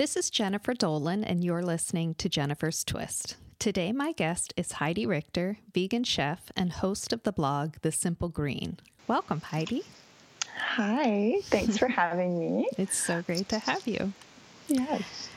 This 0.00 0.16
is 0.16 0.30
Jennifer 0.30 0.72
Dolan, 0.72 1.24
and 1.24 1.44
you're 1.44 1.60
listening 1.62 2.14
to 2.14 2.30
Jennifer's 2.30 2.84
Twist. 2.84 3.36
Today, 3.58 3.92
my 3.92 4.12
guest 4.12 4.54
is 4.56 4.72
Heidi 4.72 5.04
Richter, 5.04 5.58
vegan 5.74 6.04
chef 6.04 6.50
and 6.56 6.72
host 6.72 7.12
of 7.12 7.22
the 7.22 7.32
blog 7.32 7.74
The 7.82 7.92
Simple 7.92 8.30
Green. 8.30 8.78
Welcome, 9.06 9.42
Heidi. 9.42 9.82
Hi, 10.56 11.34
thanks 11.42 11.76
for 11.76 11.88
having 11.88 12.38
me. 12.38 12.66
It's 12.78 12.96
so 12.96 13.20
great 13.20 13.50
to 13.50 13.58
have 13.58 13.86
you. 13.86 14.14
Yes. 14.68 15.28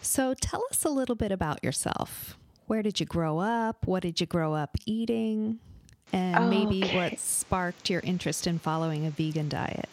So, 0.00 0.32
tell 0.32 0.64
us 0.70 0.86
a 0.86 0.88
little 0.88 1.14
bit 1.14 1.30
about 1.30 1.62
yourself. 1.62 2.38
Where 2.66 2.82
did 2.82 3.00
you 3.00 3.04
grow 3.04 3.40
up? 3.40 3.86
What 3.86 4.02
did 4.02 4.22
you 4.22 4.26
grow 4.26 4.54
up 4.54 4.78
eating? 4.86 5.58
And 6.14 6.48
maybe 6.48 6.82
Okay. 6.82 6.96
what 6.96 7.18
sparked 7.20 7.90
your 7.90 8.00
interest 8.00 8.46
in 8.46 8.58
following 8.58 9.04
a 9.04 9.10
vegan 9.10 9.50
diet? 9.50 9.90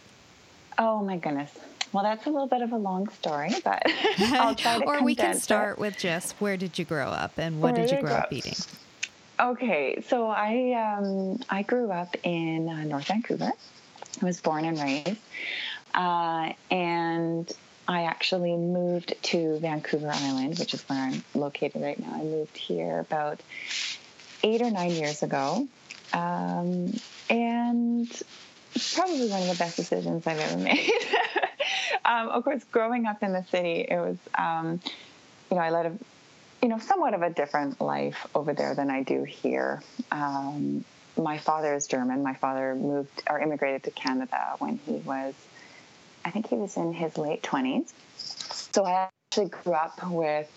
Oh 0.78 1.04
my 1.04 1.18
goodness. 1.18 1.52
Well, 1.96 2.04
that's 2.04 2.26
a 2.26 2.30
little 2.30 2.48
bit 2.48 2.62
of 2.62 2.74
a 2.74 2.78
long 2.78 3.08
story, 3.08 3.52
but 3.64 3.84
I'll 4.20 4.54
try 4.54 4.80
to 4.80 4.84
or 4.84 5.02
we 5.02 5.16
can 5.16 5.28
condense 5.28 5.38
it. 5.38 5.44
start 5.44 5.80
with 5.80 5.98
just 5.98 6.34
where 6.42 6.58
did 6.58 6.78
you 6.78 6.84
grow 6.84 7.08
up 7.08 7.38
and 7.38 7.62
what 7.62 7.74
Where 7.76 7.88
did 7.88 7.96
you 7.96 8.02
grow 8.02 8.16
up? 8.16 8.34
eating? 8.34 8.56
Okay, 9.40 10.04
so 10.06 10.28
I 10.28 10.74
um, 10.74 11.40
I 11.50 11.62
grew 11.62 11.92
up 11.92 12.18
in 12.24 12.68
uh, 12.68 12.84
North 12.84 13.08
Vancouver. 13.08 13.50
I 14.22 14.26
was 14.26 14.42
born 14.42 14.66
and 14.66 14.78
raised, 14.78 15.22
uh, 15.94 16.52
and 16.70 17.50
I 17.88 18.04
actually 18.04 18.58
moved 18.58 19.14
to 19.32 19.58
Vancouver 19.60 20.10
Island, 20.12 20.60
which 20.60 20.74
is 20.74 20.82
where 20.90 21.00
I'm 21.00 21.24
located 21.34 21.82
right 21.82 21.98
now. 21.98 22.14
I 22.14 22.24
moved 22.24 22.58
here 22.58 23.00
about 23.00 23.40
eight 24.44 24.62
or 24.62 24.70
nine 24.70 24.92
years 24.92 25.24
ago, 25.24 25.66
um, 26.12 26.94
and 27.30 28.22
probably 28.96 29.30
one 29.30 29.44
of 29.44 29.48
the 29.48 29.56
best 29.58 29.78
decisions 29.78 30.28
I've 30.28 30.40
ever 30.40 30.58
made. 30.62 30.92
Um, 32.06 32.30
of 32.30 32.44
course, 32.44 32.64
growing 32.66 33.06
up 33.06 33.24
in 33.24 33.34
the 33.34 33.44
city, 33.44 33.86
it 33.90 33.98
was 33.98 34.18
um, 34.38 34.80
you 35.50 35.58
know 35.58 35.64
I 35.64 35.70
led 35.72 35.86
a 35.88 35.98
you 36.66 36.70
know, 36.70 36.80
somewhat 36.80 37.14
of 37.14 37.22
a 37.22 37.30
different 37.30 37.80
life 37.80 38.26
over 38.34 38.52
there 38.52 38.74
than 38.74 38.90
I 38.90 39.04
do 39.04 39.24
here. 39.24 39.84
Um, 40.12 40.84
my 41.16 41.38
father 41.38 41.76
is 41.76 41.86
German. 41.86 42.24
My 42.24 42.34
father 42.34 42.74
moved 42.74 43.22
or 43.30 43.40
immigrated 43.40 43.84
to 43.84 43.92
Canada 43.92 44.56
when 44.58 44.80
he 44.88 44.94
was, 44.94 45.36
I 46.26 46.32
think 46.32 46.48
he 46.48 46.56
was 46.56 46.76
in 46.76 46.92
his 46.92 47.20
late 47.20 47.44
20s. 47.44 47.94
So 48.18 48.84
I 48.84 49.10
actually 49.30 49.50
grew 49.50 49.74
up 49.74 50.10
with, 50.10 50.52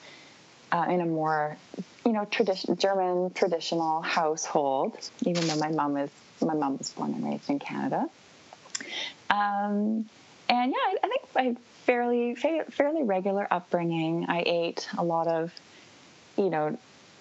uh, 0.72 0.86
in 0.88 1.02
a 1.02 1.04
more, 1.04 1.58
you 2.06 2.12
know, 2.12 2.24
tradition, 2.24 2.74
German 2.78 3.30
traditional 3.34 4.00
household, 4.00 4.96
even 5.26 5.46
though 5.46 5.56
my 5.56 5.70
mom 5.70 5.98
is, 5.98 6.10
my 6.40 6.54
mom 6.54 6.78
was 6.78 6.88
born 6.90 7.12
and 7.12 7.22
raised 7.22 7.50
in 7.50 7.58
Canada. 7.58 8.08
Um, 9.28 10.08
and 10.48 10.72
yeah, 10.72 10.76
I, 10.76 10.96
I 11.04 11.08
think 11.08 11.22
I 11.36 11.56
fairly, 11.84 12.34
fa- 12.34 12.70
fairly 12.70 13.02
regular 13.02 13.46
upbringing. 13.50 14.26
I 14.28 14.42
ate 14.46 14.88
a 14.96 15.04
lot 15.04 15.26
of 15.26 15.52
you 16.38 16.48
know, 16.48 16.78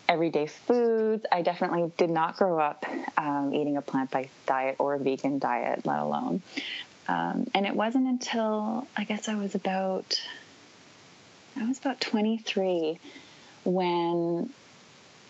everyday 0.07 0.47
foods. 0.47 1.25
I 1.31 1.41
definitely 1.41 1.91
did 1.97 2.09
not 2.09 2.37
grow 2.37 2.59
up 2.59 2.85
um, 3.17 3.51
eating 3.53 3.75
a 3.75 3.81
plant 3.81 4.11
based 4.11 4.29
diet 4.45 4.75
or 4.79 4.93
a 4.93 4.99
vegan 4.99 5.39
diet, 5.39 5.85
let 5.85 5.99
alone. 5.99 6.41
Um, 7.07 7.47
and 7.53 7.65
it 7.65 7.75
wasn't 7.75 8.07
until 8.07 8.87
I 8.95 9.03
guess 9.03 9.27
I 9.27 9.35
was 9.35 9.55
about 9.55 10.21
I 11.55 11.65
was 11.65 11.79
about 11.79 11.99
23 11.99 12.99
when 13.65 14.49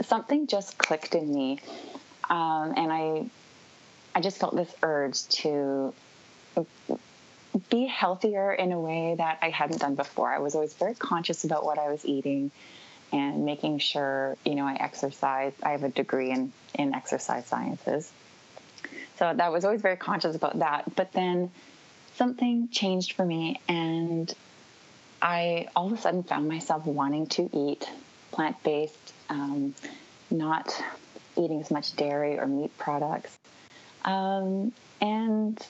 something 0.04 0.48
just 0.48 0.78
clicked 0.78 1.16
in 1.16 1.34
me, 1.34 1.60
um, 2.30 2.74
and 2.76 2.92
I 2.92 3.26
I 4.14 4.22
just 4.22 4.38
felt 4.38 4.56
this 4.56 4.74
urge 4.84 5.28
to 5.28 5.94
be 7.70 7.86
healthier 7.86 8.52
in 8.52 8.72
a 8.72 8.80
way 8.80 9.16
that 9.18 9.40
I 9.42 9.50
hadn't 9.50 9.80
done 9.80 9.96
before. 9.96 10.32
I 10.32 10.40
was 10.40 10.56
always 10.56 10.74
very 10.74 10.96
conscious 10.96 11.44
about 11.44 11.66
what 11.66 11.78
I 11.78 11.90
was 11.90 12.06
eating 12.06 12.52
and 13.12 13.46
making 13.46 13.80
sure 13.80 14.38
you 14.46 14.56
know 14.56 14.66
I 14.66 14.76
exercise. 14.76 15.54
I 15.64 15.72
have 15.72 15.84
a 15.84 15.90
degree 15.90 16.32
in 16.32 16.52
in 16.76 16.94
exercise 16.94 17.46
sciences, 17.46 18.12
so 19.18 19.34
that 19.34 19.52
was 19.52 19.66
always 19.66 19.82
very 19.82 19.98
conscious 19.98 20.36
about 20.36 20.60
that. 20.60 20.96
But 20.96 21.14
then 21.14 21.52
something 22.16 22.70
changed 22.70 23.14
for 23.14 23.26
me, 23.26 23.62
and 23.68 24.34
I 25.22 25.68
all 25.76 25.88
of 25.88 25.94
a 25.94 25.98
sudden 25.98 26.24
found 26.24 26.48
myself 26.48 26.86
wanting 26.86 27.28
to 27.28 27.50
eat 27.54 27.90
plant 28.32 28.62
based, 28.64 29.14
um, 29.30 29.74
not 30.30 30.74
eating 31.38 31.62
as 31.62 31.72
much 31.72 31.96
dairy 31.96 32.38
or 32.40 32.46
meat 32.46 32.78
products, 32.78 33.38
um, 34.04 34.74
and 35.02 35.66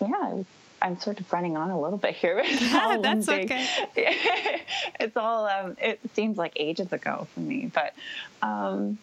yeah. 0.00 0.42
I'm 0.80 0.98
sort 1.00 1.18
of 1.20 1.32
running 1.32 1.56
on 1.56 1.70
a 1.70 1.80
little 1.80 1.98
bit 1.98 2.14
here. 2.14 2.42
All 2.74 3.00
That's 3.02 3.26
big- 3.26 3.50
okay. 3.50 3.66
it's 5.00 5.16
all 5.16 5.46
um, 5.46 5.76
it 5.80 6.00
seems 6.14 6.36
like 6.38 6.52
ages 6.56 6.92
ago 6.92 7.26
for 7.34 7.40
me 7.40 7.70
but 7.72 7.94
um 8.42 8.98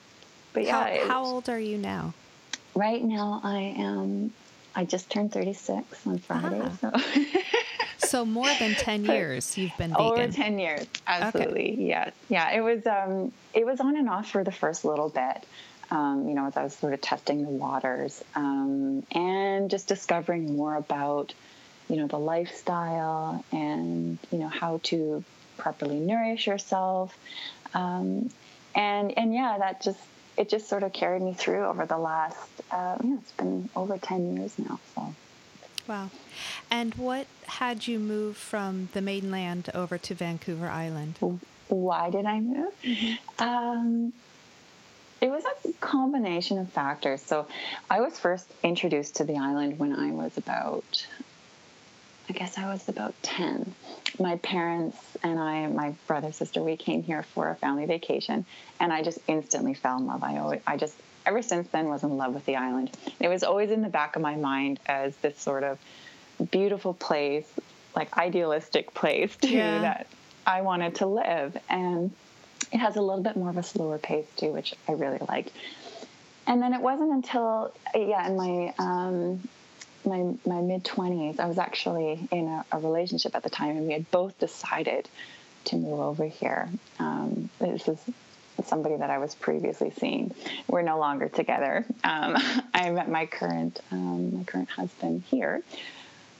but 0.54 0.64
yeah 0.64 0.98
how, 1.00 1.08
how 1.08 1.24
old 1.26 1.50
are 1.50 1.60
you 1.60 1.78
now? 1.78 2.14
right 2.76 3.04
now 3.04 3.40
i 3.44 3.60
am 3.78 4.32
i 4.76 4.84
just 4.84 5.10
turned 5.10 5.32
36 5.32 6.08
on 6.08 6.18
friday 6.20 6.62
Ah. 6.62 6.70
so 6.82 6.92
So 7.98 8.26
more 8.26 8.48
than 8.60 8.76
10 8.76 9.06
years 9.06 9.58
you've 9.58 9.76
been 9.78 9.92
vegan. 9.92 10.06
over 10.06 10.28
10 10.28 10.60
years 10.60 10.86
absolutely 11.08 11.86
yes 11.88 12.14
yeah 12.30 12.52
it 12.52 12.62
was 12.62 12.86
um 12.86 13.32
it 13.54 13.66
was 13.66 13.80
on 13.80 13.96
and 13.98 14.10
off 14.10 14.30
for 14.30 14.44
the 14.44 14.52
first 14.52 14.86
little 14.86 15.10
bit 15.10 15.46
um, 15.92 16.28
you 16.28 16.36
know 16.36 16.46
as 16.48 16.58
i 16.58 16.64
was 16.64 16.76
sort 16.76 16.94
of 16.94 17.02
testing 17.02 17.42
the 17.44 17.50
waters 17.50 18.24
um, 18.36 19.04
and 19.12 19.70
just 19.70 19.88
discovering 19.88 20.56
more 20.56 20.76
about 20.76 21.34
you 21.90 21.98
know 21.98 22.08
the 22.08 22.20
lifestyle 22.20 23.44
and 23.52 24.18
you 24.32 24.38
know 24.38 24.48
how 24.48 24.80
to 24.84 25.24
properly 25.58 26.00
nourish 26.00 26.48
yourself 26.48 27.18
um, 27.74 28.30
and 28.76 29.18
and 29.18 29.34
yeah 29.34 29.58
that 29.58 29.82
just 29.82 30.00
it 30.38 30.50
just 30.50 30.68
sort 30.68 30.84
of 30.84 30.92
carried 30.92 31.22
me 31.22 31.34
through 31.34 31.66
over 31.66 31.86
the 31.86 31.98
last 31.98 32.50
uh, 32.72 32.98
you 33.04 33.10
know 33.10 33.18
it's 33.22 33.32
been 33.32 33.70
over 33.76 33.98
10 33.98 34.38
years 34.38 34.58
now 34.60 34.80
so 34.96 35.14
Wow. 35.88 36.10
And 36.72 36.96
what 36.96 37.28
had 37.46 37.88
you 37.88 38.00
move 38.00 38.38
from 38.38 38.90
the 38.94 39.02
mainland 39.02 39.70
over 39.74 39.98
to 40.00 40.16
Vancouver 40.16 40.68
Island? 40.68 41.18
why 41.68 42.10
did 42.10 42.26
I 42.26 42.40
move? 42.40 42.74
Um, 43.40 44.14
it 45.22 45.30
was 45.30 45.44
a 45.46 45.74
combination 45.74 46.58
of 46.60 46.70
factors. 46.70 47.22
So 47.22 47.48
I 47.90 48.02
was 48.02 48.20
first 48.20 48.52
introduced 48.64 49.16
to 49.18 49.24
the 49.24 49.38
island 49.38 49.80
when 49.80 49.94
I 49.94 50.12
was 50.12 50.38
about, 50.38 51.08
I 52.30 52.34
guess 52.34 52.58
I 52.58 52.72
was 52.72 52.88
about 52.90 53.14
10. 53.22 53.74
My 54.20 54.38
parents 54.38 54.98
and 55.24 55.40
I, 55.40 55.68
my 55.68 55.94
brother, 56.08 56.32
sister, 56.32 56.62
we 56.62 56.76
came 56.76 57.04
here 57.04 57.24
for 57.24 57.50
a 57.50 57.56
family 57.56 57.86
vacation, 57.86 58.46
and 58.80 58.92
I 58.92 59.04
just 59.04 59.20
instantly 59.28 59.74
fell 59.74 59.98
in 59.98 60.08
love. 60.08 60.24
I 60.24 60.38
always, 60.38 60.62
I 60.66 60.78
just, 60.78 60.96
ever 61.26 61.42
since 61.42 61.68
then, 61.70 61.88
was 61.88 62.04
in 62.04 62.18
love 62.18 62.34
with 62.34 62.46
the 62.46 62.56
island. 62.56 62.96
It 63.20 63.28
was 63.28 63.44
always 63.44 63.70
in 63.70 63.82
the 63.82 63.90
back 63.90 64.16
of 64.16 64.22
my 64.22 64.36
mind 64.36 64.80
as 64.88 65.16
this 65.18 65.40
sort 65.40 65.64
of 65.64 65.78
beautiful 66.52 66.94
place, 66.96 67.48
like 67.96 68.18
idealistic 68.18 68.94
place 68.94 69.36
too, 69.38 69.50
Yeah. 69.50 69.82
that 69.82 70.08
I 70.48 70.62
wanted 70.62 70.96
to 70.96 71.06
live. 71.06 71.58
And 71.70 72.12
it 72.72 72.78
has 72.78 72.96
a 72.96 73.02
little 73.02 73.24
bit 73.24 73.36
more 73.36 73.50
of 73.50 73.58
a 73.58 73.64
slower 73.64 74.00
pace 74.00 74.26
too, 74.36 74.52
which 74.52 74.74
I 74.88 74.94
really 74.94 75.20
liked. 75.30 75.52
And 76.48 76.62
then 76.62 76.74
it 76.74 76.82
wasn't 76.82 77.12
until 77.12 77.72
yeah, 77.96 78.28
in 78.28 78.36
my 78.36 78.74
um, 78.80 79.48
my 80.06 80.36
my 80.46 80.62
mid 80.62 80.84
twenties, 80.84 81.40
I 81.40 81.48
was 81.48 81.58
actually 81.58 82.28
in 82.32 82.48
a, 82.48 82.66
a 82.72 82.80
relationship 82.80 83.36
at 83.36 83.44
the 83.44 83.50
time, 83.50 83.78
and 83.78 83.88
we 83.88 83.94
had 83.94 84.10
both 84.12 84.38
decided 84.40 85.10
to 85.66 85.76
move 85.76 86.00
over 86.00 86.26
here. 86.26 86.70
Um, 87.00 87.50
this 87.60 87.88
is 87.88 88.00
somebody 88.64 88.96
that 88.96 89.10
I 89.10 89.18
was 89.18 89.36
previously 89.36 89.92
seeing. 90.00 90.34
We're 90.68 90.82
no 90.82 90.98
longer 90.98 91.28
together. 91.28 91.86
Um, 92.04 92.36
I 92.74 92.90
met 92.92 93.10
my 93.10 93.26
current 93.26 93.80
um, 93.92 94.38
my 94.38 94.44
current 94.44 94.70
husband 94.70 95.24
here, 95.28 95.62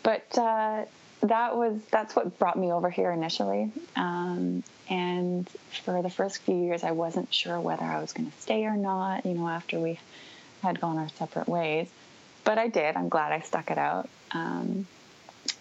but 0.04 0.26
uh, 0.38 0.86
that 1.22 1.56
was 1.56 1.80
that's 1.92 2.16
what 2.16 2.38
brought 2.40 2.58
me 2.58 2.72
over 2.72 2.90
here 2.90 3.12
initially. 3.12 3.72
Um, 3.96 4.64
and 4.90 5.50
for 5.84 6.02
the 6.02 6.10
first 6.10 6.40
few 6.44 6.56
years, 6.56 6.84
I 6.84 6.92
wasn't 6.92 7.34
sure 7.34 7.60
whether 7.60 7.84
I 7.84 8.00
was 8.00 8.14
going 8.14 8.30
to 8.32 8.38
stay 8.40 8.66
or 8.66 8.76
not. 8.76 9.26
You 9.26 9.34
know, 9.34 9.48
after 9.48 9.80
we 9.80 10.00
had 10.62 10.80
gone 10.80 10.98
our 10.98 11.10
separate 11.10 11.48
ways, 11.48 11.88
but 12.46 12.58
I 12.58 12.70
did. 12.70 12.96
I'm 12.96 13.10
glad 13.10 13.34
I 13.34 13.42
stuck 13.42 13.70
it 13.72 13.78
out. 13.78 14.08
Um, 14.32 14.88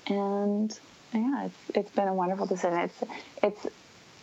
and 0.07 0.79
yeah, 1.13 1.47
it's 1.47 1.77
it's 1.77 1.91
been 1.91 2.09
a 2.09 2.15
wonderful 2.15 2.47
decision. 2.47 2.79
It's 2.79 3.03
it's 3.43 3.67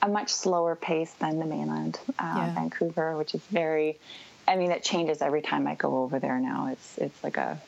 a 0.01 0.07
much 0.07 0.29
slower 0.29 0.75
pace 0.75 1.11
than 1.19 1.39
the 1.39 1.45
mainland, 1.45 1.99
uh, 2.17 2.33
Yeah. 2.37 2.53
Vancouver, 2.53 3.17
which 3.17 3.35
is 3.35 3.41
very. 3.47 3.99
I 4.47 4.55
mean, 4.55 4.71
it 4.71 4.83
changes 4.83 5.21
every 5.21 5.41
time 5.41 5.67
I 5.67 5.75
go 5.75 6.03
over 6.03 6.19
there 6.19 6.39
now. 6.39 6.67
It's 6.71 6.97
it's 6.97 7.23
like 7.23 7.37
a, 7.37 7.59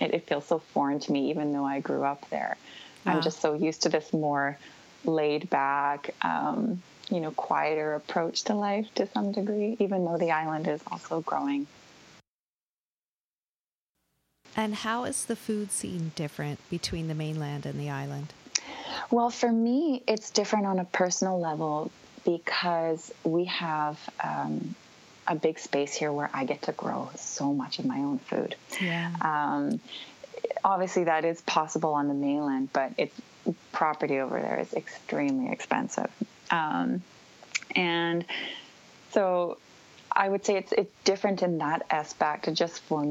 it, 0.00 0.14
it 0.14 0.26
feels 0.26 0.46
so 0.46 0.58
foreign 0.58 1.00
to 1.00 1.12
me, 1.12 1.30
even 1.30 1.52
though 1.52 1.64
I 1.64 1.80
grew 1.80 2.04
up 2.04 2.28
there. 2.30 2.56
Wow. 3.04 3.12
I'm 3.12 3.22
just 3.22 3.40
so 3.40 3.54
used 3.54 3.82
to 3.82 3.88
this 3.88 4.12
more 4.12 4.58
laid 5.04 5.48
back, 5.50 6.14
um, 6.22 6.82
you 7.10 7.20
know, 7.20 7.30
quieter 7.30 7.94
approach 7.94 8.42
to 8.44 8.54
life 8.54 8.92
to 8.96 9.06
some 9.06 9.30
degree, 9.32 9.76
even 9.78 10.04
though 10.04 10.18
the 10.18 10.32
island 10.32 10.66
is 10.66 10.80
also 10.90 11.20
growing. 11.20 11.66
And 14.56 14.74
how 14.74 15.04
is 15.04 15.26
the 15.26 15.36
food 15.36 15.70
scene 15.70 16.12
different 16.14 16.58
between 16.70 17.08
the 17.08 17.14
mainland 17.14 17.66
and 17.66 17.78
the 17.78 17.90
island? 17.90 18.32
Well, 19.10 19.28
for 19.28 19.52
me, 19.52 20.02
it's 20.08 20.30
different 20.30 20.66
on 20.66 20.78
a 20.78 20.84
personal 20.84 21.38
level 21.38 21.90
because 22.24 23.12
we 23.22 23.44
have 23.44 23.98
um, 24.24 24.74
a 25.26 25.34
big 25.34 25.58
space 25.58 25.94
here 25.94 26.10
where 26.10 26.30
I 26.32 26.44
get 26.44 26.62
to 26.62 26.72
grow 26.72 27.10
so 27.16 27.52
much 27.52 27.78
of 27.78 27.84
my 27.84 27.98
own 27.98 28.18
food. 28.18 28.56
Yeah. 28.80 29.12
Um, 29.20 29.78
obviously, 30.64 31.04
that 31.04 31.24
is 31.24 31.42
possible 31.42 31.92
on 31.92 32.08
the 32.08 32.14
mainland, 32.14 32.70
but 32.72 32.92
it's 32.96 33.20
property 33.72 34.18
over 34.18 34.40
there 34.40 34.58
is 34.58 34.72
extremely 34.72 35.52
expensive. 35.52 36.10
Um, 36.50 37.02
and 37.76 38.24
so 39.12 39.58
I 40.10 40.28
would 40.28 40.44
say 40.44 40.56
it's 40.56 40.72
it's 40.72 40.92
different 41.04 41.42
in 41.42 41.58
that 41.58 41.84
aspect, 41.90 42.52
just 42.54 42.80
for 42.82 43.04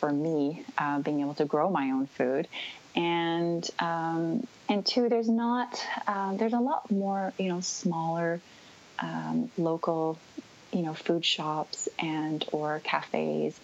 for 0.00 0.10
me 0.10 0.64
uh, 0.78 0.98
being 1.00 1.20
able 1.20 1.34
to 1.34 1.44
grow 1.44 1.70
my 1.70 1.90
own 1.90 2.06
food, 2.06 2.48
and 2.96 3.68
um, 3.78 4.46
and 4.68 4.84
two, 4.84 5.08
there's 5.08 5.28
not 5.28 5.80
uh, 6.06 6.34
there's 6.36 6.54
a 6.54 6.58
lot 6.58 6.90
more 6.90 7.32
you 7.38 7.48
know 7.48 7.60
smaller 7.60 8.40
um, 8.98 9.50
local 9.56 10.18
you 10.72 10.82
know 10.82 10.94
food 10.94 11.24
shops 11.24 11.88
and 11.98 12.44
or 12.52 12.80
cafes 12.82 13.58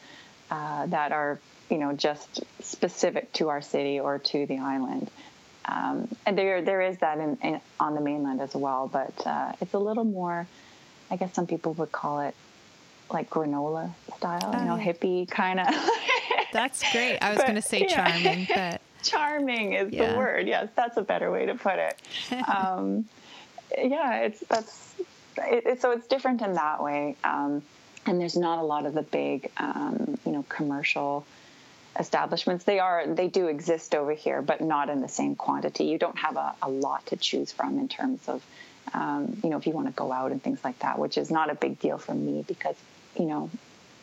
uh, 0.50 0.86
that 0.86 1.12
are 1.12 1.40
you 1.70 1.78
know 1.78 1.92
just 1.92 2.42
specific 2.60 3.32
to 3.32 3.48
our 3.48 3.62
city 3.62 3.98
or 3.98 4.18
to 4.18 4.46
the 4.46 4.58
island. 4.58 5.10
Um, 5.64 6.08
and 6.24 6.38
there 6.38 6.62
there 6.62 6.82
is 6.82 6.98
that 6.98 7.18
in, 7.18 7.38
in, 7.42 7.60
on 7.80 7.94
the 7.94 8.00
mainland 8.00 8.40
as 8.40 8.54
well, 8.54 8.88
but 8.92 9.26
uh, 9.26 9.52
it's 9.60 9.74
a 9.74 9.78
little 9.78 10.04
more. 10.04 10.46
I 11.10 11.16
guess 11.16 11.32
some 11.34 11.46
people 11.46 11.72
would 11.74 11.92
call 11.92 12.20
it 12.20 12.34
like 13.10 13.30
granola 13.30 13.92
style, 14.16 14.54
you 14.58 14.64
know, 14.64 14.74
oh, 14.74 14.78
hippie 14.78 15.28
kind 15.28 15.60
of. 15.60 15.66
That's 16.52 16.82
great. 16.92 17.18
I 17.18 17.30
was 17.32 17.42
going 17.42 17.54
to 17.54 17.62
say 17.62 17.86
charming, 17.86 18.46
yeah. 18.48 18.72
but 19.00 19.04
charming 19.04 19.72
is 19.74 19.92
yeah. 19.92 20.12
the 20.12 20.18
word. 20.18 20.46
Yes, 20.46 20.68
that's 20.74 20.96
a 20.96 21.02
better 21.02 21.30
way 21.30 21.46
to 21.46 21.54
put 21.54 21.78
it. 21.78 22.00
Um, 22.48 23.06
yeah, 23.76 24.20
it's 24.20 24.40
that's 24.48 24.94
it, 25.38 25.66
it, 25.66 25.82
so 25.82 25.90
it's 25.90 26.06
different 26.06 26.40
in 26.42 26.54
that 26.54 26.82
way. 26.82 27.16
Um, 27.24 27.62
and 28.06 28.20
there's 28.20 28.36
not 28.36 28.58
a 28.58 28.62
lot 28.62 28.86
of 28.86 28.94
the 28.94 29.02
big, 29.02 29.50
um, 29.56 30.18
you 30.24 30.32
know, 30.32 30.44
commercial 30.48 31.26
establishments. 31.98 32.64
They 32.64 32.78
are 32.78 33.06
they 33.06 33.28
do 33.28 33.48
exist 33.48 33.94
over 33.94 34.12
here, 34.12 34.42
but 34.42 34.60
not 34.60 34.88
in 34.88 35.00
the 35.00 35.08
same 35.08 35.34
quantity. 35.34 35.84
You 35.84 35.98
don't 35.98 36.18
have 36.18 36.36
a, 36.36 36.54
a 36.62 36.68
lot 36.68 37.06
to 37.06 37.16
choose 37.16 37.52
from 37.52 37.78
in 37.78 37.88
terms 37.88 38.20
of, 38.28 38.44
um, 38.94 39.40
you 39.42 39.50
know, 39.50 39.56
if 39.56 39.66
you 39.66 39.72
want 39.72 39.88
to 39.88 39.92
go 39.92 40.12
out 40.12 40.30
and 40.30 40.42
things 40.42 40.62
like 40.62 40.78
that, 40.80 40.98
which 40.98 41.18
is 41.18 41.30
not 41.30 41.50
a 41.50 41.54
big 41.54 41.80
deal 41.80 41.98
for 41.98 42.14
me 42.14 42.44
because, 42.46 42.76
you 43.18 43.24
know, 43.24 43.50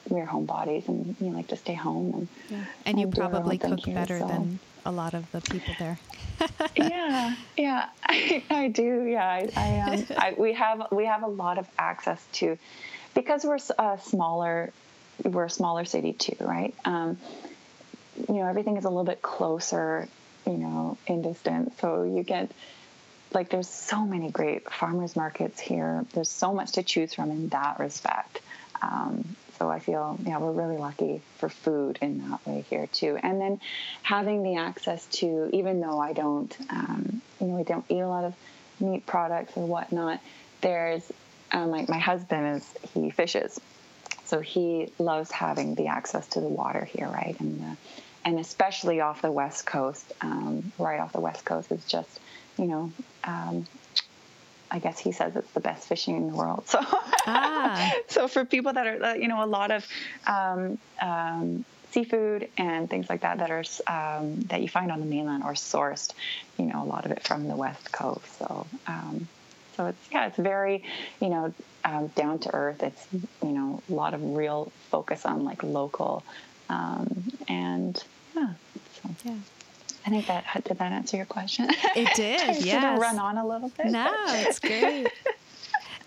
we're 0.09 0.25
homebodies 0.25 0.87
and 0.87 1.15
you 1.19 1.31
like 1.31 1.47
to 1.47 1.55
stay 1.55 1.73
home 1.73 2.13
and 2.13 2.27
yeah. 2.49 2.65
and 2.85 2.99
you 2.99 3.07
probably 3.07 3.57
cook 3.57 3.79
here, 3.79 3.95
better 3.95 4.19
so. 4.19 4.27
than 4.27 4.59
a 4.85 4.91
lot 4.91 5.13
of 5.13 5.29
the 5.31 5.41
people 5.41 5.73
there. 5.79 5.97
yeah, 6.75 7.35
yeah, 7.55 7.89
I, 8.03 8.43
I, 8.49 8.67
do. 8.67 9.05
Yeah, 9.05 9.25
I, 9.25 9.49
I, 9.55 9.79
um, 9.79 10.05
I, 10.17 10.35
we 10.37 10.53
have 10.53 10.87
we 10.91 11.05
have 11.05 11.23
a 11.23 11.27
lot 11.27 11.57
of 11.57 11.67
access 11.77 12.23
to 12.33 12.57
because 13.13 13.45
we're 13.45 13.59
a 13.77 13.99
smaller 14.03 14.73
we're 15.23 15.45
a 15.45 15.49
smaller 15.49 15.85
city 15.85 16.13
too, 16.13 16.35
right? 16.39 16.73
Um, 16.85 17.17
you 18.27 18.35
know, 18.35 18.47
everything 18.47 18.77
is 18.77 18.85
a 18.85 18.89
little 18.89 19.03
bit 19.03 19.21
closer, 19.21 20.07
you 20.45 20.57
know, 20.57 20.97
in 21.07 21.21
distance, 21.21 21.73
so 21.79 22.03
you 22.03 22.23
get 22.23 22.51
like 23.33 23.49
there's 23.49 23.69
so 23.69 24.05
many 24.05 24.29
great 24.29 24.69
farmers 24.71 25.15
markets 25.15 25.59
here. 25.59 26.05
There's 26.13 26.29
so 26.29 26.53
much 26.53 26.73
to 26.73 26.83
choose 26.83 27.13
from 27.13 27.31
in 27.31 27.49
that 27.49 27.79
respect. 27.79 28.41
Um, 28.81 29.35
so 29.63 29.69
I 29.69 29.79
feel, 29.79 30.19
yeah, 30.25 30.39
we're 30.39 30.51
really 30.51 30.75
lucky 30.75 31.21
for 31.37 31.47
food 31.47 31.97
in 32.01 32.29
that 32.29 32.45
way 32.45 32.65
here 32.69 32.87
too. 32.87 33.17
And 33.23 33.39
then 33.39 33.61
having 34.01 34.43
the 34.43 34.57
access 34.57 35.05
to, 35.19 35.49
even 35.53 35.79
though 35.79 36.01
I 36.01 36.11
don't, 36.11 36.53
um, 36.69 37.21
you 37.39 37.47
know, 37.47 37.57
I 37.59 37.63
don't 37.63 37.85
eat 37.87 38.01
a 38.01 38.07
lot 38.09 38.25
of 38.25 38.35
meat 38.81 39.05
products 39.05 39.55
or 39.55 39.65
whatnot, 39.65 40.19
there's, 40.59 41.09
um, 41.53 41.69
like 41.69 41.87
my 41.87 41.97
husband 41.97 42.57
is, 42.57 42.73
he 42.93 43.09
fishes. 43.09 43.57
So 44.25 44.41
he 44.41 44.91
loves 44.99 45.31
having 45.31 45.75
the 45.75 45.87
access 45.87 46.27
to 46.29 46.41
the 46.41 46.49
water 46.49 46.83
here, 46.83 47.07
right? 47.07 47.39
And 47.39 47.61
the, 47.61 47.77
and 48.25 48.39
especially 48.39 48.99
off 48.99 49.21
the 49.21 49.31
west 49.31 49.65
coast, 49.65 50.11
um, 50.19 50.73
right 50.77 50.99
off 50.99 51.13
the 51.13 51.21
west 51.21 51.45
coast 51.45 51.71
is 51.71 51.85
just, 51.85 52.19
you 52.57 52.65
know, 52.65 52.91
um, 53.23 53.65
I 54.73 54.79
guess 54.79 54.97
he 54.97 55.11
says 55.11 55.35
it's 55.35 55.51
the 55.51 55.59
best 55.59 55.87
fishing 55.87 56.17
in 56.17 56.27
the 56.27 56.35
world. 56.35 56.63
So, 56.67 56.79
ah. 56.81 57.93
so 58.07 58.27
for 58.27 58.43
people 58.43 58.73
that 58.73 58.87
are, 58.87 59.15
you 59.15 59.27
know, 59.27 59.43
a 59.43 59.45
lot 59.45 59.69
of 59.69 59.87
um, 60.25 60.79
um, 60.99 61.63
seafood 61.91 62.49
and 62.57 62.89
things 62.89 63.07
like 63.07 63.21
that 63.21 63.37
that 63.37 63.51
are 63.51 63.63
um, 63.87 64.41
that 64.47 64.63
you 64.63 64.67
find 64.67 64.91
on 64.91 64.99
the 64.99 65.05
mainland 65.05 65.43
are 65.43 65.53
sourced, 65.53 66.11
you 66.57 66.65
know, 66.65 66.81
a 66.81 66.85
lot 66.85 67.05
of 67.05 67.11
it 67.11 67.21
from 67.21 67.47
the 67.47 67.55
west 67.55 67.91
coast. 67.91 68.25
So, 68.39 68.65
um, 68.87 69.27
so 69.77 69.85
it's 69.85 70.11
yeah, 70.11 70.25
it's 70.25 70.37
very, 70.37 70.83
you 71.21 71.29
know, 71.29 71.53
um, 71.85 72.07
down 72.07 72.39
to 72.39 72.53
earth. 72.53 72.81
It's 72.81 73.07
you 73.43 73.51
know, 73.51 73.81
a 73.87 73.93
lot 73.93 74.15
of 74.15 74.23
real 74.23 74.71
focus 74.89 75.23
on 75.23 75.43
like 75.43 75.61
local, 75.61 76.23
um, 76.67 77.23
and 77.47 78.03
yeah, 78.35 78.53
so. 79.03 79.09
yeah. 79.23 79.35
I 80.05 80.09
think 80.09 80.27
that 80.27 80.45
did 80.65 80.77
that 80.77 80.91
answer 80.91 81.17
your 81.17 81.25
question. 81.25 81.67
It 81.95 82.09
did. 82.15 82.63
yeah. 82.65 82.97
Run 82.97 83.19
on 83.19 83.37
a 83.37 83.47
little 83.47 83.69
bit. 83.69 83.87
No, 83.87 84.11
it's 84.29 84.59
great. 84.59 85.07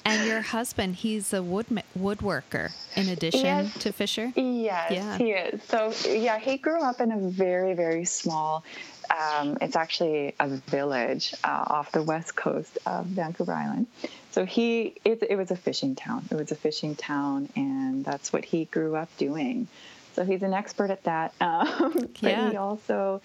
and 0.04 0.28
your 0.28 0.42
husband, 0.42 0.96
he's 0.96 1.32
a 1.32 1.42
wood 1.42 1.66
woodworker 1.98 2.72
in 2.94 3.08
addition 3.08 3.40
yes. 3.40 3.78
to 3.78 3.92
Fisher. 3.92 4.32
Yes, 4.36 4.92
yeah. 4.92 5.18
he 5.18 5.30
is. 5.30 5.62
So 5.64 5.92
yeah, 6.08 6.38
he 6.38 6.58
grew 6.58 6.82
up 6.82 7.00
in 7.00 7.10
a 7.10 7.18
very 7.18 7.74
very 7.74 8.04
small. 8.04 8.64
Um, 9.10 9.56
it's 9.60 9.76
actually 9.76 10.34
a 10.40 10.48
village 10.48 11.34
uh, 11.44 11.64
off 11.68 11.92
the 11.92 12.02
west 12.02 12.34
coast 12.34 12.78
of 12.86 13.06
Vancouver 13.06 13.52
Island. 13.52 13.86
So 14.32 14.44
he, 14.44 14.96
it, 15.04 15.22
it 15.30 15.36
was 15.36 15.50
a 15.50 15.56
fishing 15.56 15.94
town. 15.94 16.26
It 16.30 16.34
was 16.34 16.50
a 16.50 16.56
fishing 16.56 16.94
town, 16.94 17.48
and 17.56 18.04
that's 18.04 18.32
what 18.32 18.44
he 18.44 18.66
grew 18.66 18.96
up 18.96 19.08
doing. 19.16 19.68
So 20.14 20.24
he's 20.24 20.42
an 20.42 20.54
expert 20.54 20.90
at 20.90 21.04
that. 21.04 21.32
Um, 21.40 21.92
but 22.20 22.22
yeah. 22.22 22.50
he 22.50 22.56
also 22.56 23.20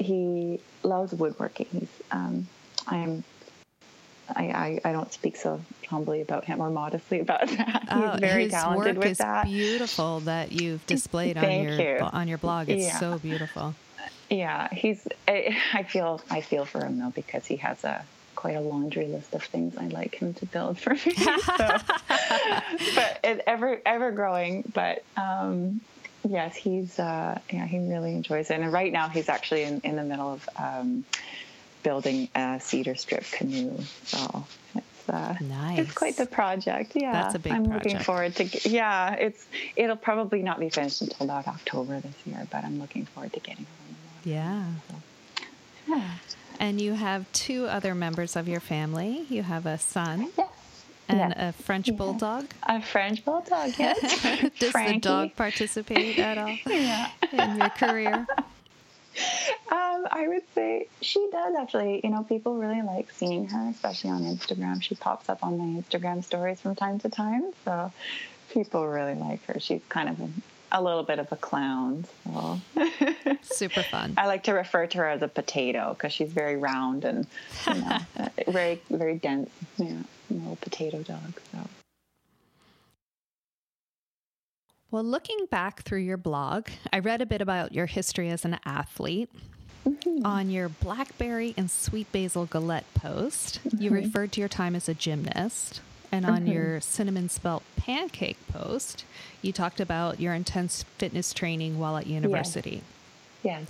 he 0.00 0.60
loves 0.82 1.12
woodworking. 1.12 1.66
He's 1.72 1.88
um, 2.10 2.46
I'm 2.86 3.24
I, 4.34 4.44
I, 4.44 4.80
I, 4.84 4.92
don't 4.92 5.12
speak 5.12 5.36
so 5.36 5.60
humbly 5.88 6.20
about 6.20 6.44
him 6.44 6.60
or 6.60 6.70
modestly 6.70 7.20
about 7.20 7.48
that. 7.48 7.88
Oh, 7.90 8.12
He's 8.12 8.20
very 8.20 8.42
his 8.44 8.52
talented 8.52 8.96
work 8.96 9.04
with 9.04 9.12
is 9.12 9.18
that. 9.18 9.46
Beautiful 9.46 10.20
that 10.20 10.52
you've 10.52 10.86
displayed 10.86 11.36
on 11.36 11.62
your 11.62 11.80
you. 11.80 11.98
on 12.00 12.28
your 12.28 12.38
blog. 12.38 12.68
It's 12.68 12.84
yeah. 12.84 12.98
so 12.98 13.18
beautiful. 13.18 13.74
Yeah, 14.28 14.68
he's. 14.72 15.06
I, 15.26 15.58
I, 15.74 15.82
feel 15.82 16.20
I 16.30 16.40
feel 16.40 16.64
for 16.64 16.84
him 16.84 16.98
though 16.98 17.10
because 17.10 17.46
he 17.46 17.56
has 17.56 17.82
a 17.84 18.04
quite 18.36 18.54
a 18.54 18.60
laundry 18.60 19.06
list 19.06 19.34
of 19.34 19.42
things 19.42 19.76
I'd 19.76 19.92
like 19.92 20.14
him 20.14 20.34
to 20.34 20.46
build 20.46 20.78
for 20.78 20.90
me. 20.90 20.98
so, 21.14 21.78
but 22.94 23.20
it, 23.24 23.42
ever 23.46 23.80
ever 23.84 24.12
growing. 24.12 24.70
But 24.72 25.02
um, 25.16 25.80
Yes, 26.28 26.54
he's 26.54 26.98
uh, 26.98 27.38
yeah, 27.50 27.66
he 27.66 27.78
really 27.78 28.14
enjoys 28.14 28.50
it, 28.50 28.60
and 28.60 28.72
right 28.72 28.92
now 28.92 29.08
he's 29.08 29.28
actually 29.28 29.62
in, 29.62 29.80
in 29.84 29.96
the 29.96 30.02
middle 30.02 30.32
of 30.34 30.48
um, 30.56 31.04
building 31.82 32.28
a 32.34 32.60
cedar 32.60 32.94
strip 32.94 33.24
canoe. 33.24 33.78
So 34.04 34.44
it's 34.74 35.08
uh, 35.08 35.36
nice. 35.40 35.78
It's 35.78 35.92
quite 35.92 36.16
the 36.18 36.26
project. 36.26 36.92
Yeah, 36.94 37.12
that's 37.12 37.34
a 37.36 37.38
big. 37.38 37.52
I'm 37.52 37.64
project. 37.64 37.84
looking 37.84 38.00
forward 38.00 38.36
to. 38.36 38.68
Yeah, 38.68 39.14
it's 39.14 39.46
it'll 39.76 39.96
probably 39.96 40.42
not 40.42 40.60
be 40.60 40.68
finished 40.68 41.00
until 41.00 41.24
about 41.24 41.48
October 41.48 42.00
this 42.00 42.16
year, 42.26 42.46
but 42.50 42.64
I'm 42.64 42.80
looking 42.80 43.06
forward 43.06 43.32
to 43.32 43.40
getting 43.40 43.66
on 43.88 43.96
Yeah. 44.24 44.64
So, 44.88 44.94
yeah. 45.88 46.10
And 46.58 46.78
you 46.78 46.92
have 46.92 47.30
two 47.32 47.64
other 47.64 47.94
members 47.94 48.36
of 48.36 48.46
your 48.46 48.60
family. 48.60 49.24
You 49.30 49.42
have 49.42 49.64
a 49.64 49.78
son. 49.78 50.28
Yes 50.36 50.49
and 51.10 51.32
a 51.36 51.52
French 51.52 51.94
bulldog. 51.96 52.46
A 52.64 52.80
French 52.80 53.24
bulldog, 53.24 53.72
yes. 53.78 54.00
Does 54.58 54.70
Frankie. 54.70 54.94
the 54.94 55.00
dog 55.00 55.36
participate 55.36 56.18
at 56.18 56.38
all 56.38 56.56
yeah. 56.66 57.10
in 57.32 57.56
your 57.56 57.70
career? 57.70 58.26
Um, 59.72 60.06
I 60.10 60.26
would 60.28 60.44
say 60.54 60.86
she 61.00 61.28
does 61.32 61.54
actually. 61.56 62.00
You 62.02 62.10
know, 62.10 62.22
people 62.22 62.56
really 62.56 62.80
like 62.80 63.10
seeing 63.10 63.48
her, 63.48 63.68
especially 63.68 64.10
on 64.10 64.22
Instagram. 64.22 64.82
She 64.82 64.94
pops 64.94 65.28
up 65.28 65.42
on 65.42 65.58
my 65.58 65.80
Instagram 65.82 66.24
stories 66.24 66.60
from 66.60 66.76
time 66.76 67.00
to 67.00 67.08
time, 67.08 67.52
so 67.64 67.92
people 68.50 68.86
really 68.86 69.14
like 69.14 69.44
her. 69.46 69.58
She's 69.58 69.82
kind 69.88 70.08
of 70.08 70.20
a, 70.20 70.28
a 70.72 70.82
little 70.82 71.02
bit 71.02 71.18
of 71.18 71.30
a 71.32 71.36
clown. 71.36 72.04
So. 72.24 72.60
Super 73.42 73.82
fun. 73.82 74.14
I 74.16 74.26
like 74.26 74.44
to 74.44 74.52
refer 74.52 74.86
to 74.86 74.98
her 74.98 75.08
as 75.08 75.22
a 75.22 75.28
potato 75.28 75.94
because 75.94 76.12
she's 76.12 76.32
very 76.32 76.56
round 76.56 77.04
and 77.04 77.26
you 77.66 77.74
know, 77.74 77.98
very 78.48 78.80
very 78.90 79.16
dense. 79.16 79.50
Yeah 79.76 80.02
little 80.30 80.56
potato 80.56 81.02
dog. 81.02 81.40
So. 81.52 81.58
Well, 84.90 85.04
looking 85.04 85.46
back 85.50 85.82
through 85.82 86.00
your 86.00 86.16
blog, 86.16 86.68
I 86.92 86.98
read 86.98 87.20
a 87.20 87.26
bit 87.26 87.40
about 87.40 87.72
your 87.72 87.86
history 87.86 88.28
as 88.30 88.44
an 88.44 88.58
athlete. 88.64 89.30
Mm-hmm. 89.86 90.26
On 90.26 90.50
your 90.50 90.68
blackberry 90.68 91.54
and 91.56 91.70
sweet 91.70 92.10
basil 92.12 92.44
galette 92.44 92.92
post, 92.92 93.60
mm-hmm. 93.64 93.82
you 93.82 93.90
referred 93.90 94.30
to 94.32 94.40
your 94.40 94.48
time 94.48 94.76
as 94.76 94.90
a 94.90 94.94
gymnast. 94.94 95.80
And 96.12 96.26
on 96.26 96.40
mm-hmm. 96.40 96.52
your 96.52 96.80
cinnamon 96.80 97.28
spelt 97.28 97.62
pancake 97.76 98.38
post, 98.48 99.04
you 99.42 99.52
talked 99.52 99.80
about 99.80 100.18
your 100.18 100.34
intense 100.34 100.84
fitness 100.98 101.32
training 101.32 101.78
while 101.78 101.96
at 101.96 102.06
university. 102.06 102.82
Yes. 103.42 103.62
yes. 103.62 103.68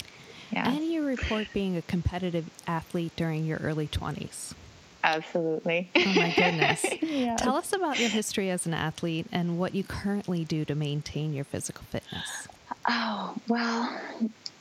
Yeah. 0.50 0.70
And 0.70 0.84
you 0.84 1.04
report 1.04 1.48
being 1.52 1.76
a 1.76 1.82
competitive 1.82 2.50
athlete 2.66 3.12
during 3.14 3.44
your 3.44 3.58
early 3.58 3.86
20s. 3.86 4.54
Absolutely. 5.02 5.90
Oh 5.94 6.12
my 6.14 6.34
goodness. 6.34 6.84
Tell 7.38 7.56
us 7.56 7.72
about 7.72 7.98
your 7.98 8.10
history 8.10 8.50
as 8.50 8.66
an 8.66 8.74
athlete 8.74 9.26
and 9.32 9.58
what 9.58 9.74
you 9.74 9.84
currently 9.84 10.44
do 10.44 10.64
to 10.64 10.74
maintain 10.74 11.32
your 11.32 11.44
physical 11.44 11.84
fitness. 11.90 12.48
Oh, 12.88 13.34
well, 13.48 14.00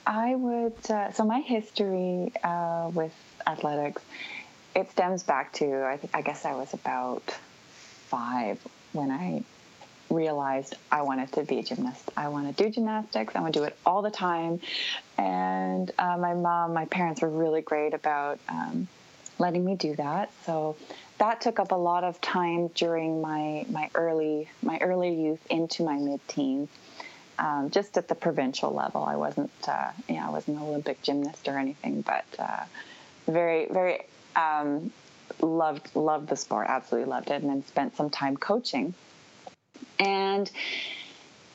I 0.05 0.35
would. 0.35 0.89
Uh, 0.89 1.11
so, 1.11 1.25
my 1.25 1.39
history 1.39 2.31
uh, 2.43 2.89
with 2.93 3.13
athletics, 3.47 4.01
it 4.75 4.89
stems 4.91 5.23
back 5.23 5.51
to, 5.53 5.85
I, 5.85 5.97
th- 5.97 6.13
I 6.13 6.21
guess 6.21 6.45
I 6.45 6.53
was 6.53 6.73
about 6.73 7.37
five 8.09 8.59
when 8.93 9.11
I 9.11 9.43
realized 10.09 10.75
I 10.91 11.03
wanted 11.03 11.31
to 11.33 11.43
be 11.43 11.59
a 11.59 11.63
gymnast. 11.63 12.09
I 12.17 12.29
want 12.29 12.55
to 12.55 12.63
do 12.63 12.69
gymnastics. 12.69 13.35
I 13.35 13.41
want 13.41 13.53
to 13.53 13.59
do 13.59 13.63
it 13.65 13.77
all 13.85 14.01
the 14.01 14.11
time. 14.11 14.59
And 15.17 15.91
uh, 15.99 16.17
my 16.17 16.33
mom, 16.33 16.73
my 16.73 16.85
parents 16.85 17.21
were 17.21 17.29
really 17.29 17.61
great 17.61 17.93
about 17.93 18.39
um, 18.49 18.87
letting 19.37 19.63
me 19.63 19.75
do 19.75 19.95
that. 19.95 20.31
So 20.45 20.75
that 21.19 21.41
took 21.41 21.59
up 21.59 21.71
a 21.71 21.75
lot 21.75 22.03
of 22.03 22.19
time 22.21 22.67
during 22.69 23.21
my 23.21 23.65
my 23.69 23.89
early 23.93 24.49
my 24.63 24.79
early 24.79 25.13
youth 25.13 25.45
into 25.49 25.83
my 25.83 25.97
mid 25.97 26.25
teens. 26.27 26.69
Um, 27.37 27.69
just 27.69 27.97
at 27.97 28.09
the 28.09 28.15
provincial 28.15 28.73
level, 28.73 29.03
I 29.03 29.15
wasn't 29.15 29.51
uh, 29.67 29.91
I 30.09 30.29
wasn't 30.29 30.57
an 30.57 30.63
Olympic 30.63 31.01
gymnast 31.01 31.47
or 31.47 31.57
anything, 31.57 32.01
but 32.01 32.25
uh, 32.37 32.63
very 33.27 33.67
very 33.67 34.05
um, 34.35 34.91
loved 35.41 35.95
loved 35.95 36.27
the 36.29 36.35
sport, 36.35 36.67
absolutely 36.69 37.09
loved 37.09 37.29
it, 37.29 37.41
and 37.41 37.49
then 37.49 37.65
spent 37.65 37.95
some 37.95 38.09
time 38.09 38.37
coaching. 38.37 38.93
And 39.99 40.49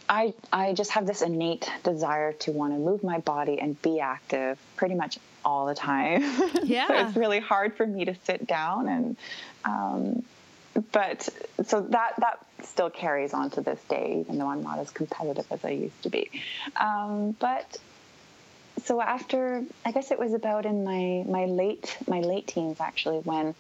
I 0.09 0.35
I 0.53 0.73
just 0.75 0.91
have 0.93 1.07
this 1.07 1.23
innate 1.23 1.69
desire 1.83 2.33
to 2.33 2.53
want 2.53 2.75
to 2.75 2.79
move 2.79 3.03
my 3.03 3.19
body 3.19 3.59
and 3.59 3.81
be 3.81 4.01
active 4.01 4.59
pretty 4.77 4.95
much 4.95 5.19
all 5.45 5.67
the 5.67 5.75
time. 5.75 6.23
Yeah. 6.65 6.89
so 6.89 6.95
it's 6.95 7.17
really 7.17 7.41
hard 7.41 7.77
for 7.77 7.87
me 7.87 8.07
to 8.07 8.15
sit 8.25 8.47
down 8.47 8.89
and 8.89 9.17
um, 9.65 10.25
but 10.93 11.29
so 11.65 11.83
that 11.83 12.15
that 12.19 12.39
still 12.63 12.91
carries 12.91 13.35
on 13.35 13.51
to 13.51 13.61
this 13.61 13.83
day, 13.85 14.21
even 14.21 14.39
though 14.39 14.49
I'm 14.49 14.63
not 14.63 14.79
as 14.79 14.91
competitive 14.91 15.47
as 15.51 15.65
I 15.65 15.71
used 15.71 16.03
to 16.03 16.09
be. 16.09 16.31
Um, 16.77 17.33
but 17.33 17.77
so 18.85 19.01
after, 19.01 19.65
I 19.85 19.93
guess 19.93 20.11
it 20.11 20.19
was 20.19 20.35
about 20.35 20.67
in 20.67 20.85
my 20.85 21.25
my 21.27 21.47
late 21.47 21.97
my 22.07 22.21
late 22.21 22.47
teens 22.47 22.81
actually 22.81 23.19
when 23.19 23.55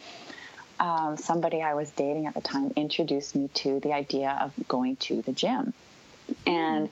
um, 0.78 1.16
somebody 1.16 1.62
I 1.62 1.75
was 1.75 1.90
dating 1.93 2.26
at 2.26 2.35
the 2.35 2.40
time 2.40 2.73
introduced 2.76 3.35
me 3.35 3.49
to 3.54 3.81
the 3.81 3.93
idea 3.93 4.38
of 4.40 4.52
going 4.69 4.97
to 4.97 5.23
the 5.23 5.33
gym, 5.33 5.73
and 6.47 6.88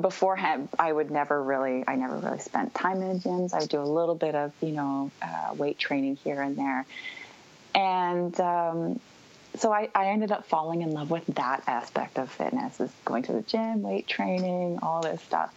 beforehand 0.00 0.68
i 0.78 0.92
would 0.92 1.08
never 1.08 1.40
really 1.40 1.84
i 1.86 1.94
never 1.94 2.16
really 2.18 2.40
spent 2.40 2.74
time 2.74 3.00
in 3.00 3.20
gyms. 3.20 3.54
I 3.54 3.60
would 3.60 3.68
do 3.68 3.80
a 3.80 3.82
little 3.82 4.16
bit 4.16 4.34
of 4.34 4.52
you 4.60 4.72
know 4.72 5.10
uh, 5.22 5.54
weight 5.54 5.78
training 5.78 6.16
here 6.16 6.42
and 6.42 6.56
there. 6.56 6.84
And 7.74 8.38
um, 8.40 9.00
so 9.54 9.72
I, 9.72 9.88
I, 9.94 10.06
ended 10.06 10.32
up 10.32 10.46
falling 10.46 10.82
in 10.82 10.90
love 10.92 11.10
with 11.10 11.26
that 11.26 11.62
aspect 11.66 12.18
of 12.18 12.30
fitness 12.30 12.80
is 12.80 12.90
going 13.04 13.22
to 13.24 13.32
the 13.32 13.42
gym 13.42 13.82
weight 13.82 14.06
training 14.08 14.80
all 14.82 15.00
this 15.00 15.22
stuff 15.22 15.54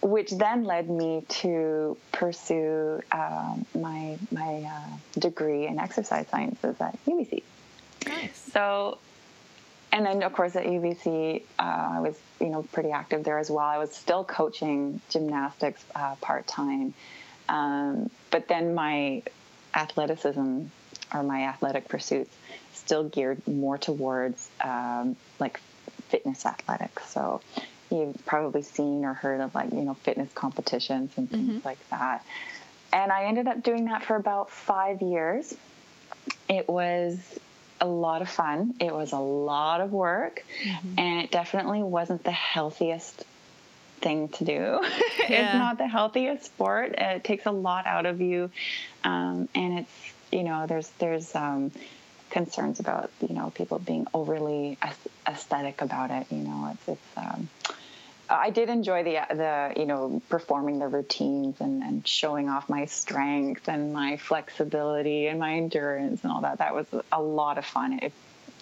which 0.00 0.30
then 0.30 0.64
led 0.64 0.88
me 0.88 1.24
to 1.28 1.96
pursue 2.12 3.00
um, 3.12 3.66
my 3.74 4.16
my 4.30 4.62
uh, 4.64 5.20
degree 5.20 5.66
in 5.66 5.78
exercise 5.78 6.26
sciences 6.28 6.76
at 6.80 6.98
UBC. 7.06 7.42
Nice. 8.06 8.50
So 8.52 8.98
and 9.92 10.06
then 10.06 10.22
of 10.22 10.32
course 10.32 10.54
at 10.56 10.64
UBC, 10.64 11.42
uh, 11.58 11.62
I 11.62 12.00
was 12.00 12.18
you 12.40 12.48
know 12.48 12.62
pretty 12.72 12.90
active 12.90 13.24
there 13.24 13.38
as 13.38 13.50
well. 13.50 13.66
I 13.66 13.78
was 13.78 13.94
still 13.94 14.24
coaching 14.24 15.00
gymnastics 15.08 15.84
uh, 15.94 16.14
part 16.20 16.46
time, 16.46 16.94
um, 17.48 18.10
but 18.30 18.48
then 18.48 18.74
my 18.74 19.22
athleticism 19.74 20.62
or 21.14 21.22
my 21.22 21.44
athletic 21.44 21.88
pursuits 21.88 22.34
still 22.74 23.04
geared 23.04 23.46
more 23.48 23.78
towards 23.78 24.48
um, 24.60 25.16
like 25.38 25.60
fitness 26.08 26.44
athletics. 26.46 27.08
So 27.10 27.40
you've 27.90 28.16
probably 28.26 28.62
seen 28.62 29.04
or 29.04 29.14
heard 29.14 29.40
of 29.40 29.54
like 29.54 29.72
you 29.72 29.82
know 29.82 29.94
fitness 29.94 30.30
competitions 30.34 31.12
and 31.16 31.30
things 31.30 31.50
mm-hmm. 31.50 31.66
like 31.66 31.78
that. 31.90 32.24
And 32.92 33.12
I 33.12 33.24
ended 33.24 33.46
up 33.46 33.62
doing 33.62 33.86
that 33.86 34.02
for 34.02 34.16
about 34.16 34.50
five 34.50 35.02
years. 35.02 35.54
It 36.48 36.68
was 36.68 37.18
a 37.80 37.86
lot 37.86 38.22
of 38.22 38.28
fun. 38.28 38.74
It 38.80 38.92
was 38.92 39.12
a 39.12 39.18
lot 39.18 39.80
of 39.80 39.92
work, 39.92 40.44
mm-hmm. 40.64 40.98
and 40.98 41.20
it 41.22 41.30
definitely 41.30 41.82
wasn't 41.82 42.24
the 42.24 42.32
healthiest 42.32 43.24
thing 44.00 44.28
to 44.28 44.44
do. 44.44 44.80
Yeah. 45.28 45.44
it's 45.44 45.54
not 45.58 45.76
the 45.76 45.86
healthiest 45.86 46.46
sport. 46.46 46.94
It 46.96 47.22
takes 47.22 47.44
a 47.44 47.50
lot 47.50 47.86
out 47.86 48.06
of 48.06 48.22
you, 48.22 48.50
um, 49.04 49.46
and 49.54 49.80
it's 49.80 49.92
you 50.32 50.42
know 50.42 50.66
there's 50.66 50.88
there's 50.98 51.34
um, 51.34 51.70
concerns 52.30 52.80
about 52.80 53.10
you 53.26 53.34
know 53.34 53.50
people 53.50 53.78
being 53.78 54.06
overly 54.14 54.78
aesthetic 55.26 55.80
about 55.80 56.10
it. 56.10 56.26
You 56.30 56.38
know, 56.38 56.70
it's 56.74 56.88
it's. 56.88 57.16
Um, 57.16 57.48
I 58.30 58.50
did 58.50 58.68
enjoy 58.68 59.04
the 59.04 59.20
the 59.30 59.72
you 59.76 59.86
know 59.86 60.20
performing 60.28 60.78
the 60.78 60.88
routines 60.88 61.60
and, 61.60 61.82
and 61.82 62.06
showing 62.06 62.48
off 62.48 62.68
my 62.68 62.84
strength 62.84 63.68
and 63.68 63.92
my 63.92 64.16
flexibility 64.16 65.26
and 65.26 65.40
my 65.40 65.54
endurance 65.54 66.22
and 66.22 66.32
all 66.32 66.42
that. 66.42 66.58
That 66.58 66.74
was 66.74 66.86
a 67.10 67.22
lot 67.22 67.58
of 67.58 67.64
fun. 67.64 68.00
It, 68.02 68.12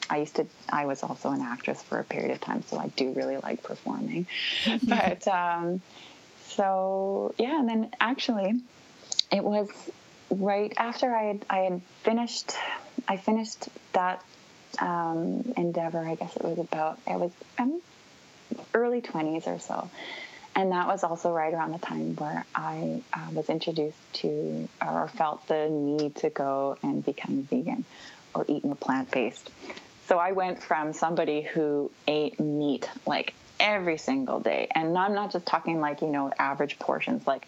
I 0.08 0.18
used 0.18 0.36
to. 0.36 0.46
I 0.68 0.86
was 0.86 1.02
also 1.02 1.30
an 1.30 1.40
actress 1.42 1.82
for 1.82 1.98
a 1.98 2.04
period 2.04 2.30
of 2.30 2.40
time, 2.40 2.62
so 2.62 2.78
I 2.78 2.88
do 2.88 3.10
really 3.12 3.38
like 3.38 3.62
performing. 3.62 4.26
but 4.84 5.26
um, 5.26 5.80
so 6.48 7.34
yeah, 7.38 7.58
and 7.58 7.68
then 7.68 7.90
actually, 8.00 8.60
it 9.32 9.42
was 9.42 9.68
right 10.30 10.72
after 10.76 11.14
I 11.14 11.24
had 11.24 11.46
I 11.48 11.58
had 11.58 11.82
finished. 12.02 12.52
I 13.08 13.16
finished 13.16 13.68
that 13.92 14.24
um, 14.80 15.52
endeavor. 15.56 16.06
I 16.06 16.14
guess 16.16 16.36
it 16.36 16.44
was 16.44 16.58
about. 16.58 16.98
It 17.06 17.18
was. 17.18 17.32
Um, 17.58 17.80
early 18.74 19.00
20s 19.00 19.46
or 19.46 19.58
so. 19.58 19.90
And 20.54 20.72
that 20.72 20.86
was 20.86 21.04
also 21.04 21.32
right 21.32 21.52
around 21.52 21.72
the 21.72 21.78
time 21.78 22.16
where 22.16 22.46
I 22.54 23.02
uh, 23.12 23.28
was 23.32 23.50
introduced 23.50 23.98
to 24.14 24.68
or 24.84 25.08
felt 25.08 25.46
the 25.48 25.68
need 25.68 26.16
to 26.16 26.30
go 26.30 26.78
and 26.82 27.04
become 27.04 27.42
vegan 27.42 27.84
or 28.34 28.46
eat 28.48 28.64
more 28.64 28.74
plant 28.74 29.10
based. 29.10 29.50
So 30.08 30.18
I 30.18 30.32
went 30.32 30.62
from 30.62 30.92
somebody 30.92 31.42
who 31.42 31.90
ate 32.06 32.40
meat 32.40 32.88
like 33.06 33.34
every 33.60 33.98
single 33.98 34.40
day. 34.40 34.68
And 34.74 34.96
I'm 34.96 35.14
not 35.14 35.32
just 35.32 35.44
talking 35.44 35.80
like, 35.80 36.00
you 36.00 36.08
know, 36.08 36.32
average 36.38 36.78
portions, 36.78 37.26
like 37.26 37.46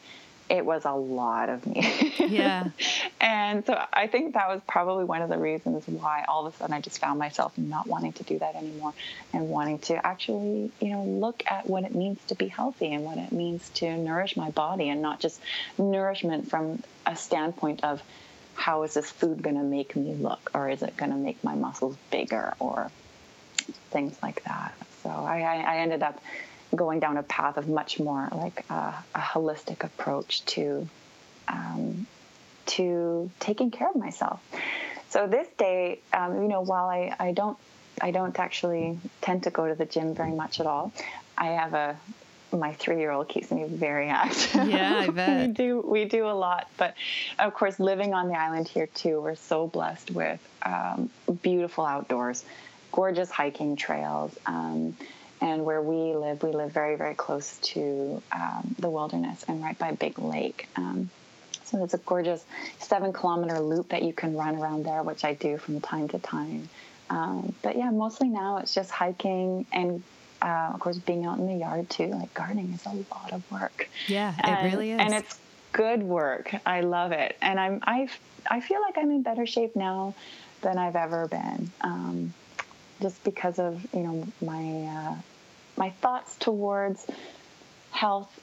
it 0.49 0.65
was 0.65 0.85
a 0.85 0.93
lot 0.93 1.49
of 1.49 1.67
me. 1.67 2.15
Yeah. 2.19 2.71
and 3.21 3.65
so 3.67 3.81
I 3.93 4.07
think 4.07 4.35
that 4.35 4.49
was 4.49 4.61
probably 4.67 5.05
one 5.05 5.23
of 5.23 5.29
the 5.29 5.39
reasons 5.39 5.87
why 5.87 6.25
all 6.29 6.47
of 6.47 6.55
a 6.55 6.57
sudden 6.57 6.75
I 6.75 6.81
just 6.81 6.99
found 6.99 7.19
myself 7.19 7.57
not 7.57 7.87
wanting 7.87 8.13
to 8.15 8.23
do 8.23 8.39
that 8.39 8.55
anymore 8.55 8.95
and 9.33 9.49
wanting 9.49 9.79
to 9.81 10.07
actually, 10.07 10.71
you 10.81 10.91
know, 10.91 11.05
look 11.05 11.43
at 11.47 11.69
what 11.69 11.85
it 11.85 11.95
means 11.95 12.19
to 12.29 12.35
be 12.35 12.49
healthy 12.49 12.93
and 12.93 13.05
what 13.05 13.19
it 13.19 13.33
means 13.33 13.69
to 13.71 13.97
nourish 13.97 14.37
my 14.37 14.51
body 14.51 14.89
and 14.89 15.03
not 15.03 15.21
just 15.21 15.41
nourishment 15.77 16.51
from 16.51 16.83
a 17.07 17.17
standpoint 17.17 17.85
of 17.85 18.03
how 18.55 18.83
is 18.83 18.95
this 18.95 19.11
food 19.11 19.41
going 19.43 19.57
to 19.57 19.63
make 19.63 19.95
me 19.95 20.15
look 20.15 20.51
or 20.55 20.69
is 20.69 20.83
it 20.83 20.97
going 20.97 21.13
to 21.13 21.17
make 21.17 21.43
my 21.45 21.55
muscles 21.55 21.97
bigger 22.11 22.55
or 22.59 22.91
things 23.91 24.17
like 24.23 24.43
that. 24.45 24.75
So 25.03 25.11
I, 25.11 25.41
I 25.41 25.77
ended 25.79 26.03
up 26.03 26.21
going 26.75 27.01
down 27.01 27.17
a 27.17 27.23
path 27.23 27.57
of 27.57 27.69
much 27.69 27.99
more 27.99 28.29
like 28.33 28.65
a, 28.71 28.95
a 29.15 29.21
holistic 29.21 29.85
approach 29.85 30.45
to 30.47 30.89
um, 31.49 32.07
to 32.67 33.31
taking 33.41 33.71
care 33.71 33.89
of 33.89 33.97
myself. 33.97 34.41
So 35.09 35.27
this 35.27 35.49
day, 35.57 36.01
um, 36.13 36.43
you 36.43 36.49
know, 36.49 36.61
while 36.61 36.89
I, 36.89 37.15
I 37.19 37.33
don't 37.33 37.57
I 38.01 38.11
don't 38.11 38.39
actually 38.39 38.99
tend 39.21 39.45
to 39.45 39.51
go 39.51 39.67
to 39.67 39.75
the 39.75 39.87
gym 39.87 40.15
very 40.15 40.33
much 40.33 40.61
at 40.61 40.67
all. 40.67 40.93
I 41.37 41.47
have 41.47 41.75
a 41.75 41.97
my 42.53 42.73
three 42.75 42.99
year 42.99 43.11
old 43.11 43.29
keeps 43.29 43.51
me 43.51 43.65
very 43.65 44.09
active. 44.09 44.69
Yeah, 44.69 44.99
I 44.99 45.11
bet. 45.11 45.47
we 45.47 45.53
do 45.53 45.81
we 45.81 46.05
do 46.05 46.27
a 46.27 46.33
lot, 46.33 46.69
but 46.77 46.95
of 47.39 47.55
course, 47.55 47.79
living 47.79 48.15
on 48.15 48.29
the 48.29 48.39
island 48.39 48.69
here 48.69 48.87
too, 48.87 49.21
we're 49.21 49.35
so 49.35 49.67
blessed 49.67 50.11
with 50.11 50.41
um, 50.63 51.11
beautiful 51.43 51.85
outdoors, 51.85 52.45
gorgeous 52.93 53.31
hiking 53.31 53.77
trails. 53.77 54.37
Um, 54.47 54.97
and 55.41 55.65
where 55.65 55.81
we 55.83 56.15
live, 56.15 56.43
we 56.43 56.53
live 56.53 56.73
very, 56.73 56.97
very 56.97 57.15
close 57.15 57.59
to 57.59 58.23
um, 58.33 58.75
the 58.79 58.89
wilderness 58.89 59.45
and 59.49 59.63
right 59.63 59.79
by 59.79 59.93
Big 59.93 60.19
Lake. 60.19 60.69
Um, 60.77 61.11
so 61.65 61.77
there's 61.77 61.95
a 61.95 61.99
gorgeous 61.99 62.45
seven 62.79 63.13
kilometer 63.13 63.61
loop 63.61 63.91
that 63.91 64.03
you 64.03 64.13
can 64.13 64.37
run 64.37 64.57
around 64.57 64.85
there, 64.85 65.03
which 65.03 65.25
I 65.25 65.35
do 65.35 65.59
from 65.59 65.81
time 65.81 66.09
to 66.09 66.19
time. 66.19 66.69
Um, 67.11 67.55
but 67.63 67.77
yeah, 67.77 67.91
mostly 67.91 68.29
now 68.29 68.59
it's 68.59 68.75
just 68.75 68.91
hiking 68.91 69.67
and, 69.73 70.03
uh, 70.41 70.71
of 70.75 70.81
course, 70.81 70.99
being 70.99 71.25
out 71.27 71.39
in 71.39 71.47
the 71.47 71.55
yard 71.55 71.89
too. 71.91 72.07
Like 72.07 72.33
gardening 72.35 72.73
is 72.73 72.85
a 72.87 72.91
lot 72.91 73.33
of 73.33 73.51
work. 73.51 73.89
Yeah, 74.07 74.35
it 74.39 74.45
and, 74.45 74.73
really 74.73 74.93
is. 74.93 75.01
And 75.01 75.15
it's 75.15 75.39
good 75.73 76.03
work. 76.03 76.55
I 76.65 76.81
love 76.81 77.13
it, 77.13 77.37
and 77.41 77.59
I'm 77.59 77.81
I 77.83 78.09
I 78.51 78.61
feel 78.61 78.81
like 78.81 78.97
I'm 78.99 79.11
in 79.11 79.23
better 79.23 79.47
shape 79.47 79.75
now 79.77 80.15
than 80.63 80.79
I've 80.79 80.97
ever 80.97 81.29
been. 81.29 81.71
Um, 81.81 82.35
just 83.01 83.23
because 83.25 83.59
of 83.59 83.87
you 83.95 84.01
know 84.01 84.27
my 84.41 84.85
uh, 84.87 85.15
my 85.77 85.91
thoughts 85.91 86.37
towards 86.37 87.07
health 87.91 88.41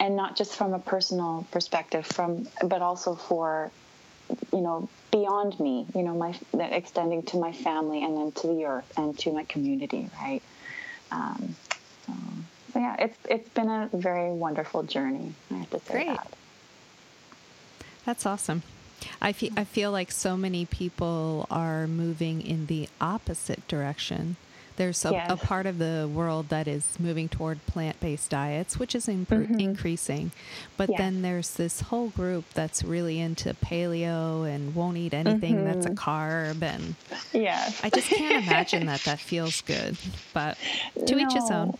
and 0.00 0.16
not 0.16 0.36
just 0.36 0.56
from 0.56 0.74
a 0.74 0.78
personal 0.78 1.46
perspective, 1.50 2.04
from 2.06 2.48
but 2.64 2.82
also 2.82 3.14
for 3.14 3.70
you 4.52 4.60
know 4.60 4.88
beyond 5.10 5.58
me. 5.60 5.86
You 5.94 6.02
know, 6.02 6.14
my 6.14 6.34
extending 6.58 7.22
to 7.24 7.36
my 7.36 7.52
family 7.52 8.02
and 8.02 8.16
then 8.16 8.32
to 8.32 8.46
the 8.48 8.64
earth 8.64 8.92
and 8.96 9.16
to 9.20 9.32
my 9.32 9.44
community, 9.44 10.10
right? 10.20 10.42
Um, 11.10 11.54
so, 12.06 12.12
so 12.72 12.78
yeah, 12.80 12.96
it's 12.98 13.18
it's 13.28 13.48
been 13.50 13.68
a 13.68 13.88
very 13.92 14.32
wonderful 14.32 14.82
journey. 14.82 15.34
I 15.50 15.58
have 15.58 15.70
to 15.70 15.80
say 15.80 15.92
Great. 15.92 16.06
that. 16.08 16.32
That's 18.04 18.26
awesome. 18.26 18.62
I 19.20 19.32
feel 19.32 19.52
I 19.56 19.64
feel 19.64 19.90
like 19.90 20.10
so 20.10 20.36
many 20.36 20.64
people 20.66 21.46
are 21.50 21.86
moving 21.86 22.42
in 22.42 22.66
the 22.66 22.88
opposite 23.00 23.66
direction. 23.68 24.36
There's 24.76 25.04
a, 25.04 25.12
yes. 25.12 25.30
a 25.30 25.36
part 25.36 25.66
of 25.66 25.78
the 25.78 26.10
world 26.12 26.48
that 26.48 26.66
is 26.66 26.98
moving 26.98 27.28
toward 27.28 27.64
plant-based 27.66 28.30
diets, 28.30 28.78
which 28.78 28.94
is 28.94 29.06
imp- 29.06 29.28
mm-hmm. 29.28 29.60
increasing, 29.60 30.32
but 30.78 30.88
yeah. 30.90 30.96
then 30.96 31.22
there's 31.22 31.54
this 31.54 31.82
whole 31.82 32.08
group 32.08 32.44
that's 32.54 32.82
really 32.82 33.20
into 33.20 33.52
paleo 33.54 34.48
and 34.48 34.74
won't 34.74 34.96
eat 34.96 35.12
anything 35.12 35.56
mm-hmm. 35.56 35.64
that's 35.66 35.86
a 35.86 35.90
mm-hmm. 35.90 36.10
carb, 36.10 36.62
and 36.62 36.94
yes, 37.32 37.80
I 37.84 37.90
just 37.90 38.08
can't 38.08 38.46
imagine 38.46 38.86
that 38.86 39.02
that 39.02 39.20
feels 39.30 39.60
good. 39.60 39.96
But 40.32 40.56
to 41.06 41.16
no. 41.16 41.26
each 41.26 41.34
his 41.34 41.50
own. 41.50 41.76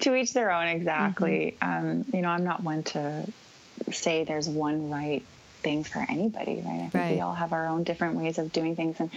To 0.00 0.14
each 0.14 0.32
their 0.32 0.50
own, 0.50 0.66
exactly. 0.66 1.56
Mm-hmm. 1.62 1.88
Um, 1.88 2.04
you 2.12 2.20
know, 2.20 2.28
I'm 2.28 2.44
not 2.44 2.62
one 2.62 2.82
to 2.84 3.26
say 3.92 4.24
there's 4.24 4.48
one 4.48 4.90
right 4.90 5.24
thing 5.58 5.84
for 5.84 6.04
anybody, 6.08 6.62
right? 6.64 6.74
I 6.74 6.78
think 6.78 6.94
right. 6.94 7.14
we 7.14 7.20
all 7.20 7.34
have 7.34 7.52
our 7.52 7.66
own 7.66 7.84
different 7.84 8.16
ways 8.16 8.38
of 8.38 8.52
doing 8.52 8.76
things, 8.76 8.98
and 9.00 9.10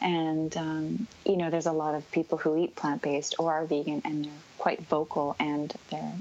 and 0.00 0.56
um, 0.56 1.06
you 1.24 1.36
know, 1.36 1.50
there's 1.50 1.66
a 1.66 1.72
lot 1.72 1.94
of 1.94 2.10
people 2.10 2.38
who 2.38 2.56
eat 2.56 2.76
plant 2.76 3.02
based 3.02 3.36
or 3.38 3.52
are 3.52 3.64
vegan, 3.64 4.02
and 4.04 4.24
they're 4.24 4.32
quite 4.58 4.82
vocal 4.82 5.36
and 5.38 5.72
they're 5.90 6.12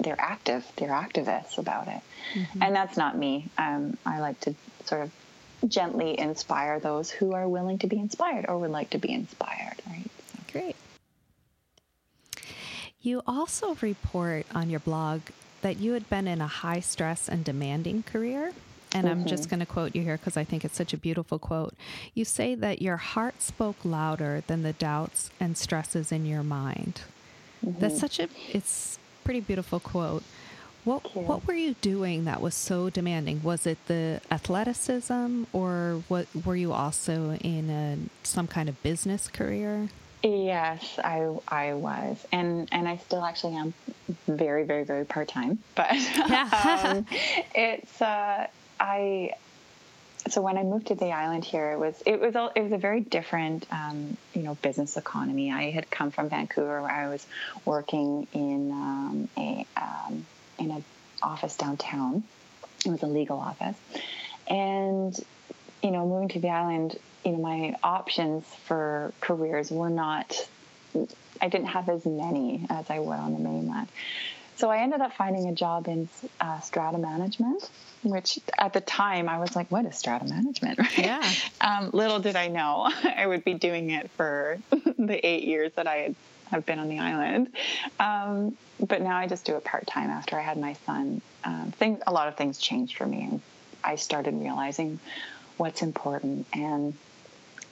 they're 0.00 0.20
active, 0.20 0.64
they're 0.76 0.90
activists 0.90 1.58
about 1.58 1.88
it, 1.88 2.00
mm-hmm. 2.34 2.62
and 2.62 2.74
that's 2.74 2.96
not 2.96 3.16
me. 3.16 3.48
Um, 3.58 3.96
I 4.06 4.20
like 4.20 4.40
to 4.40 4.54
sort 4.84 5.02
of 5.02 5.10
gently 5.66 6.18
inspire 6.18 6.78
those 6.78 7.10
who 7.10 7.32
are 7.32 7.48
willing 7.48 7.78
to 7.78 7.86
be 7.86 7.98
inspired 7.98 8.46
or 8.48 8.58
would 8.58 8.70
like 8.70 8.90
to 8.90 8.98
be 8.98 9.12
inspired, 9.12 9.74
right? 9.88 10.08
So. 10.32 10.38
Great. 10.52 10.76
You 13.00 13.22
also 13.26 13.76
report 13.80 14.46
on 14.54 14.70
your 14.70 14.80
blog 14.80 15.22
that 15.62 15.78
you 15.78 15.92
had 15.92 16.08
been 16.08 16.28
in 16.28 16.40
a 16.40 16.46
high 16.46 16.80
stress 16.80 17.28
and 17.28 17.44
demanding 17.44 18.02
career. 18.02 18.52
And 18.94 19.06
mm-hmm. 19.06 19.20
I'm 19.20 19.26
just 19.26 19.50
going 19.50 19.60
to 19.60 19.66
quote 19.66 19.94
you 19.94 20.02
here 20.02 20.16
because 20.16 20.36
I 20.36 20.44
think 20.44 20.64
it's 20.64 20.76
such 20.76 20.92
a 20.92 20.96
beautiful 20.96 21.38
quote. 21.38 21.74
You 22.14 22.24
say 22.24 22.54
that 22.54 22.80
your 22.80 22.96
heart 22.96 23.42
spoke 23.42 23.76
louder 23.84 24.42
than 24.46 24.62
the 24.62 24.72
doubts 24.72 25.30
and 25.38 25.58
stresses 25.58 26.10
in 26.10 26.24
your 26.24 26.42
mind. 26.42 27.02
Mm-hmm. 27.64 27.80
That's 27.80 27.98
such 27.98 28.18
a 28.18 28.28
it's 28.52 28.98
pretty 29.24 29.40
beautiful 29.40 29.80
quote. 29.80 30.22
What 30.84 31.14
what 31.14 31.46
were 31.46 31.54
you 31.54 31.74
doing 31.82 32.24
that 32.24 32.40
was 32.40 32.54
so 32.54 32.88
demanding? 32.88 33.42
Was 33.42 33.66
it 33.66 33.76
the 33.88 34.22
athleticism, 34.30 35.44
or 35.52 36.02
what 36.08 36.28
were 36.46 36.56
you 36.56 36.72
also 36.72 37.32
in 37.34 37.68
a, 37.68 37.98
some 38.22 38.46
kind 38.46 38.70
of 38.70 38.82
business 38.82 39.28
career? 39.28 39.90
Yes, 40.22 40.98
I 41.04 41.36
I 41.46 41.74
was, 41.74 42.26
and 42.32 42.68
and 42.72 42.88
I 42.88 42.96
still 42.96 43.22
actually 43.22 43.56
am 43.56 43.74
very 44.26 44.64
very 44.64 44.84
very 44.84 45.04
part 45.04 45.28
time. 45.28 45.58
But 45.74 45.92
um, 46.84 47.06
it's 47.54 48.00
uh, 48.00 48.46
I 48.80 49.32
so 50.28 50.42
when 50.42 50.58
I 50.58 50.62
moved 50.62 50.88
to 50.88 50.94
the 50.94 51.12
island 51.12 51.44
here, 51.44 51.72
it 51.72 51.78
was 51.78 52.02
it 52.04 52.20
was 52.20 52.36
all, 52.36 52.50
it 52.54 52.60
was 52.60 52.72
a 52.72 52.78
very 52.78 53.00
different 53.00 53.66
um, 53.70 54.16
you 54.34 54.42
know 54.42 54.54
business 54.56 54.96
economy. 54.96 55.50
I 55.50 55.70
had 55.70 55.90
come 55.90 56.10
from 56.10 56.28
Vancouver 56.28 56.82
where 56.82 56.90
I 56.90 57.08
was 57.08 57.26
working 57.64 58.26
in 58.32 58.70
um, 58.72 59.28
a 59.36 59.66
um, 59.76 60.26
in 60.58 60.70
an 60.70 60.84
office 61.22 61.56
downtown. 61.56 62.24
It 62.84 62.90
was 62.90 63.02
a 63.02 63.06
legal 63.06 63.38
office, 63.38 63.76
and 64.48 65.18
you 65.82 65.90
know 65.90 66.06
moving 66.06 66.28
to 66.30 66.40
the 66.40 66.50
island, 66.50 66.98
you 67.24 67.32
know 67.32 67.38
my 67.38 67.76
options 67.82 68.44
for 68.64 69.12
careers 69.20 69.70
were 69.70 69.90
not. 69.90 70.48
I 71.40 71.48
didn't 71.48 71.68
have 71.68 71.88
as 71.88 72.04
many 72.04 72.66
as 72.68 72.90
I 72.90 72.98
would 72.98 73.18
on 73.18 73.32
the 73.32 73.38
mainland. 73.38 73.88
So 74.58 74.70
I 74.70 74.78
ended 74.78 75.00
up 75.00 75.12
finding 75.12 75.48
a 75.48 75.52
job 75.52 75.86
in 75.86 76.08
uh, 76.40 76.58
strata 76.58 76.98
management, 76.98 77.70
which 78.02 78.40
at 78.58 78.72
the 78.72 78.80
time 78.80 79.28
I 79.28 79.38
was 79.38 79.54
like, 79.54 79.70
what 79.70 79.86
is 79.86 79.96
strata 79.96 80.24
management? 80.24 80.78
Right? 80.78 80.98
Yeah. 80.98 81.32
Um, 81.60 81.90
little 81.92 82.18
did 82.18 82.34
I 82.34 82.48
know 82.48 82.90
I 83.16 83.26
would 83.26 83.44
be 83.44 83.54
doing 83.54 83.90
it 83.90 84.10
for 84.10 84.58
the 84.98 85.24
eight 85.24 85.44
years 85.44 85.72
that 85.76 85.86
I 85.86 85.96
had 85.96 86.14
have 86.50 86.66
been 86.66 86.78
on 86.78 86.88
the 86.88 86.98
island. 86.98 87.52
Um, 88.00 88.56
but 88.80 89.02
now 89.02 89.16
I 89.16 89.26
just 89.26 89.44
do 89.44 89.56
it 89.56 89.64
part 89.64 89.86
time 89.86 90.10
after 90.10 90.36
I 90.36 90.42
had 90.42 90.58
my 90.58 90.72
son. 90.86 91.20
Um, 91.44 91.72
things, 91.76 92.02
a 92.06 92.12
lot 92.12 92.28
of 92.28 92.36
things 92.36 92.58
changed 92.58 92.96
for 92.96 93.06
me, 93.06 93.22
and 93.22 93.40
I 93.84 93.96
started 93.96 94.34
realizing 94.34 94.98
what's 95.56 95.82
important. 95.82 96.46
And 96.52 96.94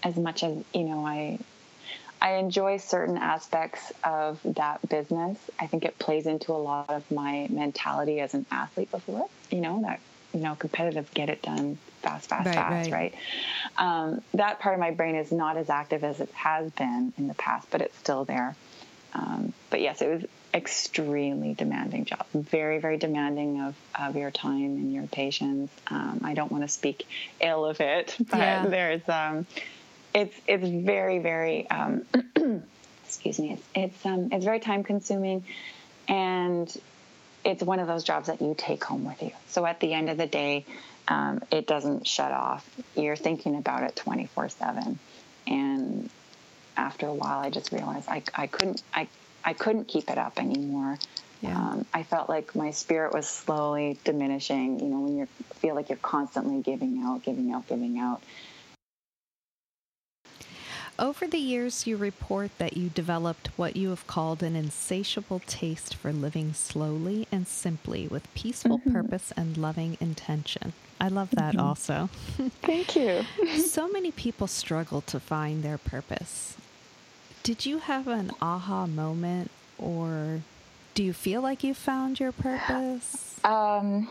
as 0.02 0.16
much 0.16 0.42
as 0.42 0.62
you 0.74 0.84
know, 0.84 1.06
I 1.06 1.38
I 2.20 2.34
enjoy 2.34 2.78
certain 2.78 3.16
aspects 3.16 3.92
of 4.02 4.40
that 4.44 4.86
business. 4.88 5.38
I 5.58 5.66
think 5.66 5.84
it 5.84 5.98
plays 5.98 6.26
into 6.26 6.52
a 6.52 6.54
lot 6.54 6.90
of 6.90 7.08
my 7.10 7.46
mentality 7.50 8.20
as 8.20 8.34
an 8.34 8.46
athlete 8.50 8.90
before, 8.90 9.28
you 9.50 9.60
know, 9.60 9.82
that, 9.82 10.00
you 10.32 10.40
know, 10.40 10.54
competitive, 10.54 11.12
get 11.12 11.28
it 11.28 11.42
done 11.42 11.78
fast, 12.02 12.28
fast, 12.28 12.46
right, 12.46 12.54
fast, 12.54 12.90
right? 12.90 13.14
right? 13.14 13.14
Um, 13.76 14.22
that 14.34 14.60
part 14.60 14.74
of 14.74 14.80
my 14.80 14.92
brain 14.92 15.14
is 15.14 15.30
not 15.30 15.56
as 15.56 15.68
active 15.68 16.04
as 16.04 16.20
it 16.20 16.30
has 16.32 16.70
been 16.72 17.12
in 17.18 17.28
the 17.28 17.34
past, 17.34 17.68
but 17.70 17.82
it's 17.82 17.96
still 17.98 18.24
there. 18.24 18.56
Um, 19.14 19.52
but 19.70 19.80
yes, 19.80 20.02
it 20.02 20.08
was 20.08 20.24
extremely 20.52 21.54
demanding 21.54 22.06
job, 22.06 22.26
very, 22.34 22.78
very 22.78 22.96
demanding 22.96 23.60
of, 23.60 23.74
of 23.98 24.16
your 24.16 24.30
time 24.30 24.76
and 24.76 24.92
your 24.92 25.06
patience. 25.06 25.70
Um, 25.88 26.20
I 26.24 26.34
don't 26.34 26.50
want 26.50 26.64
to 26.64 26.68
speak 26.68 27.06
ill 27.40 27.66
of 27.66 27.80
it, 27.80 28.16
but 28.30 28.38
yeah. 28.38 28.66
there's, 28.66 29.08
um, 29.08 29.46
it's 30.16 30.40
it's 30.48 30.66
very 30.66 31.18
very 31.18 31.68
um, 31.70 32.06
excuse 33.04 33.38
me. 33.38 33.52
It's 33.52 33.62
it's 33.74 34.06
um, 34.06 34.30
it's 34.32 34.44
very 34.44 34.60
time 34.60 34.82
consuming 34.82 35.44
and 36.08 36.74
it's 37.44 37.62
one 37.62 37.78
of 37.78 37.86
those 37.86 38.02
jobs 38.02 38.26
that 38.26 38.40
you 38.40 38.54
take 38.56 38.82
home 38.82 39.04
with 39.04 39.22
you. 39.22 39.30
So 39.48 39.64
at 39.66 39.78
the 39.78 39.92
end 39.92 40.08
of 40.08 40.16
the 40.16 40.26
day 40.26 40.64
um, 41.06 41.42
it 41.52 41.66
doesn't 41.66 42.06
shut 42.06 42.32
off. 42.32 42.68
You're 42.96 43.14
thinking 43.14 43.56
about 43.56 43.82
it 43.82 43.94
24 43.94 44.48
7 44.48 44.98
and 45.46 46.10
after 46.78 47.06
a 47.06 47.14
while 47.14 47.38
i 47.38 47.48
just 47.48 47.72
realized 47.72 48.06
i, 48.06 48.22
I 48.34 48.46
couldn't 48.48 48.82
I, 48.92 49.08
I 49.46 49.52
couldn't 49.52 49.86
keep 49.86 50.10
it 50.10 50.18
up 50.18 50.40
anymore. 50.40 50.98
Yeah. 51.40 51.56
Um, 51.56 51.86
I 51.94 52.02
felt 52.02 52.28
like 52.28 52.56
my 52.56 52.72
spirit 52.72 53.14
was 53.14 53.28
slowly 53.28 53.96
diminishing. 54.02 54.80
You 54.80 54.86
know, 54.86 55.00
when 55.00 55.16
you 55.16 55.28
feel 55.54 55.76
like 55.76 55.88
you're 55.88 55.98
constantly 55.98 56.60
giving 56.62 57.00
out, 57.04 57.22
giving 57.22 57.52
out, 57.52 57.68
giving 57.68 57.98
out, 57.98 58.22
over 60.98 61.26
the 61.26 61.38
years, 61.38 61.86
you 61.86 61.96
report 61.96 62.50
that 62.58 62.76
you 62.76 62.88
developed 62.88 63.48
what 63.56 63.76
you 63.76 63.90
have 63.90 64.06
called 64.06 64.42
an 64.42 64.56
insatiable 64.56 65.40
taste 65.46 65.94
for 65.94 66.12
living 66.12 66.54
slowly 66.54 67.26
and 67.30 67.46
simply 67.46 68.08
with 68.08 68.32
peaceful 68.34 68.78
mm-hmm. 68.78 68.92
purpose 68.92 69.32
and 69.36 69.56
loving 69.56 69.98
intention. 70.00 70.72
I 71.00 71.08
love 71.08 71.30
that 71.32 71.54
mm-hmm. 71.54 71.66
also. 71.66 72.08
Thank 72.62 72.96
you. 72.96 73.24
so 73.58 73.88
many 73.88 74.10
people 74.10 74.46
struggle 74.46 75.02
to 75.02 75.20
find 75.20 75.62
their 75.62 75.78
purpose. 75.78 76.56
Did 77.42 77.66
you 77.66 77.78
have 77.78 78.08
an 78.08 78.32
aha 78.40 78.86
moment 78.86 79.50
or 79.78 80.40
do 80.94 81.02
you 81.02 81.12
feel 81.12 81.42
like 81.42 81.62
you 81.62 81.74
found 81.74 82.18
your 82.18 82.32
purpose? 82.32 83.38
Um, 83.44 84.08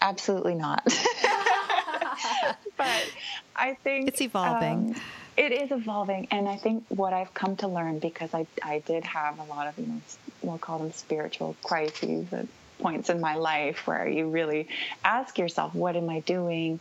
absolutely 0.00 0.54
not. 0.54 0.84
but 2.76 3.12
I 3.56 3.74
think 3.82 4.08
it's 4.08 4.20
evolving. 4.20 4.94
Um, 4.94 5.00
it 5.36 5.52
is 5.52 5.70
evolving, 5.70 6.28
and 6.30 6.48
I 6.48 6.56
think 6.56 6.84
what 6.88 7.12
I've 7.12 7.34
come 7.34 7.56
to 7.56 7.68
learn 7.68 7.98
because 7.98 8.32
I 8.34 8.46
I 8.62 8.80
did 8.80 9.04
have 9.04 9.38
a 9.38 9.44
lot 9.44 9.66
of 9.66 9.78
you 9.78 9.86
know 9.86 10.00
we'll 10.42 10.58
call 10.58 10.78
them 10.78 10.92
spiritual 10.92 11.56
crises 11.62 12.32
at 12.32 12.46
points 12.78 13.08
in 13.08 13.20
my 13.20 13.34
life 13.34 13.86
where 13.86 14.06
you 14.06 14.28
really 14.28 14.68
ask 15.04 15.38
yourself, 15.38 15.74
what 15.74 15.96
am 15.96 16.10
I 16.10 16.20
doing? 16.20 16.80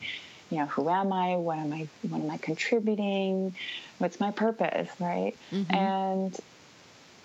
You 0.49 0.57
know, 0.57 0.65
who 0.65 0.89
am 0.89 1.13
I? 1.13 1.35
What 1.35 1.57
am 1.57 1.73
I? 1.73 1.87
What 2.03 2.21
am 2.21 2.29
I 2.29 2.37
contributing? 2.37 3.55
What's 3.97 4.19
my 4.19 4.31
purpose? 4.31 4.89
Right? 4.99 5.35
Mm-hmm. 5.51 5.73
And 5.73 6.39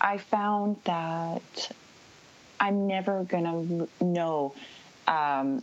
I 0.01 0.17
found 0.17 0.77
that 0.85 1.71
I'm 2.59 2.87
never 2.87 3.23
gonna 3.23 3.87
know 4.01 4.53
um, 5.07 5.61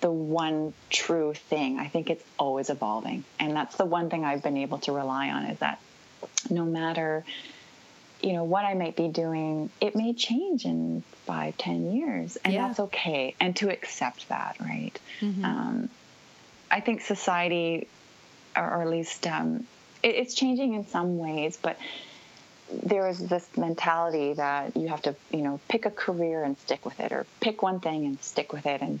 the 0.00 0.10
one 0.10 0.72
true 0.90 1.34
thing. 1.34 1.78
I 1.78 1.88
think 1.88 2.10
it's 2.10 2.24
always 2.38 2.70
evolving. 2.70 3.24
And 3.38 3.54
that's 3.54 3.76
the 3.76 3.84
one 3.84 4.10
thing 4.10 4.24
I've 4.24 4.42
been 4.42 4.56
able 4.56 4.78
to 4.78 4.92
rely 4.92 5.30
on 5.30 5.44
is 5.46 5.58
that 5.58 5.80
no 6.50 6.64
matter 6.64 7.24
you 8.24 8.32
know 8.32 8.44
what 8.44 8.64
I 8.64 8.72
might 8.72 8.96
be 8.96 9.08
doing, 9.08 9.68
it 9.82 9.94
may 9.94 10.14
change 10.14 10.64
in 10.64 11.02
five, 11.26 11.58
ten 11.58 11.92
years, 11.94 12.38
and 12.42 12.54
yeah. 12.54 12.66
that's 12.66 12.80
okay. 12.80 13.34
And 13.38 13.54
to 13.56 13.68
accept 13.70 14.28
that, 14.30 14.56
right? 14.60 14.98
Mm-hmm. 15.20 15.44
Um, 15.44 15.88
I 16.70 16.80
think 16.80 17.02
society, 17.02 17.86
or, 18.56 18.64
or 18.64 18.82
at 18.82 18.88
least 18.88 19.26
um, 19.26 19.66
it, 20.02 20.14
it's 20.14 20.34
changing 20.34 20.72
in 20.72 20.86
some 20.86 21.18
ways, 21.18 21.58
but 21.60 21.76
there 22.72 23.08
is 23.08 23.18
this 23.18 23.46
mentality 23.58 24.32
that 24.32 24.74
you 24.74 24.88
have 24.88 25.02
to, 25.02 25.14
you 25.30 25.42
know, 25.42 25.60
pick 25.68 25.84
a 25.84 25.90
career 25.90 26.42
and 26.42 26.58
stick 26.58 26.86
with 26.86 26.98
it, 27.00 27.12
or 27.12 27.26
pick 27.40 27.62
one 27.62 27.78
thing 27.78 28.06
and 28.06 28.22
stick 28.22 28.54
with 28.54 28.64
it 28.64 28.80
and 28.80 29.00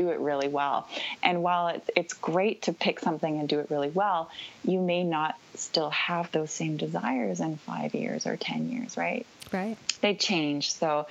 do 0.00 0.10
it 0.10 0.18
really 0.20 0.48
well. 0.48 0.88
And 1.22 1.42
while 1.42 1.68
it's 1.68 1.90
it's 1.94 2.14
great 2.14 2.62
to 2.62 2.72
pick 2.72 3.00
something 3.00 3.38
and 3.38 3.48
do 3.48 3.60
it 3.60 3.70
really 3.70 3.90
well, 3.90 4.30
you 4.64 4.80
may 4.80 5.04
not 5.04 5.36
still 5.54 5.90
have 5.90 6.32
those 6.32 6.50
same 6.50 6.76
desires 6.76 7.40
in 7.40 7.56
five 7.56 7.94
years 7.94 8.26
or 8.26 8.36
ten 8.36 8.70
years, 8.70 8.96
right? 8.96 9.26
Right. 9.52 9.76
They 10.00 10.14
change. 10.14 10.72
So, 10.72 11.06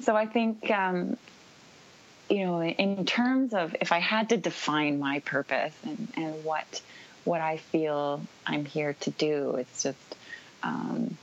so 0.00 0.16
I 0.16 0.26
think. 0.26 0.70
Um, 0.70 1.16
you 2.30 2.46
know, 2.46 2.62
in 2.62 3.04
terms 3.04 3.52
of 3.52 3.76
if 3.82 3.92
I 3.92 3.98
had 3.98 4.30
to 4.30 4.38
define 4.38 4.98
my 4.98 5.20
purpose 5.20 5.74
and, 5.84 6.08
and 6.16 6.42
what 6.42 6.80
what 7.24 7.42
I 7.42 7.58
feel 7.58 8.22
I'm 8.46 8.64
here 8.64 8.94
to 9.00 9.10
do, 9.10 9.56
it's 9.56 9.82
just 9.82 10.16
um, 10.62 11.18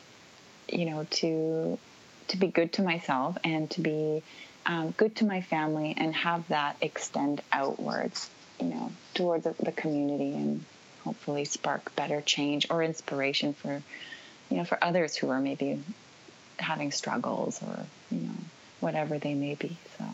you 0.69 0.85
know 0.85 1.07
to 1.09 1.79
to 2.27 2.37
be 2.37 2.47
good 2.47 2.73
to 2.73 2.83
myself 2.83 3.35
and 3.43 3.69
to 3.71 3.81
be 3.81 4.21
um, 4.65 4.91
good 4.91 5.15
to 5.17 5.25
my 5.25 5.41
family 5.41 5.93
and 5.97 6.13
have 6.15 6.47
that 6.49 6.75
extend 6.81 7.41
outwards 7.51 8.29
you 8.59 8.67
know 8.67 8.91
towards 9.13 9.43
the 9.43 9.71
community 9.71 10.33
and 10.33 10.63
hopefully 11.03 11.45
spark 11.45 11.95
better 11.95 12.21
change 12.21 12.67
or 12.69 12.83
inspiration 12.83 13.53
for 13.53 13.81
you 14.49 14.57
know 14.57 14.63
for 14.63 14.77
others 14.83 15.15
who 15.15 15.29
are 15.29 15.39
maybe 15.39 15.81
having 16.59 16.91
struggles 16.91 17.61
or 17.63 17.85
you 18.11 18.19
know 18.19 18.35
whatever 18.79 19.17
they 19.17 19.33
may 19.33 19.55
be 19.55 19.77
so. 19.97 20.05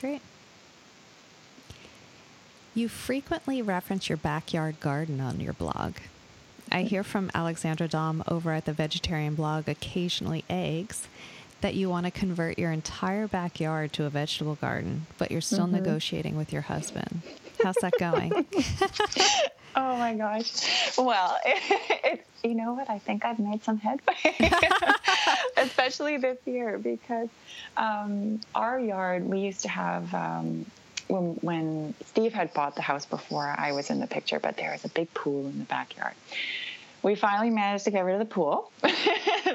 Great. 0.00 0.20
You 2.74 2.88
frequently 2.88 3.62
reference 3.62 4.08
your 4.08 4.18
backyard 4.18 4.80
garden 4.80 5.20
on 5.20 5.40
your 5.40 5.54
blog. 5.54 5.94
I 6.70 6.82
hear 6.82 7.02
from 7.02 7.30
Alexandra 7.34 7.88
Daum 7.88 8.22
over 8.28 8.52
at 8.52 8.66
the 8.66 8.72
vegetarian 8.72 9.34
blog 9.34 9.68
occasionally 9.68 10.44
eggs 10.50 11.08
that 11.66 11.74
you 11.74 11.90
want 11.90 12.06
to 12.06 12.12
convert 12.12 12.60
your 12.60 12.70
entire 12.70 13.26
backyard 13.26 13.92
to 13.92 14.04
a 14.04 14.08
vegetable 14.08 14.54
garden, 14.54 15.04
but 15.18 15.32
you're 15.32 15.40
still 15.40 15.64
mm-hmm. 15.64 15.74
negotiating 15.74 16.36
with 16.36 16.52
your 16.52 16.62
husband. 16.62 17.22
How's 17.60 17.74
that 17.82 17.92
going? 17.98 18.30
oh 19.74 19.96
my 19.96 20.14
gosh. 20.14 20.96
Well, 20.96 21.36
it, 21.44 21.80
it, 22.04 22.26
you 22.44 22.54
know 22.54 22.74
what? 22.74 22.88
I 22.88 23.00
think 23.00 23.24
I've 23.24 23.40
made 23.40 23.64
some 23.64 23.78
headway, 23.78 24.14
especially 25.56 26.18
this 26.18 26.38
year 26.44 26.78
because 26.78 27.30
um, 27.76 28.40
our 28.54 28.78
yard, 28.78 29.24
we 29.24 29.40
used 29.40 29.62
to 29.62 29.68
have. 29.68 30.14
Um, 30.14 30.66
when, 31.08 31.34
when 31.40 31.94
Steve 32.04 32.32
had 32.32 32.52
bought 32.52 32.74
the 32.74 32.82
house 32.82 33.06
before 33.06 33.54
I 33.56 33.70
was 33.70 33.90
in 33.90 34.00
the 34.00 34.08
picture, 34.08 34.40
but 34.40 34.56
there 34.56 34.72
was 34.72 34.84
a 34.84 34.88
big 34.88 35.12
pool 35.14 35.46
in 35.46 35.58
the 35.60 35.64
backyard. 35.64 36.14
We 37.04 37.14
finally 37.14 37.50
managed 37.50 37.84
to 37.84 37.92
get 37.92 38.04
rid 38.04 38.14
of 38.14 38.18
the 38.18 38.24
pool, 38.24 38.72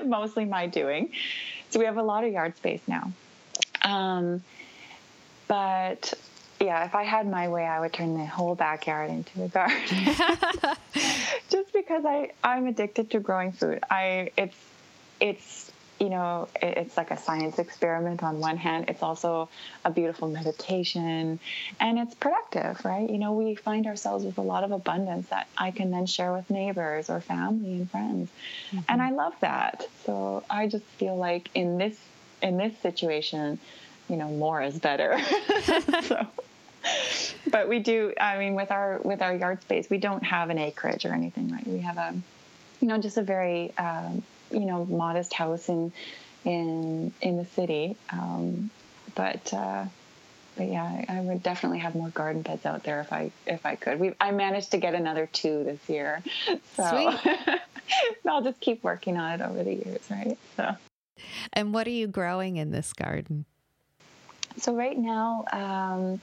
mostly 0.05 0.45
my 0.45 0.67
doing. 0.67 1.11
So 1.71 1.79
we 1.79 1.85
have 1.85 1.97
a 1.97 2.03
lot 2.03 2.23
of 2.23 2.31
yard 2.31 2.57
space 2.57 2.81
now. 2.87 3.11
Um, 3.83 4.43
but 5.47 6.13
yeah, 6.59 6.85
if 6.85 6.95
I 6.95 7.03
had 7.03 7.27
my 7.29 7.47
way, 7.49 7.65
I 7.65 7.79
would 7.79 7.93
turn 7.93 8.17
the 8.17 8.25
whole 8.25 8.55
backyard 8.55 9.09
into 9.09 9.43
a 9.43 9.47
garden. 9.47 9.77
Just 11.49 11.73
because 11.73 12.05
I 12.05 12.31
I'm 12.43 12.67
addicted 12.67 13.11
to 13.11 13.19
growing 13.19 13.51
food. 13.51 13.83
I 13.89 14.31
it's 14.37 14.57
it's 15.19 15.70
you 16.01 16.09
know, 16.09 16.47
it's 16.55 16.97
like 16.97 17.11
a 17.11 17.17
science 17.17 17.59
experiment 17.59 18.23
on 18.23 18.39
one 18.39 18.57
hand. 18.57 18.85
It's 18.87 19.03
also 19.03 19.49
a 19.85 19.91
beautiful 19.91 20.27
meditation 20.27 21.39
and 21.79 21.99
it's 21.99 22.15
productive, 22.15 22.83
right? 22.83 23.07
You 23.07 23.19
know, 23.19 23.33
we 23.33 23.53
find 23.53 23.85
ourselves 23.85 24.25
with 24.25 24.39
a 24.39 24.41
lot 24.41 24.63
of 24.63 24.71
abundance 24.71 25.29
that 25.29 25.47
I 25.59 25.69
can 25.69 25.91
then 25.91 26.07
share 26.07 26.33
with 26.33 26.49
neighbors 26.49 27.11
or 27.11 27.21
family 27.21 27.73
and 27.73 27.91
friends. 27.91 28.31
Mm-hmm. 28.71 28.79
And 28.89 28.99
I 28.99 29.11
love 29.11 29.35
that. 29.41 29.87
So 30.03 30.43
I 30.49 30.65
just 30.65 30.85
feel 30.97 31.15
like 31.15 31.49
in 31.53 31.77
this 31.77 31.99
in 32.41 32.57
this 32.57 32.75
situation, 32.79 33.59
you 34.09 34.17
know, 34.17 34.29
more 34.29 34.59
is 34.59 34.79
better. 34.79 35.19
so 36.01 36.25
but 37.51 37.69
we 37.69 37.77
do 37.77 38.11
I 38.19 38.39
mean 38.39 38.55
with 38.55 38.71
our 38.71 38.99
with 39.03 39.21
our 39.21 39.35
yard 39.35 39.61
space, 39.61 39.87
we 39.87 39.99
don't 39.99 40.23
have 40.23 40.49
an 40.49 40.57
acreage 40.57 41.05
or 41.05 41.13
anything, 41.13 41.51
right? 41.51 41.67
We 41.67 41.81
have 41.81 41.99
a 41.99 42.15
you 42.79 42.87
know, 42.87 42.97
just 42.97 43.17
a 43.17 43.21
very 43.21 43.71
um, 43.77 44.23
you 44.51 44.65
know 44.65 44.85
modest 44.85 45.33
house 45.33 45.69
in 45.69 45.91
in 46.45 47.13
in 47.21 47.37
the 47.37 47.45
city. 47.45 47.95
Um, 48.11 48.69
but 49.15 49.53
uh, 49.53 49.85
but 50.57 50.67
yeah, 50.67 51.05
I 51.07 51.19
would 51.21 51.43
definitely 51.43 51.79
have 51.79 51.95
more 51.95 52.09
garden 52.09 52.41
beds 52.41 52.65
out 52.65 52.83
there 52.83 53.01
if 53.01 53.11
I 53.13 53.31
if 53.47 53.65
I 53.65 53.75
could. 53.75 53.99
We 53.99 54.13
I 54.19 54.31
managed 54.31 54.71
to 54.71 54.77
get 54.77 54.95
another 54.95 55.27
two 55.27 55.63
this 55.63 55.89
year, 55.89 56.23
so 56.75 56.83
I'll 58.27 58.43
just 58.43 58.59
keep 58.59 58.83
working 58.83 59.17
on 59.17 59.39
it 59.39 59.43
over 59.43 59.63
the 59.63 59.73
years, 59.73 60.01
right? 60.09 60.37
So. 60.57 60.75
And 61.53 61.73
what 61.73 61.85
are 61.87 61.91
you 61.91 62.07
growing 62.07 62.57
in 62.57 62.71
this 62.71 62.93
garden? 62.93 63.45
So 64.57 64.75
right 64.75 64.97
now. 64.97 65.45
Um, 65.51 66.21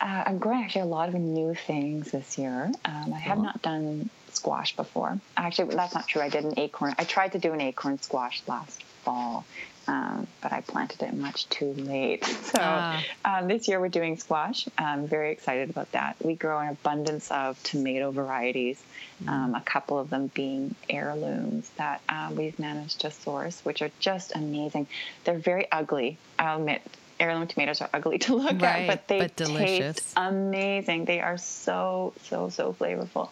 uh, 0.00 0.24
I'm 0.26 0.38
growing 0.38 0.64
actually 0.64 0.82
a 0.82 0.86
lot 0.86 1.10
of 1.10 1.14
new 1.14 1.54
things 1.54 2.10
this 2.10 2.38
year. 2.38 2.72
Um, 2.86 3.12
I 3.12 3.18
have 3.18 3.38
not 3.38 3.60
done 3.60 4.08
squash 4.34 4.76
before. 4.76 5.18
Actually, 5.36 5.74
that's 5.74 5.94
not 5.94 6.08
true. 6.08 6.22
I 6.22 6.28
did 6.28 6.44
an 6.44 6.58
acorn. 6.58 6.94
I 6.98 7.04
tried 7.04 7.32
to 7.32 7.38
do 7.38 7.52
an 7.52 7.60
acorn 7.60 8.00
squash 8.00 8.42
last 8.46 8.82
fall, 9.04 9.44
um, 9.86 10.26
but 10.40 10.52
I 10.52 10.60
planted 10.60 11.02
it 11.02 11.14
much 11.14 11.48
too 11.48 11.72
late. 11.74 12.24
So 12.50 12.58
ah. 12.60 13.04
um, 13.24 13.46
this 13.46 13.68
year 13.68 13.80
we're 13.80 13.88
doing 13.88 14.16
squash. 14.16 14.68
I'm 14.76 15.06
very 15.06 15.30
excited 15.30 15.70
about 15.70 15.92
that. 15.92 16.16
We 16.20 16.34
grow 16.34 16.58
an 16.58 16.68
abundance 16.68 17.30
of 17.30 17.62
tomato 17.62 18.10
varieties, 18.10 18.82
um, 19.28 19.54
a 19.54 19.60
couple 19.60 20.00
of 20.00 20.10
them 20.10 20.28
being 20.34 20.74
heirlooms 20.88 21.70
that 21.76 22.00
uh, 22.08 22.32
we've 22.34 22.58
managed 22.58 23.02
to 23.02 23.12
source, 23.12 23.60
which 23.64 23.82
are 23.82 23.90
just 24.00 24.34
amazing. 24.34 24.88
They're 25.24 25.38
very 25.38 25.70
ugly. 25.70 26.18
I'll 26.40 26.58
admit 26.58 26.82
heirloom 27.20 27.46
tomatoes 27.46 27.80
are 27.80 27.90
ugly 27.92 28.18
to 28.26 28.34
look 28.34 28.60
right, 28.60 28.82
at, 28.82 28.86
but 28.88 29.08
they 29.08 29.18
but 29.20 29.36
taste 29.36 30.12
amazing. 30.16 31.04
They 31.04 31.20
are 31.20 31.38
so, 31.38 32.14
so, 32.24 32.48
so 32.48 32.72
flavorful. 32.72 33.28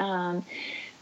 Um, 0.00 0.44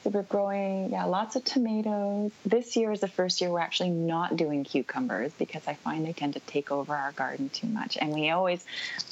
so 0.04 0.10
we're 0.10 0.22
growing, 0.22 0.90
yeah, 0.90 1.04
lots 1.06 1.34
of 1.34 1.44
tomatoes. 1.44 2.30
This 2.46 2.76
year 2.76 2.92
is 2.92 3.00
the 3.00 3.08
first 3.08 3.40
year 3.40 3.50
we're 3.50 3.58
actually 3.58 3.90
not 3.90 4.36
doing 4.36 4.62
cucumbers 4.62 5.32
because 5.38 5.66
I 5.66 5.74
find 5.74 6.06
they 6.06 6.12
tend 6.12 6.34
to 6.34 6.40
take 6.40 6.70
over 6.70 6.94
our 6.94 7.10
garden 7.12 7.48
too 7.48 7.66
much. 7.66 7.98
And 8.00 8.12
we 8.12 8.30
always 8.30 8.64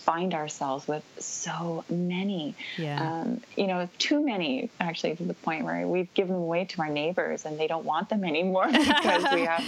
find 0.04 0.32
ourselves 0.32 0.86
with 0.86 1.02
so 1.18 1.84
many, 1.90 2.54
yeah. 2.78 3.20
Um, 3.20 3.40
you 3.56 3.66
know, 3.66 3.88
too 3.98 4.24
many 4.24 4.70
actually 4.78 5.16
to 5.16 5.24
the 5.24 5.34
point 5.34 5.64
where 5.64 5.86
we've 5.88 6.12
given 6.14 6.34
them 6.34 6.42
away 6.42 6.66
to 6.66 6.82
our 6.82 6.88
neighbors 6.88 7.44
and 7.44 7.58
they 7.58 7.66
don't 7.66 7.84
want 7.84 8.08
them 8.08 8.22
anymore 8.22 8.66
because 8.70 9.24
we 9.34 9.40
have, 9.44 9.64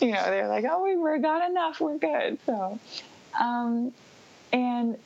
you 0.00 0.10
know, 0.10 0.24
they're 0.24 0.48
like, 0.48 0.64
oh, 0.68 0.82
we, 0.82 0.96
we're 0.96 1.18
got 1.18 1.48
enough, 1.48 1.80
we're 1.80 1.98
good. 1.98 2.38
So, 2.46 2.80
um, 3.38 3.92
and 4.52 4.96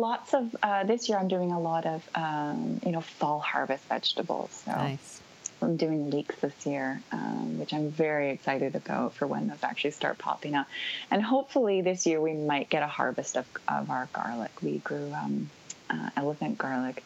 lots 0.00 0.34
of 0.34 0.56
uh, 0.62 0.84
this 0.84 1.08
year 1.08 1.18
i'm 1.18 1.28
doing 1.28 1.52
a 1.52 1.60
lot 1.60 1.86
of 1.86 2.08
um, 2.14 2.80
you 2.84 2.92
know 2.92 3.00
fall 3.00 3.40
harvest 3.40 3.84
vegetables. 3.84 4.62
So 4.64 4.72
nice. 4.72 5.20
i'm 5.60 5.76
doing 5.76 6.10
leeks 6.10 6.36
this 6.36 6.66
year 6.66 7.02
um, 7.12 7.58
which 7.58 7.72
i'm 7.72 7.90
very 7.90 8.30
excited 8.30 8.74
about 8.74 9.14
for 9.14 9.26
when 9.26 9.48
those 9.48 9.62
actually 9.62 9.92
start 9.92 10.18
popping 10.18 10.54
up. 10.54 10.66
And 11.10 11.22
hopefully 11.22 11.80
this 11.82 12.06
year 12.06 12.20
we 12.20 12.34
might 12.34 12.68
get 12.68 12.82
a 12.82 12.86
harvest 12.86 13.36
of, 13.36 13.46
of 13.68 13.90
our 13.90 14.08
garlic. 14.12 14.50
We 14.62 14.78
grew 14.78 15.12
um, 15.12 15.50
uh, 15.90 16.10
elephant 16.16 16.58
garlic 16.58 17.02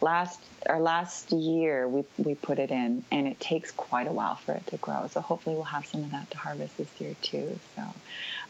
last 0.00 0.40
our 0.68 0.80
last 0.80 1.32
year 1.32 1.88
we 1.88 2.04
we 2.18 2.34
put 2.34 2.58
it 2.58 2.70
in 2.70 3.04
and 3.10 3.26
it 3.26 3.38
takes 3.40 3.70
quite 3.72 4.06
a 4.06 4.12
while 4.12 4.36
for 4.36 4.52
it 4.52 4.66
to 4.66 4.76
grow 4.76 5.08
so 5.10 5.20
hopefully 5.20 5.56
we'll 5.56 5.64
have 5.64 5.86
some 5.86 6.02
of 6.04 6.10
that 6.12 6.30
to 6.30 6.38
harvest 6.38 6.76
this 6.76 6.88
year 7.00 7.14
too 7.22 7.58
so 7.74 7.82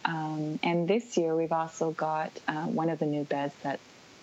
um, 0.04 0.58
and 0.62 0.88
this 0.88 1.16
year 1.16 1.34
we've 1.34 1.52
also 1.52 1.90
got 1.90 2.30
uh, 2.48 2.64
one 2.64 2.90
of 2.90 2.98
the 2.98 3.06
new 3.06 3.24
beds 3.24 3.54
that 3.62 3.80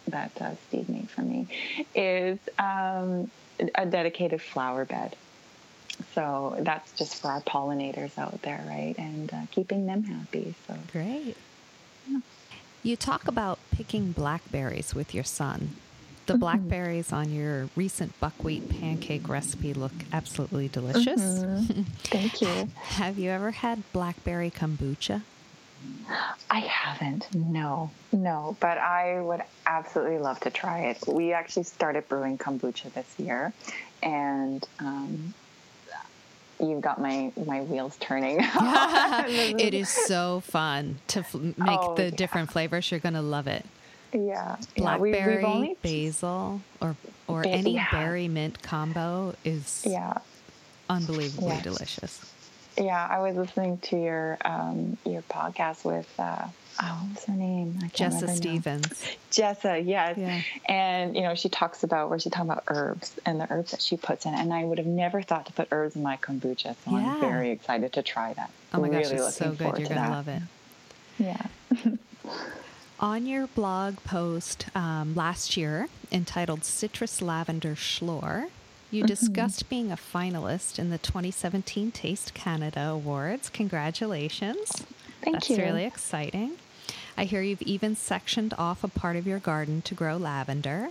that 0.08 0.32
uh, 0.40 0.52
Steve 0.68 0.90
made 0.90 1.10
for 1.10 1.22
me 1.22 1.48
is 1.94 2.38
um, 2.60 3.30
a 3.74 3.86
dedicated 3.86 4.42
flower 4.42 4.86
bed. 4.86 5.16
So 6.14 6.58
that's 6.60 6.92
just 6.94 7.22
for 7.22 7.30
our 7.30 7.42
pollinators 7.42 8.18
out 8.18 8.42
there, 8.42 8.64
right? 8.68 8.96
And 8.98 9.34
uh, 9.34 9.42
keeping 9.52 9.86
them 9.86 10.04
happy. 10.04 10.54
So 10.68 10.78
great. 10.92 11.38
Yeah. 12.10 12.20
You 12.84 12.96
talk 12.96 13.28
about 13.28 13.60
picking 13.72 14.12
blackberries 14.12 14.94
with 14.94 15.16
your 15.16 15.24
son. 15.24 15.78
The 16.26 16.34
mm-hmm. 16.34 16.40
blackberries 16.40 17.14
on 17.14 17.32
your 17.32 17.70
recent 17.76 18.20
buckwheat 18.20 18.68
pancake 18.70 19.30
recipe 19.30 19.74
look 19.74 19.92
absolutely 20.12 20.68
delicious. 20.68 21.22
Mm-hmm. 21.22 21.82
Thank 22.04 22.42
you. 22.42 22.70
Have 22.82 23.20
you 23.20 23.30
ever 23.30 23.52
had 23.52 23.84
blackberry 23.94 24.50
kombucha? 24.50 25.22
I 26.50 26.60
haven't. 26.60 27.34
No, 27.34 27.92
no, 28.12 28.58
but 28.60 28.78
I 28.78 29.22
would 29.22 29.42
absolutely 29.66 30.20
love 30.20 30.40
to 30.42 30.50
try 30.50 30.80
it. 30.86 31.04
We 31.08 31.34
actually 31.34 31.64
started 31.64 32.08
brewing 32.08 32.38
kombucha 32.38 32.94
this 32.94 33.14
year, 33.20 33.54
and 34.02 34.66
um, 34.80 35.34
you've 36.60 36.82
got 36.82 37.00
my 37.00 37.32
my 37.46 37.62
wheels 37.62 37.98
turning. 38.00 38.38
it 38.50 39.74
is 39.74 39.90
so 39.90 40.42
fun 40.42 41.00
to 41.08 41.20
f- 41.20 41.34
make 41.34 41.80
oh, 41.80 41.96
the 41.96 42.06
yeah. 42.06 42.10
different 42.12 42.52
flavors. 42.52 42.90
You're 42.90 43.00
gonna 43.00 43.22
love 43.22 43.48
it. 43.48 43.66
Yeah, 44.14 44.56
blackberry, 44.78 45.42
yeah, 45.42 45.60
we, 45.60 45.76
basil, 45.82 46.62
or 46.82 46.96
or 47.28 47.46
any 47.46 47.74
yeah. 47.76 47.90
berry 47.92 48.28
mint 48.28 48.62
combo 48.62 49.36
is 49.44 49.84
yeah 49.86 50.18
unbelievably 50.90 51.48
Yes. 51.48 51.64
delicious. 51.64 52.32
Yeah, 52.78 53.08
I 53.10 53.20
was 53.20 53.36
listening 53.38 53.78
to 53.80 53.98
your 53.98 54.38
um, 54.44 54.98
your 55.06 55.22
podcast 55.24 55.86
with 55.86 56.08
uh, 56.20 56.46
oh, 56.82 57.08
what's 57.10 57.26
her 57.26 57.34
name? 57.34 57.80
I 57.82 57.88
Jessa. 57.88 58.30
Stevens. 58.36 58.88
Jessa, 59.32 59.86
yes. 59.86 60.18
Yeah. 60.18 60.42
And 60.68 61.16
you 61.16 61.22
know, 61.22 61.36
she 61.36 61.48
talks 61.48 61.84
about 61.84 62.10
where 62.10 62.20
she 62.20 62.30
talking 62.30 62.50
about 62.52 62.66
herbs 62.68 63.16
and 63.26 63.40
the 63.40 63.48
herbs 63.50 63.72
that 63.72 63.82
she 63.82 63.96
puts 63.96 64.26
in. 64.26 64.34
And 64.34 64.54
I 64.54 64.66
would 64.66 64.78
have 64.78 64.88
never 64.88 65.22
thought 65.22 65.46
to 65.46 65.54
put 65.54 65.70
herbs 65.72 65.96
in 65.96 66.04
my 66.04 66.18
kombucha, 66.18 66.76
so 66.84 66.92
Yeah. 66.92 67.14
I'm 67.14 67.20
very 67.22 67.52
excited 67.52 67.94
to 67.94 68.02
try 68.04 68.34
that. 68.34 68.50
Oh 68.74 68.82
my 68.82 68.90
gosh, 68.90 69.10
it's 69.10 69.36
so 69.36 69.52
good. 69.52 69.60
You're 69.62 69.72
going 69.72 69.86
to 69.86 69.94
that. 69.94 70.10
love 70.10 70.28
it. 70.28 70.42
Yeah. 71.18 71.46
On 73.00 73.26
your 73.26 73.48
blog 73.48 73.98
post 74.04 74.68
um, 74.74 75.16
last 75.16 75.58
year 75.58 75.90
entitled 76.12 76.64
Citrus 76.64 77.22
Lavender 77.22 77.76
Schorle, 77.76 78.50
you 78.92 79.04
Mm-hmm. 79.04 79.08
discussed 79.08 79.68
being 79.70 79.92
a 79.92 79.98
finalist 79.98 80.80
in 80.80 80.90
the 80.92 80.98
2017 80.98 81.92
Taste 81.92 82.34
Canada 82.34 82.88
Awards. 82.92 83.50
Congratulations. 83.50 84.86
Thank 85.22 85.36
That's 85.36 85.50
you. 85.50 85.58
really 85.58 85.84
exciting. 85.84 86.54
I 87.18 87.26
hear 87.26 87.42
you've 87.42 87.62
even 87.64 87.96
sectioned 87.96 88.54
off 88.58 88.84
a 88.84 88.88
part 88.88 89.18
of 89.18 89.28
your 89.28 89.40
garden 89.40 89.82
to 89.84 89.96
grow 89.96 90.16
lavender. 90.16 90.90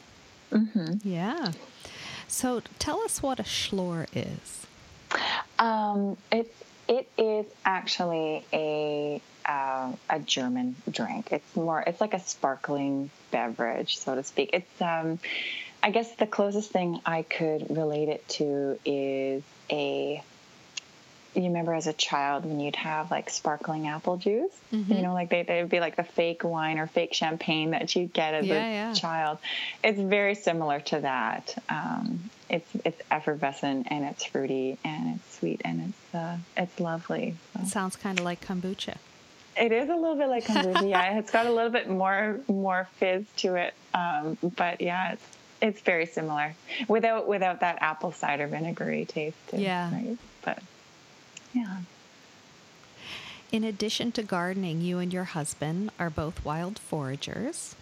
Mm-hmm. 0.53 1.09
Yeah. 1.09 1.53
So 2.29 2.63
tell 2.79 3.01
us 3.03 3.23
what 3.23 3.39
a 3.41 3.45
Schorle 3.45 4.07
is. 4.13 4.67
Um, 5.59 6.17
it 6.31 6.55
it 6.89 7.09
is 7.17 7.47
actually 7.65 8.45
a 8.53 9.23
uh, 9.47 9.93
a 10.11 10.19
German 10.21 10.77
drink. 10.91 11.33
It's 11.33 11.57
more. 11.57 11.81
It's 11.87 12.01
like 12.01 12.15
a 12.15 12.21
sparkling 12.21 13.11
beverage, 13.31 13.99
so 13.99 14.15
to 14.15 14.23
speak. 14.23 14.51
It's. 14.53 14.83
Um, 14.83 15.19
I 15.83 15.91
guess 15.91 16.15
the 16.15 16.27
closest 16.27 16.71
thing 16.71 17.01
I 17.05 17.23
could 17.23 17.77
relate 17.77 18.09
it 18.09 18.27
to 18.41 18.79
is 18.85 19.43
a. 19.71 20.23
You 21.35 21.43
remember 21.43 21.75
as 21.75 21.89
a 21.89 21.93
child 21.93 22.45
when 22.45 22.61
you'd 22.61 22.77
have 22.77 23.11
like 23.11 23.29
sparkling 23.29 23.89
apple 23.89 24.17
juice? 24.19 24.53
You 24.71 25.03
know, 25.03 25.15
like 25.15 25.31
they 25.31 25.43
they'd 25.43 25.69
be 25.69 25.81
like 25.81 25.97
the 25.97 26.05
fake 26.05 26.43
wine 26.45 26.79
or 26.79 26.87
fake 26.87 27.13
champagne 27.13 27.73
that 27.73 27.95
you 27.97 28.07
get 28.07 28.35
as 28.35 28.47
Yeah, 28.47 28.55
a 28.55 28.71
yeah. 28.73 28.93
child. 28.95 29.39
It's 29.83 29.99
very 29.99 30.37
similar 30.37 30.79
to 30.81 31.01
that. 31.01 31.57
Um, 31.69 32.31
it's 32.49 32.69
it's 32.85 33.03
effervescent 33.11 33.89
and 33.91 34.05
it's 34.05 34.25
fruity 34.25 34.79
and 34.85 35.17
it's 35.17 35.39
sweet 35.39 35.61
and 35.65 35.89
it's 35.93 36.15
uh, 36.15 36.37
it's 36.57 36.79
lovely. 36.79 37.35
So. 37.55 37.61
It 37.63 37.67
sounds 37.67 37.97
kind 37.97 38.19
of 38.21 38.25
like 38.25 38.41
kombucha. 38.41 38.97
It 39.57 39.73
is 39.73 39.89
a 39.89 39.95
little 39.95 40.17
bit 40.17 40.29
like 40.29 40.45
kombucha. 40.45 40.89
yeah, 40.91 41.19
it's 41.19 41.31
got 41.31 41.47
a 41.47 41.53
little 41.53 41.71
bit 41.71 41.89
more 41.89 42.41
more 42.49 42.89
fizz 42.97 43.25
to 43.39 43.55
it, 43.57 43.75
um, 43.95 44.37
but 44.57 44.81
yeah, 44.81 45.13
it's 45.13 45.25
it's 45.63 45.81
very 45.81 46.07
similar 46.07 46.55
without 46.89 47.27
without 47.29 47.61
that 47.61 47.79
apple 47.81 48.13
cider 48.13 48.47
vinegary 48.47 49.05
taste. 49.05 49.37
Too, 49.51 49.59
Yeah. 49.59 49.93
right? 49.93 50.19
but 50.43 50.63
yeah. 51.55 51.79
In 53.53 53.63
addition 53.63 54.11
to 54.13 54.23
gardening, 54.25 54.81
you 54.81 54.99
and 54.99 55.13
your 55.13 55.25
husband 55.25 55.93
are 55.99 56.11
both 56.11 56.45
wild 56.45 56.79
foragers. 56.79 57.77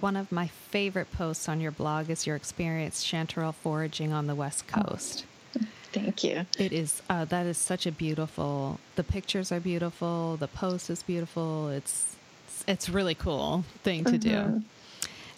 One 0.00 0.16
of 0.16 0.30
my 0.30 0.46
favorite 0.48 1.10
posts 1.12 1.48
on 1.48 1.60
your 1.60 1.72
blog 1.72 2.10
is 2.10 2.26
your 2.26 2.36
experience 2.36 3.04
chanterelle 3.04 3.54
foraging 3.54 4.12
on 4.12 4.26
the 4.28 4.34
West 4.36 4.66
Coast. 4.68 5.24
Thank 5.92 6.22
you. 6.24 6.46
It 6.58 6.72
is 6.72 7.02
uh, 7.10 7.24
that 7.26 7.46
is 7.46 7.58
such 7.58 7.86
a 7.86 7.92
beautiful. 7.92 8.78
The 8.96 9.02
pictures 9.04 9.50
are 9.52 9.60
beautiful. 9.60 10.36
The 10.36 10.48
post 10.48 10.88
is 10.90 11.02
beautiful. 11.02 11.68
It's 11.68 12.16
it's 12.68 12.88
really 12.88 13.14
cool 13.14 13.64
thing 13.82 14.04
to 14.04 14.18
do. 14.18 14.62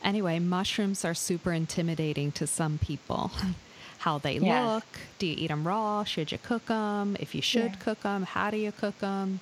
Anyway, 0.04 0.38
mushrooms 0.40 1.04
are 1.04 1.14
super 1.14 1.52
intimidating 1.52 2.32
to 2.32 2.46
some 2.46 2.78
people. 2.78 3.30
How 3.98 4.18
they 4.18 4.38
Yes. 4.38 4.66
look? 4.68 4.84
Do 5.18 5.26
you 5.26 5.34
eat 5.38 5.46
them 5.48 5.66
raw? 5.66 6.02
Should 6.04 6.32
you 6.32 6.38
cook 6.38 6.66
them? 6.66 7.16
If 7.20 7.34
you 7.36 7.40
should 7.42 7.72
Yeah. 7.72 7.76
cook 7.84 8.00
them, 8.02 8.24
how 8.24 8.50
do 8.50 8.56
you 8.56 8.72
cook 8.72 8.98
them? 8.98 9.38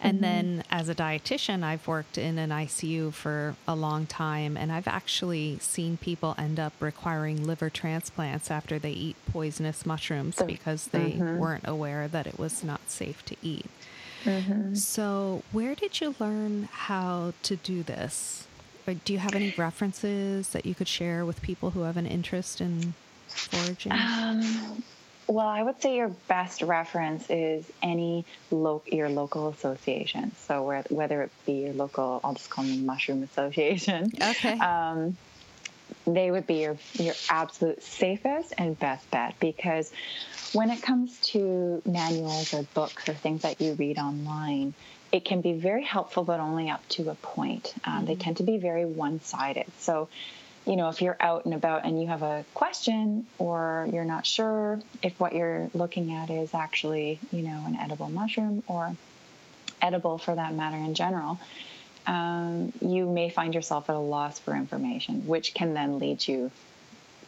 And 0.00 0.16
mm-hmm. 0.16 0.22
then, 0.22 0.64
as 0.70 0.88
a 0.88 0.94
dietitian, 0.94 1.62
I've 1.62 1.86
worked 1.86 2.18
in 2.18 2.38
an 2.38 2.50
ICU 2.50 3.12
for 3.12 3.56
a 3.66 3.74
long 3.74 4.06
time, 4.06 4.56
and 4.56 4.70
I've 4.72 4.88
actually 4.88 5.58
seen 5.60 5.96
people 5.96 6.34
end 6.36 6.60
up 6.60 6.72
requiring 6.80 7.46
liver 7.46 7.70
transplants 7.70 8.50
after 8.50 8.78
they 8.78 8.90
eat 8.90 9.16
poisonous 9.30 9.86
mushrooms 9.86 10.40
because 10.46 10.88
they 10.88 11.12
mm-hmm. 11.12 11.38
weren't 11.38 11.66
aware 11.66 12.08
that 12.08 12.26
it 12.26 12.38
was 12.38 12.64
not 12.64 12.90
safe 12.90 13.24
to 13.26 13.36
eat. 13.42 13.66
Mm-hmm. 14.24 14.74
So, 14.74 15.42
where 15.52 15.74
did 15.74 16.00
you 16.00 16.14
learn 16.18 16.68
how 16.72 17.34
to 17.42 17.56
do 17.56 17.82
this? 17.82 18.46
Or 18.86 18.94
do 18.94 19.12
you 19.12 19.18
have 19.18 19.34
any 19.34 19.54
references 19.56 20.50
that 20.50 20.66
you 20.66 20.74
could 20.74 20.88
share 20.88 21.24
with 21.24 21.40
people 21.42 21.70
who 21.70 21.82
have 21.82 21.96
an 21.96 22.06
interest 22.06 22.60
in 22.60 22.94
foraging? 23.28 23.92
Um, 23.92 24.82
well, 25.26 25.46
I 25.46 25.62
would 25.62 25.80
say 25.80 25.96
your 25.96 26.08
best 26.28 26.62
reference 26.62 27.28
is 27.30 27.64
any 27.82 28.24
lo- 28.50 28.82
your 28.86 29.08
local 29.08 29.48
association. 29.48 30.32
So 30.46 30.62
where, 30.62 30.84
whether 30.90 31.22
it 31.22 31.30
be 31.46 31.52
your 31.64 31.72
local, 31.72 32.20
I'll 32.22 32.34
just 32.34 32.50
call 32.50 32.64
them 32.64 32.84
mushroom 32.86 33.22
association. 33.22 34.12
Okay. 34.22 34.58
Um, 34.58 35.16
they 36.06 36.30
would 36.30 36.46
be 36.46 36.62
your 36.62 36.76
your 36.98 37.14
absolute 37.30 37.82
safest 37.82 38.52
and 38.58 38.78
best 38.78 39.10
bet 39.10 39.34
because 39.40 39.90
when 40.52 40.70
it 40.70 40.82
comes 40.82 41.18
to 41.20 41.82
manuals 41.84 42.54
or 42.54 42.62
books 42.74 43.08
or 43.08 43.14
things 43.14 43.42
that 43.42 43.60
you 43.60 43.72
read 43.74 43.98
online, 43.98 44.74
it 45.12 45.24
can 45.24 45.40
be 45.40 45.52
very 45.52 45.84
helpful, 45.84 46.24
but 46.24 46.40
only 46.40 46.70
up 46.70 46.86
to 46.90 47.08
a 47.10 47.14
point. 47.14 47.74
Um, 47.84 48.04
They 48.04 48.14
tend 48.16 48.36
to 48.38 48.42
be 48.42 48.58
very 48.58 48.84
one 48.84 49.20
sided. 49.20 49.66
So, 49.78 50.08
you 50.66 50.76
know, 50.76 50.88
if 50.88 51.02
you're 51.02 51.16
out 51.20 51.44
and 51.44 51.54
about 51.54 51.84
and 51.84 52.00
you 52.00 52.08
have 52.08 52.22
a 52.22 52.44
question 52.54 53.26
or 53.38 53.88
you're 53.92 54.04
not 54.04 54.26
sure 54.26 54.80
if 55.02 55.18
what 55.20 55.34
you're 55.34 55.70
looking 55.74 56.12
at 56.12 56.30
is 56.30 56.54
actually, 56.54 57.20
you 57.30 57.42
know, 57.42 57.64
an 57.66 57.76
edible 57.76 58.08
mushroom 58.08 58.62
or 58.66 58.96
edible 59.82 60.18
for 60.18 60.34
that 60.34 60.54
matter 60.54 60.76
in 60.76 60.94
general, 60.94 61.38
um, 62.06 62.72
you 62.80 63.06
may 63.06 63.28
find 63.28 63.54
yourself 63.54 63.90
at 63.90 63.96
a 63.96 63.98
loss 63.98 64.38
for 64.38 64.54
information, 64.54 65.26
which 65.26 65.54
can 65.54 65.74
then 65.74 65.98
lead 65.98 66.26
you 66.26 66.50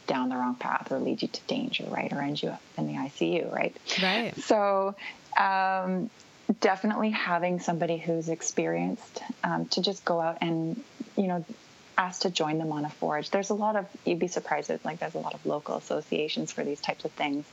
down 0.06 0.28
the 0.28 0.36
wrong 0.36 0.54
path 0.54 0.90
or 0.90 0.98
lead 0.98 1.20
you 1.20 1.28
to 1.28 1.40
danger, 1.42 1.84
right? 1.88 2.12
Or 2.12 2.20
end 2.20 2.42
you 2.42 2.50
up 2.50 2.62
in 2.78 2.86
the 2.86 2.94
ICU, 2.94 3.52
right? 3.52 3.76
right. 4.02 4.36
So, 4.38 4.94
um, 5.36 6.10
definitely 6.60 7.10
having 7.10 7.60
somebody 7.60 7.98
who's 7.98 8.28
experienced 8.28 9.20
um, 9.42 9.66
to 9.66 9.82
just 9.82 10.04
go 10.04 10.20
out 10.20 10.38
and, 10.40 10.82
you 11.16 11.26
know, 11.26 11.44
ask 11.98 12.22
to 12.22 12.30
join 12.30 12.58
them 12.58 12.72
on 12.72 12.84
a 12.84 12.90
forage. 12.90 13.30
There's 13.30 13.50
a 13.50 13.54
lot 13.54 13.76
of, 13.76 13.86
you'd 14.04 14.18
be 14.18 14.28
surprised 14.28 14.70
at, 14.70 14.84
like, 14.84 14.98
there's 14.98 15.14
a 15.14 15.18
lot 15.18 15.34
of 15.34 15.44
local 15.46 15.76
associations 15.76 16.52
for 16.52 16.64
these 16.64 16.80
types 16.80 17.04
of 17.04 17.12
things. 17.12 17.44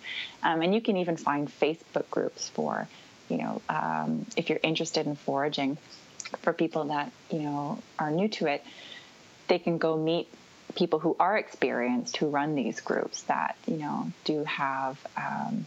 Um, 0.42 0.62
and 0.62 0.74
you 0.74 0.82
can 0.82 0.98
even 0.98 1.18
find 1.18 1.48
Facebook 1.48 2.10
groups 2.10 2.50
for, 2.50 2.88
you 3.30 3.38
know, 3.38 3.62
um, 3.70 4.26
if 4.36 4.50
you're 4.50 4.60
interested 4.64 5.06
in 5.08 5.16
foraging 5.16 5.78
for 6.42 6.54
people 6.54 6.86
that, 6.86 7.12
you 7.32 7.40
know, 7.40 7.80
are 8.00 8.12
new 8.12 8.28
to 8.28 8.48
it, 8.48 8.64
they 9.48 9.60
can 9.60 9.78
go 9.78 9.98
meet 9.98 10.28
people 10.76 11.00
who 11.00 11.16
are 11.20 11.38
experienced 11.38 12.18
who 12.18 12.28
run 12.28 12.56
these 12.56 12.82
groups 12.82 13.24
that 13.24 13.56
you 13.68 13.76
know 13.78 14.12
do 14.24 14.44
have 14.46 14.98
um, 15.18 15.66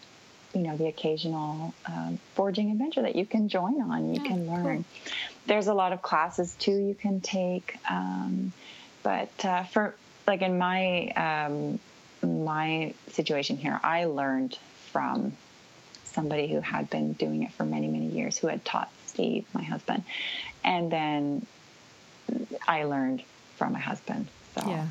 you 0.54 0.62
know 0.62 0.76
the 0.76 0.86
occasional 0.86 1.74
um, 1.86 2.18
foraging 2.34 2.70
adventure 2.70 3.02
that 3.02 3.14
you 3.14 3.26
can 3.26 3.48
join 3.48 3.80
on 3.82 4.12
you 4.12 4.20
Yeah, 4.20 4.28
can 4.28 4.46
cool. 4.46 4.84
There's 5.46 5.66
a 5.68 5.74
lot 5.74 5.92
of 5.92 6.02
classes 6.02 6.54
too 6.59 6.72
you 6.76 6.94
can 6.94 7.20
take 7.20 7.76
um, 7.88 8.52
but 9.02 9.30
uh, 9.44 9.62
for 9.64 9.94
like 10.26 10.42
in 10.42 10.59
my 10.59 11.09
um, 11.11 11.78
my 12.28 12.92
situation 13.09 13.56
here 13.56 13.78
i 13.82 14.04
learned 14.04 14.59
from 14.92 15.32
somebody 16.04 16.48
who 16.48 16.61
had 16.61 16.88
been 16.90 17.12
doing 17.12 17.42
it 17.42 17.52
for 17.52 17.64
many 17.64 17.88
many 17.88 18.06
years 18.06 18.37
who 18.38 18.46
had 18.48 18.64
taught 18.64 18.90
steve 19.06 19.44
my 19.52 19.62
husband 19.62 20.02
and 20.64 20.90
then 20.90 21.46
i 22.66 22.85
learned 22.85 23.22
from 23.56 23.72
my 23.72 23.78
husband 23.78 24.28
so 24.54 24.68
Yeah. 24.68 24.87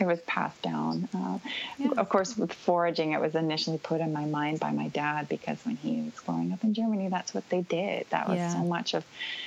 It 0.00 0.06
was 0.06 0.20
passed 0.22 0.62
down. 0.62 1.08
Uh, 1.14 1.38
Yeah. 1.78 1.88
Of 1.96 2.08
course, 2.08 2.36
with 2.36 2.52
foraging, 2.52 3.12
it 3.12 3.20
was 3.20 3.34
initially 3.34 3.78
put 3.78 4.00
in 4.00 4.12
my 4.12 4.24
mind 4.24 4.60
by 4.60 4.70
my 4.72 4.88
dad 4.88 5.28
because 5.28 5.64
when 5.64 5.76
he 5.76 6.02
was 6.02 6.18
growing 6.20 6.52
up 6.52 6.62
in 6.64 6.74
Germany, 6.74 7.08
that's 7.08 7.34
what 7.34 7.48
they 7.48 7.62
did. 7.62 8.06
That 8.10 8.28
was 8.28 8.38
Yeah. 8.38 8.52
so 8.52 8.58
much 8.60 8.94
of, 8.94 9.04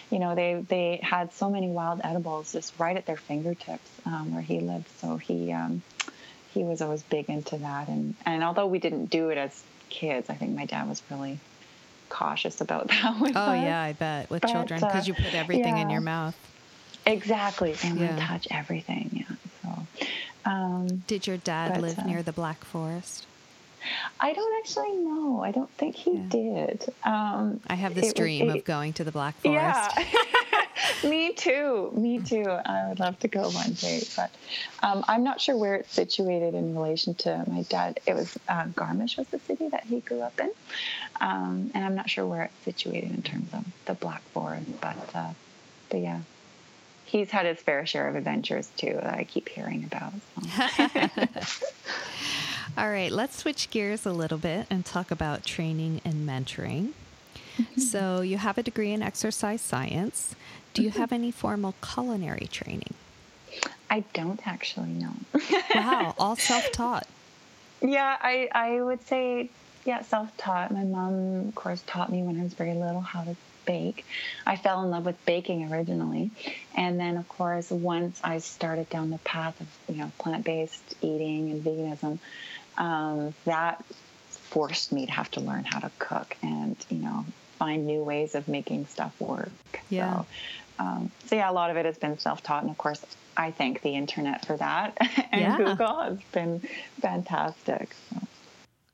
you 0.09 0.19
know, 0.19 0.35
they 0.35 0.63
they 0.67 0.99
had 1.01 1.33
so 1.33 1.49
many 1.49 1.69
wild 1.69 2.01
edibles 2.03 2.51
just 2.51 2.77
right 2.79 2.95
at 2.97 3.05
their 3.05 3.17
fingertips 3.17 3.89
um, 4.05 4.33
where 4.33 4.41
he 4.41 4.59
lived. 4.59 4.89
So 4.99 5.17
he 5.17 5.51
um, 5.53 5.83
he 6.53 6.63
was 6.63 6.81
always 6.81 7.03
big 7.03 7.29
into 7.29 7.57
that. 7.59 7.87
And 7.87 8.15
and 8.25 8.43
although 8.43 8.67
we 8.67 8.79
didn't 8.79 9.05
do 9.05 9.29
it 9.29 9.37
as 9.37 9.63
kids, 9.89 10.29
I 10.29 10.35
think 10.35 10.55
my 10.55 10.65
dad 10.65 10.87
was 10.87 11.01
really 11.09 11.39
cautious 12.09 12.59
about 12.61 12.87
that. 12.89 13.19
With 13.21 13.35
Oh 13.37 13.51
us. 13.51 13.63
yeah, 13.63 13.81
I 13.81 13.93
bet 13.93 14.29
with 14.29 14.41
But, 14.41 14.51
children 14.51 14.81
because 14.81 15.07
uh, 15.07 15.09
you 15.09 15.13
put 15.13 15.33
everything 15.33 15.77
in 15.77 15.89
your 15.89 16.01
mouth. 16.01 16.35
Exactly. 17.05 17.75
and 17.83 17.97
Yeah. 17.97 18.15
to 18.15 18.21
touch 18.21 18.47
everything. 18.51 19.20
Um, 20.45 21.04
Did 21.08 21.27
your 21.27 21.38
dad 21.38 21.73
But, 21.73 21.82
live 21.82 21.99
uh, 21.99 22.04
near 22.04 22.23
the 22.23 22.32
Black 22.34 22.63
Forest? 22.65 23.25
I 24.19 24.34
don't 24.34 24.54
actually 24.60 24.95
know. 24.97 25.41
I 25.43 25.51
don't 25.51 25.69
think 25.71 25.95
he 25.95 26.12
Yeah. 26.13 26.21
did. 26.30 26.86
Um, 27.04 27.60
I 27.67 27.75
have 27.75 27.95
this 27.95 28.06
was- 28.06 28.13
dream 28.13 28.49
it- 28.49 28.58
of 28.58 28.65
going 28.65 28.93
to 28.93 29.04
the 29.04 29.12
Black 29.12 29.36
Forest. 29.41 29.91
Yeah. 29.97 30.06
Me 31.04 31.32
too. 31.34 31.91
Me 31.95 32.19
too. 32.19 32.45
I 32.47 32.89
would 32.89 32.99
love 32.99 33.17
to 33.19 33.27
go 33.27 33.49
one 33.49 33.73
day, 33.73 34.01
but 34.15 34.32
um, 34.82 35.04
I'm 35.08 35.23
not 35.23 35.39
sure 35.41 35.56
where 35.56 35.75
it's 35.75 35.93
situated 35.93 36.54
in 36.56 36.75
relation 36.75 37.13
to 37.15 37.43
my 37.47 37.63
dad. 37.63 37.99
It 38.08 38.15
was 38.15 38.38
uh, 38.47 38.65
Garmisch 38.65 39.17
was 39.17 39.27
the 39.27 39.39
city 39.39 39.67
that 39.69 39.84
he 39.86 39.99
grew 40.01 40.21
up 40.21 40.39
in, 40.39 40.49
um, 41.19 41.71
and 41.73 41.84
I'm 41.86 41.95
not 41.95 42.10
sure 42.10 42.25
where 42.25 42.43
it's 42.43 42.65
situated 42.65 43.12
in 43.12 43.21
terms 43.21 43.49
of 43.54 43.65
the 43.86 43.93
Black 43.93 44.21
Forest. 44.34 44.65
But 44.82 44.97
uh, 45.15 45.34
but 45.89 45.99
yeah, 45.99 46.21
he's 47.12 47.30
had 47.30 47.45
his 47.45 47.60
fair 47.60 47.86
share 47.86 48.08
of 48.08 48.15
adventures 48.15 48.71
too 48.78 48.93
that 48.93 49.13
I 49.13 49.26
keep 49.26 49.50
hearing 49.50 49.84
about. 49.84 50.13
So. 50.56 51.28
All 52.78 52.89
right, 52.89 53.12
let's 53.12 53.36
switch 53.36 53.69
gears 53.69 54.06
a 54.06 54.13
little 54.13 54.38
bit 54.38 54.65
and 54.69 54.86
talk 54.86 55.12
about 55.12 55.43
training 55.43 56.00
and 56.06 56.28
mentoring. 56.28 56.91
Mm-hmm. 57.58 57.82
So, 57.82 58.21
you 58.21 58.38
have 58.38 58.58
a 58.58 58.63
degree 58.63 58.93
in 58.93 59.02
exercise 59.02 59.60
science. 59.60 60.36
Do 60.74 60.82
you 60.82 60.89
mm-hmm. 60.89 61.00
have 61.00 61.12
any 61.12 61.32
formal 61.32 61.76
culinary 61.82 62.47
training? 62.50 62.93
I 63.89 64.06
don't 64.13 64.47
actually 64.47 64.91
know. 64.91 65.12
wow, 65.76 66.15
all 66.17 66.38
self 66.38 66.71
taught. 66.71 67.08
Yeah, 67.82 68.15
I, 68.21 68.47
I 68.54 68.82
would 68.82 69.06
say, 69.06 69.50
yeah, 69.84 70.02
self 70.02 70.36
taught. 70.38 70.71
My 70.71 70.86
mom, 70.86 71.50
of 71.50 71.56
course, 71.56 71.84
taught 71.86 72.10
me 72.10 72.24
when 72.24 72.39
I 72.39 72.43
was 72.43 72.54
very 72.54 72.74
little 72.74 73.02
how 73.02 73.26
to 73.26 73.36
bake. 73.65 74.06
I 74.45 74.56
fell 74.56 74.84
in 74.84 74.89
love 74.89 75.06
with 75.06 75.24
baking 75.26 75.71
originally. 75.71 76.32
And 76.76 77.00
then, 77.00 77.17
of 77.17 77.28
course, 77.28 77.69
once 77.69 78.19
I 78.24 78.39
started 78.39 78.89
down 78.89 79.10
the 79.10 79.17
path 79.19 79.60
of, 79.62 79.67
you 79.89 80.02
know, 80.02 80.12
plant 80.17 80.45
based 80.45 80.95
eating 81.02 81.52
and 81.52 81.63
veganism, 81.63 82.19
um, 82.78 83.34
that 83.45 83.84
forced 84.52 84.91
me 84.91 85.06
to 85.06 85.12
have 85.12 85.32
to 85.32 85.39
learn 85.39 85.63
how 85.63 85.80
to 85.80 85.89
cook 85.97 86.36
and 86.43 86.76
you 86.89 86.97
know 86.97 87.26
find 87.58 87.86
new 87.86 88.04
ways 88.04 88.36
of 88.36 88.47
making 88.47 88.86
stuff 88.88 89.13
work. 89.19 89.52
Yeah. 89.89 90.13
So, 90.13 90.26
um, 90.80 91.12
so 91.28 91.36
yeah, 91.36 91.50
a 91.50 91.54
lot 91.54 91.69
of 91.69 91.78
it 91.78 91.86
has 91.86 91.97
been 91.97 92.17
self-taught, 92.17 92.63
and 92.63 92.71
of 92.71 92.78
course, 92.78 93.06
I 93.38 93.52
thank 93.52 93.82
the 93.82 93.95
internet 93.95 94.45
for 94.45 94.58
that, 94.58 94.97
and 95.32 95.41
yeah. 95.41 95.58
Google 95.58 96.00
has 96.02 96.19
been 96.32 96.62
fantastic. 97.00 97.95
So. 98.10 98.21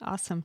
Awesome. 0.01 0.43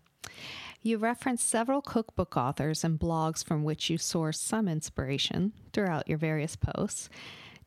You 0.85 0.99
reference 0.99 1.45
several 1.45 1.81
cookbook 1.81 2.37
authors 2.37 2.83
and 2.83 2.99
blogs 2.99 3.45
from 3.45 3.63
which 3.63 3.89
you 3.89 3.99
source 3.99 4.41
some 4.41 4.67
inspiration 4.67 5.53
throughout 5.73 6.09
your 6.09 6.19
various 6.19 6.57
posts. 6.57 7.09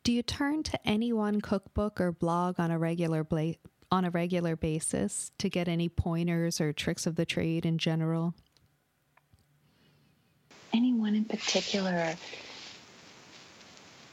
Do 0.03 0.11
you 0.11 0.21
turn 0.21 0.63
to 0.63 0.87
any 0.87 1.13
one 1.13 1.39
cookbook 1.39 2.01
or 2.01 2.11
blog 2.11 2.59
on 2.59 2.71
a 2.71 2.77
regular 2.77 3.23
bla- 3.23 3.55
on 3.89 4.03
a 4.03 4.09
regular 4.09 4.57
basis 4.57 5.31
to 5.37 5.49
get 5.49 5.69
any 5.69 5.87
pointers 5.87 6.59
or 6.59 6.73
tricks 6.73 7.07
of 7.07 7.15
the 7.15 7.25
trade 7.25 7.65
in 7.65 7.77
general? 7.77 8.33
Anyone 10.73 11.15
in 11.15 11.23
particular? 11.23 12.15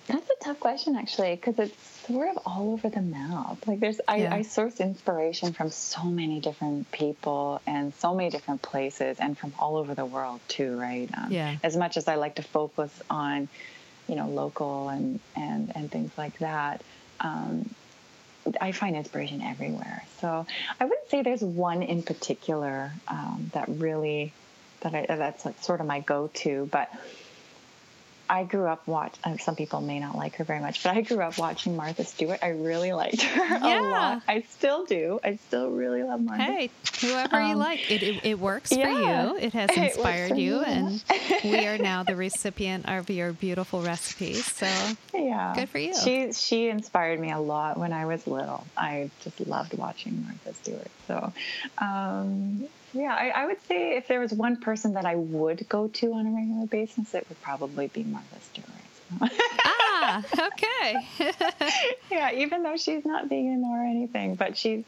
That's 0.06 0.30
a 0.30 0.44
tough 0.44 0.60
question, 0.60 0.94
actually, 0.94 1.34
because 1.34 1.58
it's 1.58 1.91
sort 2.06 2.28
of 2.28 2.38
all 2.44 2.72
over 2.72 2.88
the 2.88 3.02
map. 3.02 3.66
Like, 3.66 3.80
there's, 3.80 4.00
I, 4.06 4.16
yeah. 4.16 4.34
I 4.34 4.42
source 4.42 4.80
inspiration 4.80 5.52
from 5.52 5.70
so 5.70 6.04
many 6.04 6.40
different 6.40 6.90
people 6.92 7.60
and 7.66 7.94
so 7.94 8.14
many 8.14 8.30
different 8.30 8.62
places, 8.62 9.18
and 9.18 9.36
from 9.36 9.52
all 9.58 9.76
over 9.76 9.94
the 9.94 10.04
world 10.04 10.40
too, 10.48 10.78
right? 10.78 11.08
Um, 11.16 11.30
yeah. 11.30 11.56
As 11.62 11.76
much 11.76 11.96
as 11.96 12.08
I 12.08 12.16
like 12.16 12.36
to 12.36 12.42
focus 12.42 12.90
on, 13.08 13.48
you 14.08 14.16
know, 14.16 14.28
local 14.28 14.88
and 14.88 15.20
and 15.36 15.72
and 15.74 15.90
things 15.90 16.10
like 16.18 16.38
that, 16.38 16.82
um, 17.20 17.68
I 18.60 18.72
find 18.72 18.96
inspiration 18.96 19.40
everywhere. 19.40 20.04
So 20.20 20.46
I 20.80 20.84
wouldn't 20.84 21.08
say 21.10 21.22
there's 21.22 21.42
one 21.42 21.82
in 21.82 22.02
particular 22.02 22.92
um, 23.08 23.50
that 23.52 23.68
really 23.68 24.32
that 24.80 24.94
I, 24.94 25.06
that's 25.06 25.44
like 25.44 25.62
sort 25.62 25.80
of 25.80 25.86
my 25.86 26.00
go-to, 26.00 26.68
but 26.70 26.90
I 28.32 28.44
grew 28.44 28.66
up 28.66 28.86
watch. 28.86 29.14
Uh, 29.24 29.36
some 29.36 29.56
people 29.56 29.82
may 29.82 30.00
not 30.00 30.16
like 30.16 30.36
her 30.36 30.44
very 30.44 30.58
much, 30.58 30.82
but 30.82 30.96
I 30.96 31.02
grew 31.02 31.20
up 31.20 31.36
watching 31.36 31.76
Martha 31.76 32.02
Stewart. 32.02 32.38
I 32.42 32.48
really 32.48 32.94
liked 32.94 33.20
her 33.20 33.44
yeah. 33.62 33.78
a 33.78 33.82
lot. 33.90 34.22
I 34.26 34.40
still 34.48 34.86
do. 34.86 35.20
I 35.22 35.36
still 35.36 35.68
really 35.68 36.02
love 36.02 36.22
Martha. 36.22 36.42
Hey, 36.42 36.70
whoever 37.02 37.36
um, 37.36 37.50
you 37.50 37.56
like, 37.56 37.90
it, 37.90 38.02
it, 38.02 38.24
it 38.24 38.38
works 38.38 38.72
yeah, 38.72 38.84
for 38.86 39.34
you. 39.34 39.36
It 39.36 39.52
has 39.52 39.68
inspired 39.76 40.30
it 40.30 40.38
you, 40.38 40.60
and 40.60 41.04
we 41.44 41.66
are 41.66 41.76
now 41.76 42.04
the 42.04 42.16
recipient 42.16 42.88
of 42.88 43.10
your 43.10 43.34
beautiful 43.34 43.82
recipes. 43.82 44.46
So 44.46 44.66
yeah, 45.12 45.52
good 45.54 45.68
for 45.68 45.78
you. 45.78 45.94
She 45.94 46.32
she 46.32 46.68
inspired 46.68 47.20
me 47.20 47.32
a 47.32 47.38
lot 47.38 47.76
when 47.76 47.92
I 47.92 48.06
was 48.06 48.26
little. 48.26 48.66
I 48.78 49.10
just 49.20 49.46
loved 49.46 49.76
watching 49.76 50.24
Martha 50.24 50.54
Stewart. 50.54 50.90
So. 51.06 51.34
Um, 51.76 52.66
yeah, 52.92 53.14
I, 53.14 53.28
I, 53.28 53.46
would 53.46 53.62
say 53.66 53.96
if 53.96 54.08
there 54.08 54.20
was 54.20 54.32
one 54.32 54.56
person 54.56 54.94
that 54.94 55.04
I 55.04 55.14
would 55.14 55.66
go 55.68 55.88
to 55.88 56.12
on 56.14 56.26
a 56.26 56.30
regular 56.30 56.66
basis, 56.66 57.14
it 57.14 57.26
would 57.28 57.40
probably 57.42 57.88
be 57.88 58.04
Martha 58.04 58.36
Stewart. 58.40 58.68
ah, 59.64 60.24
okay. 60.46 61.06
yeah, 62.10 62.32
even 62.32 62.62
though 62.62 62.76
she's 62.76 63.04
not 63.04 63.28
vegan 63.28 63.64
or 63.64 63.84
anything, 63.84 64.34
but 64.34 64.56
she's 64.56 64.84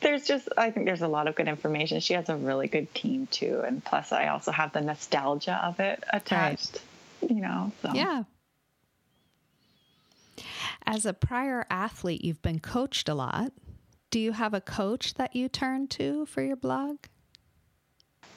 there's 0.00 0.26
just 0.26 0.48
I 0.56 0.70
think 0.70 0.86
there's 0.86 1.02
a 1.02 1.08
lot 1.08 1.28
of 1.28 1.34
good 1.34 1.48
information. 1.48 2.00
She 2.00 2.14
has 2.14 2.28
a 2.28 2.36
really 2.36 2.68
good 2.68 2.94
team 2.94 3.26
too, 3.26 3.62
and 3.66 3.84
plus 3.84 4.12
I 4.12 4.28
also 4.28 4.52
have 4.52 4.72
the 4.72 4.80
nostalgia 4.80 5.60
of 5.64 5.80
it 5.80 6.04
attached. 6.12 6.80
Right. 7.22 7.30
You 7.30 7.40
know, 7.40 7.72
so 7.82 7.92
yeah. 7.94 8.24
As 10.86 11.06
a 11.06 11.14
prior 11.14 11.64
athlete, 11.70 12.22
you've 12.22 12.42
been 12.42 12.60
coached 12.60 13.08
a 13.08 13.14
lot. 13.14 13.52
Do 14.10 14.18
you 14.18 14.32
have 14.32 14.52
a 14.52 14.60
coach 14.60 15.14
that 15.14 15.34
you 15.34 15.48
turn 15.48 15.88
to 15.88 16.26
for 16.26 16.42
your 16.42 16.56
blog? 16.56 16.98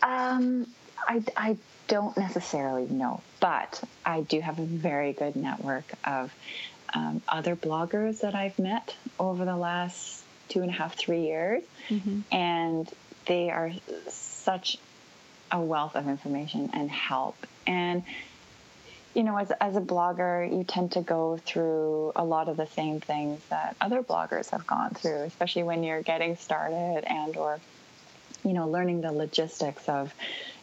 Um, 0.02 0.68
I, 1.08 1.24
I 1.36 1.58
don't 1.88 2.18
necessarily 2.18 2.88
know, 2.88 3.22
but 3.40 3.82
I 4.06 4.22
do 4.22 4.40
have 4.40 4.60
a 4.60 4.66
very 4.66 5.14
good 5.14 5.36
network 5.36 5.86
of 6.04 6.34
um, 6.94 7.22
other 7.28 7.56
bloggers 7.56 8.22
that 8.22 8.36
I've 8.36 8.58
met 8.60 8.96
over 9.20 9.46
the 9.46 9.56
last 9.56 10.24
two 10.50 10.62
and 10.62 10.70
a 10.70 10.74
half, 10.74 10.96
three 10.96 11.22
years. 11.22 11.64
Mm-hmm. 11.90 12.22
And 12.32 12.90
they 13.26 13.50
are 13.50 13.72
such 14.10 14.78
a 15.52 15.62
wealth 15.62 15.96
of 15.96 16.08
information 16.08 16.70
and 16.74 16.90
help. 16.90 17.36
And, 17.66 18.04
you 19.14 19.24
know, 19.24 19.38
as, 19.38 19.52
as 19.52 19.76
a 19.76 19.82
blogger, 19.82 20.50
you 20.50 20.64
tend 20.64 20.94
to 20.94 21.02
go 21.02 21.38
through 21.46 22.12
a 22.16 22.24
lot 22.24 22.50
of 22.50 22.58
the 22.58 22.68
same 22.68 23.00
things 23.00 23.42
that 23.50 23.76
other 23.80 24.04
bloggers 24.04 24.50
have 24.52 24.68
gone 24.68 24.92
through, 24.92 25.22
especially 25.24 25.64
when 25.64 25.84
you're 25.84 26.02
getting 26.02 26.36
started 26.36 27.04
and 27.06 27.36
or 27.38 27.60
you 28.44 28.54
know, 28.54 28.68
learning 28.68 29.02
the 29.02 29.12
logistics 29.12 29.88
of, 29.90 30.14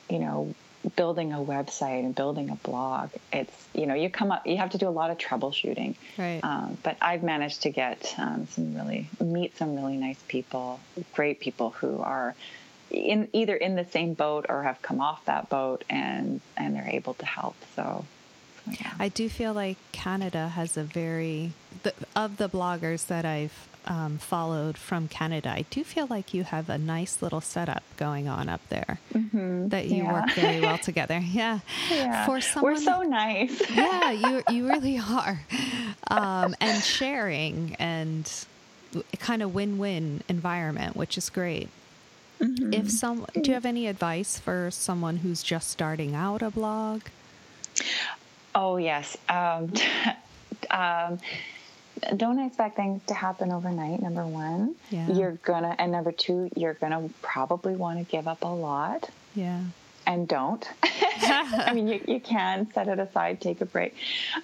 you 0.09 0.19
know, 0.19 0.55
building 0.97 1.33
a 1.33 1.39
website 1.39 2.01
and 2.01 2.15
building 2.15 2.51
a 2.51 2.57
blog. 2.57 3.11
It's, 3.33 3.53
you 3.73 3.87
know, 3.87 3.95
you 3.95 4.11
come 4.11 4.31
up, 4.31 4.47
you 4.47 4.59
have 4.59 4.71
to 4.71 4.79
do 4.79 4.89
a 4.89 4.91
lot 4.91 5.11
of 5.11 5.19
troubleshooting. 5.19 5.95
Right. 6.19 6.41
Um, 6.43 6.77
but 6.83 6.97
I've 7.01 7.23
managed 7.23 7.63
to 7.63 7.71
get 7.71 8.15
um, 8.19 8.47
some 8.49 8.75
really, 8.75 9.09
meet 9.21 9.57
some 9.57 9.77
really 9.77 9.97
nice 9.97 10.23
people, 10.29 10.81
great 11.15 11.41
people 11.41 11.71
who 11.71 12.01
are 12.01 12.35
in 12.91 13.29
either 13.33 13.57
in 13.57 13.77
the 13.77 13.85
same 13.87 14.15
boat 14.15 14.47
or 14.49 14.63
have 14.63 14.81
come 14.83 15.01
off 15.01 15.25
that 15.25 15.49
boat 15.49 15.85
and, 15.89 16.41
and 16.57 16.77
they're 16.77 16.89
able 16.89 17.15
to 17.15 17.27
help. 17.27 17.57
So, 17.77 18.05
yeah. 18.71 18.93
I 18.99 19.09
do 19.09 19.29
feel 19.29 19.53
like 19.53 19.79
Canada 19.93 20.49
has 20.49 20.77
a 20.77 20.85
very, 20.85 21.53
the, 21.83 21.95
of 22.15 22.37
the 22.37 22.49
bloggers 22.49 23.07
that 23.07 23.25
I've 23.25 23.69
um, 23.87 24.19
followed 24.19 24.79
from 24.79 25.09
Canada, 25.09 25.51
I 25.51 25.65
do 25.71 25.85
feel 25.85 26.07
like 26.09 26.33
you 26.33 26.45
have 26.45 26.69
a 26.69 26.79
nice 26.79 27.23
little 27.23 27.41
setup 27.41 27.83
going 27.97 28.29
on 28.29 28.49
up 28.49 28.61
there 28.69 28.99
mm-hmm. 29.13 29.69
that 29.69 29.87
you 29.89 30.05
yeah. 30.05 30.13
work 30.13 30.33
very 30.33 30.61
well 30.61 30.79
together. 30.91 31.19
Yeah. 31.19 31.61
yeah. 31.91 32.27
For 32.27 32.41
someone, 32.41 32.75
We're 32.75 32.81
so 32.81 33.03
nice. 33.03 33.71
yeah, 33.75 34.11
you, 34.11 34.43
you 34.51 34.69
really 34.69 34.99
are. 34.99 35.41
Um, 36.11 36.55
and 36.61 36.83
sharing 36.83 37.77
and 37.79 38.31
kind 39.19 39.43
of 39.43 39.55
win-win 39.55 40.23
environment, 40.29 40.97
which 40.97 41.19
is 41.19 41.31
great. 41.31 41.69
Mm-hmm. 42.41 42.73
If 42.73 42.91
some, 42.91 43.27
do 43.35 43.43
you 43.51 43.55
have 43.55 43.67
any 43.67 43.87
advice 43.87 44.39
for 44.39 44.71
someone 44.71 45.19
who's 45.19 45.43
just 45.43 45.71
starting 45.71 46.15
out 46.15 46.43
a 46.43 46.51
blog? 46.51 47.03
Oh 48.55 48.77
yes. 48.77 49.17
Um, 49.29 49.73
um, 50.71 51.19
don't 52.17 52.39
expect 52.39 52.77
things 52.77 53.03
to 53.07 53.15
happen 53.15 53.53
overnight. 53.53 54.03
Number 54.03 54.27
one, 54.27 54.75
yeah. 54.91 55.09
you're 55.11 55.33
gonna, 55.33 55.75
and 55.79 55.93
number 55.93 56.13
two, 56.13 56.51
you're 56.57 56.75
gonna 56.75 57.09
probably 57.23 57.77
want 57.77 57.99
to 57.99 58.05
give 58.05 58.29
up 58.29 58.43
a 58.43 58.49
lot. 58.49 59.09
Yeah. 59.35 59.61
And 60.07 60.29
don't. 60.29 60.69
I 60.83 61.73
mean, 61.75 61.89
you, 61.89 62.01
you 62.07 62.21
can 62.21 62.71
set 62.73 62.89
it 62.89 62.99
aside, 62.99 63.41
take 63.41 63.61
a 63.63 63.65
break, 63.65 63.95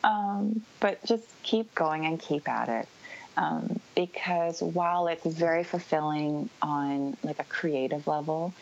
um, 0.02 0.62
but 0.80 1.04
just 1.04 1.24
keep 1.42 1.74
going 1.74 2.06
and 2.06 2.18
keep 2.18 2.48
at 2.48 2.68
it. 2.68 2.88
Um, 3.36 3.78
because 3.94 4.62
while 4.62 5.06
it's 5.06 5.24
very 5.24 5.64
fulfilling 5.64 6.50
on 6.62 7.16
like 7.22 7.38
a 7.38 7.44
creative 7.44 8.06
level, 8.06 8.54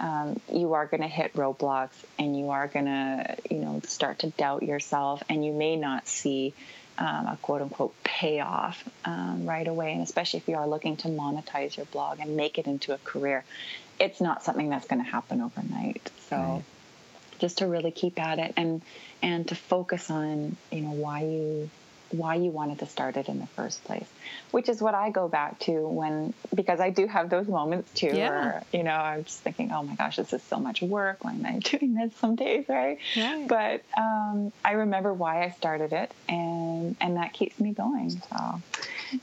um, 0.00 0.40
you 0.52 0.74
are 0.74 0.86
going 0.86 1.02
to 1.02 1.08
hit 1.08 1.34
roadblocks 1.34 1.94
and 2.18 2.36
you 2.36 2.50
are 2.50 2.66
going 2.66 2.86
to, 2.86 3.36
you 3.50 3.58
know, 3.58 3.80
start 3.84 4.20
to 4.20 4.30
doubt 4.30 4.62
yourself, 4.62 5.22
and 5.28 5.44
you 5.44 5.52
may 5.52 5.76
not 5.76 6.08
see 6.08 6.54
um, 7.00 7.26
a 7.26 7.38
quote 7.40 7.62
unquote 7.62 7.94
payoff 8.04 8.86
um, 9.04 9.46
right 9.46 9.66
away. 9.66 9.92
And 9.92 10.02
especially 10.02 10.38
if 10.38 10.48
you 10.48 10.56
are 10.56 10.68
looking 10.68 10.96
to 10.98 11.08
monetize 11.08 11.76
your 11.76 11.86
blog 11.86 12.20
and 12.20 12.36
make 12.36 12.58
it 12.58 12.66
into 12.66 12.94
a 12.94 12.98
career, 12.98 13.44
it's 13.98 14.20
not 14.20 14.44
something 14.44 14.68
that's 14.68 14.86
going 14.86 15.02
to 15.02 15.10
happen 15.10 15.40
overnight. 15.40 16.10
So, 16.28 16.36
right. 16.36 16.62
just 17.38 17.58
to 17.58 17.66
really 17.66 17.90
keep 17.90 18.20
at 18.20 18.38
it 18.38 18.52
and 18.56 18.82
and 19.22 19.48
to 19.48 19.54
focus 19.54 20.10
on 20.10 20.56
you 20.70 20.82
know 20.82 20.92
why 20.92 21.22
you 21.22 21.70
why 22.10 22.34
you 22.34 22.50
wanted 22.50 22.78
to 22.80 22.86
start 22.86 23.16
it 23.16 23.28
in 23.28 23.38
the 23.38 23.46
first 23.48 23.82
place, 23.84 24.06
which 24.50 24.68
is 24.68 24.82
what 24.82 24.94
I 24.94 25.10
go 25.10 25.28
back 25.28 25.58
to 25.60 25.86
when, 25.88 26.34
because 26.54 26.80
I 26.80 26.90
do 26.90 27.06
have 27.06 27.30
those 27.30 27.46
moments 27.46 27.92
too, 27.94 28.10
yeah. 28.12 28.28
where, 28.28 28.62
you 28.72 28.82
know, 28.82 28.94
I'm 28.94 29.24
just 29.24 29.40
thinking, 29.40 29.70
oh 29.72 29.82
my 29.82 29.94
gosh, 29.94 30.16
this 30.16 30.32
is 30.32 30.42
so 30.42 30.58
much 30.58 30.82
work. 30.82 31.24
Why 31.24 31.32
am 31.32 31.46
I 31.46 31.58
doing 31.58 31.94
this 31.94 32.14
some 32.16 32.36
days, 32.36 32.68
right? 32.68 32.98
right. 33.16 33.48
But 33.48 33.82
um, 33.96 34.52
I 34.64 34.72
remember 34.72 35.12
why 35.14 35.44
I 35.44 35.50
started 35.50 35.92
it 35.92 36.12
and, 36.28 36.96
and 37.00 37.16
that 37.16 37.32
keeps 37.32 37.58
me 37.60 37.72
going. 37.72 38.10
So, 38.10 38.62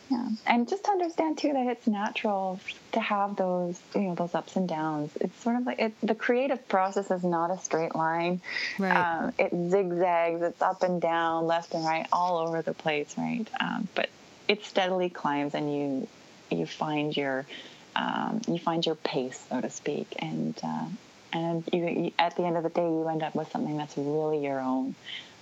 yeah. 0.09 0.29
And 0.45 0.67
just 0.67 0.85
to 0.85 0.91
understand 0.91 1.37
too 1.37 1.53
that 1.53 1.67
it's 1.67 1.87
natural 1.87 2.59
to 2.97 3.03
have 3.03 3.35
those, 3.35 3.79
you 3.93 4.01
know, 4.01 4.15
those 4.15 4.33
ups 4.33 4.55
and 4.55 4.67
downs. 4.67 5.11
It's 5.21 5.39
sort 5.43 5.55
of 5.55 5.67
like 5.67 5.77
it, 5.77 5.93
the 6.01 6.15
creative 6.15 6.67
process 6.67 7.11
is 7.11 7.23
not 7.23 7.51
a 7.51 7.59
straight 7.59 7.93
line. 7.93 8.41
Right. 8.79 8.97
Um, 8.97 9.33
it 9.37 9.51
zigzags, 9.69 10.41
it's 10.41 10.61
up 10.63 10.81
and 10.81 10.99
down, 10.99 11.45
left 11.45 11.75
and 11.75 11.85
right, 11.85 12.07
all 12.11 12.39
over 12.39 12.63
the 12.63 12.73
place, 12.73 13.13
right? 13.15 13.47
Um, 13.61 13.87
but 13.93 14.09
it 14.47 14.65
steadily 14.65 15.09
climbs, 15.09 15.53
and 15.53 15.71
you 15.71 16.07
you 16.49 16.65
find 16.65 17.15
your 17.15 17.45
um, 17.95 18.41
you 18.47 18.57
find 18.57 18.83
your 18.83 18.95
pace, 18.95 19.45
so 19.47 19.61
to 19.61 19.69
speak, 19.69 20.15
and 20.17 20.59
uh, 20.63 20.87
and 21.31 21.63
you, 21.71 21.85
you, 21.85 22.11
at 22.17 22.35
the 22.35 22.45
end 22.45 22.57
of 22.57 22.63
the 22.63 22.69
day, 22.69 22.81
you 22.81 23.07
end 23.07 23.21
up 23.21 23.35
with 23.35 23.51
something 23.51 23.77
that's 23.77 23.95
really 23.95 24.43
your 24.43 24.59
own. 24.59 24.95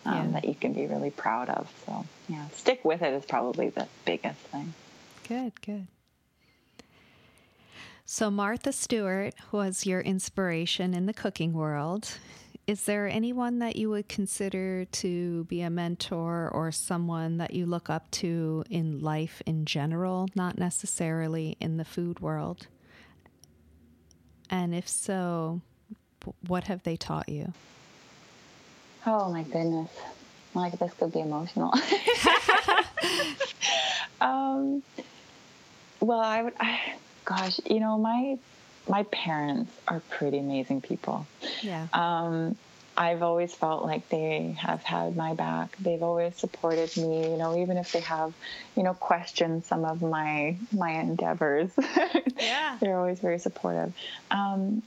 Um, 0.05 0.13
yeah. 0.13 0.31
That 0.33 0.45
you 0.45 0.53
can 0.53 0.73
be 0.73 0.85
really 0.85 1.09
proud 1.09 1.49
of. 1.49 1.67
So, 1.87 2.05
yeah, 2.29 2.47
stick 2.49 2.85
with 2.85 3.01
it 3.01 3.13
is 3.13 3.25
probably 3.25 3.69
the 3.69 3.87
biggest 4.05 4.37
thing. 4.37 4.75
Good, 5.27 5.59
good. 5.65 5.87
So, 8.07 8.29
Martha 8.29 8.71
Stewart 8.71 9.33
was 9.51 9.87
your 9.87 9.99
inspiration 9.99 10.93
in 10.93 11.07
the 11.07 11.13
cooking 11.13 11.53
world. 11.53 12.19
Is 12.67 12.85
there 12.85 13.07
anyone 13.07 13.57
that 13.59 13.77
you 13.77 13.89
would 13.89 14.07
consider 14.07 14.85
to 14.85 15.45
be 15.45 15.61
a 15.61 15.71
mentor 15.71 16.51
or 16.53 16.71
someone 16.71 17.37
that 17.37 17.55
you 17.55 17.65
look 17.65 17.89
up 17.89 18.11
to 18.11 18.63
in 18.69 18.99
life 18.99 19.41
in 19.47 19.65
general, 19.65 20.27
not 20.35 20.59
necessarily 20.59 21.57
in 21.59 21.77
the 21.77 21.85
food 21.85 22.19
world? 22.19 22.67
And 24.51 24.75
if 24.75 24.87
so, 24.87 25.61
what 26.45 26.65
have 26.65 26.83
they 26.83 26.97
taught 26.97 27.27
you? 27.27 27.53
Oh 29.07 29.31
my 29.31 29.41
goodness. 29.41 29.89
Like 30.53 30.77
this 30.77 30.93
could 30.93 31.11
be 31.11 31.21
emotional. 31.21 31.73
um, 34.21 34.83
well, 35.99 36.19
I 36.19 36.43
would, 36.43 36.53
I, 36.59 36.97
gosh, 37.25 37.59
you 37.69 37.79
know, 37.79 37.97
my 37.97 38.37
my 38.87 39.03
parents 39.03 39.71
are 39.87 40.01
pretty 40.11 40.37
amazing 40.37 40.81
people. 40.81 41.25
Yeah. 41.61 41.87
Um, 41.93 42.55
I've 42.97 43.23
always 43.23 43.53
felt 43.53 43.83
like 43.83 44.07
they 44.09 44.55
have 44.59 44.81
had 44.83 45.17
my 45.17 45.33
back. 45.33 45.75
They've 45.77 46.01
always 46.01 46.37
supported 46.37 46.95
me, 46.95 47.31
you 47.31 47.37
know, 47.37 47.57
even 47.57 47.75
if 47.75 47.91
they 47.91 47.99
have, 48.01 48.33
you 48.75 48.83
know, 48.83 48.93
questioned 48.93 49.65
some 49.65 49.83
of 49.83 50.01
my 50.01 50.57
my 50.71 50.91
endeavors. 50.91 51.71
Yeah. 52.37 52.77
They're 52.81 52.97
always 52.97 53.19
very 53.19 53.39
supportive. 53.39 53.93
Um, 54.29 54.83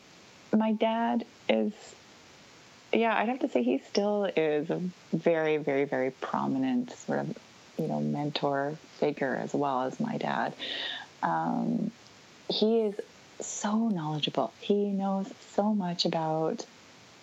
my 0.55 0.72
dad 0.72 1.24
is 1.49 1.72
yeah, 2.93 3.16
I'd 3.16 3.28
have 3.28 3.41
to 3.41 3.49
say 3.49 3.62
he 3.62 3.78
still 3.78 4.24
is 4.36 4.70
a 4.70 4.80
very, 5.12 5.57
very, 5.57 5.84
very 5.84 6.11
prominent 6.11 6.93
sort 6.93 7.20
of, 7.20 7.39
you 7.78 7.86
know, 7.86 8.01
mentor 8.01 8.76
figure 8.99 9.34
as 9.34 9.53
well 9.55 9.82
as 9.82 10.01
my 10.01 10.16
dad. 10.16 10.55
Um, 11.22 11.91
he 12.49 12.81
is 12.81 12.95
so 13.41 13.89
knowledgeable. 13.89 14.53
He 14.61 14.91
knows 14.91 15.27
so 15.55 15.75
much 15.75 16.05
about 16.05 16.65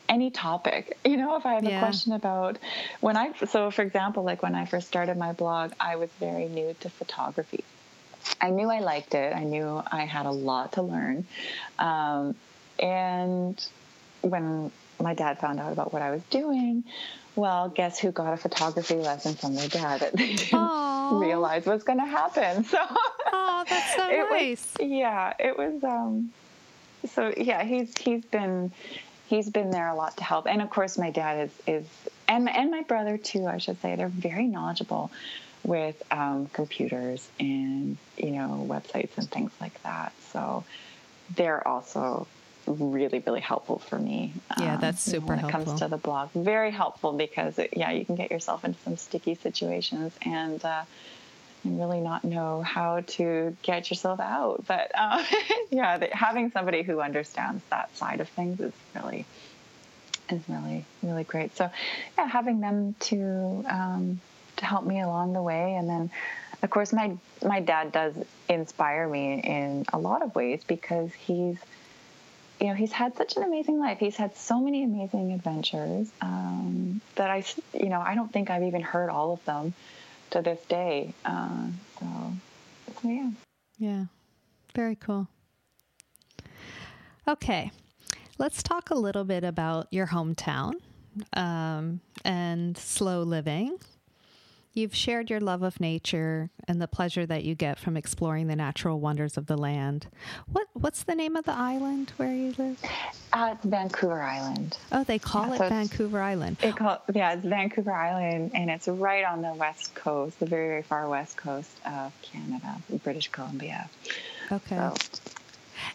any 0.08 0.32
topic. 0.32 0.98
You 1.06 1.18
know, 1.18 1.38
if 1.38 1.46
I 1.46 1.54
have 1.54 1.64
yeah. 1.64 1.78
a 1.78 1.80
question 1.80 2.14
about 2.14 2.58
when 3.00 3.16
I, 3.16 3.32
so 3.46 3.72
for 3.72 3.84
example, 3.84 4.24
like 4.24 4.42
when 4.42 4.56
I 4.56 4.66
first 4.66 4.88
started 4.88 5.18
my 5.18 5.34
blog, 5.34 5.72
I 5.80 5.96
was 5.98 6.10
very 6.20 6.48
new 6.48 6.76
to 6.82 6.90
photography. 6.90 7.64
I 8.42 8.50
knew 8.50 8.70
I 8.70 8.80
liked 8.80 9.14
it. 9.14 9.36
I 9.36 9.44
knew 9.44 9.82
I 9.92 10.06
had 10.06 10.26
a 10.26 10.32
lot 10.32 10.74
to 10.74 10.82
learn. 10.82 11.26
Um, 11.78 12.36
and 12.80 13.64
when 14.22 14.72
my 15.00 15.14
dad 15.14 15.40
found 15.40 15.60
out 15.60 15.72
about 15.72 15.94
what 15.94 16.02
I 16.02 16.12
was 16.12 16.24
doing, 16.32 16.84
well, 17.36 17.70
guess 17.70 18.00
who 18.00 18.12
got 18.12 18.34
a 18.34 18.38
photography 18.38 18.96
lesson 18.96 19.36
from 19.36 19.56
their 19.56 19.68
dad 19.68 20.02
that 20.02 20.14
they 20.14 20.36
didn't 20.36 20.52
Aww. 21.12 21.22
realize 21.22 21.66
was 21.66 21.84
going 21.84 22.00
to 22.00 22.06
happen. 22.06 22.66
So, 22.76 22.78
oh, 23.32 23.66
that's 23.70 23.96
so 23.96 24.08
nice. 24.32 24.74
Was, 24.80 24.88
yeah, 24.88 25.34
it 25.40 25.58
was. 25.58 25.84
Um, 25.84 26.32
so 27.06 27.34
yeah, 27.38 27.64
he's 27.64 27.96
he's 27.98 28.26
been 28.26 28.72
he's 29.28 29.50
been 29.50 29.72
there 29.72 29.88
a 29.88 29.96
lot 29.96 30.18
to 30.18 30.24
help, 30.24 30.48
and 30.48 30.62
of 30.62 30.70
course, 30.70 30.98
my 30.98 31.12
dad 31.12 31.50
is 31.50 31.84
is 31.84 31.86
and 32.28 32.50
and 32.50 32.72
my 32.72 32.82
brother 32.82 33.18
too. 33.18 33.46
I 33.46 33.58
should 33.58 33.82
say 33.82 33.96
they're 33.96 34.08
very 34.08 34.48
knowledgeable 34.48 35.12
with 35.64 36.02
um, 36.12 36.48
computers 36.54 37.28
and 37.40 37.98
you 38.18 38.32
know 38.32 38.66
websites 38.70 39.18
and 39.18 39.30
things 39.30 39.52
like 39.60 39.82
that. 39.84 40.14
So 40.32 40.64
they're 41.36 41.68
also 41.68 42.28
really 42.68 43.20
really 43.26 43.42
helpful 43.42 43.80
for 43.80 43.98
me. 43.98 44.34
Yeah 44.60 44.76
um, 44.76 44.82
that's 44.82 45.02
super 45.02 45.28
when 45.28 45.40
it 45.40 45.42
helpful. 45.42 45.66
comes 45.66 45.80
to 45.80 45.88
the 45.88 45.98
blog 45.98 46.30
very 46.32 46.72
helpful 46.72 47.14
because 47.14 47.60
it, 47.60 47.74
yeah 47.76 47.92
you 47.92 48.06
can 48.06 48.16
get 48.16 48.32
yourself 48.32 48.66
into 48.66 48.80
some 48.82 48.98
sticky 48.98 49.36
situations 49.36 50.14
and 50.22 50.64
uh, 50.64 50.84
and 51.64 51.80
really 51.80 52.00
not 52.00 52.24
know 52.24 52.62
how 52.62 53.02
to 53.02 53.58
get 53.64 53.90
yourself 53.90 54.20
out. 54.20 54.64
But 54.68 54.92
uh, 54.96 55.24
yeah 55.70 55.98
the, 55.98 56.10
having 56.12 56.52
somebody 56.52 56.84
who 56.84 57.02
understands 57.02 57.64
that 57.70 57.96
side 57.98 58.22
of 58.22 58.30
things 58.30 58.60
is 58.60 58.74
really 58.96 59.26
is 60.30 60.42
really 60.48 60.86
really 61.04 61.24
great. 61.24 61.56
So 61.56 61.70
yeah 62.18 62.28
having 62.28 62.62
them 62.62 62.96
to 63.02 63.66
um, 63.70 64.22
to 64.58 64.66
help 64.66 64.86
me 64.86 65.02
along 65.02 65.34
the 65.34 65.42
way. 65.42 65.76
And 65.76 65.90
then 65.90 66.10
of 66.64 66.70
course 66.70 66.94
my 66.94 67.18
my 67.44 67.60
dad 67.60 67.92
does 67.92 68.14
inspire 68.50 69.08
me 69.08 69.40
in 69.42 69.86
a 69.94 70.00
lot 70.00 70.22
of 70.22 70.34
ways 70.36 70.62
because 70.66 71.14
he's 71.14 71.58
you 72.60 72.68
know, 72.68 72.74
he's 72.74 72.92
had 72.92 73.16
such 73.18 73.36
an 73.38 73.44
amazing 73.44 73.80
life. 73.80 74.00
He's 74.00 74.16
had 74.16 74.36
so 74.36 74.60
many 74.60 74.84
amazing 74.84 75.34
adventures 75.34 76.10
um, 76.22 77.02
that 77.16 77.30
I, 77.30 77.44
you 77.74 77.90
know, 77.90 78.00
I 78.00 78.16
don't 78.16 78.32
think 78.32 78.50
I've 78.50 78.64
even 78.64 78.82
heard 78.82 79.10
all 79.10 79.34
of 79.34 79.44
them 79.46 79.74
to 80.32 80.42
this 80.42 80.64
day. 80.66 81.14
Uh, 81.26 81.68
so, 82.00 82.06
so, 83.02 83.10
yeah. 83.10 83.30
Yeah. 83.78 84.06
Very 84.74 84.96
cool. 84.96 85.28
Okay. 87.28 87.72
Let's 88.38 88.62
talk 88.62 88.90
a 88.90 88.96
little 88.96 89.24
bit 89.24 89.44
about 89.44 89.88
your 89.92 90.08
hometown 90.08 90.74
um, 91.34 92.02
and 92.24 92.78
slow 92.78 93.22
living. 93.24 93.78
You've 94.76 94.94
shared 94.94 95.30
your 95.30 95.40
love 95.40 95.64
of 95.64 95.80
nature 95.80 96.50
and 96.68 96.82
the 96.82 96.88
pleasure 96.88 97.26
that 97.26 97.46
you 97.46 97.56
get 97.56 97.80
from 97.80 97.96
exploring 97.96 98.48
the 98.48 98.58
natural 98.58 99.00
wonders 99.00 99.38
of 99.38 99.46
the 99.46 99.58
land. 99.58 100.08
What 100.52 100.68
What's 100.74 101.04
the 101.04 101.16
name 101.16 101.38
of 101.38 101.46
the 101.46 101.54
island 101.54 102.12
where 102.18 102.36
you 102.36 102.54
live? 102.58 102.78
Uh, 103.32 103.56
it's 103.56 103.66
Vancouver 103.66 104.22
Island. 104.22 104.78
Oh, 104.92 105.06
they 105.06 105.18
call 105.18 105.48
yeah, 105.48 105.54
it 105.54 105.58
so 105.60 105.70
Vancouver 105.70 106.20
Island. 106.20 106.58
It 106.62 106.76
call, 106.76 107.02
yeah, 107.14 107.36
it's 107.36 107.46
Vancouver 107.46 107.94
Island, 107.94 108.52
and 108.54 108.70
it's 108.70 108.90
right 108.90 109.24
on 109.24 109.42
the 109.42 109.54
west 109.54 109.96
coast, 109.96 110.42
the 110.42 110.46
very, 110.46 110.68
very 110.68 110.84
far 110.84 111.08
west 111.08 111.38
coast 111.38 111.72
of 111.86 112.12
Canada, 112.22 112.76
British 113.02 113.30
Columbia. 113.30 113.90
Okay. 114.52 114.76
So. 114.76 114.94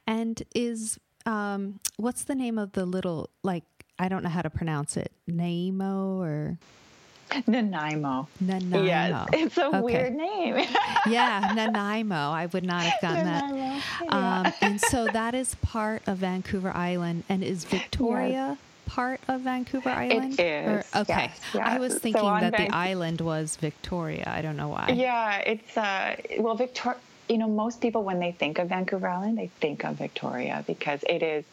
And 0.07 0.43
is 0.55 0.99
um, 1.26 1.81
what's 1.99 2.24
the 2.24 2.35
name 2.35 2.57
of 2.57 2.72
the 2.72 2.87
little 2.87 3.28
like 3.43 3.64
I 3.99 4.09
don't 4.09 4.22
know 4.22 4.31
how 4.31 4.41
to 4.41 4.49
pronounce 4.49 4.97
it, 4.97 5.12
Nemo 5.26 6.18
or 6.18 6.59
Nanaimo. 7.47 8.28
Nanaimo. 8.41 8.83
Yes, 8.83 9.28
it's 9.33 9.59
a 9.59 9.66
okay. 9.66 9.81
weird 9.81 10.14
name. 10.14 10.57
yeah, 11.07 11.53
Nanaimo. 11.55 12.14
I 12.14 12.47
would 12.47 12.64
not 12.64 12.83
have 12.83 13.01
gotten 13.01 13.26
Nanaimo. 13.26 13.57
that. 13.57 13.83
Yeah. 14.03 14.41
Um, 14.47 14.53
and 14.61 14.81
so 14.81 15.07
that 15.07 15.35
is 15.35 15.55
part 15.57 16.03
of 16.07 16.18
Vancouver 16.18 16.74
Island. 16.74 17.24
And 17.28 17.43
is 17.43 17.64
Victoria 17.64 18.31
yes. 18.31 18.59
part 18.87 19.20
of 19.28 19.43
Vancouver 19.43 19.91
Island? 19.91 20.39
It 20.39 20.43
is. 20.43 20.68
Or, 20.95 21.01
okay. 21.01 21.31
Yes, 21.33 21.41
yes. 21.55 21.66
I 21.66 21.78
was 21.78 21.99
thinking 21.99 22.22
so 22.22 22.39
that 22.41 22.57
the 22.57 22.68
island 22.74 23.20
was 23.20 23.57
Victoria. 23.57 24.24
I 24.26 24.43
don't 24.43 24.57
know 24.57 24.68
why. 24.68 24.91
Yeah, 24.95 25.39
it's, 25.39 25.76
uh, 25.76 26.16
well, 26.39 26.55
Victoria 26.55 26.99
you 27.31 27.39
know, 27.39 27.49
most 27.49 27.81
people 27.81 28.03
when 28.03 28.18
they 28.18 28.33
think 28.33 28.59
of 28.59 28.70
Vancouver 28.70 29.07
Island, 29.07 29.39
they 29.39 29.51
think 29.61 29.85
of 29.85 29.95
Victoria 29.95 30.64
because 30.66 31.05
it 31.09 31.22
is, 31.22 31.45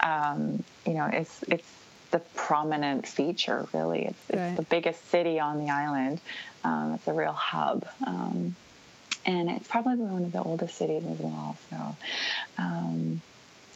um, 0.00 0.64
you 0.84 0.94
know, 0.94 1.06
it's 1.06 1.44
it's 1.44 1.68
the 2.10 2.20
prominent 2.34 3.06
feature, 3.06 3.66
really. 3.72 4.06
It's, 4.06 4.30
it's 4.30 4.38
right. 4.38 4.56
the 4.56 4.62
biggest 4.62 5.08
city 5.10 5.38
on 5.40 5.64
the 5.64 5.70
island. 5.70 6.20
Um, 6.64 6.94
it's 6.94 7.06
a 7.08 7.12
real 7.12 7.32
hub. 7.32 7.86
Um, 8.06 8.54
and 9.26 9.50
it's 9.50 9.68
probably 9.68 9.96
one 9.96 10.24
of 10.24 10.32
the 10.32 10.42
oldest 10.42 10.76
cities 10.76 11.04
as 11.10 11.18
well. 11.18 11.56
So 11.70 11.96
um, 12.58 13.20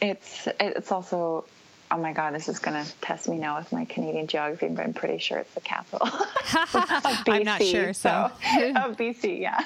it's 0.01 0.47
it's 0.59 0.91
also 0.91 1.45
oh 1.91 1.97
my 1.97 2.13
god, 2.13 2.33
this 2.33 2.49
is 2.49 2.59
going 2.59 2.83
to 2.83 2.91
test 3.01 3.29
me 3.29 3.37
now 3.37 3.57
with 3.57 3.71
my 3.71 3.85
Canadian 3.85 4.27
geography, 4.27 4.67
but 4.67 4.85
I'm 4.85 4.93
pretty 4.93 5.19
sure 5.19 5.37
it's 5.37 5.53
the 5.53 5.61
capital 5.61 6.07
of 6.07 6.13
BC. 6.13 7.23
I'm 7.27 7.43
not 7.43 7.63
sure. 7.63 7.93
So, 7.93 8.31
so 8.57 8.69
of 8.75 8.97
BC, 8.97 9.39
yeah. 9.39 9.59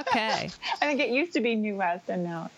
okay. 0.00 0.50
I 0.80 0.86
think 0.86 1.00
it 1.00 1.10
used 1.10 1.32
to 1.34 1.40
be 1.40 1.54
New 1.54 1.76
West, 1.76 2.04
and 2.08 2.24
now 2.24 2.50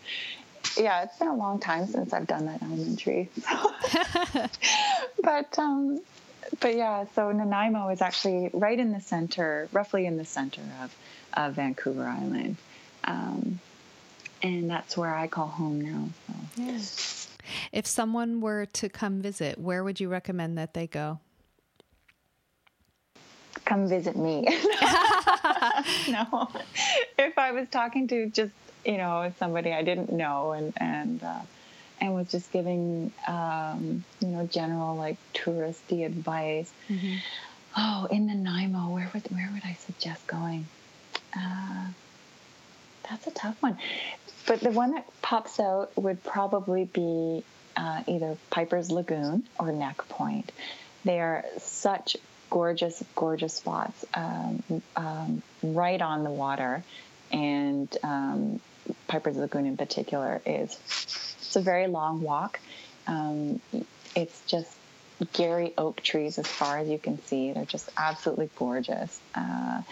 yeah, 0.77 1.03
it's 1.03 1.19
been 1.19 1.29
a 1.29 1.37
long 1.37 1.61
time 1.61 1.87
since 1.87 2.13
I've 2.13 2.27
done 2.27 2.47
that 2.47 2.63
elementary. 2.63 3.31
but 5.23 5.59
um, 5.59 6.01
but 6.61 6.77
yeah, 6.77 7.05
so 7.15 7.31
Nanaimo 7.33 7.89
is 7.89 8.01
actually 8.03 8.51
right 8.53 8.79
in 8.79 8.93
the 8.93 9.01
center, 9.01 9.69
roughly 9.73 10.07
in 10.07 10.17
the 10.17 10.25
center 10.25 10.63
of, 10.83 10.95
of 11.35 11.55
Vancouver 11.55 12.05
Island. 12.05 12.57
Um, 13.05 13.61
and 14.43 14.71
that's 14.71 14.97
where 14.97 15.15
I 15.15 15.27
call 15.27 15.47
home 15.47 15.81
now. 15.81 16.09
So. 16.27 16.63
Yeah. 16.63 16.79
If 17.73 17.87
someone 17.87 18.41
were 18.41 18.67
to 18.67 18.89
come 18.89 19.21
visit, 19.21 19.59
where 19.59 19.85
would 19.85 20.01
you 20.01 20.09
recommend 20.09 20.59
that 20.59 20.75
they 20.75 20.87
go? 20.87 21.21
Come 23.65 23.89
visit 23.89 24.17
me. 24.17 24.43
no. 26.09 26.49
If 27.19 27.39
I 27.39 27.53
was 27.53 27.69
talking 27.71 28.09
to 28.09 28.29
just, 28.31 28.53
you 28.85 28.99
know, 28.99 29.33
somebody 29.39 29.73
I 29.73 29.83
didn't 29.83 30.13
know 30.13 30.53
and, 30.53 30.73
and, 30.77 31.23
uh, 31.23 31.41
and 32.01 32.15
was 32.15 32.31
just 32.31 32.53
giving, 32.53 33.13
um, 33.27 34.05
you 34.21 34.29
know, 34.29 34.47
general 34.47 34.97
like 34.97 35.17
touristy 35.33 36.05
advice. 36.05 36.71
Mm-hmm. 36.89 37.17
Oh, 37.77 38.07
in 38.11 38.27
Nanaimo, 38.27 38.91
where 38.95 39.11
would 39.13 39.25
where 39.31 39.51
would 39.53 39.65
I 39.65 39.75
suggest 39.75 40.27
going? 40.27 40.67
Uh, 41.37 41.87
that's 43.09 43.27
a 43.27 43.31
tough 43.33 43.61
one, 43.61 43.79
but 44.47 44.61
the 44.61 44.71
one 44.71 44.93
that 44.93 45.07
pops 45.23 45.59
out 45.59 45.91
would 45.97 46.23
probably 46.23 46.85
be 46.85 47.45
uh, 47.77 48.03
either 48.07 48.37
Piper's 48.51 48.91
Lagoon 48.91 49.45
or 49.59 49.73
Neck 49.73 50.09
Point. 50.09 50.53
They 51.05 51.21
are 51.21 51.45
such 51.59 52.17
gorgeous, 52.51 53.03
gorgeous 53.17 53.55
spots 53.55 54.05
um, 54.15 54.63
um, 54.97 55.43
right 55.63 56.01
on 56.01 56.23
the 56.23 56.31
water, 56.31 56.85
and 57.33 57.95
um, 58.03 58.61
Piper's 59.09 59.37
Lagoon 59.37 59.67
in 59.67 59.77
particular 59.77 60.41
is 60.45 60.79
it's 61.39 61.57
a 61.57 61.61
very 61.61 61.87
long 61.87 62.23
walk. 62.23 62.61
Um, 63.07 63.61
it's 64.15 64.41
just 64.47 64.75
Garry 65.33 65.73
oak 65.79 66.03
trees 66.03 66.39
as 66.39 66.47
far 66.47 66.79
as 66.79 66.89
you 66.89 66.99
can 66.99 67.23
see. 67.25 67.53
They're 67.53 67.65
just 67.65 67.89
absolutely 67.97 68.51
gorgeous. 68.57 69.21
Uh, 69.35 69.83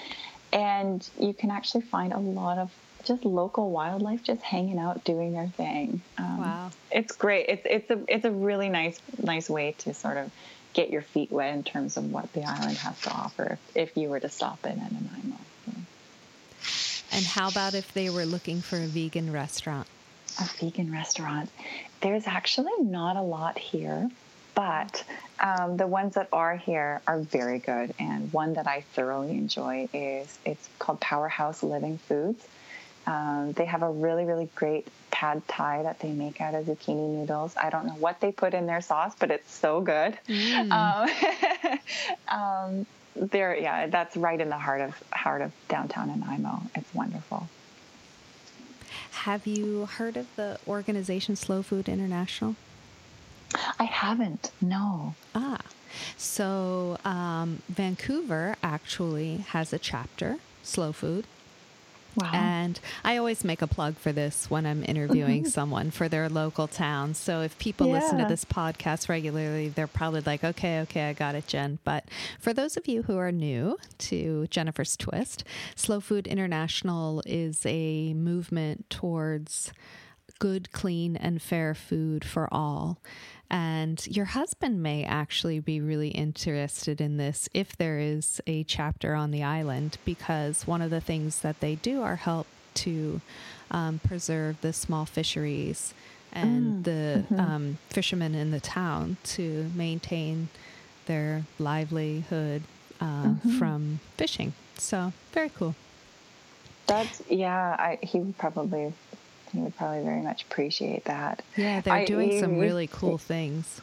and 0.53 1.09
you 1.19 1.33
can 1.33 1.51
actually 1.51 1.83
find 1.83 2.13
a 2.13 2.19
lot 2.19 2.59
of 2.59 2.71
just 3.05 3.25
local 3.25 3.71
wildlife 3.71 4.23
just 4.23 4.43
hanging 4.43 4.79
out 4.79 5.05
doing 5.05 5.33
their 5.33 5.49
thing. 5.49 6.03
Um, 6.19 6.39
wow. 6.39 6.71
It's 6.91 7.17
great. 7.17 7.47
It's 7.49 7.63
it's 7.65 7.91
a 7.91 8.01
it's 8.09 8.25
a 8.25 8.31
really 8.31 8.69
nice 8.69 8.99
nice 9.21 9.49
way 9.49 9.73
to 9.79 9.95
sort 9.95 10.17
of 10.17 10.31
get 10.73 10.91
your 10.91 11.03
feet 11.03 11.31
wet 11.31 11.55
in 11.55 11.65
terms 11.65 11.97
of 11.97 12.11
what 12.13 12.33
the 12.33 12.45
island 12.45 12.77
has 12.79 13.01
to 13.03 13.11
offer 13.11 13.59
if, 13.75 13.91
if 13.91 13.97
you 13.97 14.09
were 14.09 14.21
to 14.21 14.29
stop 14.29 14.65
in 14.65 14.79
at 14.79 14.93
Nanaimo. 14.93 15.37
And 17.13 17.25
how 17.25 17.49
about 17.49 17.75
if 17.75 17.93
they 17.93 18.11
were 18.11 18.25
looking 18.25 18.61
for 18.61 18.77
a 18.77 18.87
vegan 18.87 19.33
restaurant? 19.33 19.87
a 20.41 20.45
vegan 20.59 20.93
restaurant. 20.93 21.51
There's 22.01 22.27
actually 22.27 22.73
not 22.81 23.17
a 23.17 23.23
lot 23.23 23.59
here, 23.59 24.11
but 24.55 25.05
um, 25.41 25.77
the 25.77 25.87
ones 25.87 26.15
that 26.15 26.29
are 26.33 26.57
here 26.57 27.01
are 27.07 27.19
very 27.21 27.59
good. 27.59 27.95
And 27.99 28.33
one 28.33 28.55
that 28.55 28.67
I 28.67 28.83
thoroughly 28.95 29.31
enjoy 29.31 29.89
is 29.93 30.39
it's 30.45 30.69
called 30.79 31.01
Powerhouse 31.01 31.63
Living 31.63 31.99
Foods. 31.99 32.47
Um, 33.07 33.53
they 33.53 33.65
have 33.65 33.83
a 33.83 33.91
really, 33.91 34.25
really 34.25 34.49
great 34.55 34.87
pad 35.11 35.43
thai 35.49 35.83
that 35.83 35.99
they 35.99 36.13
make 36.13 36.41
out 36.41 36.55
of 36.55 36.67
zucchini 36.67 37.19
noodles. 37.19 37.55
I 37.57 37.69
don't 37.69 37.87
know 37.87 37.95
what 37.95 38.21
they 38.21 38.31
put 38.31 38.55
in 38.55 38.67
their 38.67 38.81
sauce, 38.81 39.15
but 39.19 39.31
it's 39.31 39.53
so 39.53 39.81
good. 39.81 40.17
Mm. 40.29 40.71
Um, 40.71 41.79
um, 42.29 42.87
there, 43.31 43.57
yeah, 43.57 43.87
that's 43.87 44.17
right 44.17 44.41
in 44.41 44.49
the 44.49 44.59
heart 44.59 44.81
of 44.81 45.03
heart 45.13 45.43
of 45.43 45.53
downtown 45.69 46.09
Nanaimo. 46.09 46.63
It's 46.75 46.93
wonderful. 46.95 47.49
Have 49.13 49.47
you 49.47 49.87
heard 49.87 50.17
of 50.17 50.27
the 50.37 50.59
organization 50.67 51.37
Slow 51.37 51.63
Food 51.63 51.89
International? 51.89 52.57
I 53.79 53.85
haven't, 53.85 54.51
no. 54.61 55.15
Ah, 55.35 55.61
so 56.17 56.99
um, 57.05 57.63
Vancouver 57.69 58.57
actually 58.63 59.39
has 59.49 59.73
a 59.73 59.79
chapter, 59.79 60.39
Slow 60.63 60.93
Food, 60.93 61.27
Wow. 62.17 62.31
And 62.35 62.79
I 63.05 63.17
always 63.17 63.45
make 63.45 63.63
a 63.63 63.67
plug 63.67 63.97
for 63.97 64.13
this 64.13 64.51
when 64.51 64.67
I'm 64.67 64.85
interviewing 64.85 65.45
someone 65.49 65.91
for 65.91 66.09
their 66.09 66.29
local 66.29 66.69
town. 66.69 67.15
So 67.15 67.41
if 67.41 67.57
people 67.59 67.87
yeah. 67.87 67.95
listen 67.95 68.19
to 68.19 68.27
this 68.27 68.45
podcast 68.45 69.09
regularly, 69.09 69.69
they're 69.69 69.87
probably 69.87 70.21
like, 70.21 70.45
okay, 70.45 70.81
okay, 70.81 71.09
I 71.09 71.13
got 71.13 71.35
it, 71.35 71.47
Jen. 71.47 71.79
But 71.85 72.05
for 72.39 72.53
those 72.53 72.77
of 72.77 72.87
you 72.87 73.03
who 73.03 73.17
are 73.17 73.33
new 73.33 73.79
to 73.99 74.47
Jennifer's 74.49 74.97
Twist, 74.97 75.45
Slow 75.75 76.01
Food 76.01 76.27
International 76.27 77.23
is 77.25 77.65
a 77.67 78.15
movement 78.15 78.91
towards 78.91 79.73
good, 80.39 80.73
clean, 80.73 81.17
and 81.17 81.41
fair 81.41 81.73
food 81.75 82.25
for 82.25 82.53
all. 82.53 82.99
And 83.53 84.05
your 84.07 84.25
husband 84.25 84.83
may 84.83 85.05
actually 85.05 85.61
be 85.61 85.79
really 85.79 86.09
interested 86.09 87.03
in 87.03 87.19
this 87.19 87.51
if 87.53 87.77
there 87.77 87.99
is 87.99 88.41
a 88.47 88.65
chapter 88.65 89.15
on 89.15 89.31
the 89.31 89.43
island, 89.43 89.99
because 90.07 90.67
one 90.67 90.81
of 90.81 90.89
the 90.91 91.03
things 91.03 91.41
that 91.41 91.61
they 91.61 91.75
do 91.75 92.01
are 92.01 92.17
help 92.17 92.47
to 92.77 93.21
um, 93.71 94.01
preserve 94.03 94.59
the 94.63 94.73
small 94.73 95.05
fisheries 95.05 95.93
and 96.33 96.83
mm. 96.83 96.85
the 96.85 97.25
mm-hmm. 97.25 97.39
um, 97.39 97.79
fishermen 97.91 98.35
in 98.35 98.53
the 98.53 98.61
town 98.61 99.19
to 99.25 99.71
maintain 99.75 100.49
their 101.05 101.45
livelihood 101.59 102.63
uh, 103.03 103.05
mm-hmm. 103.05 103.59
from 103.59 104.01
fishing. 104.17 104.55
So, 104.79 105.13
very 105.33 105.51
cool. 105.51 105.75
That's, 106.87 107.23
yeah, 107.29 107.77
I, 107.79 107.99
he 108.03 108.19
would 108.19 108.39
probably 108.39 108.95
he 109.53 109.61
would 109.61 109.77
probably 109.77 110.03
very 110.03 110.23
much 110.23 110.43
appreciate 110.43 111.05
that. 111.05 111.43
Yeah, 111.57 111.81
they're 111.81 111.95
I, 111.95 112.05
doing 112.05 112.41
some 112.41 112.59
really 112.59 112.87
cool 112.87 113.19
things. 113.19 113.81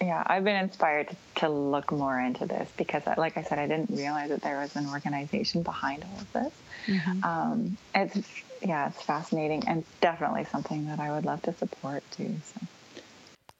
Yeah, 0.00 0.22
I've 0.26 0.44
been 0.44 0.56
inspired 0.56 1.16
to 1.36 1.48
look 1.48 1.90
more 1.90 2.20
into 2.20 2.44
this 2.44 2.70
because, 2.76 3.02
like 3.16 3.38
I 3.38 3.42
said, 3.42 3.58
I 3.58 3.66
didn't 3.66 3.96
realize 3.96 4.28
that 4.28 4.42
there 4.42 4.58
was 4.58 4.76
an 4.76 4.86
organization 4.88 5.62
behind 5.62 6.04
all 6.04 6.20
of 6.20 6.32
this. 6.32 6.52
Mm-hmm. 6.86 7.24
Um, 7.24 7.78
it's 7.94 8.28
yeah, 8.62 8.88
it's 8.88 9.02
fascinating 9.02 9.66
and 9.66 9.84
definitely 10.00 10.44
something 10.44 10.86
that 10.86 11.00
I 11.00 11.10
would 11.12 11.24
love 11.24 11.42
to 11.42 11.54
support 11.54 12.02
too. 12.10 12.34
So. 12.44 12.66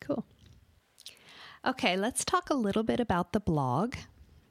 Cool. 0.00 0.24
Okay, 1.64 1.96
let's 1.96 2.24
talk 2.24 2.50
a 2.50 2.54
little 2.54 2.82
bit 2.82 3.00
about 3.00 3.32
the 3.32 3.40
blog. 3.40 3.94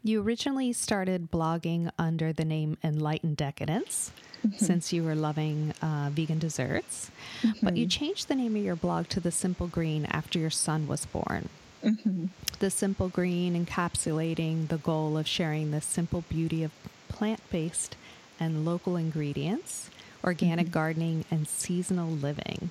You 0.06 0.22
originally 0.22 0.72
started 0.72 1.32
blogging 1.32 1.89
under 1.97 2.32
the 2.32 2.45
name 2.45 2.78
Enlightened 2.84 3.38
Decadence 3.38 4.12
mm-hmm. 4.45 4.64
since 4.64 4.93
you 4.93 5.03
were 5.03 5.16
loving 5.16 5.74
uh, 5.82 6.12
vegan 6.14 6.38
desserts, 6.38 7.10
mm-hmm. 7.41 7.66
but 7.66 7.76
you 7.76 7.88
changed 7.88 8.28
the 8.28 8.36
name 8.36 8.56
of 8.56 8.64
your 8.64 8.76
blog 8.76 9.08
to 9.10 9.20
The 9.20 9.32
Simple 9.32 9.66
Green 9.66 10.06
after 10.06 10.38
your 10.38 10.51
son 10.51 10.88
was 10.88 11.08
born. 11.08 11.49
Mm-hmm. 11.84 12.28
The 12.60 12.70
Simple 12.70 13.10
Green 13.10 13.66
encapsulating 13.66 14.68
the 14.68 14.78
goal 14.78 15.18
of 15.18 15.28
sharing 15.28 15.72
the 15.72 15.82
simple 15.82 16.24
beauty 16.30 16.62
of 16.62 16.72
plant 17.08 17.41
based 17.49 17.95
and 18.39 18.64
local 18.64 18.97
ingredients, 18.97 19.89
organic 20.24 20.68
mm-hmm. 20.68 20.74
gardening, 20.74 21.26
and 21.32 21.47
seasonal 21.47 22.12
living. 22.12 22.70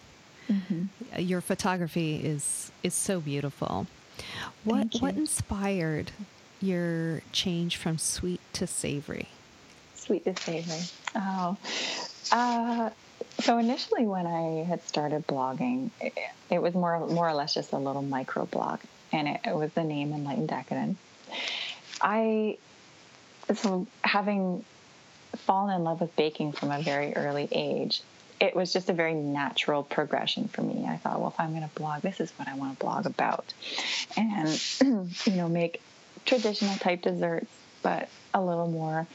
Mm-hmm. 0.49 1.19
Your 1.19 1.41
photography 1.41 2.15
is 2.15 2.71
is 2.85 2.95
so 2.95 3.19
beautiful. 3.19 3.89
What 4.63 4.95
what 5.01 5.17
inspired 5.17 6.13
your 6.61 7.23
change 7.33 7.77
from 7.77 7.99
sweet 7.99 8.41
to 8.55 8.67
savory? 8.67 9.29
Sweet 9.95 10.25
to 10.25 10.37
savory. 10.37 10.81
Oh, 11.15 11.57
uh, 12.33 12.91
so 13.41 13.59
initially 13.59 14.07
when 14.07 14.27
I 14.27 14.65
had 14.65 14.83
started 14.87 15.27
blogging, 15.27 15.91
it, 16.01 16.17
it, 16.51 16.63
was 16.63 16.75
more 16.75 17.07
more 17.07 17.29
or 17.29 17.35
less 17.35 17.55
just 17.55 17.73
a 17.73 17.79
little 17.79 18.03
micro 18.03 18.47
blog, 18.47 18.81
and 19.13 19.29
it, 19.29 19.41
it 19.45 19.55
was 19.55 19.73
the 19.73 19.85
name 19.85 20.13
Enlightened 20.13 20.49
Decadence. 20.49 20.99
I 22.01 22.59
so 23.55 23.87
having 24.03 24.65
fallen 25.37 25.75
in 25.75 25.85
love 25.85 26.01
with 26.01 26.15
baking 26.17 26.53
from 26.53 26.71
a 26.71 26.81
very 26.81 27.15
early 27.17 27.49
age, 27.51 28.03
it 28.41 28.55
was 28.55 28.73
just 28.73 28.89
a 28.89 28.93
very 28.93 29.15
natural 29.15 29.83
progression 29.83 30.49
for 30.49 30.63
me. 30.63 30.87
I 30.89 30.97
thought, 30.97 31.19
well, 31.21 31.29
if 31.29 31.41
I'm 31.41 31.51
going 31.51 31.69
to 31.69 31.75
blog, 31.75 32.03
this 32.03 32.21
is 32.21 32.31
what 32.33 32.49
I 32.49 32.57
want 32.57 32.79
to 32.79 32.85
blog 32.85 33.07
about, 33.07 33.53
and 34.17 34.49
you 35.25 35.33
know, 35.33 35.49
make 35.49 35.81
traditional 36.25 36.77
type 36.77 37.03
desserts, 37.03 37.51
but 37.83 38.09
a 38.33 38.43
little 38.43 38.69
more. 38.69 39.07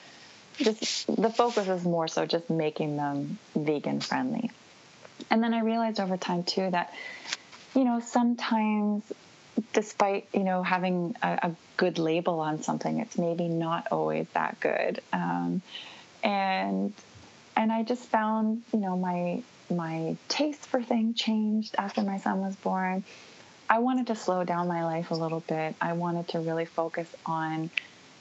Just 0.57 1.07
the 1.07 1.30
focus 1.30 1.68
is 1.68 1.84
more 1.84 2.07
so 2.07 2.26
just 2.26 2.49
making 2.49 2.97
them 2.97 3.39
vegan 3.55 4.01
friendly. 4.01 4.51
And 5.30 5.43
then 5.43 5.53
I 5.53 5.62
realized 5.62 5.99
over 5.99 6.18
time 6.18 6.43
too 6.43 6.70
that, 6.72 6.93
you 7.76 7.84
know, 7.84 7.99
sometimes 7.99 9.03
despite 9.74 10.28
you 10.34 10.43
know 10.43 10.64
having 10.64 11.16
a, 11.22 11.39
a 11.43 11.55
good 11.78 11.99
label 11.99 12.39
on 12.39 12.62
something, 12.62 12.99
it's 12.99 13.18
maybe 13.18 13.47
not 13.47 13.88
always 13.91 14.28
that 14.34 14.60
good. 14.60 15.01
Um, 15.14 15.62
and 16.24 16.93
and 17.55 17.72
I 17.72 17.84
just 17.84 18.03
found 18.03 18.64
you 18.74 18.80
know 18.80 18.97
my 18.97 19.43
my 19.70 20.16
taste 20.28 20.66
for 20.66 20.82
things 20.82 21.18
changed 21.18 21.76
after 21.78 22.01
my 22.01 22.18
son 22.18 22.39
was 22.39 22.55
born 22.57 23.03
I 23.70 23.80
wanted 23.80 24.08
to 24.08 24.16
slow 24.16 24.44
down 24.44 24.68
my 24.68 24.84
life 24.84 25.12
a 25.12 25.16
little 25.16 25.42
bit. 25.42 25.76
I 25.80 25.94
wanted 25.94 26.30
to 26.30 26.40
really 26.40 26.66
focus 26.66 27.08
on, 27.26 27.70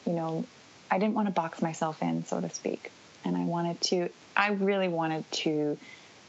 you 0.06 0.12
know, 0.12 0.44
I 0.90 0.98
didn't 0.98 1.14
want 1.14 1.28
to 1.28 1.32
box 1.32 1.62
myself 1.62 2.02
in, 2.02 2.26
so 2.26 2.40
to 2.40 2.50
speak. 2.50 2.90
And 3.24 3.36
I 3.36 3.44
wanted 3.44 3.80
to, 3.82 4.10
I 4.36 4.50
really 4.50 4.88
wanted 4.88 5.30
to 5.32 5.78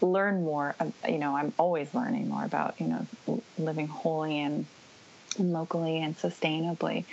learn 0.01 0.43
more. 0.43 0.75
You 1.07 1.17
know, 1.17 1.35
I'm 1.35 1.53
always 1.57 1.93
learning 1.93 2.29
more 2.29 2.45
about, 2.45 2.79
you 2.79 2.87
know, 2.87 3.41
living 3.57 3.87
wholly 3.87 4.39
and 4.39 4.65
and 5.37 5.53
locally 5.53 6.01
and 6.01 6.17
sustainably. 6.17 7.05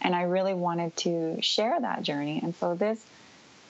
And 0.00 0.14
I 0.14 0.22
really 0.22 0.54
wanted 0.54 0.96
to 0.98 1.40
share 1.42 1.80
that 1.80 2.02
journey. 2.02 2.40
And 2.42 2.54
so 2.56 2.74
this, 2.74 3.02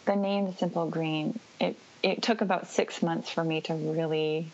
the 0.07 0.17
name 0.17 0.55
Simple 0.57 0.89
Green, 0.89 1.39
it 1.61 1.77
it 2.03 2.23
took 2.23 2.41
about 2.41 2.69
six 2.69 3.01
months 3.01 3.31
for 3.31 3.45
me 3.45 3.61
to 3.63 3.75
really 3.75 4.51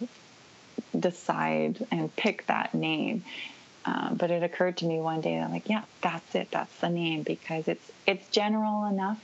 decide 0.98 1.86
and 1.90 2.14
pick 2.16 2.46
that 2.46 2.74
name. 2.74 3.24
Um, 3.84 4.16
but 4.16 4.30
it 4.30 4.42
occurred 4.42 4.76
to 4.78 4.86
me 4.86 5.00
one 5.00 5.20
day 5.20 5.38
that 5.38 5.50
like, 5.50 5.68
yeah, 5.68 5.82
that's 6.02 6.34
it. 6.34 6.50
That's 6.50 6.74
the 6.78 6.90
name 6.90 7.22
because 7.22 7.68
it's 7.68 7.90
it's 8.06 8.28
general 8.28 8.86
enough 8.86 9.22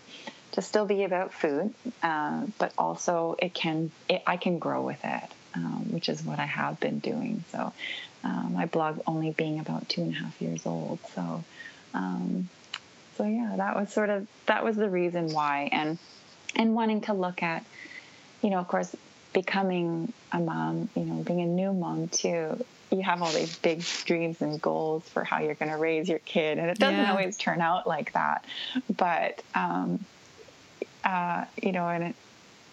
to 0.52 0.62
still 0.62 0.86
be 0.86 1.04
about 1.04 1.34
food, 1.34 1.74
uh, 2.02 2.46
but 2.58 2.72
also 2.78 3.36
it 3.38 3.52
can 3.52 3.90
it, 4.08 4.22
I 4.26 4.36
can 4.36 4.58
grow 4.58 4.82
with 4.82 5.04
it, 5.04 5.30
um, 5.54 5.86
which 5.90 6.08
is 6.08 6.22
what 6.22 6.38
I 6.38 6.46
have 6.46 6.80
been 6.80 7.00
doing. 7.00 7.44
So 7.50 7.72
uh, 8.22 8.42
my 8.50 8.66
blog 8.66 9.00
only 9.06 9.32
being 9.32 9.58
about 9.58 9.88
two 9.88 10.02
and 10.02 10.12
a 10.12 10.14
half 10.14 10.40
years 10.40 10.64
old. 10.64 10.98
So 11.14 11.44
um, 11.92 12.48
so 13.16 13.24
yeah, 13.24 13.54
that 13.56 13.76
was 13.76 13.92
sort 13.92 14.10
of 14.10 14.26
that 14.46 14.64
was 14.64 14.76
the 14.76 14.88
reason 14.88 15.32
why, 15.32 15.68
and 15.72 15.98
and 16.56 16.74
wanting 16.74 17.02
to 17.02 17.12
look 17.12 17.42
at, 17.42 17.64
you 18.42 18.50
know, 18.50 18.58
of 18.58 18.68
course, 18.68 18.94
becoming 19.34 20.10
a 20.32 20.38
mom, 20.38 20.88
you 20.96 21.04
know, 21.04 21.22
being 21.22 21.42
a 21.42 21.46
new 21.46 21.74
mom 21.74 22.08
too. 22.08 22.64
You 22.90 23.02
have 23.02 23.20
all 23.20 23.32
these 23.32 23.58
big 23.58 23.84
dreams 24.04 24.40
and 24.40 24.62
goals 24.62 25.06
for 25.08 25.24
how 25.24 25.40
you're 25.40 25.54
going 25.54 25.72
to 25.72 25.76
raise 25.76 26.08
your 26.08 26.20
kid, 26.20 26.58
and 26.58 26.70
it 26.70 26.78
doesn't 26.78 27.00
yeah. 27.00 27.10
always 27.10 27.36
turn 27.36 27.60
out 27.60 27.86
like 27.86 28.12
that. 28.12 28.44
But 28.96 29.42
um, 29.54 30.04
uh, 31.04 31.44
you 31.62 31.72
know, 31.72 31.88
and 31.88 32.14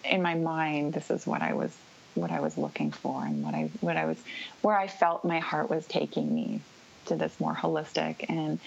in 0.04 0.22
my 0.22 0.34
mind, 0.34 0.94
this 0.94 1.10
is 1.10 1.26
what 1.26 1.42
I 1.42 1.52
was 1.52 1.76
what 2.14 2.30
I 2.30 2.40
was 2.40 2.56
looking 2.56 2.92
for, 2.92 3.24
and 3.24 3.42
what 3.44 3.54
I 3.54 3.70
what 3.80 3.96
I 3.96 4.06
was 4.06 4.18
where 4.62 4.78
I 4.78 4.86
felt 4.86 5.24
my 5.24 5.40
heart 5.40 5.68
was 5.68 5.86
taking 5.86 6.32
me 6.34 6.60
to 7.06 7.16
this 7.16 7.38
more 7.40 7.54
holistic 7.54 8.26
and 8.28 8.60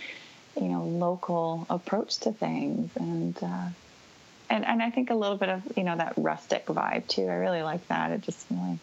you 0.55 0.67
know 0.67 0.83
local 0.83 1.65
approach 1.69 2.17
to 2.17 2.31
things 2.31 2.91
and 2.97 3.37
uh, 3.41 3.67
and 4.49 4.65
and 4.65 4.81
I 4.81 4.89
think 4.89 5.09
a 5.09 5.15
little 5.15 5.37
bit 5.37 5.49
of 5.49 5.61
you 5.75 5.83
know 5.83 5.95
that 5.95 6.13
rustic 6.17 6.65
vibe 6.67 7.07
too. 7.07 7.27
I 7.27 7.35
really 7.35 7.63
like 7.63 7.87
that. 7.87 8.11
It 8.11 8.21
just 8.21 8.45
really 8.49 8.79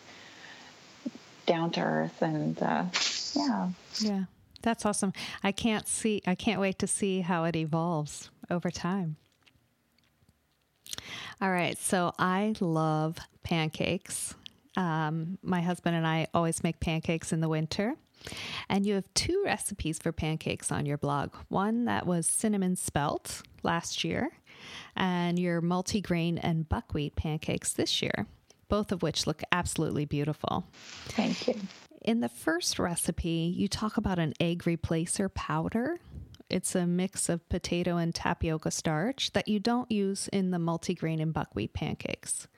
down 1.47 1.71
to 1.73 1.81
earth 1.81 2.23
and 2.23 2.61
uh, 2.63 2.85
yeah. 3.35 3.69
Yeah, 3.99 4.25
that's 4.63 4.87
awesome. 4.87 5.13
I 5.43 5.53
can't 5.53 5.87
see. 5.89 6.23
I 6.27 6.35
can't 6.35 6.61
wait 6.61 6.79
to 6.81 6.87
see 6.87 7.21
how 7.21 7.45
it 7.45 7.57
evolves 7.57 8.31
over 8.51 8.71
time. 8.71 9.17
All 11.41 11.51
right, 11.51 11.77
so 11.77 12.13
I 12.19 12.55
love 12.61 13.19
pancakes. 13.43 14.35
Um, 14.77 15.39
my 15.43 15.61
husband 15.61 15.97
and 15.97 16.07
I 16.07 16.29
always 16.33 16.63
make 16.63 16.81
pancakes 16.81 17.33
in 17.33 17.41
the 17.41 17.49
winter. 17.49 17.97
And 18.69 18.87
you 18.87 18.95
have 18.95 19.13
two 19.15 19.43
recipes 19.45 19.99
for 19.99 20.13
pancakes 20.13 20.71
on 20.71 20.87
your 20.87 20.97
blog 20.97 21.35
one 21.49 21.87
that 21.87 22.07
was 22.07 22.27
cinnamon 22.27 22.77
spelt 22.77 23.43
last 23.65 24.05
year, 24.05 24.31
and 24.97 25.39
your 25.39 25.63
multigrain 25.63 26.39
and 26.43 26.69
buckwheat 26.69 27.17
pancakes 27.17 27.73
this 27.73 28.03
year, 28.03 28.27
both 28.69 28.93
of 28.93 29.03
which 29.03 29.27
look 29.27 29.43
absolutely 29.53 30.05
beautiful. 30.05 30.67
Thank 31.09 31.49
you. 31.49 31.55
In 32.03 32.21
the 32.21 32.29
first 32.29 32.79
recipe, 32.79 33.53
you 33.57 33.69
talk 33.69 33.97
about 33.97 34.19
an 34.19 34.35
egg 34.41 34.65
replacer 34.65 35.33
powder. 35.33 36.01
It's 36.51 36.75
a 36.75 36.87
mix 36.87 37.29
of 37.29 37.49
potato 37.49 37.97
and 37.97 38.15
tapioca 38.15 38.71
starch 38.71 39.33
that 39.33 39.49
you 39.49 39.61
don't 39.61 39.91
use 39.91 40.29
in 40.29 40.51
the 40.51 40.59
multigrain 40.59 41.23
and 41.23 41.33
buckwheat 41.33 41.73
pancakes. 41.73 42.49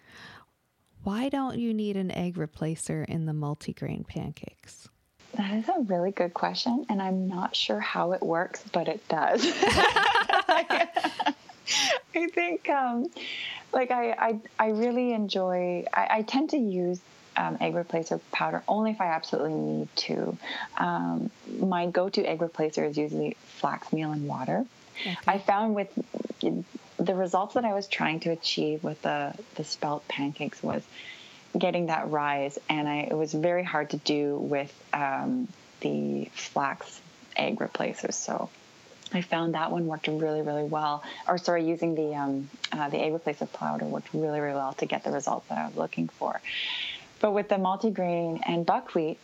Why 1.04 1.28
don't 1.28 1.58
you 1.58 1.74
need 1.74 1.98
an 1.98 2.10
egg 2.10 2.36
replacer 2.36 3.04
in 3.04 3.26
the 3.26 3.32
multigrain 3.32 4.06
pancakes? 4.06 4.88
That 5.36 5.52
is 5.54 5.68
a 5.68 5.80
really 5.82 6.12
good 6.12 6.32
question, 6.32 6.86
and 6.88 7.02
I'm 7.02 7.28
not 7.28 7.54
sure 7.54 7.80
how 7.80 8.12
it 8.12 8.22
works, 8.22 8.62
but 8.72 8.88
it 8.88 9.06
does. 9.08 9.44
I 12.14 12.26
think, 12.28 12.68
um, 12.68 13.08
like, 13.72 13.90
I, 13.90 14.10
I, 14.12 14.40
I, 14.58 14.68
really 14.68 15.12
enjoy, 15.12 15.84
I, 15.92 16.08
I 16.10 16.22
tend 16.22 16.50
to 16.50 16.56
use 16.56 17.00
um, 17.36 17.58
egg 17.60 17.74
replacer 17.74 18.20
powder 18.32 18.62
only 18.68 18.92
if 18.92 19.00
I 19.00 19.06
absolutely 19.06 19.54
need 19.54 19.96
to. 19.96 20.36
Um, 20.76 21.30
my 21.58 21.86
go 21.86 22.08
to 22.08 22.24
egg 22.24 22.38
replacer 22.38 22.88
is 22.88 22.96
usually 22.96 23.36
flax 23.44 23.92
meal 23.92 24.12
and 24.12 24.28
water. 24.28 24.64
Okay. 25.00 25.16
I 25.26 25.38
found 25.38 25.74
with 25.74 25.88
the 26.98 27.14
results 27.14 27.54
that 27.54 27.64
I 27.64 27.74
was 27.74 27.88
trying 27.88 28.20
to 28.20 28.30
achieve 28.30 28.84
with 28.84 29.02
the, 29.02 29.34
the 29.56 29.64
spelt 29.64 30.06
pancakes 30.06 30.62
was 30.62 30.82
getting 31.56 31.86
that 31.86 32.10
rise, 32.10 32.58
and 32.68 32.88
I, 32.88 33.08
it 33.10 33.16
was 33.16 33.32
very 33.32 33.64
hard 33.64 33.90
to 33.90 33.96
do 33.98 34.36
with 34.38 34.72
um, 34.92 35.48
the 35.80 36.26
flax 36.34 37.00
egg 37.36 37.60
replacers. 37.60 38.16
So 38.16 38.48
I 39.12 39.20
found 39.20 39.54
that 39.54 39.70
one 39.70 39.86
worked 39.86 40.08
really, 40.08 40.42
really 40.42 40.64
well. 40.64 41.02
Or 41.28 41.38
sorry, 41.38 41.64
using 41.64 41.94
the 41.94 42.14
um, 42.14 42.50
uh, 42.72 42.88
the 42.88 42.98
egg 42.98 43.12
replacement 43.12 43.52
powder 43.52 43.84
worked 43.84 44.08
really, 44.12 44.40
really 44.40 44.54
well 44.54 44.72
to 44.74 44.86
get 44.86 45.04
the 45.04 45.10
results 45.10 45.48
that 45.48 45.58
I 45.58 45.66
was 45.66 45.76
looking 45.76 46.08
for. 46.08 46.40
But 47.20 47.32
with 47.32 47.48
the 47.48 47.56
multigrain 47.56 48.40
and 48.44 48.66
buckwheat, 48.66 49.18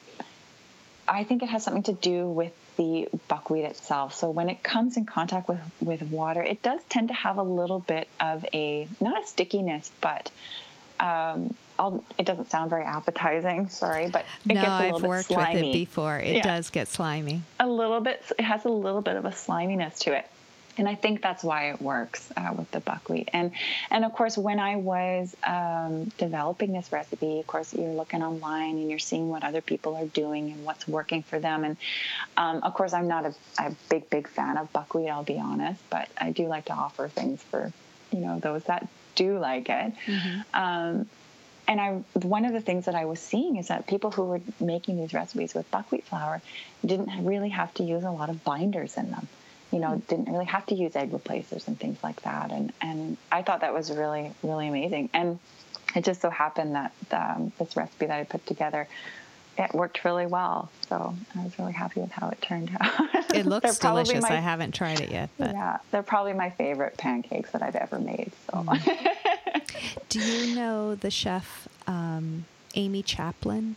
I 1.08 1.24
think 1.24 1.42
it 1.42 1.48
has 1.48 1.64
something 1.64 1.82
to 1.84 1.92
do 1.92 2.26
with 2.26 2.52
the 2.76 3.08
buckwheat 3.28 3.64
itself. 3.64 4.14
So 4.14 4.30
when 4.30 4.48
it 4.48 4.62
comes 4.62 4.96
in 4.96 5.04
contact 5.04 5.48
with, 5.48 5.60
with 5.80 6.02
water, 6.02 6.42
it 6.42 6.62
does 6.62 6.80
tend 6.88 7.08
to 7.08 7.14
have 7.14 7.36
a 7.36 7.42
little 7.42 7.80
bit 7.80 8.08
of 8.20 8.46
a 8.54 8.88
not 9.00 9.22
a 9.22 9.26
stickiness, 9.26 9.90
but 10.00 10.30
um, 10.98 11.54
I'll, 11.80 12.04
it 12.18 12.26
doesn't 12.26 12.50
sound 12.50 12.68
very 12.68 12.84
appetizing. 12.84 13.70
Sorry, 13.70 14.10
but 14.10 14.26
it 14.44 14.54
no, 14.54 14.60
gets 14.60 14.66
a 14.66 14.78
little 14.82 14.96
I've 14.96 15.02
bit 15.02 15.08
worked 15.08 15.28
slimy. 15.28 15.54
with 15.54 15.64
it 15.64 15.72
before. 15.72 16.18
It 16.18 16.36
yeah. 16.36 16.42
does 16.42 16.68
get 16.68 16.88
slimy. 16.88 17.40
A 17.58 17.66
little 17.66 18.00
bit. 18.00 18.22
It 18.38 18.42
has 18.42 18.66
a 18.66 18.68
little 18.68 19.00
bit 19.00 19.16
of 19.16 19.24
a 19.24 19.32
sliminess 19.32 19.98
to 20.00 20.14
it, 20.14 20.26
and 20.76 20.86
I 20.86 20.94
think 20.94 21.22
that's 21.22 21.42
why 21.42 21.70
it 21.70 21.80
works 21.80 22.30
uh, 22.36 22.52
with 22.54 22.70
the 22.70 22.80
buckwheat. 22.80 23.30
And 23.32 23.52
and 23.90 24.04
of 24.04 24.12
course, 24.12 24.36
when 24.36 24.60
I 24.60 24.76
was 24.76 25.34
um, 25.42 26.12
developing 26.18 26.72
this 26.72 26.92
recipe, 26.92 27.40
of 27.40 27.46
course, 27.46 27.72
you're 27.72 27.94
looking 27.94 28.22
online 28.22 28.76
and 28.76 28.90
you're 28.90 28.98
seeing 28.98 29.30
what 29.30 29.42
other 29.42 29.62
people 29.62 29.96
are 29.96 30.06
doing 30.06 30.52
and 30.52 30.66
what's 30.66 30.86
working 30.86 31.22
for 31.22 31.38
them. 31.38 31.64
And 31.64 31.78
um, 32.36 32.62
of 32.62 32.74
course, 32.74 32.92
I'm 32.92 33.08
not 33.08 33.24
a, 33.24 33.34
a 33.58 33.74
big 33.88 34.10
big 34.10 34.28
fan 34.28 34.58
of 34.58 34.70
buckwheat. 34.74 35.08
I'll 35.08 35.24
be 35.24 35.38
honest, 35.38 35.80
but 35.88 36.10
I 36.18 36.30
do 36.30 36.46
like 36.46 36.66
to 36.66 36.74
offer 36.74 37.08
things 37.08 37.42
for 37.42 37.72
you 38.12 38.18
know 38.18 38.38
those 38.38 38.64
that 38.64 38.86
do 39.14 39.38
like 39.38 39.70
it. 39.70 39.94
Mm-hmm. 40.06 40.40
Um, 40.52 41.08
and 41.70 41.80
I 41.80 41.90
one 42.18 42.44
of 42.44 42.52
the 42.52 42.60
things 42.60 42.86
that 42.86 42.96
I 42.96 43.04
was 43.04 43.20
seeing 43.20 43.56
is 43.56 43.68
that 43.68 43.86
people 43.86 44.10
who 44.10 44.24
were 44.24 44.40
making 44.58 44.96
these 44.96 45.14
recipes 45.14 45.54
with 45.54 45.70
buckwheat 45.70 46.04
flour 46.04 46.42
didn't 46.84 47.24
really 47.24 47.50
have 47.50 47.72
to 47.74 47.84
use 47.84 48.02
a 48.02 48.10
lot 48.10 48.28
of 48.28 48.42
binders 48.42 48.96
in 48.96 49.12
them. 49.12 49.28
You 49.70 49.78
know, 49.78 49.90
mm-hmm. 49.90 50.08
didn't 50.08 50.32
really 50.32 50.46
have 50.46 50.66
to 50.66 50.74
use 50.74 50.96
egg 50.96 51.12
replacers 51.12 51.68
and 51.68 51.78
things 51.78 52.02
like 52.02 52.22
that. 52.22 52.50
And 52.50 52.72
and 52.82 53.16
I 53.30 53.42
thought 53.42 53.60
that 53.60 53.72
was 53.72 53.92
really 53.92 54.32
really 54.42 54.66
amazing. 54.66 55.10
And 55.14 55.38
it 55.94 56.04
just 56.04 56.20
so 56.20 56.28
happened 56.28 56.74
that 56.74 56.92
um, 57.12 57.52
this 57.60 57.76
recipe 57.76 58.06
that 58.06 58.18
I 58.18 58.24
put 58.24 58.44
together 58.46 58.88
it 59.58 59.74
worked 59.74 60.04
really 60.04 60.26
well. 60.26 60.70
So 60.88 61.14
I 61.36 61.44
was 61.44 61.58
really 61.58 61.72
happy 61.72 62.00
with 62.00 62.10
how 62.12 62.30
it 62.30 62.40
turned 62.40 62.76
out. 62.80 63.34
It 63.34 63.46
looks 63.46 63.78
delicious. 63.78 64.22
My, 64.22 64.30
I 64.30 64.40
haven't 64.40 64.74
tried 64.74 65.00
it 65.00 65.10
yet. 65.10 65.30
But. 65.38 65.52
Yeah, 65.52 65.78
they're 65.90 66.02
probably 66.02 66.32
my 66.32 66.50
favorite 66.50 66.96
pancakes 66.96 67.50
that 67.50 67.62
I've 67.62 67.76
ever 67.76 67.98
made. 67.98 68.32
So. 68.46 68.58
Mm. 68.58 69.08
Do 70.08 70.20
you 70.20 70.54
know 70.54 70.94
the 70.94 71.10
chef 71.10 71.68
um, 71.86 72.44
Amy 72.74 73.02
Chaplin? 73.02 73.76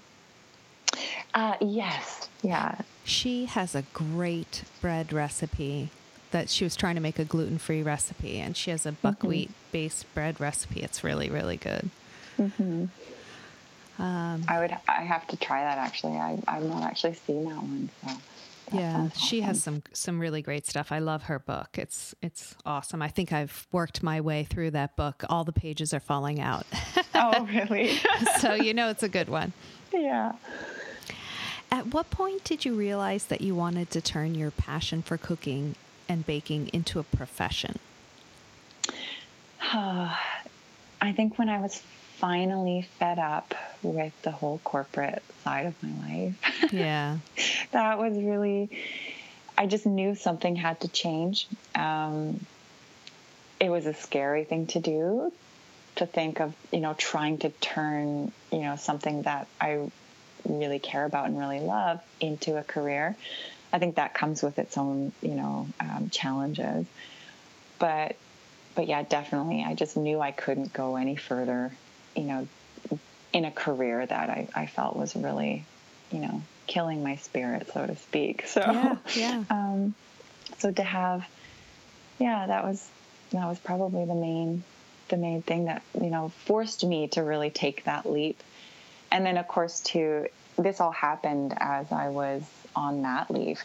Uh, 1.33 1.55
yes. 1.61 2.29
Yeah. 2.41 2.81
She 3.03 3.45
has 3.45 3.75
a 3.75 3.83
great 3.93 4.63
bread 4.81 5.11
recipe 5.11 5.89
that 6.31 6.49
she 6.49 6.63
was 6.63 6.75
trying 6.75 6.95
to 6.95 7.01
make 7.01 7.19
a 7.19 7.25
gluten 7.25 7.57
free 7.57 7.83
recipe, 7.83 8.39
and 8.39 8.57
she 8.57 8.71
has 8.71 8.85
a 8.85 8.89
mm-hmm. 8.89 9.07
buckwheat 9.07 9.51
based 9.71 10.11
bread 10.13 10.39
recipe. 10.39 10.81
It's 10.81 11.03
really, 11.03 11.29
really 11.29 11.57
good. 11.57 11.89
Mm-hmm. 12.37 12.85
Um, 13.99 14.43
I 14.47 14.59
would. 14.59 14.75
I 14.87 15.01
have 15.03 15.27
to 15.27 15.37
try 15.37 15.63
that. 15.63 15.77
Actually, 15.77 16.13
I, 16.13 16.39
I've 16.47 16.63
not 16.63 16.83
actually 16.83 17.13
seen 17.13 17.45
that 17.45 17.57
one. 17.57 17.89
So 18.03 18.11
yeah, 18.73 19.09
she 19.09 19.41
has 19.41 19.61
some 19.61 19.83
some 19.93 20.19
really 20.19 20.41
great 20.41 20.65
stuff. 20.65 20.91
I 20.91 20.99
love 20.99 21.23
her 21.23 21.39
book. 21.39 21.77
It's 21.77 22.15
it's 22.21 22.55
awesome. 22.65 23.01
I 23.01 23.07
think 23.07 23.31
I've 23.31 23.67
worked 23.71 24.03
my 24.03 24.21
way 24.21 24.43
through 24.43 24.71
that 24.71 24.95
book. 24.95 25.23
All 25.29 25.43
the 25.43 25.53
pages 25.53 25.93
are 25.93 25.99
falling 25.99 26.39
out. 26.39 26.65
oh, 27.15 27.45
really? 27.45 27.99
so 28.39 28.53
you 28.53 28.73
know 28.73 28.89
it's 28.89 29.03
a 29.03 29.09
good 29.09 29.29
one. 29.29 29.53
Yeah. 29.93 30.33
At 31.71 31.87
what 31.87 32.09
point 32.11 32.43
did 32.43 32.65
you 32.65 32.75
realize 32.75 33.25
that 33.25 33.41
you 33.41 33.55
wanted 33.55 33.89
to 33.91 34.01
turn 34.01 34.35
your 34.35 34.51
passion 34.51 35.01
for 35.01 35.17
cooking 35.17 35.75
and 36.07 36.25
baking 36.25 36.69
into 36.71 36.99
a 36.99 37.03
profession? 37.03 37.79
I 41.03 41.11
think 41.15 41.39
when 41.39 41.49
I 41.49 41.59
was 41.59 41.81
finally 42.23 42.87
fed 42.99 43.19
up 43.19 43.53
with 43.81 44.13
the 44.21 44.31
whole 44.31 44.57
corporate 44.63 45.21
side 45.43 45.65
of 45.65 45.83
my 45.83 46.07
life. 46.07 46.71
Yeah. 46.71 47.17
that 47.73 47.99
was 47.99 48.13
really, 48.13 48.69
I 49.57 49.67
just 49.67 49.85
knew 49.85 50.15
something 50.15 50.55
had 50.55 50.79
to 50.79 50.87
change. 50.87 51.49
Um, 51.75 52.39
it 53.59 53.69
was 53.69 53.85
a 53.85 53.93
scary 53.93 54.45
thing 54.45 54.67
to 54.67 54.79
do 54.79 55.33
to 55.97 56.05
think 56.05 56.39
of, 56.39 56.55
you 56.71 56.79
know, 56.79 56.93
trying 56.97 57.39
to 57.39 57.49
turn, 57.49 58.31
you 58.53 58.59
know, 58.59 58.77
something 58.77 59.23
that 59.23 59.47
I 59.59 59.91
really 60.45 60.79
care 60.79 61.03
about 61.03 61.25
and 61.25 61.37
really 61.37 61.59
love 61.59 61.99
into 62.21 62.55
a 62.55 62.63
career. 62.63 63.17
I 63.73 63.79
think 63.79 63.95
that 63.95 64.13
comes 64.13 64.41
with 64.41 64.59
its 64.59 64.77
own, 64.77 65.11
you 65.21 65.35
know, 65.35 65.67
um, 65.81 66.09
challenges. 66.09 66.85
But, 67.79 68.15
but 68.75 68.87
yeah, 68.87 69.03
definitely, 69.03 69.65
I 69.67 69.73
just 69.73 69.97
knew 69.97 70.21
I 70.21 70.31
couldn't 70.31 70.71
go 70.71 70.95
any 70.95 71.17
further, 71.17 71.73
you 72.15 72.23
know, 72.23 72.47
in 73.31 73.45
a 73.45 73.51
career 73.51 74.05
that 74.05 74.29
I, 74.29 74.47
I 74.55 74.65
felt 74.67 74.95
was 74.95 75.15
really, 75.15 75.65
you 76.11 76.19
know, 76.19 76.41
killing 76.67 77.03
my 77.03 77.15
spirit, 77.17 77.69
so 77.73 77.85
to 77.85 77.95
speak. 77.95 78.47
So, 78.47 78.61
yeah, 78.61 78.97
yeah. 79.15 79.43
Um, 79.49 79.95
so 80.59 80.71
to 80.71 80.83
have, 80.83 81.27
yeah, 82.19 82.47
that 82.47 82.63
was 82.63 82.87
that 83.31 83.47
was 83.47 83.59
probably 83.59 84.05
the 84.05 84.15
main 84.15 84.63
the 85.09 85.17
main 85.17 85.41
thing 85.41 85.65
that 85.65 85.81
you 85.99 86.09
know 86.09 86.29
forced 86.45 86.85
me 86.85 87.07
to 87.09 87.23
really 87.23 87.49
take 87.49 87.83
that 87.85 88.09
leap. 88.09 88.41
And 89.11 89.25
then, 89.25 89.37
of 89.37 89.47
course, 89.47 89.79
to 89.81 90.27
this 90.57 90.79
all 90.79 90.91
happened 90.91 91.53
as 91.57 91.91
I 91.91 92.09
was 92.09 92.43
on 92.75 93.01
that 93.03 93.29
leave. 93.29 93.63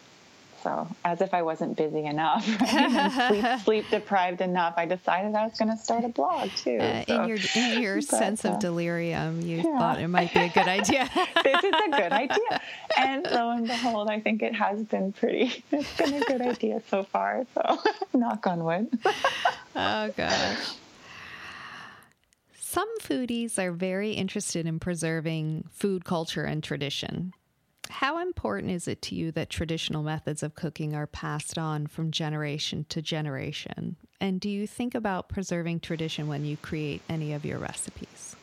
So, 0.63 0.87
as 1.05 1.21
if 1.21 1.33
I 1.33 1.41
wasn't 1.41 1.77
busy 1.77 2.05
enough, 2.05 2.47
right? 2.61 3.11
sleep, 3.27 3.59
sleep, 3.61 3.85
deprived 3.89 4.41
enough, 4.41 4.73
I 4.77 4.85
decided 4.85 5.35
I 5.35 5.45
was 5.45 5.57
going 5.57 5.69
to 5.69 5.77
start 5.77 6.03
a 6.03 6.09
blog 6.09 6.49
too. 6.51 6.77
Uh, 6.77 7.05
so, 7.05 7.21
in 7.21 7.29
your 7.29 7.37
in 7.55 7.81
your 7.81 7.95
but, 7.97 8.03
sense 8.03 8.45
of 8.45 8.53
uh, 8.53 8.57
delirium, 8.57 9.41
you 9.41 9.57
yeah. 9.57 9.77
thought 9.77 9.99
it 9.99 10.07
might 10.07 10.33
be 10.33 10.39
a 10.39 10.49
good 10.49 10.67
idea. 10.67 11.09
this 11.43 11.63
is 11.63 11.73
a 11.73 11.89
good 11.89 12.11
idea, 12.11 12.61
and 12.97 13.25
lo 13.25 13.51
and 13.51 13.67
behold, 13.67 14.09
I 14.09 14.19
think 14.19 14.41
it 14.41 14.55
has 14.55 14.83
been 14.83 15.13
pretty. 15.13 15.63
It's 15.71 15.97
been 15.97 16.13
a 16.13 16.21
good 16.21 16.41
idea 16.41 16.81
so 16.89 17.03
far. 17.03 17.45
So, 17.53 17.79
knock 18.13 18.47
on 18.47 18.63
wood. 18.63 18.89
oh 19.75 20.11
gosh. 20.15 20.75
Some 22.59 22.99
foodies 22.99 23.57
are 23.57 23.71
very 23.71 24.11
interested 24.11 24.67
in 24.67 24.79
preserving 24.79 25.65
food 25.71 26.05
culture 26.05 26.43
and 26.43 26.63
tradition. 26.63 27.33
How 27.89 28.21
important 28.21 28.71
is 28.71 28.87
it 28.87 29.01
to 29.03 29.15
you 29.15 29.31
that 29.31 29.49
traditional 29.49 30.03
methods 30.03 30.43
of 30.43 30.55
cooking 30.55 30.95
are 30.95 31.07
passed 31.07 31.57
on 31.57 31.87
from 31.87 32.11
generation 32.11 32.85
to 32.89 33.01
generation? 33.01 33.95
And 34.21 34.39
do 34.39 34.49
you 34.49 34.67
think 34.67 34.95
about 34.95 35.27
preserving 35.27 35.79
tradition 35.79 36.27
when 36.27 36.45
you 36.45 36.55
create 36.57 37.01
any 37.09 37.33
of 37.33 37.45
your 37.45 37.57
recipes? 37.57 38.35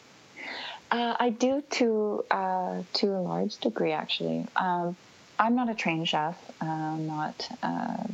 Uh, 0.91 1.17
I 1.19 1.31
do 1.31 1.63
to 1.71 2.25
uh, 2.31 2.83
to 2.95 3.07
a 3.09 3.21
large 3.21 3.59
degree, 3.59 3.93
actually. 3.93 4.47
Um, 4.57 4.97
I'm 5.39 5.55
not 5.55 5.69
a 5.69 5.75
trained 5.75 6.09
chef. 6.09 6.37
I'm 6.61 7.07
not 7.07 7.49
uh, 7.63 8.05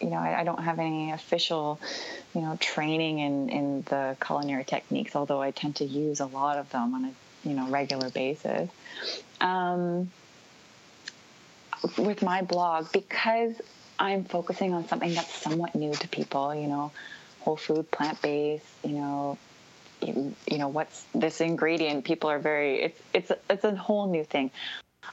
you 0.00 0.08
know, 0.08 0.16
I, 0.16 0.40
I, 0.40 0.44
don't 0.44 0.62
have 0.62 0.78
any 0.78 1.12
official, 1.12 1.78
you 2.34 2.40
know, 2.40 2.56
training 2.58 3.18
in, 3.18 3.50
in 3.50 3.82
the 3.82 4.16
culinary 4.24 4.64
techniques, 4.64 5.14
although 5.14 5.42
I 5.42 5.50
tend 5.50 5.76
to 5.76 5.84
use 5.84 6.20
a 6.20 6.26
lot 6.26 6.56
of 6.56 6.70
them 6.70 6.94
on 6.94 7.04
a, 7.04 7.48
you 7.48 7.54
know, 7.54 7.68
regular 7.68 8.08
basis. 8.08 8.70
Um, 9.40 10.10
with 11.98 12.22
my 12.22 12.42
blog, 12.42 12.92
because 12.92 13.60
I'm 13.98 14.24
focusing 14.24 14.72
on 14.74 14.88
something 14.88 15.14
that's 15.14 15.34
somewhat 15.34 15.74
new 15.74 15.92
to 15.92 16.08
people, 16.08 16.54
you 16.54 16.68
know, 16.68 16.92
whole 17.40 17.56
food, 17.56 17.90
plant 17.90 18.20
based, 18.22 18.66
you 18.84 18.92
know, 18.92 19.38
you, 20.02 20.34
you 20.50 20.58
know, 20.58 20.68
what's 20.68 21.04
this 21.14 21.40
ingredient? 21.40 22.04
People 22.04 22.30
are 22.30 22.38
very, 22.38 22.82
it's, 22.82 23.02
it's, 23.12 23.32
it's 23.48 23.64
a 23.64 23.74
whole 23.74 24.10
new 24.10 24.24
thing. 24.24 24.50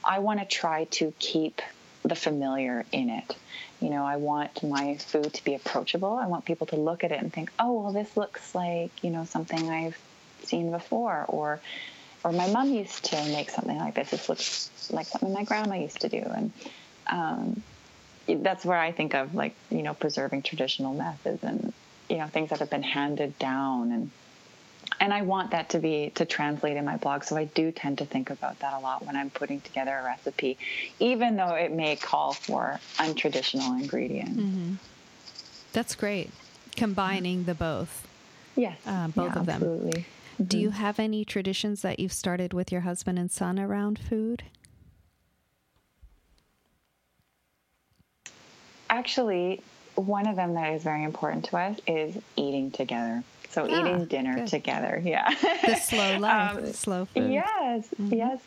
I 0.03 0.20
want 0.20 0.39
to 0.39 0.45
try 0.45 0.86
to 0.86 1.13
keep 1.20 1.61
the 2.03 2.15
familiar 2.15 2.86
in 2.91 3.09
it. 3.09 3.36
You 3.82 3.89
know, 3.89 4.05
I 4.05 4.18
want 4.18 4.63
my 4.63 4.95
food 4.95 5.34
to 5.34 5.43
be 5.43 5.55
approachable. 5.55 6.13
I 6.13 6.28
want 6.28 6.45
people 6.45 6.68
to 6.68 6.78
look 6.78 7.03
at 7.03 7.11
it 7.11 7.22
and 7.22 7.32
think, 7.32 7.51
"Oh, 7.59 7.82
well, 7.82 7.91
this 7.91 8.15
looks 8.18 8.55
like 8.55 9.03
you 9.03 9.11
know 9.11 9.26
something 9.26 9.70
I've 9.70 9.97
seen 10.43 10.72
before," 10.72 11.26
or 11.28 11.59
or 12.24 12.32
my 12.32 12.47
mom 12.47 12.72
used 12.74 13.05
to 13.05 13.15
make 13.28 13.49
something 13.49 13.78
like 13.78 13.95
this. 13.95 14.11
This 14.11 14.30
looks 14.30 14.70
like 14.91 15.07
something 15.07 15.34
my 15.34 15.43
grandma 15.43 15.76
used 15.76 16.01
to 16.01 16.09
do, 16.09 16.18
and 16.18 16.51
um, 17.07 17.61
that's 18.28 18.65
where 18.65 18.78
I 18.78 18.91
think 18.91 19.13
of 19.13 19.36
like 19.36 19.55
you 19.70 19.84
know 19.84 19.93
preserving 19.93 20.43
traditional 20.43 20.93
methods 20.93 21.43
and 21.43 21.74
you 22.09 22.18
know 22.18 22.28
things 22.28 22.49
that 22.49 22.59
have 22.59 22.70
been 22.70 22.84
handed 22.84 23.38
down 23.39 23.91
and 23.91 24.11
and 24.99 25.13
I 25.13 25.22
want 25.22 25.51
that 25.51 25.70
to 25.70 25.80
be 25.80 26.11
to 26.15 26.26
translate 26.26 26.78
in 26.78 26.86
my 26.86 26.97
blog. 26.97 27.24
So 27.24 27.36
I 27.36 27.45
do 27.45 27.72
tend 27.72 27.99
to 27.99 28.05
think 28.05 28.30
about 28.30 28.59
that 28.59 28.74
a 28.74 28.80
lot 28.80 29.05
when 29.05 29.15
I'm 29.15 29.30
putting 29.30 29.61
together 29.61 29.97
a 29.97 30.03
recipe, 30.03 30.57
even 30.99 31.36
though 31.36 31.53
it 31.53 31.72
may 31.72 31.95
call 31.95 32.34
for 32.34 32.80
untraditional 32.97 33.80
ingredients. 33.80 34.39
Mm-hmm. 34.39 34.74
That's 35.74 35.95
great, 35.95 36.32
combining 36.76 37.43
the 37.43 37.53
both. 37.53 38.07
Yes, 38.55 38.78
uh, 38.88 39.07
both 39.09 39.34
yeah, 39.34 39.39
of 39.39 39.45
them. 39.45 39.55
Absolutely. 39.55 40.05
Mm-hmm. 40.38 40.45
Do 40.45 40.59
you 40.59 40.69
have 40.69 40.99
any 40.99 41.25
traditions 41.25 41.81
that 41.81 41.99
you've 41.99 42.13
started 42.13 42.53
with 42.53 42.71
your 42.71 42.81
husband 42.81 43.17
and 43.17 43.31
son 43.31 43.59
around 43.59 43.97
food? 43.97 44.43
Actually, 48.89 49.61
one 49.95 50.27
of 50.27 50.35
them 50.35 50.53
that 50.53 50.73
is 50.73 50.83
very 50.83 51.03
important 51.03 51.45
to 51.45 51.57
us 51.57 51.77
is 51.88 52.15
eating 52.35 52.69
together. 52.69 53.23
So 53.49 53.67
ah, 53.67 53.79
eating 53.79 54.05
dinner 54.05 54.35
good. 54.35 54.47
together, 54.47 55.01
yeah. 55.03 55.33
The 55.65 55.75
slow 55.75 56.17
life, 56.19 56.57
um, 56.57 56.73
slow 56.73 57.05
food. 57.05 57.31
Yes, 57.31 57.88
mm-hmm. 57.99 58.13
yes. 58.13 58.39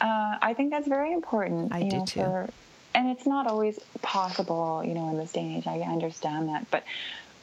Uh, 0.00 0.36
I 0.40 0.54
think 0.54 0.70
that's 0.70 0.86
very 0.86 1.12
important. 1.12 1.72
I 1.72 1.88
do 1.88 1.96
know, 1.98 2.04
too. 2.04 2.20
For, 2.20 2.50
and 2.94 3.08
it's 3.08 3.26
not 3.26 3.46
always 3.46 3.80
possible, 4.02 4.82
you 4.84 4.94
know, 4.94 5.08
in 5.10 5.16
this 5.16 5.32
day 5.32 5.40
and 5.40 5.56
age. 5.56 5.66
I 5.66 5.80
understand 5.80 6.50
that, 6.50 6.70
but 6.70 6.84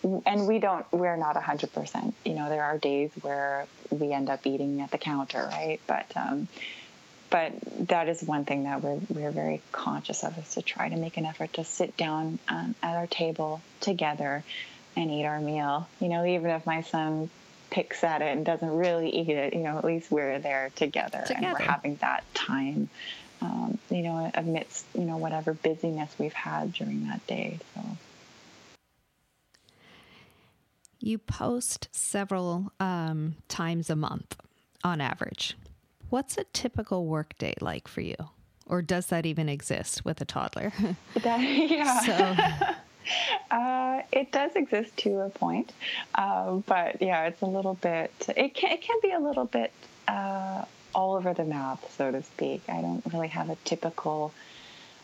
and 0.04 0.47
we 0.47 0.60
don't. 0.60 0.86
We're 0.91 1.18
not 1.18 1.36
hundred 1.38 1.74
percent. 1.74 2.14
You 2.26 2.34
know, 2.34 2.50
there 2.50 2.64
are 2.64 2.78
days 2.78 3.12
where 3.22 3.66
we 3.89 4.12
end 4.12 4.30
up 4.30 4.45
eating 4.45 4.82
at 4.82 4.91
the 4.91 4.97
counter, 4.97 5.47
right? 5.52 5.80
But 5.88 6.06
um, 6.16 6.47
but 7.30 7.54
that 7.88 8.08
is 8.10 8.24
one 8.24 8.45
thing 8.45 8.64
that 8.64 8.82
we're 8.82 9.00
we're 9.10 9.32
very 9.32 9.62
conscious 9.72 10.24
of 10.24 10.38
is 10.38 10.54
to 10.56 10.62
try 10.62 10.89
to 10.89 10.95
make 10.95 11.18
an 11.18 11.26
effort 11.26 11.54
to 11.54 11.64
sit 11.64 11.97
down 11.97 12.39
um, 12.47 12.76
at 12.82 12.95
our 12.95 13.08
table 13.08 13.62
together 13.82 14.43
and 14.95 15.12
eat 15.12 15.26
our 15.26 15.39
meal. 15.39 15.88
You 16.00 16.10
know, 16.10 16.26
even 16.26 16.50
if 16.52 16.66
my 16.66 16.82
son 16.82 17.30
picks 17.70 18.04
at 18.04 18.22
it 18.22 18.36
and 18.36 18.45
doesn't 18.45 18.76
really 18.76 19.10
eat 19.10 19.30
it, 19.30 19.54
you 19.54 19.60
know, 19.60 19.78
at 19.78 19.86
least 19.86 20.10
we're 20.10 20.39
there 20.39 20.72
together, 20.76 21.24
together. 21.26 21.45
and 21.45 21.60
we're 21.60 21.66
having 21.66 21.95
that 21.97 22.24
time. 22.34 22.89
Um, 23.41 23.78
you 23.89 24.02
know, 24.02 24.30
amidst 24.34 24.86
you 24.93 25.06
know 25.06 25.18
whatever 25.18 25.54
busyness 25.54 26.14
we've 26.18 26.34
had 26.34 26.74
during 26.74 27.08
that 27.08 27.26
day. 27.28 27.60
So. 27.76 27.82
You 31.00 31.18
post 31.18 31.88
several 31.91 32.74
um, 32.80 33.36
times 33.47 33.89
a 33.89 33.95
month 33.95 34.36
on 34.84 35.00
average. 35.00 35.56
What's 36.10 36.38
a 36.38 36.43
typical 36.45 37.06
workday 37.06 37.54
like 37.62 37.88
for 37.88 38.02
you? 38.02 38.16
Or 38.66 38.82
does 38.82 39.08
that 39.08 39.26
even 39.26 39.50
exist 39.50 40.04
with 40.04 40.20
a 40.22 40.26
toddler? 40.26 40.74
that, 41.22 41.39
yeah. 41.70 42.00
So 42.02 42.76
uh, 43.56 44.02
it 44.12 44.32
does 44.32 44.52
exist 44.56 44.95
to 44.97 45.20
a 45.20 45.30
point, 45.30 45.72
uh, 46.16 46.56
but 46.66 47.02
yeah, 47.02 47.28
it's 47.28 47.41
a 47.41 47.45
little 47.45 47.76
bit. 47.76 48.12
It 48.36 48.54
can 48.54 48.72
it 48.74 48.82
can 48.82 48.97
be 49.02 49.12
a 49.12 49.20
little 49.20 49.45
bit 49.45 49.72
uh, 50.08 50.66
all 50.93 51.16
over 51.16 51.34
the 51.34 51.45
map, 51.45 51.84
so 51.97 52.12
to 52.12 52.22
speak. 52.24 52.62
I 52.68 52.82
don't 52.82 53.04
really 53.14 53.30
have 53.30 53.50
a 53.50 53.56
typical 53.64 54.34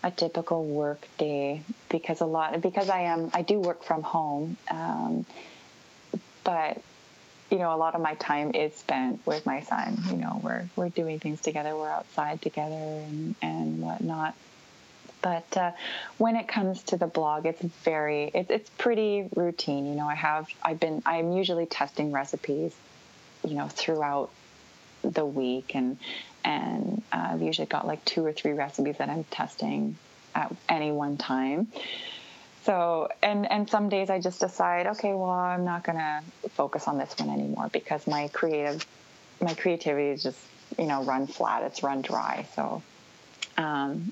a 0.03 0.11
typical 0.11 0.65
work 0.65 1.07
day 1.17 1.61
because 1.89 2.21
a 2.21 2.25
lot 2.25 2.61
because 2.61 2.89
I 2.89 3.01
am 3.01 3.31
I 3.33 3.41
do 3.41 3.59
work 3.59 3.83
from 3.83 4.03
home, 4.03 4.57
um, 4.69 5.25
but 6.45 6.81
you 7.51 7.57
know 7.57 7.75
a 7.75 7.77
lot 7.77 7.93
of 7.95 8.01
my 8.01 8.13
time 8.15 8.51
is 8.55 8.73
spent 8.75 9.19
with 9.25 9.45
my 9.45 9.59
son. 9.61 10.01
You 10.09 10.17
know 10.17 10.39
we're 10.41 10.69
we're 10.77 10.89
doing 10.89 11.19
things 11.19 11.41
together, 11.41 11.75
we're 11.75 11.91
outside 11.91 12.41
together 12.41 12.75
and 12.75 13.35
and 13.41 13.81
whatnot. 13.81 14.35
But 15.21 15.57
uh, 15.57 15.71
when 16.19 16.35
it 16.35 16.47
comes 16.47 16.83
to 16.83 16.97
the 16.97 17.07
blog, 17.07 17.45
it's 17.47 17.61
very 17.61 18.25
it, 18.33 18.47
it's 18.49 18.69
pretty 18.77 19.27
routine. 19.35 19.87
You 19.87 19.95
know, 19.95 20.07
I 20.07 20.15
have 20.15 20.47
I've 20.63 20.79
been 20.79 21.01
I'm 21.05 21.33
usually 21.33 21.65
testing 21.65 22.11
recipes, 22.11 22.73
you 23.43 23.55
know, 23.55 23.67
throughout 23.67 24.29
the 25.01 25.25
week, 25.25 25.75
and 25.75 25.97
and 26.43 27.01
uh, 27.11 27.29
I've 27.31 27.41
usually 27.41 27.65
got 27.65 27.87
like 27.87 28.05
two 28.05 28.23
or 28.23 28.31
three 28.31 28.53
recipes 28.53 28.97
that 28.97 29.09
I'm 29.09 29.23
testing 29.25 29.97
at 30.35 30.55
any 30.69 30.91
one 30.91 31.17
time. 31.17 31.71
So 32.66 33.09
and 33.22 33.49
and 33.51 33.70
some 33.70 33.89
days 33.89 34.09
I 34.09 34.20
just 34.20 34.39
decide, 34.39 34.88
okay, 34.88 35.13
well 35.13 35.30
I'm 35.30 35.66
not 35.66 35.84
gonna 35.84 36.24
focus 36.49 36.88
on 36.88 36.97
this 36.97 37.13
one 37.20 37.30
anymore 37.30 37.70
because 37.72 38.07
my 38.07 38.28
creative 38.30 38.86
my 39.39 39.53
creativity 39.53 40.09
is 40.09 40.24
just 40.24 40.39
you 40.80 40.88
know 40.88 41.03
run 41.03 41.28
flat. 41.28 41.61
It's 41.61 41.84
run 41.84 42.01
dry. 42.01 42.47
So 42.55 42.82
um, 43.57 44.11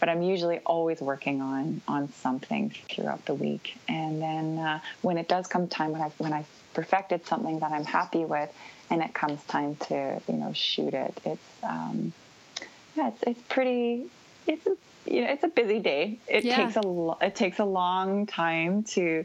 but 0.00 0.08
I'm 0.08 0.22
usually 0.22 0.58
always 0.66 1.00
working 1.00 1.40
on 1.40 1.80
on 1.86 2.12
something 2.14 2.74
throughout 2.90 3.24
the 3.24 3.34
week. 3.34 3.78
And 3.88 4.20
then 4.20 4.58
uh, 4.58 4.80
when 5.02 5.16
it 5.16 5.28
does 5.28 5.46
come 5.46 5.68
time 5.68 5.92
when 5.92 6.02
I 6.02 6.10
when 6.18 6.32
I 6.32 6.44
perfected 6.74 7.24
something 7.26 7.60
that 7.60 7.70
I'm 7.70 7.84
happy 7.84 8.24
with, 8.24 8.52
and 8.90 9.00
it 9.00 9.14
comes 9.14 9.42
time 9.44 9.76
to 9.88 10.20
you 10.26 10.34
know 10.34 10.52
shoot 10.52 10.92
it, 10.92 11.16
it's 11.24 11.62
um, 11.62 12.12
yeah, 12.96 13.08
it's 13.08 13.22
it's 13.22 13.42
pretty. 13.48 14.06
It's 14.46 14.66
you 15.06 15.22
know 15.22 15.30
it's 15.30 15.44
a 15.44 15.48
busy 15.48 15.78
day. 15.78 16.18
It 16.28 16.44
yeah. 16.44 16.56
takes 16.56 16.76
a 16.76 16.80
lo- 16.80 17.18
it 17.20 17.34
takes 17.34 17.58
a 17.58 17.64
long 17.64 18.26
time 18.26 18.84
to 18.84 19.24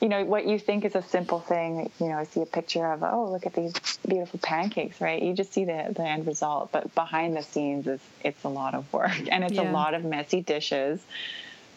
you 0.00 0.08
know, 0.08 0.24
what 0.24 0.46
you 0.46 0.58
think 0.58 0.84
is 0.84 0.94
a 0.94 1.02
simple 1.02 1.40
thing, 1.40 1.90
you 1.98 2.08
know, 2.08 2.18
i 2.18 2.24
see 2.24 2.42
a 2.42 2.46
picture 2.46 2.86
of, 2.92 3.02
oh, 3.02 3.30
look 3.30 3.46
at 3.46 3.54
these 3.54 3.72
beautiful 4.06 4.38
pancakes, 4.42 5.00
right? 5.00 5.22
You 5.22 5.32
just 5.32 5.52
see 5.52 5.64
the, 5.64 5.92
the 5.94 6.02
end 6.02 6.26
result. 6.26 6.70
But 6.70 6.94
behind 6.94 7.36
the 7.36 7.42
scenes, 7.42 7.86
is 7.86 8.00
it's 8.22 8.44
a 8.44 8.48
lot 8.48 8.74
of 8.74 8.92
work 8.92 9.18
and 9.30 9.42
it's 9.42 9.54
yeah. 9.54 9.70
a 9.70 9.72
lot 9.72 9.94
of 9.94 10.04
messy 10.04 10.42
dishes, 10.42 11.00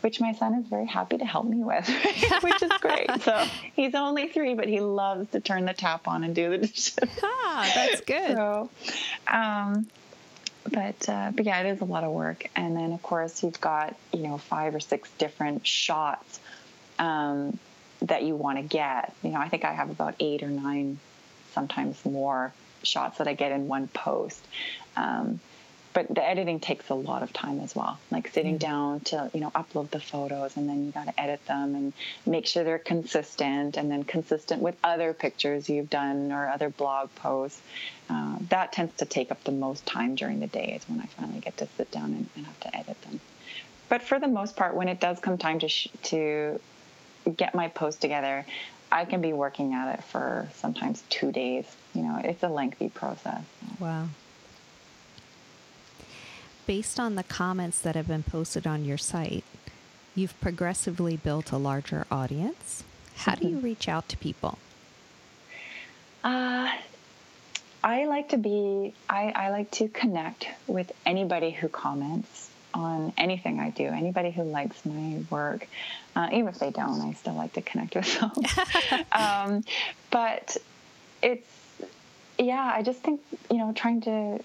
which 0.02 0.20
my 0.20 0.34
son 0.34 0.56
is 0.56 0.66
very 0.68 0.86
happy 0.86 1.18
to 1.18 1.26
help 1.26 1.46
me 1.46 1.64
with, 1.64 1.88
which 2.42 2.62
is 2.62 2.72
great. 2.82 3.10
so 3.22 3.46
he's 3.74 3.96
only 3.96 4.28
three, 4.28 4.54
but 4.54 4.68
he 4.68 4.82
loves 4.82 5.30
to 5.32 5.40
turn 5.40 5.66
the 5.66 5.74
tap 5.74 6.08
on 6.08 6.24
and 6.26 6.36
do 6.36 6.50
the 6.50 6.58
dishes. 6.58 7.00
Ah, 7.24 7.72
that's 7.74 8.02
good. 8.06 8.36
So, 8.36 8.70
um, 9.28 9.88
but 10.64 11.10
uh, 11.10 11.32
but 11.34 11.46
yeah, 11.46 11.62
it 11.62 11.68
is 11.68 11.82
a 11.82 11.86
lot 11.86 12.04
of 12.04 12.12
work. 12.12 12.50
And 12.56 12.76
then 12.76 12.92
of 12.92 13.02
course 13.02 13.44
you've 13.44 13.62
got 13.62 13.96
you 14.14 14.24
know 14.24 14.38
five 14.38 14.76
or 14.76 14.80
six 14.80 15.10
different 15.18 15.66
shots 15.66 16.40
um, 16.98 17.58
that 18.02 18.24
you 18.24 18.36
want 18.36 18.58
to 18.58 18.64
get. 18.64 19.14
You 19.24 19.32
know, 19.32 19.40
I 19.40 19.50
think 19.50 19.66
I 19.66 19.74
have 19.74 19.90
about 19.90 20.16
eight 20.20 20.44
or 20.44 20.50
nine, 20.50 21.00
sometimes 21.54 22.04
more 22.06 22.54
shots 22.84 23.18
that 23.18 23.28
I 23.28 23.34
get 23.34 23.52
in 23.52 23.68
one 23.68 23.88
post. 23.88 24.46
Um, 24.96 25.40
but 25.94 26.08
the 26.14 26.24
editing 26.24 26.60
takes 26.60 26.90
a 26.90 26.94
lot 26.94 27.24
of 27.24 27.34
time 27.34 27.60
as 27.62 27.76
well. 27.76 28.00
Like 28.12 28.28
sitting 28.30 28.58
mm-hmm. 28.58 28.72
down 28.72 29.00
to 29.02 29.32
you 29.34 29.40
know 29.40 29.52
upload 29.52 29.90
the 29.90 30.00
photos 30.00 30.56
and 30.56 30.70
then 30.70 30.86
you 30.86 30.92
got 30.92 31.06
to 31.06 31.20
edit 31.20 31.46
them 31.46 31.76
and 31.76 31.94
make 32.26 32.46
sure 32.46 32.64
they're 32.64 32.78
consistent 32.78 33.78
and 33.78 33.90
then 33.90 34.04
consistent 34.04 34.62
with 34.62 34.76
other 34.84 35.14
pictures 35.14 35.70
you've 35.70 35.90
done 35.90 36.32
or 36.32 36.50
other 36.50 36.70
blog 36.70 37.14
posts. 37.16 37.62
Uh, 38.10 38.38
that 38.50 38.72
tends 38.72 38.96
to 38.98 39.06
take 39.06 39.32
up 39.32 39.44
the 39.44 39.52
most 39.52 39.86
time 39.86 40.16
during 40.16 40.40
the 40.40 40.48
day 40.48 40.74
is 40.76 40.90
when 40.90 41.00
i 41.00 41.06
finally 41.06 41.40
get 41.40 41.56
to 41.58 41.68
sit 41.78 41.92
down 41.92 42.06
and, 42.06 42.30
and 42.36 42.46
have 42.46 42.60
to 42.60 42.76
edit 42.76 43.02
them. 43.04 43.20
But 43.88 44.02
for 44.02 44.20
the 44.20 44.28
most 44.28 44.56
part 44.56 44.76
when 44.76 44.88
it 44.88 45.00
does 45.00 45.20
come 45.20 45.38
time 45.38 45.60
to 45.60 45.68
sh- 45.68 45.88
to 46.04 46.60
get 47.36 47.54
my 47.54 47.68
post 47.68 48.02
together 48.02 48.46
i 48.92 49.06
can 49.06 49.22
be 49.22 49.34
working 49.34 49.74
at 49.74 49.94
it 49.94 50.04
for 50.04 50.48
sometimes 50.56 51.04
two 51.10 51.32
days. 51.32 51.66
You 51.94 52.04
know 52.04 52.22
it's 52.24 52.44
a 52.44 52.50
lengthy 52.50 52.90
process. 52.90 53.44
Wow 53.80 54.08
based 56.70 57.00
on 57.00 57.16
the 57.16 57.24
comments 57.24 57.80
that 57.80 57.96
have 57.96 58.08
been 58.08 58.22
posted 58.22 58.68
on 58.68 58.86
your 58.86 58.96
site, 58.96 59.44
you've 60.14 60.40
progressively 60.40 61.18
built 61.18 61.52
a 61.52 61.58
larger 61.58 62.06
audience. 62.12 62.84
How 63.16 63.34
do 63.34 63.48
you 63.48 63.56
mm-hmm. 63.56 63.66
reach 63.66 63.90
out 63.90 64.08
to 64.10 64.18
people? 64.18 64.60
Uh, 66.24 66.70
I 67.84 68.06
like 68.06 68.30
to 68.30 68.38
be, 68.38 68.94
I, 69.10 69.34
I 69.36 69.50
like 69.50 69.72
to 69.72 69.88
connect 69.88 70.48
with 70.68 70.92
anybody 71.08 71.50
who 71.50 71.70
comments 71.70 72.52
on 72.76 73.14
anything 73.18 73.60
I 73.60 73.72
do, 73.72 73.86
anybody 73.86 74.30
who 74.30 74.44
likes 74.44 74.86
my 74.86 75.24
work. 75.32 75.68
Uh, 76.16 76.30
even 76.32 76.50
if 76.50 76.60
they 76.60 76.70
don't, 76.70 77.02
I 77.02 77.14
still 77.14 77.34
like 77.34 77.54
to 77.54 77.64
connect 77.64 77.96
with 77.96 78.20
them. 78.20 79.06
um, 79.12 79.64
but 80.12 80.56
it's, 81.24 81.50
yeah, 82.38 82.72
I 82.76 82.84
just 82.84 83.00
think, 83.00 83.22
you 83.50 83.58
know, 83.58 83.74
trying 83.76 84.02
to 84.02 84.44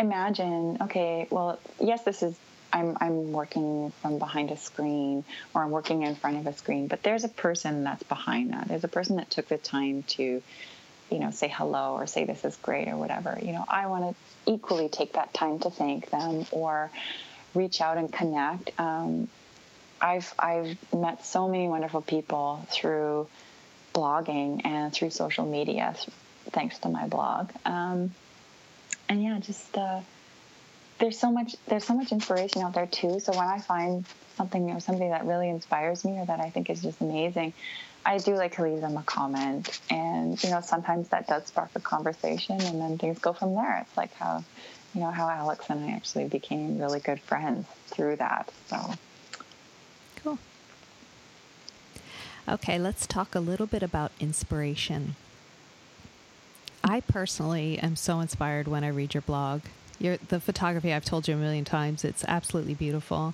imagine, 0.00 0.78
okay, 0.80 1.28
well, 1.30 1.60
yes, 1.78 2.02
this 2.02 2.22
is 2.22 2.36
I'm 2.72 2.96
I'm 3.00 3.32
working 3.32 3.92
from 4.00 4.18
behind 4.18 4.50
a 4.50 4.56
screen 4.56 5.24
or 5.54 5.62
I'm 5.62 5.70
working 5.70 6.02
in 6.02 6.14
front 6.14 6.38
of 6.38 6.46
a 6.46 6.56
screen, 6.56 6.86
but 6.86 7.02
there's 7.02 7.24
a 7.24 7.28
person 7.28 7.84
that's 7.84 8.02
behind 8.04 8.52
that. 8.52 8.68
There's 8.68 8.84
a 8.84 8.88
person 8.88 9.16
that 9.16 9.30
took 9.30 9.48
the 9.48 9.58
time 9.58 10.04
to, 10.14 10.42
you 11.10 11.18
know, 11.18 11.30
say 11.30 11.48
hello 11.48 11.94
or 11.94 12.06
say 12.06 12.24
this 12.24 12.44
is 12.44 12.56
great 12.56 12.88
or 12.88 12.96
whatever. 12.96 13.38
You 13.42 13.52
know, 13.52 13.64
I 13.68 13.86
want 13.88 14.16
to 14.16 14.52
equally 14.52 14.88
take 14.88 15.14
that 15.14 15.34
time 15.34 15.58
to 15.60 15.70
thank 15.70 16.10
them 16.10 16.46
or 16.52 16.90
reach 17.54 17.80
out 17.80 17.98
and 17.98 18.12
connect. 18.12 18.70
Um, 18.78 19.28
I've 20.00 20.32
I've 20.38 20.78
met 20.94 21.26
so 21.26 21.48
many 21.48 21.68
wonderful 21.68 22.02
people 22.02 22.66
through 22.70 23.28
blogging 23.92 24.64
and 24.64 24.92
through 24.92 25.10
social 25.10 25.44
media, 25.44 25.94
thanks 26.50 26.78
to 26.78 26.88
my 26.88 27.06
blog. 27.08 27.50
Um, 27.64 28.14
and 29.10 29.22
yeah, 29.22 29.38
just 29.40 29.76
uh, 29.76 30.00
there's 31.00 31.18
so 31.18 31.32
much 31.32 31.56
there's 31.66 31.84
so 31.84 31.94
much 31.94 32.12
inspiration 32.12 32.62
out 32.62 32.72
there 32.72 32.86
too. 32.86 33.18
So 33.18 33.32
when 33.32 33.46
I 33.46 33.58
find 33.58 34.06
something 34.36 34.70
or 34.70 34.78
somebody 34.78 35.10
that 35.10 35.26
really 35.26 35.50
inspires 35.50 36.04
me 36.04 36.20
or 36.20 36.26
that 36.26 36.38
I 36.38 36.48
think 36.48 36.70
is 36.70 36.80
just 36.80 37.00
amazing, 37.00 37.52
I 38.06 38.18
do 38.18 38.36
like 38.36 38.54
to 38.54 38.62
leave 38.62 38.80
them 38.80 38.96
a 38.96 39.02
comment. 39.02 39.80
And 39.90 40.42
you 40.42 40.50
know, 40.50 40.60
sometimes 40.60 41.08
that 41.08 41.26
does 41.26 41.46
spark 41.46 41.70
a 41.74 41.80
conversation, 41.80 42.60
and 42.62 42.80
then 42.80 42.98
things 42.98 43.18
go 43.18 43.32
from 43.32 43.56
there. 43.56 43.78
It's 43.78 43.96
like 43.96 44.14
how 44.14 44.44
you 44.94 45.00
know 45.00 45.10
how 45.10 45.28
Alex 45.28 45.66
and 45.68 45.84
I 45.84 45.96
actually 45.96 46.28
became 46.28 46.78
really 46.78 47.00
good 47.00 47.20
friends 47.20 47.66
through 47.88 48.16
that. 48.16 48.52
So 48.68 48.94
cool. 50.22 50.38
Okay, 52.48 52.78
let's 52.78 53.08
talk 53.08 53.34
a 53.34 53.40
little 53.40 53.66
bit 53.66 53.82
about 53.82 54.12
inspiration. 54.20 55.16
I 56.90 56.98
personally 57.02 57.78
am 57.78 57.94
so 57.94 58.18
inspired 58.18 58.66
when 58.66 58.82
I 58.82 58.88
read 58.88 59.14
your 59.14 59.20
blog. 59.20 59.60
Your, 60.00 60.16
the 60.16 60.40
photography 60.40 60.92
I've 60.92 61.04
told 61.04 61.28
you 61.28 61.34
a 61.34 61.36
million 61.36 61.64
times, 61.64 62.04
it's 62.04 62.24
absolutely 62.26 62.74
beautiful. 62.74 63.32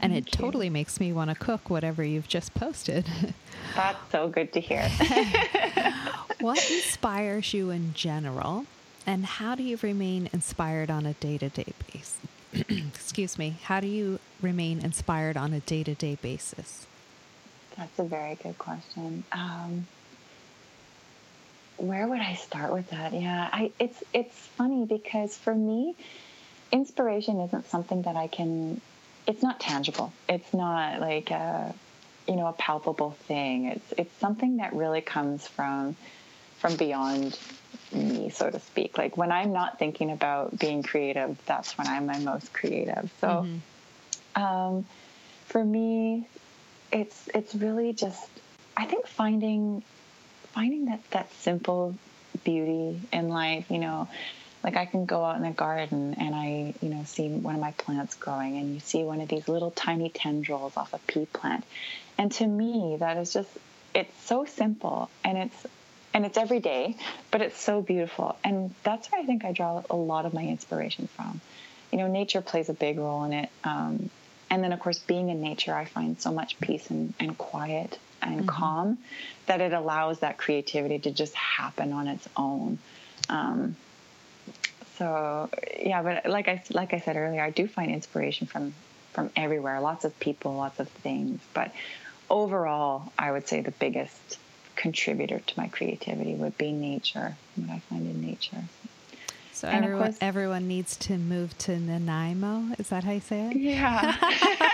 And 0.00 0.14
Thank 0.14 0.28
it 0.28 0.34
you. 0.34 0.42
totally 0.42 0.70
makes 0.70 0.98
me 0.98 1.12
want 1.12 1.28
to 1.28 1.36
cook 1.36 1.68
whatever 1.68 2.02
you've 2.02 2.28
just 2.28 2.54
posted. 2.54 3.04
That's 3.76 3.98
so 4.10 4.28
good 4.28 4.54
to 4.54 4.60
hear. 4.60 4.88
what 6.40 6.70
inspires 6.70 7.52
you 7.52 7.68
in 7.68 7.92
general? 7.92 8.64
And 9.06 9.26
how 9.26 9.54
do 9.54 9.62
you 9.62 9.78
remain 9.82 10.30
inspired 10.32 10.90
on 10.90 11.04
a 11.04 11.12
day 11.12 11.36
to 11.36 11.50
day 11.50 11.74
basis? 11.92 12.20
Excuse 12.54 13.36
me. 13.36 13.56
How 13.64 13.80
do 13.80 13.86
you 13.86 14.18
remain 14.40 14.80
inspired 14.80 15.36
on 15.36 15.52
a 15.52 15.60
day 15.60 15.82
to 15.82 15.94
day 15.94 16.16
basis? 16.22 16.86
That's 17.76 17.98
a 17.98 18.04
very 18.04 18.36
good 18.36 18.56
question. 18.56 19.24
Um, 19.30 19.88
where 21.76 22.06
would 22.06 22.20
I 22.20 22.34
start 22.34 22.72
with 22.72 22.90
that? 22.90 23.12
Yeah, 23.12 23.48
I, 23.52 23.72
it's 23.78 24.02
it's 24.12 24.36
funny 24.36 24.86
because 24.86 25.36
for 25.36 25.54
me, 25.54 25.96
inspiration 26.72 27.40
isn't 27.40 27.68
something 27.68 28.02
that 28.02 28.16
I 28.16 28.26
can. 28.26 28.80
It's 29.26 29.42
not 29.42 29.58
tangible. 29.60 30.12
It's 30.28 30.52
not 30.52 31.00
like 31.00 31.30
a, 31.30 31.74
you 32.28 32.36
know, 32.36 32.46
a 32.46 32.52
palpable 32.52 33.12
thing. 33.26 33.66
It's 33.66 33.94
it's 33.96 34.14
something 34.18 34.58
that 34.58 34.74
really 34.74 35.00
comes 35.00 35.46
from 35.46 35.96
from 36.58 36.76
beyond 36.76 37.38
me, 37.92 38.30
so 38.30 38.50
to 38.50 38.60
speak. 38.60 38.98
Like 38.98 39.16
when 39.16 39.32
I'm 39.32 39.52
not 39.52 39.78
thinking 39.78 40.10
about 40.10 40.58
being 40.58 40.82
creative, 40.82 41.38
that's 41.46 41.76
when 41.76 41.86
I'm 41.86 42.06
my 42.06 42.18
most 42.18 42.52
creative. 42.52 43.10
So, 43.20 43.28
mm-hmm. 43.28 44.42
um, 44.42 44.86
for 45.46 45.64
me, 45.64 46.28
it's 46.92 47.28
it's 47.34 47.54
really 47.54 47.92
just 47.92 48.28
I 48.76 48.86
think 48.86 49.06
finding 49.06 49.82
finding 50.54 50.86
that 50.86 51.00
that 51.10 51.32
simple 51.34 51.94
beauty 52.44 53.00
in 53.12 53.28
life, 53.28 53.70
you 53.70 53.78
know, 53.78 54.08
like 54.62 54.76
I 54.76 54.86
can 54.86 55.04
go 55.04 55.22
out 55.24 55.36
in 55.36 55.42
the 55.42 55.50
garden 55.50 56.14
and 56.18 56.34
I, 56.34 56.74
you 56.80 56.88
know, 56.88 57.02
see 57.04 57.28
one 57.28 57.54
of 57.54 57.60
my 57.60 57.72
plants 57.72 58.14
growing 58.14 58.56
and 58.56 58.72
you 58.72 58.80
see 58.80 59.02
one 59.02 59.20
of 59.20 59.28
these 59.28 59.48
little 59.48 59.70
tiny 59.70 60.08
tendrils 60.08 60.76
off 60.76 60.94
a 60.94 60.98
pea 61.06 61.26
plant. 61.26 61.64
And 62.16 62.32
to 62.32 62.46
me, 62.46 62.96
that 63.00 63.16
is 63.18 63.32
just 63.32 63.50
it's 63.94 64.24
so 64.24 64.44
simple 64.44 65.10
and 65.24 65.36
it's 65.36 65.66
and 66.14 66.24
it's 66.24 66.38
every 66.38 66.60
day, 66.60 66.96
but 67.32 67.42
it's 67.42 67.60
so 67.60 67.82
beautiful. 67.82 68.36
And 68.44 68.72
that's 68.84 69.10
where 69.10 69.20
I 69.20 69.26
think 69.26 69.44
I 69.44 69.52
draw 69.52 69.82
a 69.90 69.96
lot 69.96 70.26
of 70.26 70.32
my 70.32 70.44
inspiration 70.44 71.08
from. 71.08 71.40
You 71.90 71.98
know, 71.98 72.06
nature 72.06 72.40
plays 72.40 72.68
a 72.68 72.74
big 72.74 72.98
role 72.98 73.24
in 73.24 73.32
it. 73.32 73.50
Um, 73.64 74.10
and 74.54 74.62
then, 74.62 74.72
of 74.72 74.78
course, 74.78 75.00
being 75.00 75.30
in 75.30 75.40
nature, 75.40 75.74
I 75.74 75.84
find 75.84 76.20
so 76.20 76.30
much 76.30 76.60
peace 76.60 76.88
and, 76.88 77.12
and 77.18 77.36
quiet 77.36 77.98
and 78.22 78.38
mm-hmm. 78.38 78.46
calm 78.46 78.98
that 79.46 79.60
it 79.60 79.72
allows 79.72 80.20
that 80.20 80.38
creativity 80.38 81.00
to 81.00 81.10
just 81.10 81.34
happen 81.34 81.92
on 81.92 82.06
its 82.06 82.28
own. 82.36 82.78
Um, 83.28 83.74
so 84.96 85.50
yeah, 85.76 86.02
but 86.02 86.30
like 86.30 86.46
I 86.46 86.62
like 86.70 86.94
I 86.94 87.00
said 87.00 87.16
earlier, 87.16 87.42
I 87.42 87.50
do 87.50 87.66
find 87.66 87.90
inspiration 87.90 88.46
from 88.46 88.74
from 89.12 89.30
everywhere, 89.34 89.80
lots 89.80 90.04
of 90.04 90.16
people, 90.20 90.54
lots 90.54 90.78
of 90.78 90.88
things. 90.88 91.40
But 91.52 91.72
overall, 92.30 93.12
I 93.18 93.32
would 93.32 93.48
say 93.48 93.60
the 93.60 93.72
biggest 93.72 94.38
contributor 94.76 95.40
to 95.40 95.54
my 95.58 95.66
creativity 95.66 96.34
would 96.34 96.56
be 96.56 96.70
nature. 96.70 97.36
What 97.56 97.70
I 97.70 97.80
find 97.80 98.06
in 98.08 98.20
nature. 98.20 98.62
So 99.54 99.68
and 99.68 99.84
everyone, 99.84 100.04
course, 100.06 100.18
everyone 100.20 100.66
needs 100.66 100.96
to 100.96 101.16
move 101.16 101.56
to 101.58 101.78
Nanaimo. 101.78 102.74
Is 102.76 102.88
that 102.88 103.04
how 103.04 103.12
you 103.12 103.20
say 103.20 103.50
it? 103.50 103.56
Yeah, 103.56 104.16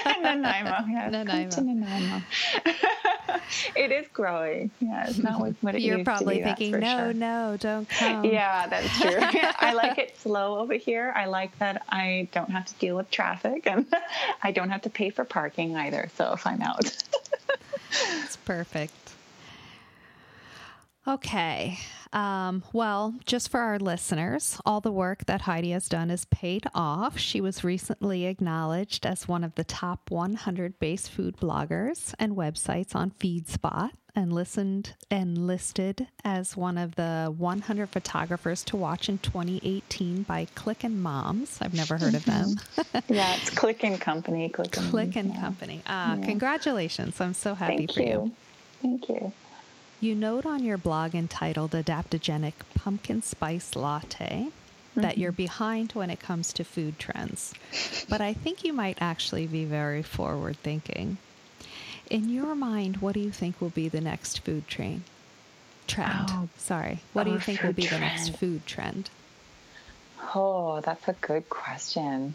Nanaimo. 0.22 0.87
Yeah, 0.91 1.11
Nanaimo. 1.11 1.51
to 1.51 1.61
Nanaimo. 1.61 2.22
it 3.76 3.93
is 3.93 4.07
growing. 4.14 4.70
Yeah, 4.81 5.07
it's 5.07 5.18
not 5.18 5.39
what 5.61 5.74
it 5.74 5.83
You're 5.83 6.03
probably 6.03 6.39
be, 6.39 6.45
thinking, 6.45 6.81
no, 6.81 6.97
sure. 6.97 7.12
no, 7.12 7.57
don't 7.61 7.87
come. 7.91 8.24
Yeah, 8.24 8.68
that's 8.68 8.99
true. 8.99 9.18
I 9.61 9.74
like 9.74 9.99
it 9.99 10.16
slow 10.16 10.59
over 10.59 10.74
here. 10.74 11.12
I 11.14 11.26
like 11.26 11.59
that 11.59 11.83
I 11.91 12.28
don't 12.33 12.51
have 12.51 12.64
to 12.64 12.74
deal 12.76 12.97
with 12.97 13.11
traffic 13.11 13.66
and 13.66 13.87
I 14.43 14.51
don't 14.51 14.70
have 14.70 14.83
to 14.83 14.91
pay 14.91 15.11
for 15.11 15.26
parking 15.26 15.76
either. 15.76 16.09
So 16.16 16.33
if 16.33 16.47
I'm 16.47 16.62
out, 16.62 16.87
it's 18.24 18.37
perfect. 18.47 18.95
Okay. 21.07 21.78
Um, 22.12 22.64
well, 22.72 23.14
just 23.24 23.50
for 23.50 23.61
our 23.61 23.78
listeners, 23.78 24.61
all 24.66 24.80
the 24.80 24.90
work 24.90 25.26
that 25.26 25.42
Heidi 25.42 25.70
has 25.70 25.88
done 25.88 26.11
is 26.11 26.24
paid 26.26 26.66
off. 26.74 27.18
She 27.18 27.40
was 27.40 27.62
recently 27.62 28.24
acknowledged 28.26 29.06
as 29.06 29.28
one 29.28 29.44
of 29.44 29.54
the 29.54 29.64
top 29.64 30.11
100 30.11 30.78
base 30.80 31.06
food 31.06 31.36
bloggers 31.36 32.12
and 32.18 32.36
websites 32.36 32.94
on 32.96 33.11
FeedSpot. 33.12 33.90
and 34.16 34.32
listened 34.32 34.94
and 35.08 35.46
listed 35.46 36.08
as 36.24 36.56
one 36.56 36.76
of 36.76 36.96
the 36.96 37.32
100 37.38 37.88
photographers 37.88 38.64
to 38.64 38.76
watch 38.76 39.08
in 39.08 39.18
2018 39.18 40.24
by 40.24 40.46
Clickin 40.56 40.96
Moms. 40.98 41.58
I've 41.62 41.74
never 41.74 41.96
heard 41.96 42.14
of 42.16 42.24
them. 42.24 42.56
yeah, 43.08 43.36
it's 43.36 43.50
Click 43.50 43.84
and 43.84 44.00
Company. 44.00 44.48
Click 44.48 44.76
and, 44.76 44.90
Click 44.90 45.14
and 45.16 45.32
yeah. 45.32 45.40
Company. 45.40 45.82
Ah, 45.86 46.16
yeah. 46.16 46.26
Congratulations. 46.26 47.20
I'm 47.20 47.34
so 47.34 47.54
happy 47.54 47.86
Thank 47.86 47.92
for 47.94 48.00
you. 48.02 48.08
you. 48.08 48.32
Thank 48.82 49.08
you. 49.08 49.32
You 50.03 50.14
note 50.14 50.46
on 50.46 50.64
your 50.64 50.78
blog 50.78 51.14
entitled 51.14 51.72
Adaptogenic 51.72 52.55
Pumpkin 52.74 53.20
Spice 53.20 53.76
Latte 53.76 54.46
mm-hmm. 54.46 55.01
that 55.03 55.18
you're 55.18 55.30
behind 55.30 55.92
when 55.92 56.09
it 56.09 56.18
comes 56.18 56.55
to 56.55 56.64
food 56.64 56.98
trends. 56.98 57.53
But 58.09 58.22
I 58.22 58.32
think 58.32 58.64
you 58.64 58.72
might 58.72 58.96
actually 59.03 59.46
be 59.46 59.66
very 59.66 60.03
forward 60.03 60.57
thinking. 60.62 61.18
In 62.09 62.30
your 62.30 62.55
mind, 62.55 62.96
what 62.96 63.12
do 63.12 63.20
you 63.20 63.30
think 63.30 63.61
will 63.61 63.68
be 63.68 63.90
the 63.90 64.01
next 64.01 64.40
food 64.40 64.66
train? 64.66 65.05
Trend. 65.86 66.30
Oh, 66.30 66.48
Sorry. 66.57 67.01
What 67.12 67.24
do 67.24 67.32
you 67.32 67.38
think 67.38 67.62
will 67.62 67.74
be 67.74 67.82
trend. 67.82 68.03
the 68.03 68.07
next 68.07 68.36
food 68.38 68.64
trend? 68.64 69.11
Oh, 70.34 70.80
that's 70.80 71.09
a 71.09 71.12
good 71.12 71.51
question. 71.51 72.34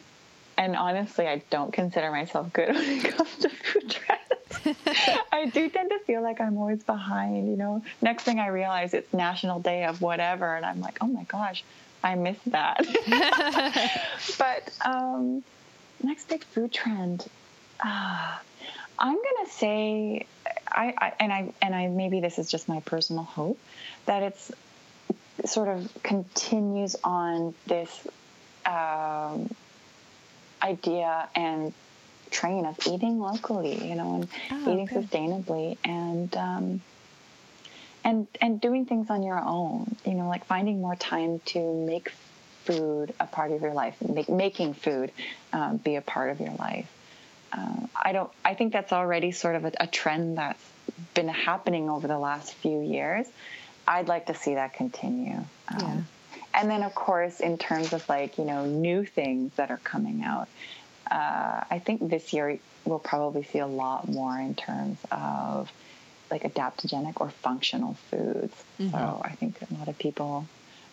And 0.57 0.75
honestly, 0.75 1.27
I 1.27 1.41
don't 1.49 1.73
consider 1.73 2.11
myself 2.11 2.51
good 2.53 2.69
when 2.75 2.83
it 2.83 3.15
comes 3.15 3.35
to 3.37 3.49
food 3.49 3.89
trends. 3.89 4.77
I 5.31 5.45
do 5.45 5.69
tend 5.69 5.89
to 5.89 5.99
feel 5.99 6.21
like 6.21 6.39
I'm 6.39 6.57
always 6.57 6.83
behind, 6.83 7.49
you 7.49 7.57
know. 7.57 7.83
Next 8.01 8.23
thing 8.23 8.39
I 8.39 8.47
realize 8.47 8.93
it's 8.93 9.13
National 9.13 9.59
Day 9.59 9.85
of 9.85 10.01
whatever, 10.01 10.55
and 10.55 10.65
I'm 10.65 10.81
like, 10.81 10.97
oh 11.01 11.07
my 11.07 11.23
gosh, 11.23 11.63
I 12.03 12.15
missed 12.15 12.51
that. 12.51 12.85
but 14.37 14.73
um, 14.85 15.43
next 16.01 16.29
big 16.29 16.43
food 16.43 16.71
trend. 16.71 17.25
Uh, 17.83 18.37
I'm 18.97 19.15
going 19.15 19.45
to 19.45 19.51
say, 19.51 20.25
I, 20.67 20.93
I, 20.97 21.13
and 21.19 21.33
I 21.33 21.53
and 21.61 21.75
I 21.75 21.87
maybe 21.87 22.21
this 22.21 22.39
is 22.39 22.49
just 22.49 22.69
my 22.69 22.79
personal 22.81 23.23
hope 23.23 23.59
that 24.05 24.23
it's 24.23 24.51
sort 25.45 25.67
of 25.67 25.91
continues 26.01 26.95
on 27.03 27.53
this 27.67 28.07
um, 28.65 29.49
idea 30.61 31.29
and 31.35 31.73
train 32.31 32.65
of 32.65 32.77
eating 32.87 33.19
locally, 33.19 33.87
you 33.87 33.95
know, 33.95 34.15
and 34.15 34.27
oh, 34.51 34.73
eating 34.73 34.89
okay. 34.89 35.01
sustainably 35.01 35.77
and 35.83 36.35
um, 36.35 36.81
and 38.03 38.27
and 38.41 38.61
doing 38.61 38.85
things 38.85 39.09
on 39.09 39.23
your 39.23 39.39
own, 39.39 39.95
you 40.05 40.13
know, 40.13 40.27
like 40.27 40.45
finding 40.45 40.81
more 40.81 40.95
time 40.95 41.39
to 41.45 41.85
make 41.85 42.09
food 42.63 43.13
a 43.19 43.27
part 43.27 43.51
of 43.51 43.61
your 43.61 43.73
life, 43.73 43.95
make, 44.01 44.27
making 44.27 44.73
food 44.73 45.11
um, 45.53 45.77
be 45.77 45.95
a 45.95 46.01
part 46.01 46.31
of 46.31 46.39
your 46.39 46.53
life 46.53 46.91
uh, 47.55 47.87
I 47.95 48.11
don't. 48.11 48.29
I 48.43 48.53
think 48.53 48.73
that's 48.73 48.91
already 48.91 49.31
sort 49.31 49.55
of 49.55 49.65
a, 49.65 49.71
a, 49.79 49.87
trend 49.87 50.37
that's 50.37 50.63
been 51.13 51.27
happening 51.27 51.89
over 51.89 52.07
the 52.07 52.19
last 52.19 52.53
few 52.53 52.81
years. 52.81 53.27
I'd 53.87 54.07
like 54.07 54.27
to 54.27 54.33
see 54.33 54.55
that 54.55 54.73
continue. 54.73 55.37
Um, 55.69 55.79
yeah. 55.79 56.01
And 56.55 56.69
then, 56.69 56.83
of 56.83 56.95
course, 56.95 57.41
in 57.41 57.57
terms 57.57 57.93
of 57.93 58.07
like 58.07 58.37
you 58.37 58.45
know 58.45 58.65
new 58.65 59.05
things 59.05 59.51
that 59.55 59.71
are 59.71 59.81
coming 59.83 60.23
out, 60.23 60.47
uh, 61.11 61.63
I 61.69 61.81
think 61.83 62.09
this 62.09 62.33
year 62.33 62.59
we'll 62.85 62.99
probably 62.99 63.43
see 63.43 63.59
a 63.59 63.67
lot 63.67 64.07
more 64.07 64.37
in 64.39 64.55
terms 64.55 64.97
of 65.11 65.71
like 66.31 66.43
adaptogenic 66.43 67.19
or 67.21 67.29
functional 67.29 67.95
foods. 68.09 68.55
Mm-hmm. 68.79 68.91
So 68.91 69.21
I 69.23 69.31
think 69.31 69.57
a 69.61 69.73
lot 69.75 69.87
of 69.87 69.97
people 69.99 70.47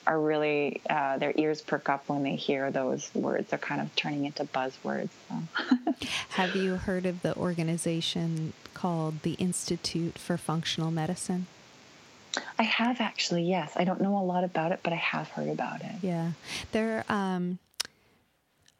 are 0.06 0.20
really 0.20 0.80
uh, 0.90 1.18
their 1.18 1.32
ears 1.36 1.60
perk 1.60 1.88
up 1.88 2.08
when 2.08 2.24
they 2.24 2.34
hear 2.34 2.70
those 2.70 3.08
words. 3.14 3.50
They're 3.50 3.58
kind 3.58 3.80
of 3.80 3.94
turning 3.94 4.24
into 4.24 4.44
buzzwords. 4.44 5.10
So. 5.28 6.06
Have 6.30 6.56
you 6.56 6.74
heard 6.74 7.06
of 7.06 7.22
the 7.22 7.36
organization 7.36 8.52
called 8.74 9.22
the 9.22 9.34
Institute 9.34 10.18
for 10.18 10.36
Functional 10.36 10.90
Medicine? 10.90 11.46
I 12.58 12.62
have 12.62 13.00
actually. 13.00 13.44
Yes, 13.44 13.72
I 13.76 13.84
don't 13.84 14.00
know 14.00 14.18
a 14.18 14.24
lot 14.24 14.44
about 14.44 14.72
it, 14.72 14.80
but 14.82 14.92
I 14.92 14.96
have 14.96 15.28
heard 15.28 15.48
about 15.48 15.80
it. 15.82 15.92
Yeah, 16.02 16.32
they're. 16.72 17.04
Um, 17.08 17.58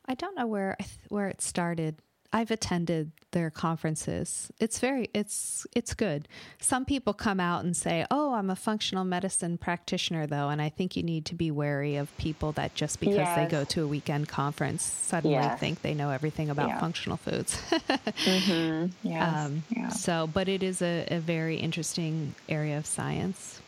I 0.07 0.15
don't 0.15 0.37
know 0.37 0.47
where 0.47 0.77
where 1.09 1.29
it 1.29 1.41
started 1.43 1.97
I've 2.33 2.51
attended 2.51 3.13
their 3.33 3.51
conferences. 3.51 4.51
It's 4.59 4.79
very 4.79 5.11
it's 5.13 5.67
it's 5.75 5.93
good. 5.93 6.29
Some 6.61 6.85
people 6.85 7.13
come 7.13 7.41
out 7.41 7.65
and 7.65 7.77
say, 7.77 8.07
"Oh, 8.11 8.35
I'm 8.35 8.49
a 8.49 8.57
functional 8.57 9.05
medicine 9.05 9.59
practitioner 9.59 10.27
though." 10.27 10.49
And 10.49 10.63
I 10.63 10.69
think 10.71 10.97
you 10.97 11.03
need 11.03 11.27
to 11.27 11.35
be 11.35 11.51
wary 11.51 11.97
of 11.97 12.17
people 12.17 12.53
that 12.53 12.75
just 12.75 13.01
because 13.01 13.17
yes. 13.17 13.37
they 13.37 13.47
go 13.47 13.65
to 13.65 13.85
a 13.85 13.87
weekend 13.87 14.29
conference 14.29 14.83
suddenly 14.83 15.37
yes. 15.37 15.59
think 15.61 15.83
they 15.83 15.95
know 15.95 16.11
everything 16.11 16.49
about 16.49 16.69
yeah. 16.69 16.81
functional 16.81 17.17
foods. 17.19 17.61
mm-hmm. 17.71 18.87
yes. 19.09 19.37
Um, 19.37 19.63
yeah. 19.71 19.89
So, 19.89 20.27
but 20.33 20.49
it 20.49 20.63
is 20.63 20.81
a, 20.81 21.07
a, 21.11 21.19
very 21.19 21.57
interesting 21.57 22.35
area 22.49 22.79
of 22.79 22.87
science. 22.87 23.61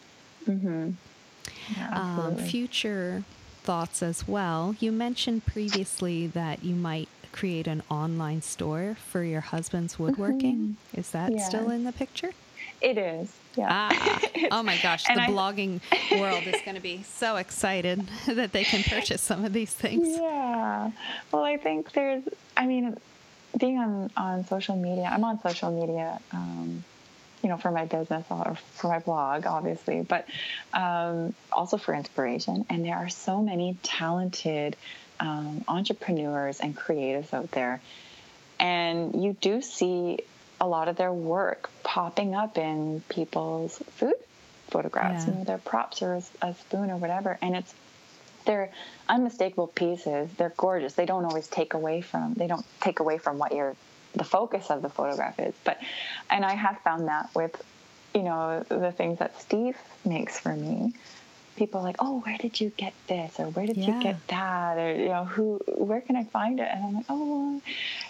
Mm-hmm. 0.47 0.91
Yeah, 1.77 1.91
um, 1.93 2.37
future 2.37 3.25
thoughts 3.62 4.03
as 4.03 4.29
well. 4.29 4.75
You 4.81 4.93
mentioned 4.93 5.47
previously 5.47 6.27
that 6.29 6.65
you 6.65 6.75
might 6.75 7.09
create 7.35 7.66
an 7.66 7.82
online 7.91 8.41
store 8.41 8.97
for 9.09 9.22
your 9.24 9.41
husband's 9.41 9.99
woodworking. 9.99 10.76
Mm-hmm. 10.93 11.01
Is 11.01 11.11
that 11.11 11.32
yeah. 11.32 11.43
still 11.43 11.68
in 11.70 11.82
the 11.85 11.93
picture? 11.93 12.30
It 12.80 12.97
is. 12.97 13.32
Yeah. 13.57 13.66
Ah, 13.70 14.20
oh 14.53 14.62
my 14.62 14.78
gosh, 14.78 15.05
the 15.14 15.20
I, 15.20 15.28
blogging 15.28 15.80
world 16.18 16.45
is 16.45 16.61
going 16.62 16.76
to 16.76 16.80
be 16.82 17.03
so 17.03 17.37
excited 17.37 18.07
that 18.26 18.53
they 18.53 18.64
can 18.64 18.82
purchase 18.85 19.20
some 19.20 19.45
of 19.45 19.53
these 19.53 19.72
things. 19.72 20.09
Yeah. 20.09 20.93
Well, 21.32 21.43
I 21.43 21.57
think 21.57 21.93
there's, 21.93 22.22
I 22.57 22.66
mean, 22.66 22.97
being 23.59 23.78
on, 23.78 24.11
on 24.16 24.47
social 24.47 24.76
media, 24.76 25.11
I'm 25.12 25.24
on 25.24 25.41
social 25.41 25.72
media, 25.72 26.20
um, 26.32 26.85
you 27.43 27.49
know, 27.49 27.57
for 27.57 27.70
my 27.70 27.85
business 27.85 28.24
or 28.30 28.57
for 28.74 28.89
my 28.89 29.01
blog, 29.01 29.47
obviously, 29.47 30.03
but 30.03 30.26
um, 30.72 31.35
also 31.53 31.76
for 31.76 31.95
inspiration. 31.95 32.64
And 32.70 32.85
there 32.85 32.97
are 32.97 33.09
so 33.09 33.43
many 33.43 33.76
talented 33.82 34.76
um, 35.21 35.65
entrepreneurs 35.69 36.61
and 36.61 36.77
creatives 36.77 37.33
out 37.33 37.51
there. 37.53 37.81
And 38.59 39.23
you 39.23 39.37
do 39.41 39.62
see 39.62 40.21
a 40.61 40.67
lot 40.67 40.89
of 40.89 40.97
their 40.97 41.12
work 41.12 41.71
popping 41.83 42.35
up 42.35 42.57
in 42.59 43.03
people's 43.09 43.79
food 43.91 44.15
photographs, 44.69 45.25
yeah. 45.25 45.33
you 45.33 45.39
know, 45.39 45.45
their 45.45 45.59
props 45.59 46.03
or 46.03 46.15
a, 46.15 46.23
a 46.43 46.55
spoon 46.55 46.91
or 46.91 46.97
whatever. 46.97 47.39
And 47.43 47.57
it's, 47.57 47.75
they're 48.45 48.71
unmistakable 49.09 49.69
pieces. 49.69 50.31
They're 50.37 50.55
gorgeous. 50.57 50.95
They 50.95 51.07
don't 51.07 51.25
always 51.25 51.47
take 51.47 51.75
away 51.75 52.01
from, 52.01 52.35
they 52.35 52.47
don't 52.47 52.67
take 52.81 53.01
away 53.01 53.19
from 53.19 53.39
what 53.39 53.53
your, 53.53 53.77
the 54.15 54.25
focus 54.25 54.71
of 54.71 54.83
the 54.83 54.89
photograph 54.89 55.39
is. 55.39 55.55
But, 55.65 55.81
and 56.31 56.45
I 56.45 56.55
have 56.55 56.79
found 56.81 57.09
that 57.09 57.31
with, 57.35 57.62
you 58.15 58.23
know, 58.23 58.65
the 58.69 58.93
things 58.93 59.19
that 59.19 59.41
Steve 59.41 59.77
makes 60.05 60.39
for 60.39 60.55
me 60.55 60.95
people 61.57 61.81
are 61.81 61.85
like, 61.85 61.97
oh, 61.99 62.21
where 62.21 62.37
did 62.39 62.61
you 62.61 62.71
get 62.77 62.93
this? 63.07 63.39
Or 63.39 63.47
where 63.47 63.67
did 63.67 63.77
yeah. 63.77 63.97
you 63.97 64.03
get 64.03 64.27
that? 64.29 64.79
Or, 64.79 64.95
you 64.95 65.09
know, 65.09 65.25
who, 65.25 65.61
where 65.67 66.01
can 66.01 66.17
I 66.17 66.25
find 66.25 66.61
it? 66.61 66.69
And 66.71 66.85
I'm 66.85 66.95
like, 66.95 67.07
oh, 67.09 67.61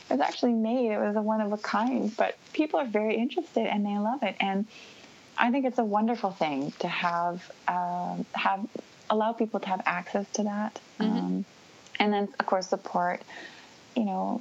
it 0.08 0.12
was 0.12 0.20
actually 0.20 0.52
made. 0.52 0.92
It 0.92 0.98
was 0.98 1.16
a 1.16 1.22
one 1.22 1.40
of 1.40 1.52
a 1.52 1.58
kind. 1.58 2.14
But 2.16 2.36
people 2.52 2.80
are 2.80 2.86
very 2.86 3.16
interested 3.16 3.66
and 3.66 3.84
they 3.84 3.98
love 3.98 4.22
it. 4.22 4.36
And 4.40 4.66
I 5.36 5.50
think 5.50 5.66
it's 5.66 5.78
a 5.78 5.84
wonderful 5.84 6.30
thing 6.30 6.72
to 6.80 6.88
have, 6.88 7.50
um, 7.68 8.24
have, 8.32 8.66
allow 9.10 9.32
people 9.32 9.60
to 9.60 9.68
have 9.68 9.82
access 9.86 10.30
to 10.32 10.44
that. 10.44 10.80
Mm-hmm. 11.00 11.18
Um, 11.18 11.44
and 11.98 12.12
then, 12.12 12.28
of 12.38 12.46
course, 12.46 12.68
support, 12.68 13.22
you 13.96 14.04
know, 14.04 14.40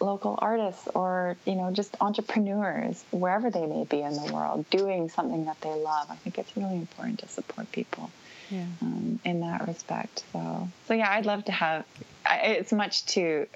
local 0.00 0.38
artists 0.38 0.88
or 0.94 1.36
you 1.44 1.54
know 1.54 1.70
just 1.70 1.94
entrepreneurs 2.00 3.04
wherever 3.10 3.50
they 3.50 3.66
may 3.66 3.84
be 3.84 4.00
in 4.00 4.14
the 4.14 4.32
world 4.32 4.64
doing 4.70 5.08
something 5.08 5.44
that 5.44 5.60
they 5.60 5.68
love 5.68 6.06
i 6.10 6.16
think 6.16 6.38
it's 6.38 6.56
really 6.56 6.76
important 6.76 7.18
to 7.18 7.28
support 7.28 7.70
people 7.70 8.10
yeah. 8.50 8.66
um, 8.82 9.20
in 9.24 9.40
that 9.40 9.66
respect. 9.66 10.24
So, 10.32 10.68
so 10.86 10.94
yeah, 10.94 11.10
I'd 11.10 11.26
love 11.26 11.44
to 11.46 11.52
have. 11.52 11.84
It's 12.28 12.72
much 12.72 13.06
too. 13.06 13.46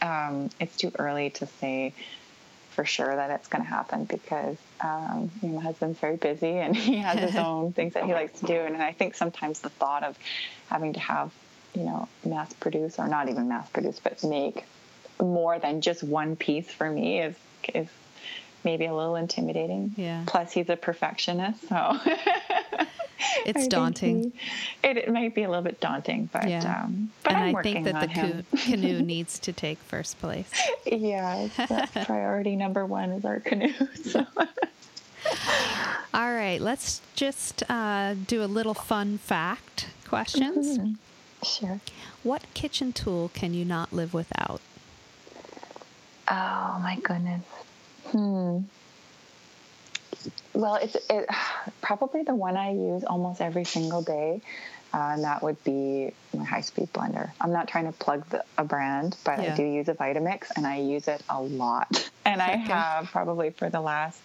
Um, 0.00 0.50
it's 0.60 0.76
too 0.76 0.92
early 0.98 1.30
to 1.30 1.46
say 1.46 1.94
for 2.70 2.84
sure 2.84 3.14
that 3.14 3.30
it's 3.30 3.48
going 3.48 3.62
to 3.62 3.68
happen 3.68 4.04
because 4.04 4.56
um, 4.80 5.30
you 5.42 5.48
know, 5.48 5.56
my 5.56 5.62
husband's 5.62 5.98
very 5.98 6.16
busy 6.16 6.58
and 6.58 6.76
he 6.88 6.96
has 6.96 7.18
his 7.18 7.36
own 7.36 7.72
things 7.72 7.94
that 7.94 8.04
he 8.04 8.12
likes 8.12 8.40
to 8.40 8.46
do. 8.46 8.54
And 8.54 8.76
I 8.82 8.92
think 8.92 9.14
sometimes 9.14 9.60
the 9.60 9.68
thought 9.68 10.02
of 10.02 10.18
having 10.68 10.94
to 10.94 11.00
have, 11.00 11.32
you 11.74 11.84
know, 11.84 12.08
mass 12.24 12.52
produce 12.54 12.98
or 12.98 13.08
not 13.08 13.28
even 13.28 13.48
mass 13.48 13.68
produce, 13.70 14.00
but 14.00 14.22
make 14.24 14.64
more 15.20 15.58
than 15.58 15.80
just 15.80 16.02
one 16.02 16.36
piece 16.36 16.70
for 16.70 16.90
me 16.90 17.20
is 17.20 17.34
is 17.74 17.88
maybe 18.64 18.86
a 18.86 18.94
little 18.94 19.16
intimidating. 19.16 19.94
Yeah. 19.96 20.24
Plus, 20.26 20.52
he's 20.52 20.68
a 20.68 20.76
perfectionist, 20.76 21.68
so 21.68 21.96
it's 23.46 23.66
daunting. 23.68 24.32
He, 24.82 24.88
it, 24.88 24.96
it, 24.96 25.12
might 25.12 25.34
be 25.34 25.42
a 25.42 25.48
little 25.48 25.62
bit 25.62 25.80
daunting, 25.80 26.28
but 26.32 26.48
yeah. 26.48 26.82
Um, 26.84 27.10
but 27.22 27.32
and 27.32 27.44
I'm 27.44 27.56
i 27.56 27.62
think 27.62 27.84
that 27.84 28.00
the 28.00 28.08
ca- 28.08 28.64
canoe 28.64 29.02
needs 29.02 29.38
to 29.40 29.52
take 29.52 29.78
first 29.78 30.18
place. 30.20 30.50
Yeah, 30.84 31.48
that's 31.56 31.92
priority 32.06 32.56
number 32.56 32.84
one 32.84 33.10
is 33.12 33.24
our 33.24 33.40
canoe. 33.40 33.72
So. 34.04 34.26
All 36.12 36.32
right, 36.32 36.60
let's 36.60 37.00
just 37.14 37.62
uh, 37.70 38.14
do 38.26 38.42
a 38.42 38.46
little 38.46 38.74
fun 38.74 39.18
fact 39.18 39.88
questions. 40.06 40.78
Mm-hmm. 40.78 40.92
Sure. 41.42 41.80
What 42.22 42.42
kitchen 42.54 42.92
tool 42.92 43.30
can 43.32 43.54
you 43.54 43.64
not 43.64 43.92
live 43.92 44.12
without? 44.12 44.60
Oh 46.28 46.78
my 46.82 46.98
goodness. 47.02 47.44
Hmm. 48.06 48.58
Well, 50.54 50.76
it's 50.76 50.96
it, 51.08 51.28
probably 51.80 52.22
the 52.22 52.34
one 52.34 52.56
I 52.56 52.72
use 52.72 53.04
almost 53.04 53.40
every 53.40 53.64
single 53.64 54.02
day. 54.02 54.40
Uh, 54.94 55.12
and 55.14 55.24
that 55.24 55.42
would 55.42 55.62
be 55.64 56.12
my 56.36 56.44
high 56.44 56.60
speed 56.60 56.92
blender. 56.92 57.30
I'm 57.40 57.52
not 57.52 57.66
trying 57.66 57.86
to 57.86 57.92
plug 57.92 58.28
the, 58.28 58.44
a 58.58 58.64
brand, 58.64 59.16
but 59.24 59.42
yeah. 59.42 59.54
I 59.54 59.56
do 59.56 59.62
use 59.62 59.88
a 59.88 59.94
Vitamix 59.94 60.48
and 60.54 60.66
I 60.66 60.80
use 60.80 61.08
it 61.08 61.22
a 61.28 61.40
lot. 61.40 62.10
And 62.24 62.40
I 62.40 62.54
have 62.54 63.06
probably 63.06 63.50
for 63.50 63.68
the 63.68 63.80
last, 63.80 64.20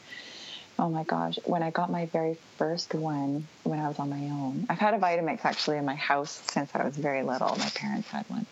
oh 0.77 0.87
my 0.87 1.03
gosh, 1.03 1.39
when 1.45 1.63
I 1.63 1.71
got 1.71 1.89
my 1.89 2.05
very 2.05 2.37
first 2.57 2.93
one 2.93 3.47
when 3.63 3.79
I 3.79 3.87
was 3.87 3.97
on 3.97 4.11
my 4.11 4.17
own. 4.17 4.67
I've 4.69 4.77
had 4.77 4.93
a 4.93 4.99
Vitamix 4.99 5.43
actually 5.43 5.77
in 5.77 5.85
my 5.85 5.95
house 5.95 6.43
since 6.51 6.69
I 6.75 6.85
was 6.85 6.95
very 6.95 7.23
little. 7.23 7.55
My 7.57 7.69
parents 7.69 8.07
had 8.09 8.29
one. 8.29 8.45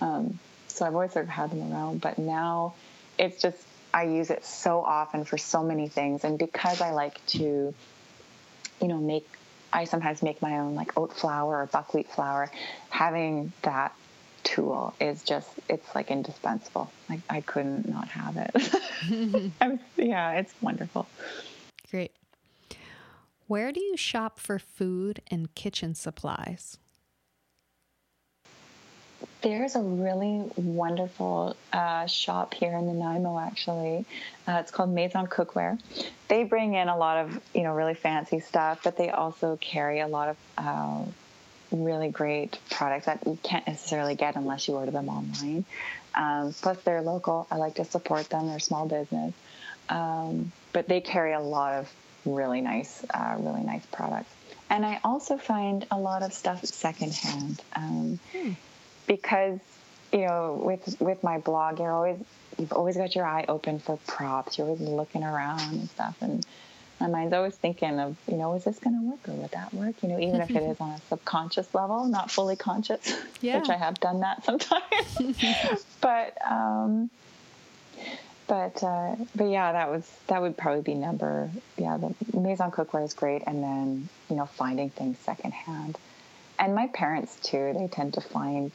Um, 0.00 0.38
so 0.68 0.86
I've 0.86 0.94
always 0.94 1.12
sort 1.12 1.26
of 1.26 1.28
had 1.28 1.50
them 1.50 1.70
around, 1.70 2.00
but 2.00 2.18
now 2.18 2.72
it's 3.18 3.40
just, 3.42 3.58
I 3.96 4.02
use 4.02 4.28
it 4.28 4.44
so 4.44 4.82
often 4.82 5.24
for 5.24 5.38
so 5.38 5.62
many 5.62 5.88
things. 5.88 6.22
And 6.22 6.38
because 6.38 6.82
I 6.82 6.90
like 6.90 7.24
to, 7.28 7.72
you 8.82 8.88
know, 8.88 8.98
make 8.98 9.26
I 9.72 9.84
sometimes 9.84 10.22
make 10.22 10.42
my 10.42 10.58
own 10.58 10.74
like 10.74 10.98
oat 10.98 11.14
flour 11.14 11.62
or 11.62 11.66
buckwheat 11.66 12.06
flour. 12.10 12.50
Having 12.90 13.54
that 13.62 13.94
tool 14.44 14.92
is 15.00 15.22
just 15.22 15.48
it's 15.70 15.94
like 15.94 16.10
indispensable. 16.10 16.92
Like 17.08 17.20
I 17.30 17.40
couldn't 17.40 17.88
not 17.88 18.08
have 18.08 18.36
it. 18.36 19.80
yeah, 19.96 20.32
it's 20.32 20.52
wonderful. 20.60 21.06
Great. 21.90 22.12
Where 23.46 23.72
do 23.72 23.80
you 23.80 23.96
shop 23.96 24.38
for 24.38 24.58
food 24.58 25.22
and 25.30 25.54
kitchen 25.54 25.94
supplies? 25.94 26.76
There's 29.46 29.76
a 29.76 29.80
really 29.80 30.42
wonderful 30.56 31.56
uh, 31.72 32.06
shop 32.06 32.52
here 32.52 32.72
in 32.72 32.86
Nanaimo, 32.86 33.38
actually. 33.38 34.04
Uh, 34.48 34.58
it's 34.58 34.72
called 34.72 34.90
Maison 34.90 35.28
Cookware. 35.28 35.78
They 36.26 36.42
bring 36.42 36.74
in 36.74 36.88
a 36.88 36.96
lot 36.96 37.18
of, 37.18 37.40
you 37.54 37.62
know, 37.62 37.72
really 37.72 37.94
fancy 37.94 38.40
stuff, 38.40 38.80
but 38.82 38.96
they 38.96 39.08
also 39.10 39.56
carry 39.60 40.00
a 40.00 40.08
lot 40.08 40.30
of 40.30 40.36
uh, 40.58 41.04
really 41.70 42.08
great 42.08 42.58
products 42.70 43.06
that 43.06 43.24
you 43.24 43.38
can't 43.40 43.64
necessarily 43.68 44.16
get 44.16 44.34
unless 44.34 44.66
you 44.66 44.74
order 44.74 44.90
them 44.90 45.08
online. 45.08 45.64
Um, 46.16 46.52
plus, 46.60 46.82
they're 46.82 47.02
local. 47.02 47.46
I 47.48 47.54
like 47.54 47.76
to 47.76 47.84
support 47.84 48.28
them. 48.28 48.48
They're 48.48 48.58
small 48.58 48.88
business, 48.88 49.32
um, 49.88 50.50
but 50.72 50.88
they 50.88 51.00
carry 51.00 51.34
a 51.34 51.40
lot 51.40 51.74
of 51.74 51.92
really 52.24 52.62
nice, 52.62 53.04
uh, 53.14 53.36
really 53.38 53.62
nice 53.62 53.86
products. 53.92 54.34
And 54.68 54.84
I 54.84 54.98
also 55.04 55.36
find 55.36 55.86
a 55.92 56.00
lot 56.00 56.24
of 56.24 56.32
stuff 56.32 56.64
secondhand. 56.64 57.62
Um, 57.76 58.18
hmm 58.32 58.52
because 59.06 59.58
you 60.12 60.26
know 60.26 60.60
with 60.62 61.00
with 61.00 61.22
my 61.22 61.38
blog 61.38 61.78
you're 61.78 61.92
always 61.92 62.18
you've 62.58 62.72
always 62.72 62.96
got 62.96 63.14
your 63.14 63.26
eye 63.26 63.44
open 63.48 63.78
for 63.78 63.98
props 64.06 64.58
you're 64.58 64.66
always 64.66 64.80
looking 64.80 65.24
around 65.24 65.60
and 65.72 65.88
stuff 65.90 66.16
and 66.20 66.46
my 67.00 67.08
mind's 67.08 67.34
always 67.34 67.54
thinking 67.54 67.98
of 67.98 68.16
you 68.26 68.36
know 68.36 68.54
is 68.54 68.64
this 68.64 68.78
going 68.78 68.98
to 68.98 69.10
work 69.10 69.28
or 69.28 69.32
would 69.34 69.50
that 69.50 69.72
work 69.74 69.94
you 70.02 70.08
know 70.08 70.18
even 70.18 70.40
if 70.40 70.50
it 70.50 70.62
is 70.62 70.76
on 70.80 70.90
a 70.90 71.00
subconscious 71.08 71.74
level 71.74 72.06
not 72.06 72.30
fully 72.30 72.56
conscious 72.56 73.14
yeah. 73.40 73.58
which 73.58 73.68
i 73.68 73.76
have 73.76 73.98
done 74.00 74.20
that 74.20 74.44
sometimes 74.44 74.84
but 76.00 76.36
um 76.48 77.10
but 78.46 78.82
uh, 78.82 79.16
but 79.34 79.44
yeah, 79.44 79.72
that 79.72 79.90
was 79.90 80.08
that 80.28 80.40
would 80.40 80.56
probably 80.56 80.82
be 80.82 80.94
number 80.94 81.50
yeah. 81.76 81.96
The 81.96 82.38
Maison 82.38 82.70
cookware 82.70 83.04
is 83.04 83.14
great, 83.14 83.42
and 83.46 83.62
then 83.62 84.08
you 84.30 84.36
know 84.36 84.46
finding 84.46 84.90
things 84.90 85.18
secondhand, 85.18 85.98
and 86.58 86.74
my 86.74 86.86
parents 86.88 87.36
too. 87.42 87.74
They 87.76 87.88
tend 87.88 88.14
to 88.14 88.20
find 88.20 88.72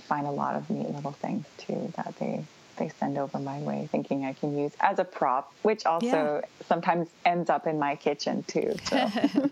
find 0.00 0.26
a 0.26 0.30
lot 0.30 0.56
of 0.56 0.68
neat 0.70 0.88
little 0.88 1.12
things 1.12 1.46
too 1.58 1.92
that 1.96 2.14
they 2.18 2.44
they 2.76 2.88
send 2.88 3.18
over 3.18 3.38
my 3.38 3.58
way 3.58 3.88
thinking 3.90 4.24
I 4.24 4.32
can 4.32 4.56
use 4.56 4.72
as 4.80 4.98
a 4.98 5.04
prop, 5.04 5.52
which 5.62 5.84
also 5.86 6.06
yeah. 6.06 6.40
sometimes 6.66 7.08
ends 7.24 7.50
up 7.50 7.66
in 7.66 7.78
my 7.78 7.96
kitchen 7.96 8.42
too. 8.44 8.74
So. 8.84 9.10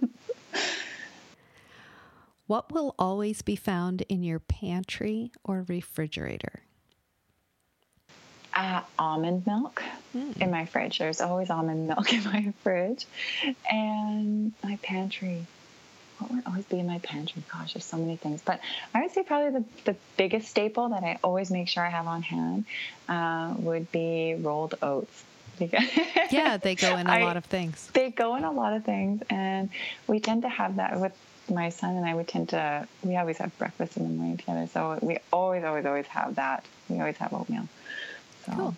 what 2.46 2.72
will 2.72 2.94
always 2.98 3.42
be 3.42 3.56
found 3.56 4.02
in 4.02 4.22
your 4.22 4.38
pantry 4.38 5.32
or 5.44 5.64
refrigerator? 5.68 6.60
Uh, 8.52 8.82
almond 8.98 9.46
milk 9.46 9.82
mm. 10.16 10.36
in 10.38 10.50
my 10.50 10.66
fridge. 10.66 10.98
There's 10.98 11.20
always 11.20 11.50
almond 11.50 11.86
milk 11.86 12.12
in 12.12 12.24
my 12.24 12.52
fridge. 12.62 13.06
And 13.70 14.52
my 14.64 14.76
pantry 14.82 15.46
what 16.20 16.30
would 16.30 16.46
always 16.46 16.64
be 16.66 16.78
in 16.78 16.86
my 16.86 16.98
pantry? 16.98 17.42
Gosh, 17.52 17.74
there's 17.74 17.84
so 17.84 17.96
many 17.96 18.16
things. 18.16 18.42
But 18.42 18.60
I 18.94 19.02
would 19.02 19.10
say 19.12 19.22
probably 19.22 19.60
the, 19.60 19.92
the 19.92 19.96
biggest 20.16 20.48
staple 20.48 20.90
that 20.90 21.02
I 21.02 21.18
always 21.24 21.50
make 21.50 21.68
sure 21.68 21.84
I 21.84 21.90
have 21.90 22.06
on 22.06 22.22
hand 22.22 22.64
uh, 23.08 23.54
would 23.58 23.90
be 23.90 24.34
rolled 24.34 24.74
oats. 24.82 25.24
yeah, 26.30 26.56
they 26.56 26.74
go 26.74 26.96
in 26.96 27.06
a 27.06 27.10
I, 27.18 27.22
lot 27.22 27.36
of 27.36 27.44
things. 27.44 27.90
They 27.92 28.10
go 28.10 28.36
in 28.36 28.44
a 28.44 28.52
lot 28.52 28.72
of 28.72 28.84
things. 28.84 29.22
And 29.28 29.68
we 30.06 30.20
tend 30.20 30.42
to 30.42 30.48
have 30.48 30.76
that 30.76 30.98
with 30.98 31.12
my 31.50 31.68
son 31.68 31.96
and 31.96 32.06
I. 32.06 32.14
We 32.14 32.24
tend 32.24 32.50
to, 32.50 32.86
we 33.02 33.16
always 33.16 33.38
have 33.38 33.56
breakfast 33.58 33.96
in 33.96 34.04
the 34.04 34.08
morning 34.08 34.38
together. 34.38 34.66
So 34.72 34.98
we 35.02 35.18
always, 35.32 35.64
always, 35.64 35.84
always 35.84 36.06
have 36.06 36.36
that. 36.36 36.64
We 36.88 36.98
always 36.98 37.16
have 37.18 37.34
oatmeal. 37.34 37.68
So. 38.46 38.52
Cool. 38.52 38.76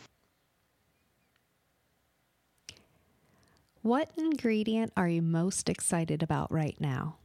What 3.82 4.10
ingredient 4.16 4.92
are 4.96 5.08
you 5.08 5.22
most 5.22 5.68
excited 5.68 6.22
about 6.22 6.52
right 6.52 6.80
now? 6.80 7.16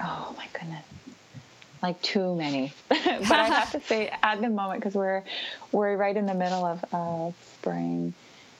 Oh 0.00 0.34
my 0.36 0.46
goodness. 0.52 0.84
Like 1.82 2.00
too 2.02 2.34
many, 2.34 2.72
but 2.88 3.32
I 3.32 3.48
have 3.48 3.72
to 3.72 3.80
say 3.80 4.10
at 4.22 4.40
the 4.40 4.48
moment 4.48 4.80
because 4.80 4.94
we're 4.94 5.22
we're 5.72 5.96
right 5.96 6.16
in 6.16 6.26
the 6.26 6.34
middle 6.34 6.64
of 6.64 6.84
uh, 6.92 7.32
spring, 7.58 8.14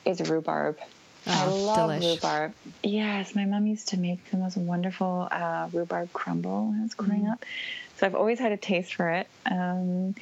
is 0.04 0.20
rhubarb. 0.28 0.78
Oh, 1.26 1.32
I 1.32 1.46
love 1.46 1.90
delish. 1.90 2.14
rhubarb. 2.14 2.52
Yes, 2.84 3.34
my 3.34 3.46
mom 3.46 3.66
used 3.66 3.88
to 3.88 3.96
make 3.96 4.30
the 4.30 4.36
most 4.36 4.56
wonderful 4.56 5.26
uh, 5.30 5.68
rhubarb 5.72 6.12
crumble 6.12 6.68
when 6.68 6.80
I 6.80 6.82
was 6.82 6.94
growing 6.94 7.24
mm. 7.24 7.32
up. 7.32 7.44
So 7.96 8.06
I've 8.06 8.14
always 8.14 8.38
had 8.38 8.52
a 8.52 8.56
taste 8.56 8.94
for 8.94 9.08
it. 9.08 9.26
Um, 9.46 10.14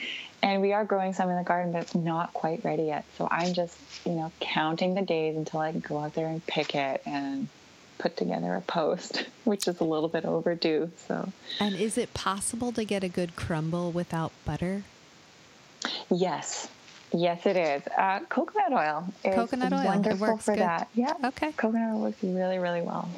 and 0.42 0.62
we 0.62 0.72
are 0.72 0.84
growing 0.84 1.12
some 1.12 1.28
in 1.28 1.36
the 1.36 1.42
garden, 1.42 1.72
but 1.72 1.82
it's 1.82 1.94
not 1.94 2.32
quite 2.32 2.64
ready 2.64 2.84
yet. 2.84 3.04
So 3.18 3.28
I'm 3.30 3.52
just, 3.52 3.76
you 4.06 4.12
know, 4.12 4.32
counting 4.40 4.94
the 4.94 5.02
days 5.02 5.36
until 5.36 5.60
I 5.60 5.72
can 5.72 5.80
go 5.80 5.98
out 5.98 6.14
there 6.14 6.28
and 6.28 6.44
pick 6.46 6.74
it 6.74 7.02
and 7.04 7.48
put 7.98 8.16
together 8.16 8.54
a 8.54 8.60
post, 8.60 9.24
which 9.44 9.68
is 9.68 9.80
a 9.80 9.84
little 9.84 10.08
bit 10.08 10.24
overdue. 10.24 10.90
So, 11.08 11.30
and 11.60 11.74
is 11.74 11.98
it 11.98 12.14
possible 12.14 12.72
to 12.72 12.84
get 12.84 13.04
a 13.04 13.08
good 13.08 13.36
crumble 13.36 13.90
without 13.92 14.32
butter? 14.44 14.82
Yes, 16.10 16.68
yes, 17.12 17.46
it 17.46 17.56
is. 17.56 17.82
Uh, 17.96 18.20
coconut 18.28 18.72
oil 18.72 19.04
is 19.24 19.34
coconut 19.34 19.72
oil. 19.72 19.84
wonderful 19.84 20.38
for 20.38 20.54
good. 20.54 20.62
that. 20.62 20.88
Yeah. 20.94 21.14
Okay. 21.24 21.52
Coconut 21.52 21.94
oil 21.94 22.00
works 22.00 22.22
really, 22.22 22.58
really 22.58 22.82
well. 22.82 23.08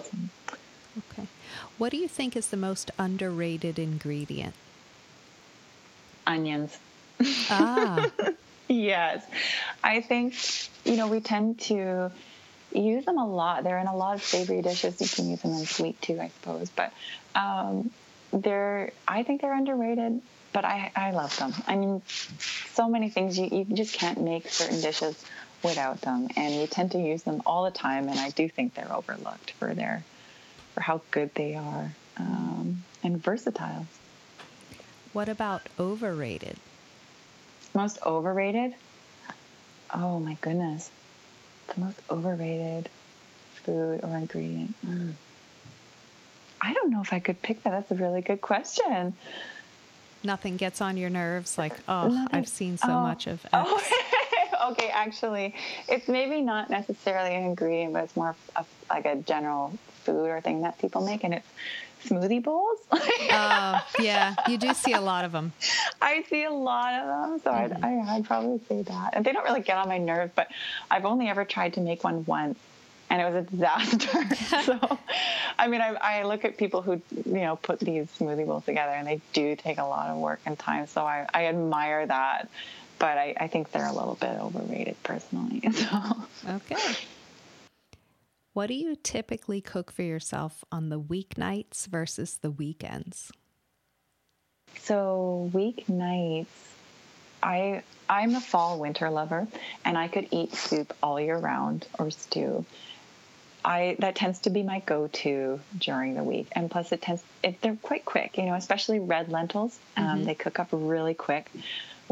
Okay. 1.13 1.27
What 1.79 1.91
do 1.91 1.99
you 1.99 2.09
think 2.09 2.37
is 2.37 2.49
the 2.49 2.57
most 2.57 2.91
underrated 2.99 3.79
ingredient? 3.79 4.55
Onions. 6.27 6.79
Ah. 7.51 8.11
yes. 8.69 9.25
I 9.85 10.01
think, 10.01 10.35
you 10.85 10.97
know, 10.97 11.07
we 11.07 11.21
tend 11.21 11.61
to 11.61 12.11
use 12.79 13.05
them 13.05 13.19
a 13.19 13.27
lot. 13.27 13.65
They're 13.65 13.79
in 13.79 13.87
a 13.87 13.97
lot 13.97 14.17
of 14.17 14.23
savory 14.23 14.63
dishes. 14.63 15.01
You 15.01 15.09
can 15.09 15.31
use 15.31 15.43
them 15.43 15.53
in 15.53 15.67
sweet 15.67 16.01
too, 16.01 16.21
I 16.21 16.29
suppose. 16.29 16.71
But 16.71 16.93
um, 17.35 17.91
they're, 18.33 18.93
I 19.07 19.23
think 19.23 19.41
they're 19.41 19.55
underrated. 19.55 20.21
But 20.53 20.65
I, 20.65 20.91
I 20.97 21.11
love 21.11 21.37
them. 21.37 21.53
I 21.67 21.77
mean, 21.77 22.03
so 22.73 22.89
many 22.89 23.11
things 23.11 23.39
you, 23.39 23.47
you 23.47 23.65
just 23.65 23.95
can't 23.95 24.23
make 24.23 24.49
certain 24.49 24.81
dishes 24.81 25.23
without 25.63 26.01
them, 26.01 26.29
and 26.37 26.61
we 26.61 26.67
tend 26.67 26.93
to 26.93 26.99
use 26.99 27.25
them 27.25 27.43
all 27.45 27.65
the 27.65 27.71
time. 27.71 28.09
And 28.09 28.19
I 28.19 28.31
do 28.31 28.49
think 28.49 28.75
they're 28.75 28.93
overlooked 28.93 29.51
for 29.53 29.75
their, 29.75 30.03
for 30.75 30.81
how 30.81 31.03
good 31.11 31.35
they 31.35 31.57
are, 31.57 31.93
um, 32.17 32.85
and 33.03 33.23
versatile. 33.23 33.87
What 35.13 35.29
about 35.29 35.69
overrated? 35.79 36.57
Most 37.75 37.99
overrated? 38.07 38.75
Oh 39.93 40.21
my 40.21 40.39
goodness 40.41 40.91
the 41.75 41.81
most 41.81 41.99
overrated 42.11 42.89
food 43.65 44.01
or 44.03 44.17
ingredient? 44.17 44.75
Mm. 44.87 45.13
I 46.61 46.73
don't 46.73 46.91
know 46.91 47.01
if 47.01 47.13
I 47.13 47.21
could 47.21 47.41
pick 47.43 47.63
that. 47.65 47.71
That's 47.71 47.91
a 47.91 47.95
really 47.95 48.23
good 48.23 48.41
question. 48.41 49.15
Nothing 50.25 50.57
gets 50.57 50.81
on 50.81 50.97
your 50.97 51.11
nerves 51.11 51.59
like, 51.59 51.75
oh, 51.89 52.09
Nothing. 52.09 52.39
I've 52.39 52.49
seen 52.49 52.79
so 52.79 52.89
oh. 52.89 53.01
much 53.01 53.27
of 53.27 53.45
X. 53.45 53.51
Oh. 53.53 54.71
okay, 54.71 54.89
actually, 54.89 55.55
it's 55.89 56.09
maybe 56.09 56.41
not 56.41 56.71
necessarily 56.71 57.35
an 57.35 57.45
ingredient, 57.45 57.93
but 57.93 58.05
it's 58.05 58.17
more 58.17 58.35
of 58.57 58.67
like 58.89 59.05
a 59.05 59.17
general 59.17 59.73
food 60.05 60.27
or 60.29 60.41
thing 60.41 60.63
that 60.63 60.79
people 60.79 61.05
make, 61.05 61.25
and 61.25 61.35
it's 61.35 61.47
smoothie 62.09 62.43
bowls. 62.43 62.79
uh, 62.91 63.81
yeah, 64.01 64.35
you 64.49 64.59
do 64.59 64.73
see 64.75 64.93
a 64.93 65.01
lot 65.01 65.25
of 65.25 65.33
them. 65.33 65.53
I 66.01 66.23
see 66.29 66.45
a 66.45 66.51
lot 66.51 66.95
of 66.95 67.07
them, 67.07 67.41
so 67.41 67.51
mm-hmm. 67.51 67.85
I'd, 67.85 68.09
I, 68.09 68.17
would 68.17 68.27
probably 68.27 68.61
say 68.69 68.83
that. 68.83 69.11
And 69.15 69.25
they 69.25 69.33
don't 69.33 69.45
really 69.45 69.63
get 69.63 69.77
on 69.77 69.89
my 69.89 69.99
nerves, 69.99 70.33
but 70.35 70.49
I've 70.91 71.05
only 71.05 71.29
ever 71.29 71.45
tried 71.45 71.75
to 71.75 71.81
make 71.81 72.05
one 72.05 72.25
once, 72.25 72.59
and 73.11 73.21
it 73.21 73.25
was 73.25 73.35
a 73.35 73.51
disaster. 73.51 74.35
so, 74.65 74.99
I 75.59 75.69
mean, 75.69 75.81
I, 75.81 75.95
I, 75.95 76.23
look 76.25 76.45
at 76.45 76.57
people 76.57 76.83
who 76.83 77.01
you 77.11 77.41
know 77.41 77.57
put 77.57 77.81
these 77.81 78.07
smoothie 78.19 78.47
bowls 78.47 78.65
together, 78.65 78.93
and 78.93 79.07
they 79.07 79.21
do 79.33 79.57
take 79.57 79.79
a 79.79 79.85
lot 79.85 80.09
of 80.09 80.19
work 80.19 80.41
and 80.47 80.59
time. 80.59 80.87
So 80.87 81.03
I, 81.03 81.27
I 81.33 81.47
admire 81.47 82.07
that, 82.07 82.49
but 82.99 83.19
I, 83.19 83.35
I 83.39 83.49
think 83.49 83.73
they're 83.73 83.87
a 83.87 83.93
little 83.93 84.17
bit 84.17 84.39
overrated 84.41 84.97
personally. 85.03 85.63
So. 85.73 86.17
Okay. 86.49 86.97
What 88.57 88.69
do 88.69 88.75
you 88.75 88.97
typically 88.97 89.61
cook 89.61 89.93
for 89.93 90.01
yourself 90.01 90.65
on 90.73 90.89
the 90.89 90.99
weeknights 90.99 91.87
versus 91.89 92.39
the 92.41 92.51
weekends? 92.51 93.31
So 94.79 95.51
weeknights, 95.53 96.47
I 97.43 97.83
I'm 98.09 98.35
a 98.35 98.41
fall 98.41 98.79
winter 98.79 99.11
lover, 99.11 99.47
and 99.85 99.99
I 99.99 100.09
could 100.09 100.29
eat 100.31 100.55
soup 100.55 100.95
all 101.03 101.21
year 101.21 101.37
round 101.37 101.87
or 101.99 102.11
stew. 102.11 102.65
I 103.63 103.97
that 103.99 104.15
tends 104.15 104.39
to 104.39 104.51
be 104.51 104.63
my 104.63 104.81
go-to 104.81 105.61
during 105.77 106.15
the 106.15 106.25
week, 106.25 106.47
and 106.53 106.71
plus 106.71 106.93
it 106.93 107.03
tends 107.03 107.23
it, 107.43 107.61
they're 107.61 107.77
quite 107.77 108.07
quick, 108.07 108.39
you 108.39 108.45
know, 108.45 108.55
especially 108.55 109.01
red 109.01 109.31
lentils. 109.31 109.79
Um, 109.99 110.05
mm-hmm. 110.05 110.25
They 110.25 110.35
cook 110.35 110.59
up 110.59 110.69
really 110.73 111.13
quick. 111.13 111.51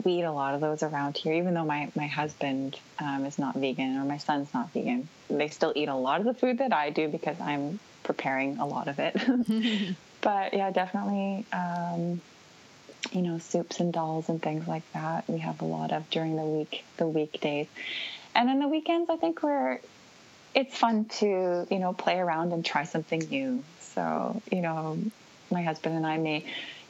We 0.02 0.12
eat 0.12 0.22
a 0.22 0.32
lot 0.32 0.54
of 0.54 0.60
those 0.60 0.82
around 0.82 1.16
here, 1.16 1.34
even 1.34 1.54
though 1.54 1.64
my 1.64 1.90
my 1.94 2.06
husband 2.06 2.78
um, 2.98 3.24
is 3.24 3.38
not 3.38 3.54
vegan 3.54 3.96
or 3.96 4.04
my 4.04 4.18
son's 4.18 4.52
not 4.52 4.72
vegan. 4.72 5.08
They 5.28 5.48
still 5.48 5.72
eat 5.76 5.88
a 5.88 5.94
lot 5.94 6.20
of 6.20 6.26
the 6.26 6.34
food 6.34 6.58
that 6.58 6.72
I 6.72 6.90
do 6.90 7.08
because 7.08 7.40
I'm 7.40 7.78
preparing 8.02 8.58
a 8.58 8.66
lot 8.66 8.88
of 8.88 8.98
it. 8.98 9.14
but 10.20 10.54
yeah, 10.54 10.70
definitely. 10.70 11.46
Um, 11.52 12.20
you 13.12 13.22
know, 13.22 13.38
soups 13.38 13.80
and 13.80 13.92
dals 13.92 14.28
and 14.28 14.42
things 14.42 14.66
like 14.66 14.82
that. 14.92 15.24
We 15.28 15.38
have 15.38 15.60
a 15.60 15.64
lot 15.64 15.92
of 15.92 16.08
during 16.10 16.36
the 16.36 16.44
week, 16.44 16.84
the 16.96 17.06
weekdays. 17.06 17.68
And 18.34 18.48
then 18.48 18.58
the 18.58 18.68
weekends, 18.68 19.10
I 19.10 19.16
think 19.16 19.42
we're, 19.42 19.80
it's 20.54 20.76
fun 20.76 21.04
to, 21.20 21.66
you 21.70 21.78
know, 21.78 21.92
play 21.92 22.18
around 22.18 22.52
and 22.52 22.64
try 22.64 22.84
something 22.84 23.20
new. 23.30 23.62
So, 23.80 24.42
you 24.50 24.60
know, 24.60 24.98
my 25.50 25.62
husband 25.62 25.96
and 25.96 26.06
I 26.06 26.18
may, 26.18 26.44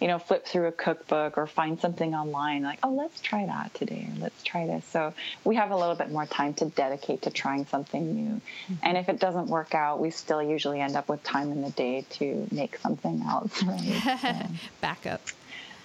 you 0.05 0.09
know, 0.09 0.18
flip 0.18 0.44
through 0.44 0.66
a 0.66 0.72
cookbook 0.72 1.39
or 1.39 1.47
find 1.47 1.81
something 1.81 2.14
online 2.14 2.62
like, 2.62 2.78
oh, 2.82 2.93
let's 2.93 3.22
try 3.22 3.47
that 3.47 3.72
today 3.72 4.06
or 4.06 4.20
let's 4.20 4.43
try 4.43 4.66
this. 4.66 4.85
So 4.85 5.14
we 5.44 5.56
have 5.56 5.70
a 5.70 5.76
little 5.76 5.94
bit 5.94 6.10
more 6.10 6.26
time 6.26 6.52
to 6.55 6.66
dedicate 6.66 7.22
to 7.22 7.31
trying 7.31 7.64
something 7.64 8.14
new. 8.14 8.35
Mm-hmm. 8.35 8.74
And 8.82 8.98
if 8.98 9.09
it 9.09 9.18
doesn't 9.18 9.47
work 9.47 9.74
out, 9.74 10.01
we 10.01 10.10
still 10.10 10.43
usually 10.43 10.82
end 10.82 10.94
up 10.94 11.09
with 11.09 11.24
time 11.24 11.51
in 11.52 11.62
the 11.62 11.70
day 11.70 12.05
to 12.18 12.47
make 12.52 12.76
something 12.76 13.22
else. 13.22 13.62
Right? 13.64 14.18
So. 14.20 14.35
Backup. 14.82 15.22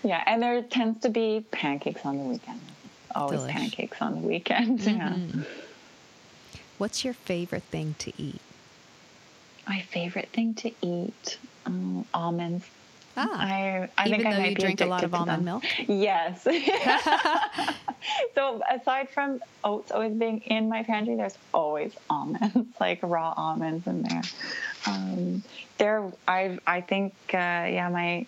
Yeah, 0.04 0.22
and 0.26 0.44
there 0.44 0.62
tends 0.64 1.00
to 1.04 1.10
be 1.10 1.46
pancakes 1.52 2.06
on 2.06 2.18
the 2.18 2.26
weekend. 2.26 2.60
Always 3.16 3.40
Delish. 3.40 3.50
pancakes 3.52 4.02
on 4.02 4.22
the 4.22 4.28
weekend. 4.28 4.80
Mm-hmm. 4.90 5.40
Yeah. 5.40 5.46
What's 6.78 7.06
your 7.06 7.14
favorite 7.14 7.64
thing 7.64 7.96
to 8.00 8.12
eat? 8.22 8.42
My 9.66 9.80
favorite 9.80 10.28
thing 10.34 10.56
to 10.56 10.72
eat 10.82 11.38
um, 11.66 12.06
almonds. 12.14 12.66
Ah, 13.18 13.28
I, 13.34 13.90
I 13.98 14.08
even 14.08 14.22
think 14.22 14.36
I 14.36 14.48
you 14.48 14.56
drink 14.56 14.82
a 14.82 14.86
lot 14.86 15.04
of 15.04 15.14
almond 15.14 15.46
milk. 15.46 15.64
Yes. 15.88 16.44
so 18.36 18.62
aside 18.70 19.10
from 19.10 19.42
oats 19.64 19.92
always 19.92 20.14
being 20.14 20.40
in 20.42 20.70
my 20.70 20.84
pantry, 20.84 21.16
there's 21.16 21.38
always 21.54 21.94
almonds, 22.10 22.56
like 22.80 23.00
raw 23.04 23.34
almonds 23.36 23.88
in 23.88 24.04
there. 24.04 24.22
Um, 24.86 25.44
there, 25.78 26.12
I 26.28 26.60
I 26.66 26.82
think 26.82 27.14
uh, 27.34 27.68
yeah, 27.70 27.90
my 27.92 28.26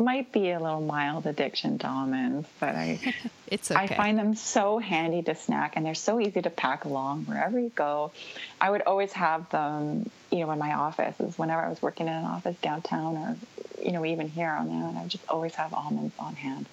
might 0.00 0.32
be 0.32 0.50
a 0.50 0.58
little 0.58 0.80
mild 0.80 1.26
addiction 1.26 1.78
to 1.78 1.86
almonds, 1.86 2.48
but 2.58 2.74
I 2.74 2.98
it's 3.46 3.70
okay. 3.70 3.80
I 3.80 3.86
find 3.86 4.18
them 4.18 4.34
so 4.34 4.78
handy 4.78 5.22
to 5.22 5.34
snack 5.34 5.74
and 5.76 5.84
they're 5.84 5.94
so 5.94 6.20
easy 6.20 6.42
to 6.42 6.50
pack 6.50 6.84
along 6.84 7.24
wherever 7.24 7.58
you 7.58 7.70
go. 7.70 8.12
I 8.60 8.70
would 8.70 8.82
always 8.82 9.12
have 9.12 9.48
them, 9.50 10.10
you 10.30 10.40
know, 10.40 10.50
in 10.50 10.58
my 10.58 10.74
offices 10.74 11.38
whenever 11.38 11.62
I 11.62 11.68
was 11.68 11.82
working 11.82 12.06
in 12.06 12.12
an 12.12 12.24
office 12.24 12.56
downtown 12.62 13.16
or 13.16 13.36
you 13.82 13.92
know 13.92 14.04
even 14.04 14.28
here 14.28 14.50
on 14.50 14.68
that. 14.68 14.98
I 14.98 15.02
would 15.02 15.10
just 15.10 15.28
always 15.28 15.54
have 15.54 15.72
almonds 15.74 16.14
on 16.18 16.34
hand. 16.34 16.66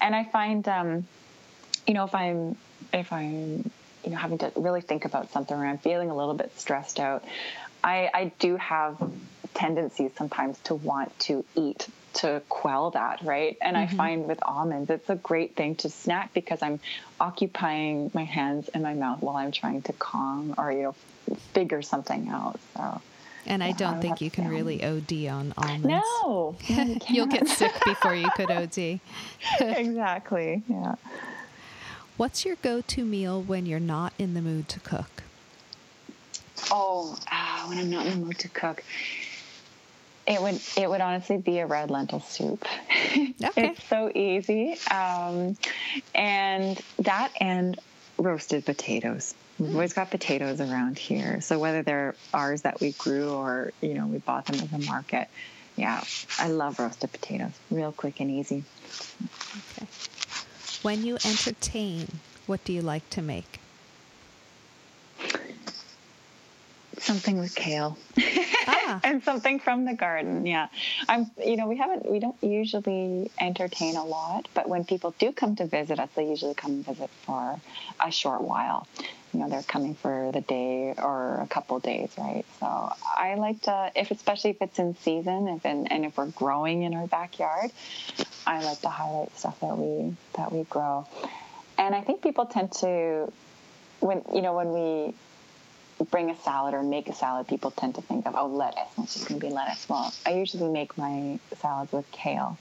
And 0.00 0.14
I 0.14 0.24
find 0.24 0.66
um, 0.68 1.06
you 1.86 1.94
know 1.94 2.04
if 2.04 2.14
I'm 2.14 2.56
if 2.92 3.12
I'm 3.12 3.70
you 4.04 4.10
know 4.10 4.16
having 4.16 4.38
to 4.38 4.52
really 4.56 4.80
think 4.80 5.04
about 5.04 5.32
something 5.32 5.56
or 5.56 5.64
I'm 5.64 5.78
feeling 5.78 6.10
a 6.10 6.16
little 6.16 6.34
bit 6.34 6.58
stressed 6.58 7.00
out, 7.00 7.24
I, 7.82 8.10
I 8.12 8.32
do 8.38 8.56
have 8.56 8.96
tendencies 9.52 10.10
sometimes 10.16 10.58
to 10.64 10.74
want 10.74 11.16
to 11.20 11.44
eat 11.54 11.86
to 12.14 12.42
quell 12.48 12.90
that, 12.90 13.22
right? 13.22 13.56
And 13.60 13.76
mm-hmm. 13.76 13.94
I 13.94 13.96
find 13.96 14.26
with 14.26 14.38
almonds, 14.42 14.90
it's 14.90 15.10
a 15.10 15.16
great 15.16 15.56
thing 15.56 15.76
to 15.76 15.88
snack 15.88 16.32
because 16.34 16.62
I'm 16.62 16.80
occupying 17.20 18.10
my 18.14 18.24
hands 18.24 18.68
and 18.68 18.82
my 18.82 18.94
mouth 18.94 19.22
while 19.22 19.36
I'm 19.36 19.52
trying 19.52 19.82
to 19.82 19.92
calm 19.94 20.54
or, 20.58 20.72
you 20.72 20.82
know, 20.82 21.36
figure 21.52 21.82
something 21.82 22.28
out. 22.28 22.58
So. 22.76 23.00
And 23.46 23.62
I 23.62 23.72
don't 23.72 23.96
I 23.96 24.00
think 24.00 24.20
you 24.20 24.30
can 24.30 24.48
really 24.48 24.82
OD 24.82 25.26
on 25.26 25.52
almonds. 25.56 25.86
No, 25.86 26.56
you 27.08 27.22
will 27.22 27.26
get 27.26 27.46
sick 27.46 27.72
before 27.84 28.14
you 28.14 28.30
could 28.36 28.50
OD. 28.50 28.78
exactly. 29.60 30.62
Yeah. 30.68 30.94
What's 32.16 32.44
your 32.44 32.56
go-to 32.56 33.04
meal 33.04 33.42
when 33.42 33.66
you're 33.66 33.80
not 33.80 34.12
in 34.18 34.34
the 34.34 34.40
mood 34.40 34.68
to 34.70 34.80
cook? 34.80 35.24
Oh, 36.70 37.18
uh, 37.30 37.66
when 37.66 37.78
I'm 37.78 37.90
not 37.90 38.06
in 38.06 38.20
the 38.20 38.26
mood 38.26 38.38
to 38.38 38.48
cook, 38.48 38.82
it 40.26 40.40
would 40.40 40.60
it 40.76 40.88
would 40.88 41.00
honestly 41.00 41.36
be 41.36 41.58
a 41.58 41.66
red 41.66 41.90
lentil 41.90 42.20
soup. 42.20 42.66
Okay. 43.44 43.68
it's 43.68 43.84
so 43.84 44.10
easy, 44.14 44.76
um, 44.90 45.56
and 46.14 46.80
that 47.00 47.30
and 47.40 47.78
roasted 48.16 48.64
potatoes. 48.64 49.34
We've 49.58 49.74
always 49.74 49.92
got 49.92 50.10
potatoes 50.10 50.60
around 50.60 50.98
here, 50.98 51.40
so 51.40 51.58
whether 51.58 51.82
they're 51.82 52.14
ours 52.32 52.62
that 52.62 52.80
we 52.80 52.92
grew 52.92 53.30
or 53.32 53.72
you 53.80 53.94
know 53.94 54.06
we 54.06 54.18
bought 54.18 54.46
them 54.46 54.60
at 54.60 54.70
the 54.70 54.86
market, 54.86 55.28
yeah, 55.76 56.02
I 56.38 56.48
love 56.48 56.78
roasted 56.78 57.12
potatoes. 57.12 57.52
Real 57.70 57.92
quick 57.92 58.20
and 58.20 58.30
easy. 58.30 58.64
Okay. 59.76 59.86
When 60.82 61.04
you 61.04 61.14
entertain, 61.14 62.06
what 62.46 62.64
do 62.64 62.72
you 62.72 62.82
like 62.82 63.08
to 63.10 63.22
make? 63.22 63.60
Something 66.98 67.38
with 67.38 67.54
kale. 67.54 67.98
Ah. 68.66 69.00
and 69.04 69.22
something 69.22 69.58
from 69.58 69.84
the 69.84 69.94
garden. 69.94 70.46
Yeah. 70.46 70.68
I'm, 71.08 71.30
you 71.44 71.56
know, 71.56 71.66
we 71.66 71.76
haven't, 71.76 72.10
we 72.10 72.18
don't 72.18 72.36
usually 72.42 73.30
entertain 73.40 73.96
a 73.96 74.04
lot, 74.04 74.48
but 74.54 74.68
when 74.68 74.84
people 74.84 75.14
do 75.18 75.32
come 75.32 75.56
to 75.56 75.66
visit 75.66 75.98
us, 75.98 76.08
they 76.14 76.28
usually 76.28 76.54
come 76.54 76.82
visit 76.82 77.10
for 77.26 77.60
a 78.04 78.10
short 78.10 78.42
while. 78.42 78.86
You 79.32 79.40
know, 79.40 79.48
they're 79.48 79.62
coming 79.62 79.94
for 79.96 80.30
the 80.32 80.40
day 80.40 80.94
or 80.96 81.40
a 81.40 81.46
couple 81.48 81.80
days, 81.80 82.10
right? 82.16 82.44
So 82.60 82.66
I 82.66 83.34
like 83.34 83.62
to, 83.62 83.90
if 83.96 84.12
especially 84.12 84.50
if 84.50 84.62
it's 84.62 84.78
in 84.78 84.96
season, 84.98 85.48
if 85.48 85.66
in, 85.66 85.88
and 85.88 86.04
if 86.04 86.16
we're 86.16 86.26
growing 86.26 86.82
in 86.82 86.94
our 86.94 87.08
backyard, 87.08 87.72
I 88.46 88.62
like 88.62 88.80
to 88.82 88.88
highlight 88.88 89.36
stuff 89.36 89.58
that 89.60 89.76
we 89.76 90.14
that 90.36 90.52
we 90.52 90.64
grow. 90.64 91.06
And 91.78 91.94
I 91.94 92.02
think 92.02 92.22
people 92.22 92.46
tend 92.46 92.70
to, 92.80 93.32
when 93.98 94.22
you 94.32 94.42
know, 94.42 94.54
when 94.54 94.72
we 94.72 95.14
bring 96.10 96.30
a 96.30 96.36
salad 96.36 96.74
or 96.74 96.82
make 96.82 97.08
a 97.08 97.14
salad, 97.14 97.46
people 97.46 97.70
tend 97.70 97.94
to 97.96 98.02
think 98.02 98.26
of, 98.26 98.34
oh, 98.36 98.46
lettuce. 98.46 98.88
It's 98.98 99.14
just 99.14 99.28
going 99.28 99.40
to 99.40 99.46
be 99.46 99.52
lettuce. 99.52 99.88
Well, 99.88 100.12
I 100.26 100.34
usually 100.34 100.70
make 100.70 100.96
my 100.98 101.38
salads 101.56 101.92
with 101.92 102.10
kale, 102.10 102.58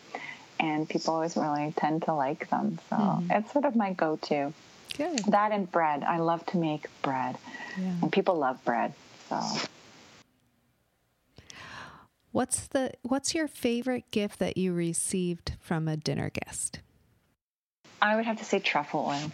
and 0.60 0.88
people 0.88 1.14
always 1.14 1.36
really 1.36 1.74
tend 1.76 2.04
to 2.04 2.14
like 2.14 2.50
them. 2.50 2.80
So 2.90 2.96
mm-hmm. 2.96 3.32
it's 3.32 3.52
sort 3.52 3.66
of 3.66 3.76
my 3.76 3.94
go 3.94 4.18
to. 4.24 4.54
Good. 4.98 5.20
That 5.26 5.52
and 5.52 5.72
bread. 5.72 6.04
I 6.04 6.18
love 6.18 6.46
to 6.48 6.58
make 6.58 6.88
bread, 7.02 7.38
yeah. 7.80 7.96
and 8.02 8.12
people 8.12 8.36
love 8.38 8.64
bread. 8.64 8.94
So. 9.30 9.42
What's 12.32 12.68
the 12.68 12.92
what's 13.04 13.36
your 13.36 13.48
favorite 13.48 14.10
gift 14.10 14.40
that 14.40 14.58
you 14.58 14.74
received 14.74 15.54
from 15.62 15.88
a 15.88 15.96
dinner 15.96 16.32
guest? 16.32 16.80
I 18.04 18.18
would 18.18 18.26
have 18.26 18.38
to 18.40 18.46
say 18.46 18.60
truffle 18.60 19.06
oil. 19.08 19.32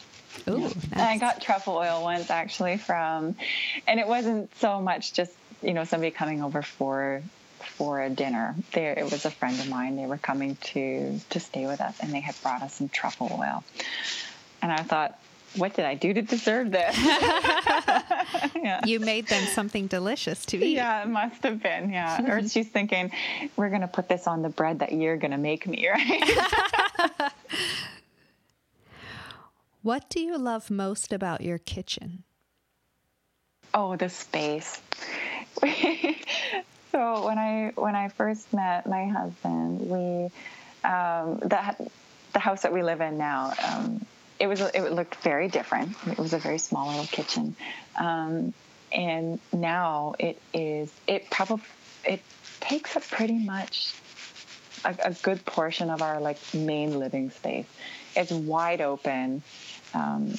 Ooh, 0.48 0.62
nice. 0.62 0.74
I 0.96 1.18
got 1.18 1.42
truffle 1.42 1.76
oil 1.76 2.04
once 2.04 2.30
actually 2.30 2.78
from, 2.78 3.36
and 3.88 4.00
it 4.00 4.08
wasn't 4.08 4.56
so 4.58 4.80
much 4.80 5.14
just 5.14 5.34
you 5.64 5.74
know 5.74 5.84
somebody 5.86 6.12
coming 6.12 6.44
over 6.44 6.62
for 6.62 7.24
for 7.60 8.02
a 8.04 8.12
dinner. 8.12 8.56
There, 8.74 8.94
it 8.94 9.12
was 9.12 9.26
a 9.26 9.32
friend 9.32 9.60
of 9.60 9.68
mine. 9.70 9.96
They 9.96 10.06
were 10.06 10.20
coming 10.20 10.56
to 10.74 11.20
to 11.32 11.40
stay 11.40 11.66
with 11.66 11.82
us, 11.82 11.98
and 12.00 12.14
they 12.14 12.20
had 12.20 12.36
brought 12.44 12.62
us 12.62 12.76
some 12.76 12.90
truffle 12.90 13.32
oil. 13.42 13.64
And 14.62 14.72
I 14.72 14.84
thought, 14.84 15.18
what 15.56 15.74
did 15.74 15.86
I 15.86 15.96
do 15.96 16.14
to 16.14 16.22
deserve 16.22 16.70
this? 16.70 16.96
yeah. 18.56 18.86
You 18.86 19.00
made 19.00 19.28
them 19.28 19.46
something 19.48 19.88
delicious 19.88 20.46
to 20.48 20.64
eat. 20.64 20.76
Yeah, 20.76 21.04
it 21.04 21.08
must 21.08 21.42
have 21.44 21.64
been. 21.64 21.92
Yeah. 21.92 22.32
or 22.32 22.48
she's 22.48 22.68
thinking, 22.68 23.12
we're 23.56 23.70
going 23.70 23.82
to 23.82 23.88
put 23.88 24.08
this 24.10 24.28
on 24.28 24.44
the 24.44 24.50
bread 24.50 24.80
that 24.80 24.92
you're 24.92 25.18
going 25.18 25.32
to 25.32 25.38
make 25.38 25.66
me, 25.66 25.88
right? 25.90 27.32
What 29.82 30.10
do 30.10 30.20
you 30.20 30.38
love 30.38 30.70
most 30.70 31.14
about 31.14 31.40
your 31.40 31.58
kitchen? 31.58 32.24
Oh, 33.74 33.96
the 33.96 34.10
space. 34.10 34.82
so 36.92 37.26
when 37.26 37.38
I 37.38 37.72
when 37.76 37.96
I 37.96 38.10
first 38.10 38.54
met 38.54 38.88
my 38.88 39.06
husband, 39.08 39.90
we 39.90 40.26
um, 40.84 41.40
that 41.46 41.80
the 42.34 42.40
house 42.40 42.64
that 42.64 42.74
we 42.74 42.84
live 42.84 43.00
in 43.00 43.18
now. 43.18 43.54
Um, 43.64 44.06
it 44.38 44.48
was 44.48 44.60
it 44.60 44.92
looked 44.92 45.16
very 45.16 45.48
different. 45.48 45.96
It 46.08 46.18
was 46.18 46.34
a 46.34 46.40
very 46.40 46.58
small 46.58 46.88
little 46.88 47.06
kitchen, 47.06 47.56
um, 47.98 48.54
and 48.92 49.40
now 49.54 50.16
it 50.20 50.42
is. 50.54 50.92
It 51.08 51.30
probably 51.30 51.66
it 52.04 52.22
takes 52.60 52.98
up 52.98 53.04
pretty 53.04 53.38
much 53.38 53.94
a, 54.84 54.96
a, 55.06 55.14
good 55.14 55.46
portion 55.46 55.90
of 55.90 56.02
our 56.02 56.20
like 56.20 56.38
main 56.54 56.98
living 57.00 57.32
space 57.32 57.66
it's 58.16 58.32
wide 58.32 58.82
open. 58.82 59.42
Um, 59.94 60.34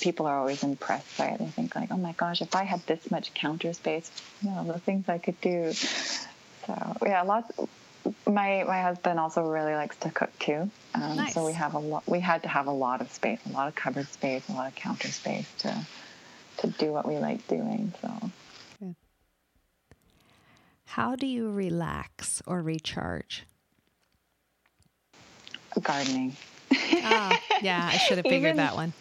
people 0.00 0.26
are 0.26 0.38
always 0.38 0.62
impressed 0.62 1.18
by 1.18 1.26
it. 1.28 1.38
They 1.38 1.46
think 1.46 1.74
like, 1.74 1.90
oh 1.90 1.96
my 1.96 2.12
gosh, 2.12 2.40
if 2.40 2.54
I 2.54 2.62
had 2.64 2.80
this 2.86 3.10
much 3.10 3.34
counter 3.34 3.72
space, 3.72 4.10
you 4.42 4.50
know, 4.50 4.64
the 4.64 4.78
things 4.78 5.08
I 5.08 5.18
could 5.18 5.40
do. 5.40 5.72
So 5.72 6.96
yeah, 7.04 7.22
lots. 7.22 7.50
My 8.26 8.64
my 8.64 8.82
husband 8.82 9.20
also 9.20 9.48
really 9.48 9.74
likes 9.74 9.96
to 9.98 10.10
cook 10.10 10.36
too. 10.38 10.70
Um, 10.94 11.16
nice. 11.16 11.34
So 11.34 11.46
we 11.46 11.52
have 11.52 11.74
a 11.74 11.78
lot. 11.78 12.04
We 12.06 12.20
had 12.20 12.42
to 12.42 12.48
have 12.48 12.66
a 12.66 12.72
lot 12.72 13.00
of 13.00 13.10
space, 13.12 13.40
a 13.48 13.52
lot 13.52 13.68
of 13.68 13.74
cupboard 13.74 14.08
space, 14.08 14.48
a 14.48 14.52
lot 14.52 14.68
of 14.68 14.74
counter 14.74 15.08
space 15.08 15.50
to 15.58 15.86
to 16.58 16.66
do 16.68 16.92
what 16.92 17.06
we 17.06 17.18
like 17.18 17.46
doing. 17.48 17.92
So. 18.00 18.30
How 20.84 21.16
do 21.16 21.26
you 21.26 21.50
relax 21.50 22.42
or 22.46 22.60
recharge? 22.60 23.44
Gardening. 25.80 26.36
Oh, 26.72 27.38
yeah, 27.62 27.90
I 27.92 27.96
should 27.98 28.18
have 28.18 28.26
figured 28.26 28.54
Even, 28.54 28.56
that 28.56 28.74
one. 28.74 28.92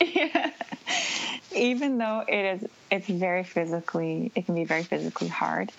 Yeah. 0.00 0.50
Even 1.54 1.98
though 1.98 2.24
it 2.26 2.62
is, 2.62 2.68
it's 2.90 3.08
very 3.08 3.44
physically, 3.44 4.30
it 4.34 4.46
can 4.46 4.54
be 4.54 4.64
very 4.64 4.82
physically 4.82 5.28
hard. 5.28 5.72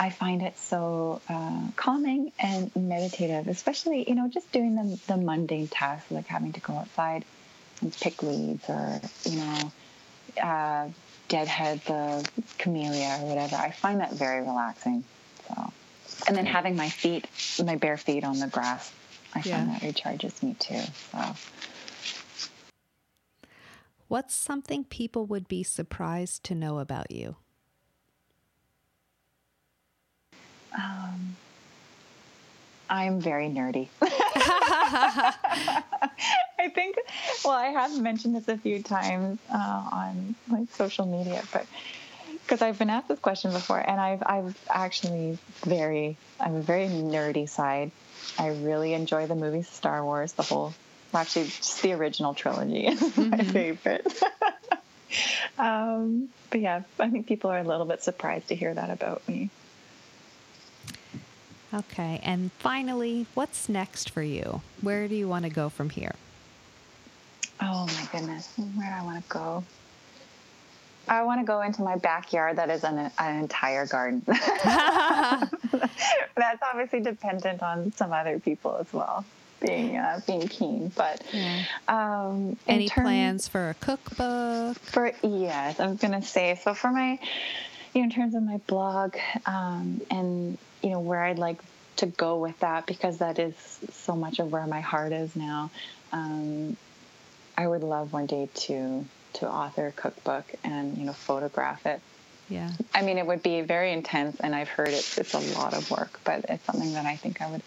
I 0.00 0.10
find 0.10 0.42
it 0.42 0.56
so 0.58 1.20
uh, 1.28 1.68
calming 1.76 2.32
and 2.38 2.74
meditative, 2.74 3.46
especially, 3.48 4.08
you 4.08 4.14
know, 4.14 4.28
just 4.28 4.50
doing 4.50 4.74
the, 4.74 4.98
the 5.06 5.16
mundane 5.18 5.68
tasks 5.68 6.10
like 6.10 6.26
having 6.26 6.52
to 6.54 6.60
go 6.60 6.74
outside 6.74 7.24
and 7.82 7.92
pick 8.00 8.22
weeds 8.22 8.64
or, 8.68 9.00
you 9.24 9.36
know, 9.38 9.72
uh, 10.42 10.88
deadhead 11.28 11.80
the 11.86 12.28
camellia 12.58 13.18
or 13.20 13.28
whatever. 13.28 13.56
I 13.56 13.70
find 13.70 14.00
that 14.00 14.12
very 14.12 14.40
relaxing. 14.40 15.04
So, 15.48 15.72
and 16.26 16.36
then 16.36 16.46
having 16.46 16.76
my 16.76 16.88
feet, 16.88 17.26
my 17.62 17.76
bare 17.76 17.96
feet 17.96 18.24
on 18.24 18.38
the 18.38 18.46
grass, 18.46 18.92
I 19.36 19.42
yeah. 19.44 19.58
find 19.58 19.70
that 19.70 19.82
recharges 19.82 20.42
me 20.42 20.56
too. 20.58 20.80
So. 21.12 21.36
What's 24.08 24.34
something 24.34 24.84
people 24.84 25.26
would 25.26 25.46
be 25.46 25.62
surprised 25.62 26.42
to 26.44 26.54
know 26.54 26.78
about 26.78 27.10
you? 27.10 27.36
Um, 30.74 31.36
I'm 32.88 33.20
very 33.20 33.48
nerdy. 33.48 33.88
I 34.00 35.34
think, 36.74 36.96
well, 37.44 37.54
I 37.54 37.66
have 37.66 38.00
mentioned 38.00 38.36
this 38.36 38.48
a 38.48 38.56
few 38.56 38.82
times 38.82 39.38
uh, 39.52 39.88
on 39.92 40.34
like 40.48 40.70
social 40.72 41.04
media, 41.04 41.42
but 41.52 41.66
because 42.30 42.62
I've 42.62 42.78
been 42.78 42.90
asked 42.90 43.08
this 43.08 43.18
question 43.18 43.50
before, 43.50 43.80
and 43.80 44.00
I've 44.00 44.22
I've 44.24 44.56
actually 44.70 45.38
very 45.62 46.16
I'm 46.38 46.54
a 46.54 46.62
very 46.62 46.88
nerdy 46.88 47.48
side. 47.48 47.90
I 48.38 48.48
really 48.48 48.94
enjoy 48.94 49.26
the 49.26 49.34
movies 49.34 49.68
Star 49.68 50.04
Wars, 50.04 50.32
the 50.32 50.42
whole 50.42 50.74
well, 51.12 51.22
actually 51.22 51.46
just 51.46 51.82
the 51.82 51.92
original 51.92 52.34
trilogy 52.34 52.86
is 52.86 53.00
mm-hmm. 53.00 53.30
my 53.30 53.44
favorite. 53.44 54.22
um, 55.58 56.28
but 56.50 56.60
yeah, 56.60 56.82
I 56.98 57.10
think 57.10 57.26
people 57.26 57.50
are 57.50 57.58
a 57.58 57.64
little 57.64 57.86
bit 57.86 58.02
surprised 58.02 58.48
to 58.48 58.54
hear 58.54 58.74
that 58.74 58.90
about 58.90 59.26
me. 59.28 59.50
Okay, 61.74 62.20
and 62.22 62.52
finally, 62.58 63.26
what's 63.34 63.68
next 63.68 64.10
for 64.10 64.22
you? 64.22 64.62
Where 64.80 65.08
do 65.08 65.14
you 65.14 65.28
want 65.28 65.44
to 65.44 65.50
go 65.50 65.68
from 65.68 65.90
here? 65.90 66.14
Oh 67.60 67.86
my 67.86 68.08
goodness, 68.12 68.52
where 68.56 68.88
do 68.88 68.94
I 68.94 69.02
want 69.02 69.22
to 69.22 69.28
go? 69.28 69.64
I 71.08 71.22
want 71.22 71.40
to 71.40 71.46
go 71.46 71.60
into 71.62 71.82
my 71.82 71.96
backyard 71.96 72.56
that 72.56 72.70
is 72.70 72.84
an, 72.84 73.10
an 73.18 73.38
entire 73.40 73.86
garden. 73.86 74.22
That's 74.26 75.50
obviously 76.62 77.00
dependent 77.00 77.62
on 77.62 77.92
some 77.92 78.12
other 78.12 78.38
people 78.38 78.76
as 78.76 78.92
well 78.92 79.24
being 79.60 79.96
uh, 79.96 80.20
being 80.26 80.48
keen. 80.48 80.88
But 80.94 81.22
yeah. 81.32 81.64
um, 81.88 82.56
any 82.66 82.88
term, 82.88 83.04
plans 83.04 83.48
for 83.48 83.70
a 83.70 83.74
cookbook? 83.74 84.78
For 84.78 85.12
yes, 85.22 85.80
I 85.80 85.86
was 85.86 85.98
gonna 85.98 86.22
say 86.22 86.58
so 86.62 86.74
for 86.74 86.90
my 86.90 87.18
you 87.94 88.00
know 88.00 88.04
in 88.04 88.10
terms 88.10 88.34
of 88.34 88.42
my 88.42 88.58
blog 88.66 89.16
um, 89.46 90.00
and 90.10 90.58
you 90.82 90.90
know 90.90 91.00
where 91.00 91.22
I'd 91.22 91.38
like 91.38 91.58
to 91.96 92.06
go 92.06 92.38
with 92.38 92.58
that 92.60 92.86
because 92.86 93.18
that 93.18 93.38
is 93.38 93.54
so 93.90 94.14
much 94.14 94.38
of 94.38 94.52
where 94.52 94.66
my 94.66 94.80
heart 94.80 95.12
is 95.12 95.34
now. 95.34 95.70
Um, 96.12 96.76
I 97.56 97.66
would 97.66 97.82
love 97.82 98.12
one 98.12 98.26
day 98.26 98.48
to 98.54 99.04
to 99.36 99.48
author 99.50 99.88
a 99.88 99.92
cookbook 99.92 100.44
and 100.64 100.96
you 100.98 101.04
know 101.04 101.12
photograph 101.12 101.86
it. 101.86 102.00
Yeah. 102.48 102.70
I 102.94 103.02
mean, 103.02 103.18
it 103.18 103.26
would 103.26 103.42
be 103.42 103.60
very 103.62 103.92
intense, 103.92 104.38
and 104.40 104.54
I've 104.54 104.68
heard 104.68 104.88
it's 104.88 105.18
it's 105.18 105.34
a 105.34 105.58
lot 105.58 105.74
of 105.74 105.90
work, 105.90 106.20
but 106.24 106.44
it's 106.48 106.64
something 106.64 106.92
that 106.92 107.06
I 107.06 107.16
think 107.16 107.42
I 107.42 107.50
would 107.50 107.62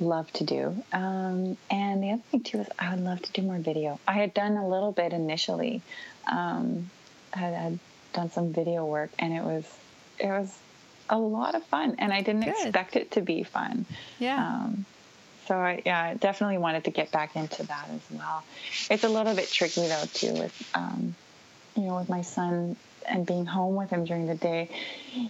love 0.00 0.30
to 0.34 0.44
do. 0.44 0.82
Um, 0.92 1.56
and 1.70 2.02
the 2.02 2.10
other 2.12 2.22
thing 2.30 2.42
too 2.42 2.60
is 2.60 2.68
I 2.78 2.94
would 2.94 3.04
love 3.04 3.22
to 3.22 3.32
do 3.32 3.42
more 3.42 3.58
video. 3.58 3.98
I 4.06 4.14
had 4.14 4.34
done 4.34 4.56
a 4.56 4.68
little 4.68 4.92
bit 4.92 5.12
initially. 5.12 5.82
Um, 6.30 6.90
I 7.34 7.38
had 7.38 7.78
done 8.12 8.30
some 8.30 8.52
video 8.52 8.84
work, 8.84 9.10
and 9.18 9.32
it 9.32 9.42
was 9.42 9.64
it 10.18 10.28
was 10.28 10.56
a 11.08 11.18
lot 11.18 11.54
of 11.54 11.62
fun, 11.64 11.96
and 11.98 12.12
I 12.12 12.22
didn't 12.22 12.44
Good. 12.44 12.54
expect 12.54 12.96
it 12.96 13.12
to 13.12 13.20
be 13.20 13.42
fun. 13.42 13.86
Yeah. 14.18 14.38
Um, 14.38 14.86
so 15.46 15.56
I, 15.56 15.82
yeah, 15.84 16.02
I 16.02 16.14
definitely 16.14 16.58
wanted 16.58 16.84
to 16.84 16.90
get 16.90 17.10
back 17.10 17.36
into 17.36 17.62
that 17.64 17.88
as 17.90 18.00
well. 18.10 18.42
It's 18.90 19.04
a 19.04 19.08
little 19.08 19.34
bit 19.34 19.50
tricky 19.50 19.86
though 19.86 20.04
too 20.12 20.34
with, 20.34 20.70
um, 20.74 21.14
you 21.76 21.84
know, 21.84 21.96
with 21.96 22.08
my 22.08 22.22
son 22.22 22.76
and 23.08 23.26
being 23.26 23.46
home 23.46 23.76
with 23.76 23.90
him 23.90 24.04
during 24.04 24.26
the 24.26 24.34
day. 24.34 24.68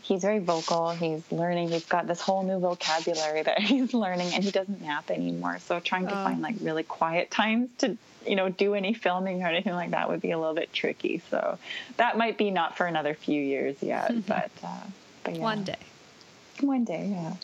He's 0.02 0.22
very 0.22 0.38
vocal. 0.38 0.90
He's 0.90 1.22
learning. 1.30 1.70
He's 1.70 1.84
got 1.84 2.06
this 2.06 2.20
whole 2.20 2.42
new 2.42 2.58
vocabulary 2.58 3.42
that 3.44 3.60
he's 3.60 3.94
learning, 3.94 4.32
and 4.34 4.42
he 4.42 4.50
doesn't 4.50 4.82
nap 4.82 5.10
anymore. 5.10 5.58
So 5.60 5.80
trying 5.80 6.06
to 6.06 6.12
oh. 6.12 6.24
find 6.24 6.42
like 6.42 6.56
really 6.60 6.82
quiet 6.82 7.30
times 7.30 7.68
to 7.78 7.96
you 8.26 8.36
know 8.36 8.48
do 8.48 8.74
any 8.74 8.94
filming 8.94 9.42
or 9.42 9.46
anything 9.46 9.74
like 9.74 9.90
that 9.90 10.08
would 10.08 10.20
be 10.20 10.32
a 10.32 10.38
little 10.38 10.54
bit 10.54 10.72
tricky. 10.72 11.22
So 11.30 11.58
that 11.96 12.18
might 12.18 12.38
be 12.38 12.50
not 12.50 12.76
for 12.76 12.86
another 12.86 13.14
few 13.14 13.40
years 13.40 13.76
yet, 13.80 14.12
but 14.26 14.50
uh, 14.64 14.80
but 15.24 15.36
yeah. 15.36 15.40
one 15.40 15.64
day. 15.64 15.76
One 16.60 16.84
day, 16.84 17.08
yeah. 17.10 17.34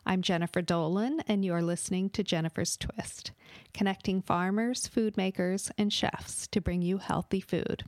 I'm 0.04 0.20
Jennifer 0.20 0.62
Dolan, 0.62 1.22
and 1.28 1.44
you're 1.44 1.62
listening 1.62 2.10
to 2.10 2.24
Jennifer's 2.24 2.76
Twist, 2.76 3.30
connecting 3.72 4.20
farmers, 4.20 4.88
food 4.88 5.16
makers, 5.16 5.70
and 5.78 5.92
chefs 5.92 6.48
to 6.48 6.60
bring 6.60 6.82
you 6.82 6.98
healthy 6.98 7.40
food. 7.40 7.84